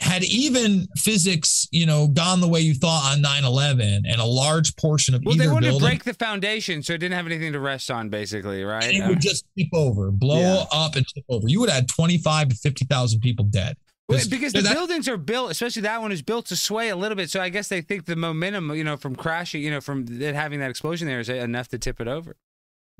had 0.00 0.22
even 0.24 0.86
physics, 0.96 1.66
you 1.72 1.84
know, 1.84 2.06
gone 2.06 2.40
the 2.40 2.46
way 2.48 2.60
you 2.60 2.72
thought 2.74 3.12
on 3.12 3.22
9-11 3.22 4.02
and 4.08 4.20
a 4.20 4.24
large 4.24 4.76
portion 4.76 5.14
of 5.14 5.22
Well, 5.24 5.34
either 5.34 5.44
they 5.46 5.50
wanted 5.52 5.72
to 5.72 5.78
break 5.80 6.04
the 6.04 6.14
foundation, 6.14 6.82
so 6.84 6.92
it 6.92 6.98
didn't 6.98 7.14
have 7.16 7.26
anything 7.26 7.52
to 7.52 7.60
rest 7.60 7.90
on, 7.90 8.08
basically, 8.08 8.62
right? 8.62 8.84
and 8.84 8.96
it 8.96 9.08
would 9.08 9.20
just 9.20 9.44
tip 9.58 9.68
over, 9.74 10.10
blow 10.12 10.38
Yeah. 10.40 10.64
up 10.72 10.94
and 10.94 11.04
tip 11.14 11.24
over. 11.28 11.48
You 11.48 11.60
would 11.60 11.68
have 11.68 11.80
had 11.80 11.88
25 11.88 12.50
to 12.50 12.54
50,000 12.54 13.20
people 13.20 13.44
dead. 13.44 13.76
Well, 14.08 14.20
because 14.30 14.52
the 14.54 14.62
that- 14.62 14.72
buildings 14.72 15.08
are 15.08 15.18
built, 15.18 15.50
especially 15.50 15.82
that 15.82 16.00
one 16.00 16.12
is 16.12 16.22
built 16.22 16.46
to 16.46 16.56
sway 16.56 16.88
a 16.88 16.96
little 16.96 17.16
bit. 17.16 17.28
So 17.28 17.40
I 17.40 17.48
guess 17.50 17.68
they 17.68 17.80
think 17.82 18.06
the 18.06 18.16
momentum, 18.16 18.74
you 18.74 18.84
know, 18.84 18.96
from 18.96 19.14
crashing, 19.16 19.62
you 19.62 19.70
know, 19.70 19.80
from 19.82 20.06
it 20.08 20.34
having 20.34 20.60
that 20.60 20.70
explosion 20.70 21.06
there 21.08 21.20
is 21.20 21.28
enough 21.28 21.68
to 21.68 21.78
tip 21.78 22.00
it 22.00 22.08
over. 22.08 22.36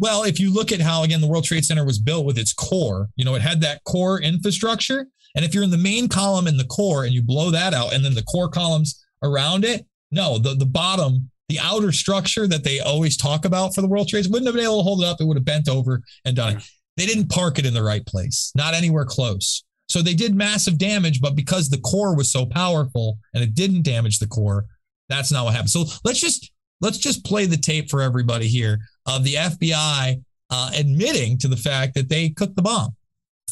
Well, 0.01 0.23
if 0.25 0.39
you 0.39 0.53
look 0.53 0.71
at 0.71 0.81
how 0.81 1.03
again 1.05 1.21
the 1.21 1.27
World 1.27 1.45
Trade 1.45 1.65
Center 1.65 1.85
was 1.85 1.99
built 1.99 2.27
with 2.27 2.37
its 2.39 2.53
core, 2.53 3.09
you 3.17 3.25
know, 3.25 3.35
it 3.37 3.43
had 3.43 3.61
that 3.63 3.83
core 3.85 4.21
infrastructure. 4.21 5.09
And 5.35 5.45
if 5.45 5.55
you're 5.55 5.65
in 5.65 5.71
the 5.71 5.79
main 5.79 6.09
column 6.09 6.47
in 6.47 6.57
the 6.57 6.65
core 6.65 7.05
and 7.05 7.13
you 7.13 7.23
blow 7.23 7.51
that 7.51 7.75
out 7.75 7.93
and 7.93 8.05
then 8.05 8.15
the 8.15 8.23
core 8.23 8.49
columns 8.49 9.05
around 9.23 9.65
it, 9.65 9.87
no, 10.11 10.39
the, 10.39 10.55
the 10.55 10.67
bottom, 10.67 11.31
the 11.49 11.59
outer 11.61 11.93
structure 11.93 12.47
that 12.47 12.65
they 12.65 12.81
always 12.81 13.17
talk 13.17 13.45
about 13.45 13.75
for 13.75 13.81
the 13.83 13.89
World 13.89 14.09
Trades 14.09 14.29
wouldn't 14.29 14.47
have 14.47 14.55
been 14.55 14.65
able 14.65 14.79
to 14.79 14.85
hold 14.85 15.03
it 15.03 15.07
up. 15.07 15.21
It 15.21 15.25
would 15.25 15.37
have 15.37 15.45
bent 15.45 15.69
over 15.69 16.03
and 16.25 16.37
done 16.37 16.57
it. 16.57 16.63
They 16.97 17.07
didn't 17.07 17.31
park 17.31 17.59
it 17.59 17.67
in 17.67 17.75
the 17.75 17.83
right 17.83 18.05
place, 18.05 18.53
not 18.57 18.75
anywhere 18.75 19.05
close. 19.05 19.65
So 19.89 20.03
they 20.03 20.15
did 20.15 20.35
massive 20.35 20.77
damage, 20.77 21.21
but 21.21 21.37
because 21.37 21.69
the 21.69 21.81
core 21.81 22.15
was 22.15 22.31
so 22.31 22.45
powerful 22.45 23.19
and 23.35 23.43
it 23.43 23.55
didn't 23.55 23.83
damage 23.83 24.19
the 24.19 24.27
core, 24.27 24.67
that's 25.09 25.33
not 25.33 25.45
what 25.45 25.55
happened. 25.55 25.71
So 25.71 25.85
let's 26.05 26.21
just 26.21 26.53
let's 26.81 26.99
just 26.99 27.25
play 27.25 27.47
the 27.47 27.57
tape 27.57 27.91
for 27.91 28.03
everybody 28.03 28.49
here 28.49 28.79
of 29.07 29.25
the 29.25 29.35
FBI 29.35 30.23
uh, 30.51 30.71
admitting 30.75 31.39
to 31.39 31.49
the 31.49 31.57
fact 31.57 31.95
that 31.95 32.09
they 32.09 32.31
cooked 32.31 32.57
the 32.57 32.63
bomb. 32.63 32.95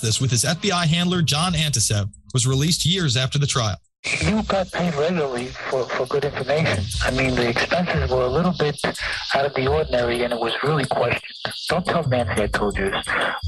This 0.00 0.20
with 0.20 0.30
his 0.30 0.44
FBI 0.44 0.86
handler 0.86 1.22
John 1.22 1.54
Anticev 1.54 2.10
was 2.34 2.46
released 2.46 2.84
years 2.84 3.16
after 3.16 3.38
the 3.38 3.46
trial. 3.46 3.76
You 4.06 4.42
got 4.44 4.70
paid 4.70 4.94
regularly 4.94 5.46
for, 5.68 5.84
for 5.88 6.06
good 6.06 6.24
information. 6.24 6.84
I 7.04 7.10
mean, 7.10 7.34
the 7.34 7.48
expenses 7.48 8.08
were 8.10 8.22
a 8.22 8.28
little 8.28 8.54
bit 8.56 8.78
out 9.34 9.44
of 9.46 9.54
the 9.54 9.66
ordinary, 9.66 10.22
and 10.22 10.32
it 10.32 10.38
was 10.38 10.52
really 10.62 10.84
questioned. 10.84 11.22
Don't 11.68 11.84
tell 11.84 12.04
Nancy 12.08 12.44
I 12.44 12.46
told 12.46 12.78
you. 12.78 12.92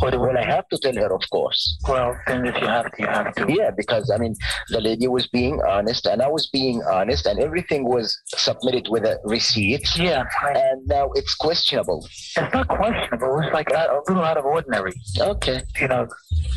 But 0.00 0.18
Well, 0.18 0.36
I 0.36 0.44
have 0.44 0.68
to 0.70 0.78
tell 0.78 0.94
her, 0.96 1.14
of 1.14 1.22
course. 1.30 1.78
well, 1.88 2.18
then 2.26 2.44
if 2.46 2.61
you 2.61 2.66
have 2.66 2.86
to, 2.90 3.02
you 3.02 3.06
have 3.06 3.34
to. 3.36 3.46
Yeah, 3.48 3.70
because 3.76 4.11
I 4.11 4.18
mean, 4.18 4.34
the 4.70 4.80
lady 4.80 5.06
was 5.06 5.28
being 5.28 5.61
honest, 5.68 6.06
and 6.06 6.20
I 6.22 6.28
was 6.28 6.48
being 6.48 6.82
honest, 6.90 7.26
and 7.26 7.38
everything 7.38 7.84
was 7.84 8.18
submitted 8.26 8.88
with 8.90 9.04
a 9.04 9.20
receipt. 9.24 9.86
Yeah, 9.96 10.24
I- 10.42 10.59
And 10.59 10.86
now 10.88 11.12
it's 11.14 11.34
questionable. 11.36 12.04
it's 12.04 12.36
not 12.52 12.66
questionable. 12.66 13.38
It's 13.40 13.52
like 13.54 13.70
a 13.70 14.00
little 14.09 14.24
out 14.24 14.36
of 14.36 14.44
ordinary. 14.44 14.92
Okay, 15.20 15.62
You 15.80 15.86
know, 15.88 16.09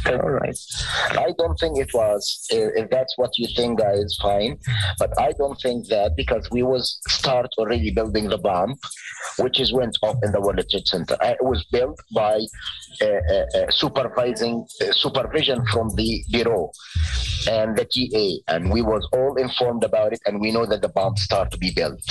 all 0.08 0.18
right. 0.18 0.58
I 1.12 1.32
don't 1.38 1.58
think 1.60 1.78
it 1.78 1.94
was. 1.94 2.48
Uh, 2.52 2.70
If 2.82 2.90
that's 2.90 3.14
what 3.18 3.38
you 3.38 3.48
think, 3.56 3.80
guys, 3.92 4.18
fine. 4.22 4.58
But 5.00 5.12
I 5.20 5.32
don't 5.34 5.60
think 5.62 5.88
that 5.88 6.16
because 6.16 6.50
we 6.52 6.64
was 6.64 7.00
start 7.08 7.50
already 7.58 7.92
building 7.92 8.30
the 8.30 8.38
bomb, 8.38 8.76
which 9.40 9.60
is 9.60 9.74
went 9.74 9.98
up 10.04 10.18
in 10.24 10.32
the 10.32 10.42
World 10.42 10.64
Trade 10.70 10.88
Center. 10.88 11.16
Uh, 11.22 11.36
It 11.42 11.44
was 11.44 11.64
built 11.72 12.00
by 12.14 12.38
uh, 13.02 13.06
uh, 13.06 13.46
uh, 13.58 13.72
supervising 13.72 14.66
uh, 14.82 14.92
supervision 14.92 15.66
from 15.68 15.90
the 15.96 16.24
bureau 16.32 16.72
and 17.50 17.76
the 17.78 17.86
TA, 17.94 18.54
and 18.54 18.72
we 18.72 18.82
was 18.82 19.08
all 19.14 19.36
informed 19.38 19.84
about 19.84 20.14
it, 20.14 20.22
and 20.26 20.40
we 20.40 20.52
know 20.52 20.66
that 20.66 20.82
the 20.82 20.90
bomb 20.90 21.16
start 21.18 21.52
to 21.52 21.58
be 21.58 21.72
built. 21.72 22.04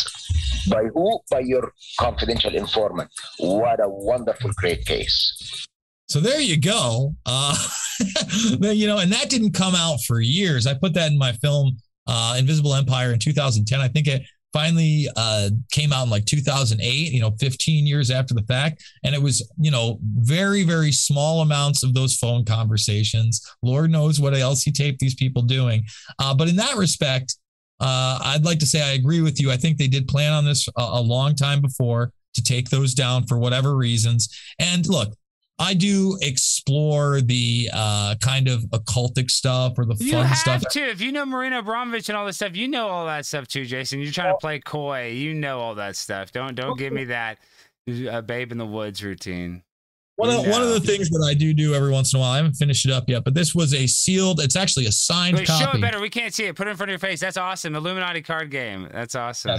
By 0.69 0.85
who? 0.95 1.21
By 1.31 1.41
your 1.41 1.73
confidential 1.99 2.55
informant. 2.55 3.11
What 3.39 3.81
a 3.81 3.89
wonderful, 3.89 4.51
great 4.57 4.85
case. 4.85 5.69
So 6.11 6.19
there 6.19 6.41
you 6.41 6.61
go. 6.61 7.15
Uh, 7.25 7.57
you 8.61 8.89
know, 8.89 8.99
and 8.99 9.13
that 9.13 9.31
didn't 9.31 9.53
come 9.53 9.77
out 9.77 10.01
for 10.01 10.21
years. 10.21 10.67
I 10.67 10.75
put 10.75 10.93
that 10.95 11.13
in 11.13 11.17
my 11.17 11.31
film 11.35 11.77
uh, 12.09 12.35
Invisible 12.37 12.75
Empire 12.75 13.13
in 13.13 13.21
2010. 13.21 13.81
I 13.81 13.87
think 13.87 14.09
it 14.09 14.23
finally 14.53 15.07
uh, 15.15 15.51
came 15.71 15.93
out 15.93 16.03
in 16.03 16.11
like 16.11 16.25
2008. 16.25 17.13
You 17.13 17.21
know, 17.21 17.31
15 17.39 17.87
years 17.87 18.11
after 18.11 18.35
the 18.35 18.43
fact, 18.43 18.83
and 19.05 19.15
it 19.15 19.23
was 19.23 19.49
you 19.57 19.71
know 19.71 20.01
very 20.03 20.65
very 20.65 20.91
small 20.91 21.43
amounts 21.43 21.85
of 21.85 21.95
those 21.95 22.17
phone 22.17 22.45
conversations. 22.45 23.49
Lord 23.63 23.93
knows 23.93 24.21
what 24.21 24.35
else 24.35 24.65
he 24.65 24.73
taped 24.73 24.99
these 24.99 25.15
people 25.15 25.43
doing. 25.43 25.85
Uh, 26.19 26.35
but 26.35 26.49
in 26.49 26.57
that 26.57 26.77
respect, 26.77 27.37
uh, 27.79 28.19
I'd 28.21 28.45
like 28.45 28.59
to 28.59 28.67
say 28.67 28.83
I 28.83 28.95
agree 28.95 29.21
with 29.21 29.41
you. 29.41 29.53
I 29.53 29.57
think 29.57 29.79
they 29.79 29.87
did 29.87 30.09
plan 30.09 30.33
on 30.33 30.45
this 30.45 30.67
a, 30.77 30.83
a 30.83 31.01
long 31.01 31.37
time 31.37 31.61
before 31.61 32.13
to 32.35 32.43
take 32.43 32.69
those 32.69 32.95
down 32.95 33.27
for 33.27 33.39
whatever 33.39 33.77
reasons. 33.77 34.29
And 34.59 34.87
look, 34.89 35.15
I 35.61 35.75
do 35.75 36.17
explore 36.23 37.21
the 37.21 37.69
uh, 37.73 38.15
kind 38.21 38.49
of 38.49 38.63
occultic 38.71 39.31
stuff 39.31 39.75
or 39.79 39.85
the 39.85 39.95
You 40.01 40.13
fun 40.13 40.27
have 40.27 40.39
stuff. 40.39 40.63
to. 40.73 40.81
If 40.81 41.03
you 41.03 41.13
know 41.13 41.27
Marina 41.27 41.63
Abramovic 41.63 42.09
and 42.09 42.17
all 42.17 42.25
this 42.25 42.37
stuff, 42.37 42.57
you 42.57 42.67
know 42.67 42.89
all 42.89 43.05
that 43.05 43.27
stuff 43.27 43.47
too, 43.47 43.67
Jason. 43.67 44.01
You're 44.01 44.11
trying 44.11 44.33
to 44.33 44.39
play 44.39 44.59
coy. 44.61 45.09
You 45.09 45.35
know 45.35 45.61
all 45.61 45.75
that 45.75 45.97
stuff. 45.97 46.33
Don't 46.33 46.55
don't 46.55 46.79
give 46.79 46.95
me 46.95 47.05
that 47.05 47.39
uh, 48.11 48.23
babe 48.23 48.53
in 48.53 48.59
the 48.59 48.67
woods 48.67 49.05
routine. 49.05 49.63
One 50.17 50.31
of, 50.31 50.47
You 50.47 50.51
one 50.51 50.63
of 50.63 50.71
the 50.71 50.81
things 50.81 51.09
that 51.11 51.27
I 51.27 51.35
do 51.35 51.53
do 51.53 51.75
every 51.75 51.91
once 51.91 52.13
in 52.13 52.19
a 52.19 52.21
while, 52.21 52.33
I 52.33 52.37
haven't 52.37 52.55
finished 52.55 52.87
it 52.87 52.93
up 52.93 53.09
yet, 53.09 53.25
but 53.25 53.35
this 53.35 53.55
was 53.55 53.75
a 53.75 53.87
sealed. 53.87 54.41
It's 54.41 54.57
actually 54.57 54.87
a 54.87 54.93
signed 54.93 55.37
Wait, 55.37 55.47
show 55.47 55.71
it 55.73 55.81
better. 55.81 56.01
We 56.01 56.11
can't 56.11 56.33
see 56.33 56.45
it. 56.45 56.57
Put 56.57 56.69
it 56.69 56.71
in 56.71 56.77
front 56.77 56.91
of 56.91 56.93
your 56.93 56.99
face. 56.99 57.21
That's 57.21 57.37
awesome. 57.37 57.75
Illuminati 57.75 58.23
card 58.23 58.51
game. 58.51 58.89
That's 58.93 59.15
awesome. 59.15 59.59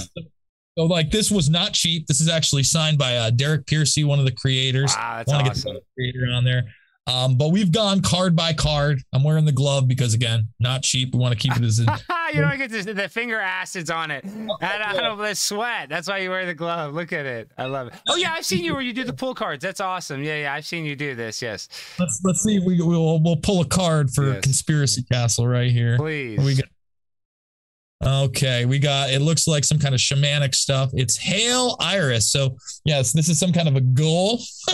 So 0.82 0.88
like 0.88 1.12
this 1.12 1.30
was 1.30 1.48
not 1.48 1.74
cheap. 1.74 2.08
This 2.08 2.20
is 2.20 2.28
actually 2.28 2.64
signed 2.64 2.98
by 2.98 3.16
uh, 3.16 3.30
Derek 3.30 3.68
Piercy, 3.68 4.04
one 4.04 4.18
of 4.18 4.26
the 4.26 4.32
creators. 4.32 4.92
Wow, 4.98 5.18
that's 5.18 5.32
I 5.32 5.36
want 5.36 5.46
to 5.46 5.52
awesome. 5.52 5.78
creator 5.96 6.26
on 6.34 6.44
there. 6.44 6.64
Um, 7.06 7.38
but 7.38 7.50
we've 7.50 7.72
gone 7.72 8.02
card 8.02 8.36
by 8.36 8.54
card. 8.54 9.00
I'm 9.14 9.24
wearing 9.24 9.46
the 9.46 9.52
glove 9.52 9.88
because 9.88 10.16
again, 10.16 10.48
not 10.60 10.82
cheap. 10.82 11.14
We 11.14 11.20
want 11.20 11.34
to 11.34 11.38
keep 11.38 11.56
it 11.56 11.64
as 11.64 11.78
in. 11.78 11.86
you 12.34 12.42
don't 12.42 12.58
get 12.58 12.72
this, 12.72 12.86
the 12.86 13.10
finger 13.10 13.40
acids 13.40 13.92
on 13.92 14.10
it. 14.10 14.24
And 14.24 14.50
I 14.60 14.94
don't 14.94 15.20
the 15.20 15.36
sweat. 15.36 15.88
That's 15.90 16.08
why 16.08 16.18
you 16.20 16.32
wear 16.32 16.48
the 16.48 16.56
glove. 16.56 16.96
Look 16.96 17.14
at 17.14 17.28
it. 17.28 17.52
I 17.60 17.66
love 17.66 17.88
it. 17.88 17.94
Oh 18.10 18.16
yeah, 18.16 18.34
I've 18.34 18.46
seen 18.46 18.64
you 18.64 18.74
where 18.74 18.82
you 18.82 18.94
do 18.94 19.04
the 19.04 19.14
pull 19.14 19.36
cards. 19.36 19.62
That's 19.62 19.82
awesome. 19.82 20.24
Yeah, 20.24 20.42
yeah, 20.42 20.54
I've 20.54 20.66
seen 20.66 20.84
you 20.84 20.96
do 20.96 21.14
this. 21.14 21.44
Yes. 21.44 21.70
Let's 22.00 22.20
let's 22.24 22.42
see. 22.42 22.58
We 22.58 22.82
we'll 22.82 23.22
we'll 23.22 23.36
pull 23.36 23.62
a 23.62 23.66
card 23.66 24.10
for 24.10 24.34
Yes. 24.34 24.42
conspiracy 24.42 25.04
castle 25.04 25.48
right 25.48 25.70
here. 25.70 25.98
Please. 25.98 26.40
We 26.40 26.56
got. 26.56 26.66
Okay, 28.04 28.66
we 28.66 28.80
got. 28.80 29.12
It 29.12 29.22
looks 29.22 29.48
like 29.48 29.64
some 29.64 29.78
kind 29.78 29.94
of 29.94 30.02
shamanic 30.02 30.56
stuff. 30.56 30.90
It's 30.94 31.18
Hail 31.18 31.78
Eris. 31.82 32.32
So 32.32 32.58
yes, 32.84 33.14
this 33.14 33.30
is 33.30 33.40
some 33.40 33.54
kind 33.54 33.68
of 33.68 33.76
a 33.76 33.82
goal. 33.82 34.40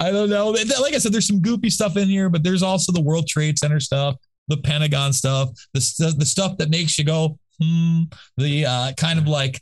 I 0.00 0.10
don't 0.10 0.28
know. 0.30 0.50
Like 0.50 0.94
I 0.94 0.98
said, 0.98 1.12
there's 1.12 1.26
some 1.28 1.40
goopy 1.40 1.70
stuff 1.70 1.96
in 1.96 2.08
here, 2.08 2.28
but 2.28 2.42
there's 2.42 2.62
also 2.62 2.92
the 2.92 3.00
World 3.00 3.28
Trade 3.28 3.58
Center 3.58 3.80
stuff, 3.80 4.16
the 4.48 4.56
Pentagon 4.56 5.12
stuff, 5.12 5.50
the 5.72 6.14
the 6.18 6.26
stuff 6.26 6.56
that 6.58 6.70
makes 6.70 6.98
you 6.98 7.04
go 7.04 7.38
hmm. 7.62 8.02
The 8.36 8.66
uh, 8.66 8.92
kind 8.96 9.18
of 9.18 9.26
like 9.26 9.60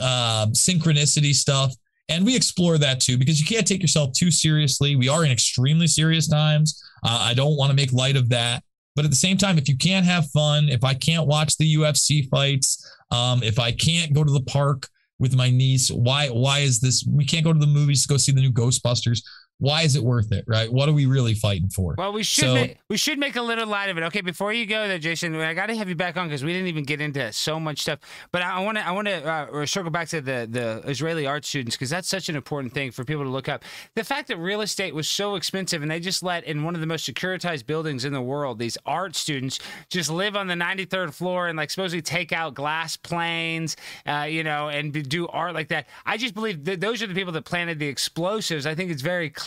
uh, 0.00 0.46
synchronicity 0.48 1.34
stuff. 1.34 1.74
And 2.08 2.24
we 2.24 2.36
explore 2.36 2.78
that 2.78 3.00
too 3.00 3.18
because 3.18 3.40
you 3.40 3.46
can't 3.46 3.66
take 3.66 3.82
yourself 3.82 4.12
too 4.12 4.30
seriously. 4.30 4.94
We 4.94 5.08
are 5.08 5.24
in 5.24 5.30
extremely 5.30 5.88
serious 5.88 6.28
times. 6.28 6.82
Uh, 7.02 7.18
I 7.20 7.34
don't 7.34 7.56
want 7.56 7.70
to 7.70 7.76
make 7.76 7.92
light 7.92 8.16
of 8.16 8.28
that. 8.28 8.62
But 8.96 9.04
at 9.04 9.10
the 9.10 9.16
same 9.16 9.36
time, 9.36 9.58
if 9.58 9.68
you 9.68 9.76
can't 9.76 10.06
have 10.06 10.30
fun, 10.30 10.68
if 10.70 10.82
I 10.82 10.94
can't 10.94 11.26
watch 11.26 11.56
the 11.58 11.76
UFC 11.76 12.28
fights, 12.28 12.98
um, 13.10 13.42
if 13.42 13.58
I 13.58 13.70
can't 13.70 14.14
go 14.14 14.24
to 14.24 14.32
the 14.32 14.42
park 14.42 14.88
with 15.18 15.36
my 15.36 15.50
niece, 15.50 15.90
why 15.90 16.28
why 16.28 16.60
is 16.60 16.80
this? 16.80 17.06
We 17.08 17.24
can't 17.24 17.44
go 17.44 17.52
to 17.52 17.58
the 17.58 17.66
movies 17.66 18.02
to 18.02 18.08
go 18.08 18.16
see 18.16 18.32
the 18.32 18.40
new 18.40 18.52
Ghostbusters. 18.52 19.22
Why 19.58 19.82
is 19.82 19.96
it 19.96 20.02
worth 20.02 20.32
it? 20.32 20.44
Right? 20.46 20.70
What 20.70 20.88
are 20.88 20.92
we 20.92 21.06
really 21.06 21.34
fighting 21.34 21.68
for? 21.70 21.94
Well, 21.96 22.12
we 22.12 22.22
should 22.22 22.44
So- 22.44 22.54
make, 22.54 22.76
we 22.90 22.98
should 22.98 23.18
make 23.18 23.36
a 23.36 23.42
little 23.42 23.66
light 23.66 23.88
of 23.88 23.96
it. 23.96 24.02
Okay, 24.04 24.20
before 24.20 24.52
you 24.52 24.66
go 24.66 24.86
there, 24.86 24.98
Jason, 24.98 25.34
I 25.36 25.54
got 25.54 25.66
to 25.66 25.76
have 25.76 25.88
you 25.88 25.94
back 25.94 26.18
on 26.18 26.28
because 26.28 26.44
we 26.44 26.52
didn't 26.52 26.68
even 26.68 26.84
get 26.84 27.00
into 27.00 27.32
so 27.32 27.58
much 27.58 27.80
stuff. 27.80 28.00
But 28.32 28.42
I 28.42 28.60
want 28.60 28.76
to 28.76 28.86
I 28.86 28.90
want 28.90 29.08
to 29.08 29.24
uh, 29.26 29.64
circle 29.66 29.90
back 29.90 30.08
to 30.08 30.20
the 30.20 30.46
the 30.50 30.82
Israeli 30.88 31.26
art 31.26 31.46
students 31.46 31.74
because 31.74 31.88
that's 31.88 32.06
such 32.08 32.28
an 32.28 32.36
important 32.36 32.74
thing 32.74 32.90
for 32.90 33.02
people 33.04 33.24
to 33.24 33.30
look 33.30 33.48
up. 33.48 33.64
The 33.94 34.04
fact 34.04 34.28
that 34.28 34.36
real 34.36 34.60
estate 34.60 34.94
was 34.94 35.08
so 35.08 35.36
expensive 35.36 35.80
and 35.80 35.90
they 35.90 36.00
just 36.00 36.22
let 36.22 36.44
in 36.44 36.62
one 36.62 36.74
of 36.74 36.82
the 36.82 36.86
most 36.86 37.08
securitized 37.10 37.64
buildings 37.66 38.04
in 38.04 38.12
the 38.12 38.20
world 38.20 38.58
these 38.58 38.76
art 38.84 39.16
students 39.16 39.58
just 39.88 40.10
live 40.10 40.36
on 40.36 40.48
the 40.48 40.54
93rd 40.54 41.14
floor 41.14 41.48
and 41.48 41.56
like 41.56 41.70
supposedly 41.70 42.02
take 42.02 42.30
out 42.30 42.52
glass 42.54 42.96
planes, 42.98 43.74
uh, 44.06 44.26
you 44.28 44.44
know, 44.44 44.68
and 44.68 44.92
be- 44.92 45.02
do 45.02 45.26
art 45.28 45.54
like 45.54 45.68
that. 45.68 45.86
I 46.04 46.18
just 46.18 46.34
believe 46.34 46.64
that 46.66 46.80
those 46.82 47.02
are 47.02 47.06
the 47.06 47.14
people 47.14 47.32
that 47.32 47.46
planted 47.46 47.78
the 47.78 47.86
explosives. 47.88 48.66
I 48.66 48.74
think 48.74 48.90
it's 48.90 49.00
very 49.02 49.30
clear. 49.30 49.45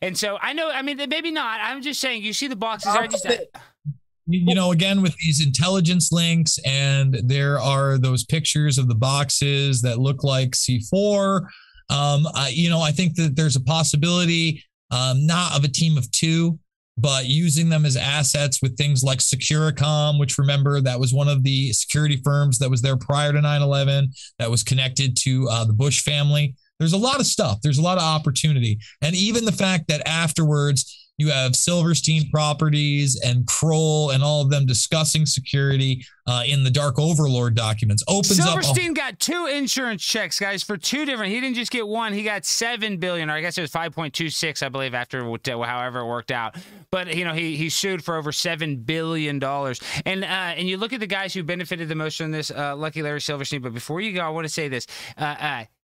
And 0.00 0.16
so 0.16 0.38
I 0.40 0.52
know, 0.52 0.70
I 0.70 0.82
mean, 0.82 0.98
maybe 1.08 1.30
not. 1.30 1.60
I'm 1.62 1.82
just 1.82 2.00
saying, 2.00 2.22
you 2.22 2.32
see 2.32 2.48
the 2.48 2.56
boxes. 2.56 2.94
I 2.94 3.06
just, 3.06 3.24
you 4.26 4.40
you 4.46 4.54
know, 4.54 4.72
again 4.72 5.02
with 5.02 5.16
these 5.16 5.44
intelligence 5.44 6.12
links, 6.12 6.58
and 6.64 7.18
there 7.24 7.58
are 7.58 7.98
those 7.98 8.24
pictures 8.24 8.78
of 8.78 8.88
the 8.88 8.94
boxes 8.94 9.82
that 9.82 9.98
look 9.98 10.22
like 10.22 10.52
C4. 10.52 11.40
Um, 11.90 12.26
I, 12.34 12.52
you 12.54 12.70
know, 12.70 12.80
I 12.80 12.92
think 12.92 13.16
that 13.16 13.36
there's 13.36 13.56
a 13.56 13.62
possibility, 13.62 14.64
um, 14.90 15.26
not 15.26 15.56
of 15.56 15.64
a 15.64 15.68
team 15.68 15.98
of 15.98 16.10
two, 16.12 16.58
but 16.96 17.26
using 17.26 17.68
them 17.68 17.84
as 17.84 17.96
assets 17.96 18.60
with 18.62 18.76
things 18.76 19.02
like 19.02 19.18
Securacom, 19.18 20.18
which 20.20 20.38
remember 20.38 20.80
that 20.80 21.00
was 21.00 21.12
one 21.12 21.28
of 21.28 21.42
the 21.42 21.72
security 21.72 22.20
firms 22.24 22.58
that 22.58 22.70
was 22.70 22.82
there 22.82 22.96
prior 22.96 23.32
to 23.32 23.40
9 23.40 23.62
11, 23.62 24.12
that 24.38 24.50
was 24.50 24.62
connected 24.62 25.16
to 25.18 25.48
uh, 25.50 25.64
the 25.64 25.72
Bush 25.72 26.02
family. 26.02 26.54
There's 26.82 26.92
a 26.92 26.98
lot 26.98 27.20
of 27.20 27.26
stuff. 27.26 27.60
There's 27.62 27.78
a 27.78 27.82
lot 27.82 27.98
of 27.98 28.04
opportunity. 28.04 28.78
And 29.00 29.14
even 29.14 29.44
the 29.44 29.52
fact 29.52 29.88
that 29.88 30.06
afterwards, 30.06 30.98
you 31.18 31.28
have 31.30 31.54
Silverstein 31.54 32.28
Properties 32.30 33.20
and 33.24 33.46
Kroll 33.46 34.10
and 34.10 34.22
all 34.24 34.40
of 34.40 34.50
them 34.50 34.66
discussing 34.66 35.26
security 35.26 36.04
uh, 36.26 36.42
in 36.46 36.64
the 36.64 36.70
Dark 36.70 36.98
Overlord 36.98 37.54
documents 37.54 38.02
opens 38.08 38.40
up. 38.40 38.46
a- 38.46 38.48
Silverstein 38.62 38.94
got 38.94 39.20
two 39.20 39.46
insurance 39.46 40.02
checks, 40.02 40.40
guys, 40.40 40.62
for 40.62 40.76
two 40.76 41.04
different. 41.04 41.32
He 41.32 41.40
didn't 41.40 41.56
just 41.56 41.70
get 41.70 41.86
one; 41.86 42.12
he 42.12 42.22
got 42.22 42.44
seven 42.44 42.96
billion, 42.96 43.30
or 43.30 43.34
I 43.34 43.40
guess 43.40 43.58
it 43.58 43.60
was 43.60 43.70
five 43.70 43.92
point 43.94 44.14
two 44.14 44.30
six, 44.30 44.62
I 44.62 44.68
believe, 44.68 44.94
after 44.94 45.20
however 45.22 46.00
it 46.00 46.06
worked 46.06 46.32
out. 46.32 46.56
But 46.90 47.14
you 47.14 47.24
know, 47.24 47.34
he 47.34 47.56
he 47.56 47.68
sued 47.68 48.02
for 48.02 48.16
over 48.16 48.32
seven 48.32 48.76
billion 48.76 49.38
dollars. 49.38 49.80
And 50.06 50.24
uh, 50.24 50.26
and 50.26 50.68
you 50.68 50.76
look 50.76 50.92
at 50.92 51.00
the 51.00 51.06
guys 51.06 51.34
who 51.34 51.42
benefited 51.42 51.88
the 51.88 51.94
most 51.94 52.16
from 52.16 52.30
this. 52.30 52.50
Uh, 52.50 52.74
Lucky 52.74 53.02
Larry 53.02 53.20
Silverstein. 53.20 53.60
But 53.60 53.74
before 53.74 54.00
you 54.00 54.12
go, 54.14 54.22
I 54.22 54.30
want 54.30 54.46
to 54.46 54.52
say 54.52 54.68
this. 54.68 54.86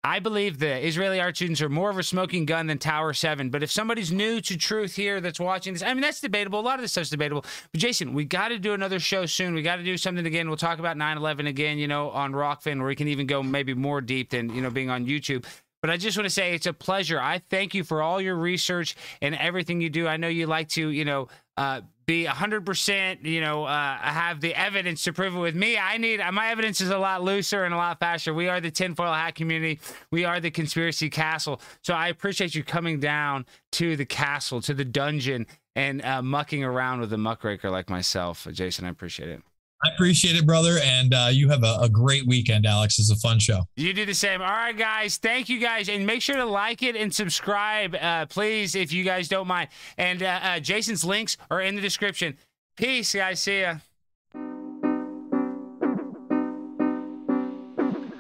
I 0.04 0.20
believe 0.20 0.58
the 0.58 0.84
Israeli 0.86 1.20
art 1.20 1.36
students 1.36 1.62
are 1.62 1.70
more 1.70 1.92
of 1.92 1.98
a 1.98 2.04
smoking 2.04 2.46
gun 2.46 2.66
than 2.66 2.80
Tower 2.80 3.14
7. 3.14 3.52
But 3.52 3.62
if 3.62 3.72
somebody's 3.72 4.12
new 4.12 4.42
to 4.42 4.58
truth 4.58 4.96
here 4.96 5.22
that's 5.22 5.40
watching 5.40 5.74
this, 5.74 5.84
I 5.84 5.94
mean, 5.94 6.02
that's 6.02 6.20
debatable. 6.20 6.60
A 6.60 6.62
lot 6.62 6.76
of 6.76 6.82
this 6.82 6.94
stuff's 6.94 7.12
debatable. 7.12 7.46
But 7.72 7.82
Jason, 7.82 8.14
we 8.14 8.26
got 8.26 8.48
to 8.48 8.58
do 8.58 8.74
another 8.74 9.00
show 9.00 9.28
soon. 9.28 9.54
We 9.54 9.62
got 9.62 9.76
to 9.76 9.84
do 9.84 9.98
something 9.98 10.26
again. 10.26 10.48
We'll 10.48 10.58
talk 10.58 10.80
about 10.80 10.98
9 10.98 11.18
11 11.18 11.46
again, 11.46 11.78
you 11.78 11.88
know, 11.88 12.10
on 12.10 12.32
Rokfin, 12.32 12.80
where 12.80 12.88
we 12.88 12.96
can 12.96 13.10
even 13.10 13.28
go 13.28 13.44
maybe 13.44 13.76
more 13.76 14.02
deep 14.02 14.32
than, 14.32 14.54
you 14.56 14.62
know, 14.62 14.72
being 14.72 14.90
on 14.90 15.06
YouTube. 15.06 15.46
But 15.82 15.92
I 15.92 15.98
just 15.98 16.18
want 16.18 16.26
to 16.26 16.32
say 16.32 16.54
it's 16.54 16.68
a 16.68 16.74
pleasure. 16.74 17.20
I 17.20 17.40
thank 17.50 17.76
you 17.76 17.84
for 17.84 18.02
all 18.02 18.20
your 18.20 18.36
research 18.36 18.96
and 19.22 19.36
everything 19.36 19.82
you 19.82 19.90
do. 19.90 20.08
I 20.08 20.18
know 20.18 20.28
you 20.28 20.48
like 20.48 20.70
to, 20.70 20.90
you 20.90 21.06
know, 21.06 21.28
uh, 21.58 21.82
be 22.12 22.26
100%, 22.26 23.24
you 23.24 23.40
know, 23.40 23.64
uh, 23.64 23.98
have 23.98 24.42
the 24.42 24.54
evidence 24.54 25.02
to 25.06 25.14
prove 25.14 25.34
it 25.34 25.40
with 25.40 25.56
me. 25.56 25.78
I 25.78 25.96
need, 25.96 26.20
my 26.34 26.50
evidence 26.50 26.82
is 26.82 26.90
a 26.90 26.98
lot 26.98 27.24
looser 27.24 27.64
and 27.64 27.74
a 27.74 27.78
lot 27.78 28.00
faster. 28.00 28.34
We 28.34 28.50
are 28.50 28.60
the 28.60 28.70
tinfoil 28.70 29.14
hat 29.14 29.36
community. 29.36 29.80
We 30.12 30.26
are 30.26 30.42
the 30.42 30.52
conspiracy 30.52 31.10
castle. 31.10 31.62
So 31.82 31.94
I 31.94 32.10
appreciate 32.10 32.54
you 32.54 32.66
coming 32.66 33.00
down 33.00 33.46
to 33.74 33.96
the 33.96 34.04
castle, 34.06 34.60
to 34.64 34.74
the 34.74 34.84
dungeon, 34.84 35.48
and 35.74 36.04
uh, 36.04 36.22
mucking 36.22 36.66
around 36.66 37.00
with 37.00 37.14
a 37.14 37.18
muckraker 37.18 37.70
like 37.70 37.90
myself. 37.90 38.46
Jason, 38.52 38.84
I 38.84 38.90
appreciate 38.90 39.30
it. 39.30 39.42
I 39.84 39.90
appreciate 39.94 40.36
it, 40.36 40.46
brother. 40.46 40.80
And 40.84 41.14
uh, 41.14 41.30
you 41.32 41.50
have 41.50 41.64
a, 41.64 41.78
a 41.82 41.90
great 41.90 42.28
weekend, 42.28 42.66
Alex. 42.66 43.00
It's 43.00 43.10
a 43.12 43.16
fun 43.16 43.40
show. 43.40 43.62
You 43.76 43.94
do 43.94 44.06
the 44.06 44.14
same. 44.14 44.42
All 44.42 44.48
right, 44.48 44.78
guys. 44.78 45.18
Thank 45.18 45.50
you, 45.50 45.60
guys, 45.60 45.90
and 45.90 46.06
make 46.06 46.22
sure 46.22 46.36
to 46.36 46.46
like 46.46 46.84
it 46.84 46.96
and 46.96 47.14
subscribe, 47.14 47.96
uh, 47.96 48.28
please, 48.28 48.76
if 48.76 48.94
you 48.94 49.04
guys 49.04 49.28
don't 49.28 49.48
mind. 49.48 49.70
And 49.98 50.22
uh, 50.22 50.40
uh, 50.44 50.60
Jason's 50.60 51.04
links 51.04 51.38
are 51.50 51.62
in 51.62 51.76
the 51.76 51.82
description. 51.82 52.38
Peace, 52.78 53.14
guys. 53.14 53.40
See 53.42 53.62
ya. 53.62 53.78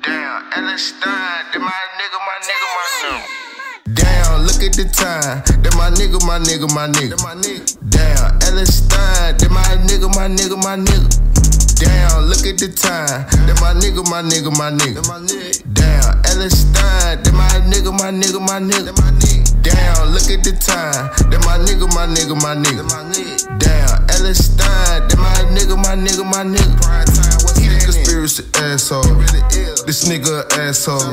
Damn, 0.04 0.54
Ellis 0.54 0.88
Stein, 0.88 1.46
that 1.54 1.60
my 1.60 1.72
nigga, 2.00 2.20
my 2.26 2.38
nigga, 2.42 2.68
my 2.76 3.42
Damn, 3.94 4.46
look 4.46 4.62
at 4.64 4.74
the 4.74 4.86
time. 4.88 5.42
That 5.64 5.74
my 5.76 5.90
nigga, 5.90 6.22
my 6.26 6.40
nigga, 6.40 6.68
my 6.72 6.88
nigga. 6.88 7.18
Damn, 7.90 8.40
Ellis 8.48 8.78
Stein, 8.78 9.36
that 9.38 9.52
my 9.52 9.62
nigga, 9.84 10.08
my 10.16 10.28
nigga, 10.32 10.58
my 10.64 10.78
nigga. 10.78 11.10
Damn, 11.82 12.30
look 12.30 12.46
at 12.46 12.58
the 12.62 12.70
time. 12.72 13.26
That 13.48 13.58
my 13.60 13.74
nigga, 13.74 14.06
my 14.08 14.22
nigga, 14.22 14.52
my 14.54 14.70
nigga. 14.72 15.02
Damn, 15.74 16.22
Ellis 16.32 16.62
Stein, 16.62 17.24
that 17.24 17.34
my 17.34 17.50
nigga, 17.68 17.92
my 17.92 18.12
nigga, 18.12 18.40
my 18.40 18.60
nigga. 18.62 18.94
Damn, 19.62 20.14
look 20.14 20.30
at 20.30 20.44
the 20.44 20.54
time. 20.56 21.10
That 21.30 21.42
my 21.44 21.58
nigga, 21.60 21.88
my 21.92 22.06
nigga, 22.06 22.36
my 22.38 22.56
nigga. 22.56 23.60
Damn, 23.60 24.10
Ellis 24.16 24.46
Stein, 24.46 25.08
that 25.10 25.18
my 25.18 25.42
nigga, 25.52 25.76
my 25.76 25.96
nigga, 25.98 26.24
my 26.24 26.44
nigga. 26.46 27.61
Conspiracy 27.92 28.44
asshole. 28.56 29.04
This 29.84 30.08
nigga 30.08 30.48
asshole. 30.58 31.12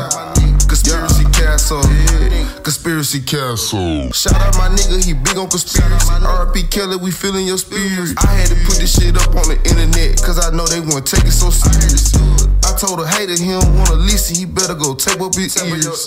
Conspiracy 0.69 1.25
castle. 1.35 1.83
Yeah. 1.83 2.63
Conspiracy 2.63 3.21
castle. 3.21 4.13
Shout 4.13 4.35
out 4.35 4.55
my 4.55 4.69
nigga, 4.69 5.05
he 5.05 5.13
big 5.13 5.37
on 5.37 5.49
conspiracy. 5.51 6.07
RP 6.23 6.71
Kelly, 6.71 6.97
we 6.97 7.11
feeling 7.11 7.47
your 7.47 7.59
spirit. 7.59 8.15
I 8.23 8.27
had 8.27 8.49
to 8.51 8.55
put 8.67 8.79
this 8.79 8.95
shit 8.95 9.17
up 9.17 9.35
on 9.35 9.49
the 9.51 9.59
internet, 9.67 10.23
cause 10.23 10.39
I 10.39 10.55
know 10.55 10.67
they 10.67 10.79
won't 10.79 11.05
take 11.05 11.25
it 11.25 11.33
so 11.33 11.51
serious. 11.51 12.15
I 12.63 12.77
told 12.79 13.01
a 13.01 13.09
hater 13.09 13.33
he 13.33 13.51
don't 13.51 13.75
wanna 13.75 13.95
listen, 13.95 14.37
he 14.37 14.45
better 14.45 14.75
go 14.75 14.95
tape 14.95 15.21
up 15.21 15.35
his 15.35 15.57
ears. 15.59 16.07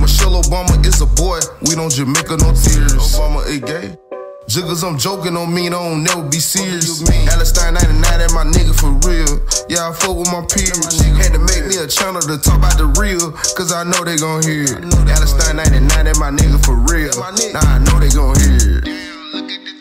Michelle 0.00 0.40
Obama 0.40 0.72
is 0.86 1.02
a 1.02 1.06
boy, 1.06 1.40
we 1.68 1.74
don't 1.74 1.92
Jamaica 1.92 2.38
no 2.38 2.48
tears. 2.56 2.96
Obama 2.96 3.44
a 3.44 3.58
gay. 3.60 4.11
Jiggers, 4.48 4.82
I'm 4.82 4.98
joking 4.98 5.36
on 5.36 5.54
me, 5.54 5.68
I 5.68 5.70
don't 5.70 6.04
never 6.04 6.28
be 6.28 6.38
serious. 6.38 7.02
Palestine 7.28 7.74
99, 7.74 8.02
that 8.02 8.32
my 8.34 8.44
nigga 8.44 8.74
for 8.74 8.90
real. 9.08 9.40
Yeah, 9.68 9.88
I 9.88 9.92
fuck 9.94 10.16
with 10.16 10.28
my 10.28 10.44
peers. 10.44 11.00
Had 11.16 11.32
to 11.32 11.38
make 11.38 11.64
me 11.70 11.78
a 11.78 11.86
channel 11.86 12.20
to 12.20 12.36
talk 12.38 12.58
about 12.58 12.76
the 12.76 12.86
real, 13.00 13.32
cause 13.56 13.72
I 13.72 13.84
know 13.84 14.04
they 14.04 14.16
gon' 14.16 14.42
hear 14.42 14.64
it. 14.64 14.82
Palestine 15.06 15.56
99, 15.56 16.04
that 16.04 16.18
my 16.18 16.30
nigga 16.30 16.58
for 16.64 16.76
real. 16.90 17.14
Nah, 17.16 17.60
I 17.64 17.78
know 17.78 17.96
they 18.02 18.10
gon' 18.10 18.36
hear 18.42 18.78
it. 18.78 18.84
Damn, 18.84 19.32
look 19.32 19.48
at 19.48 19.62
this 19.64 19.80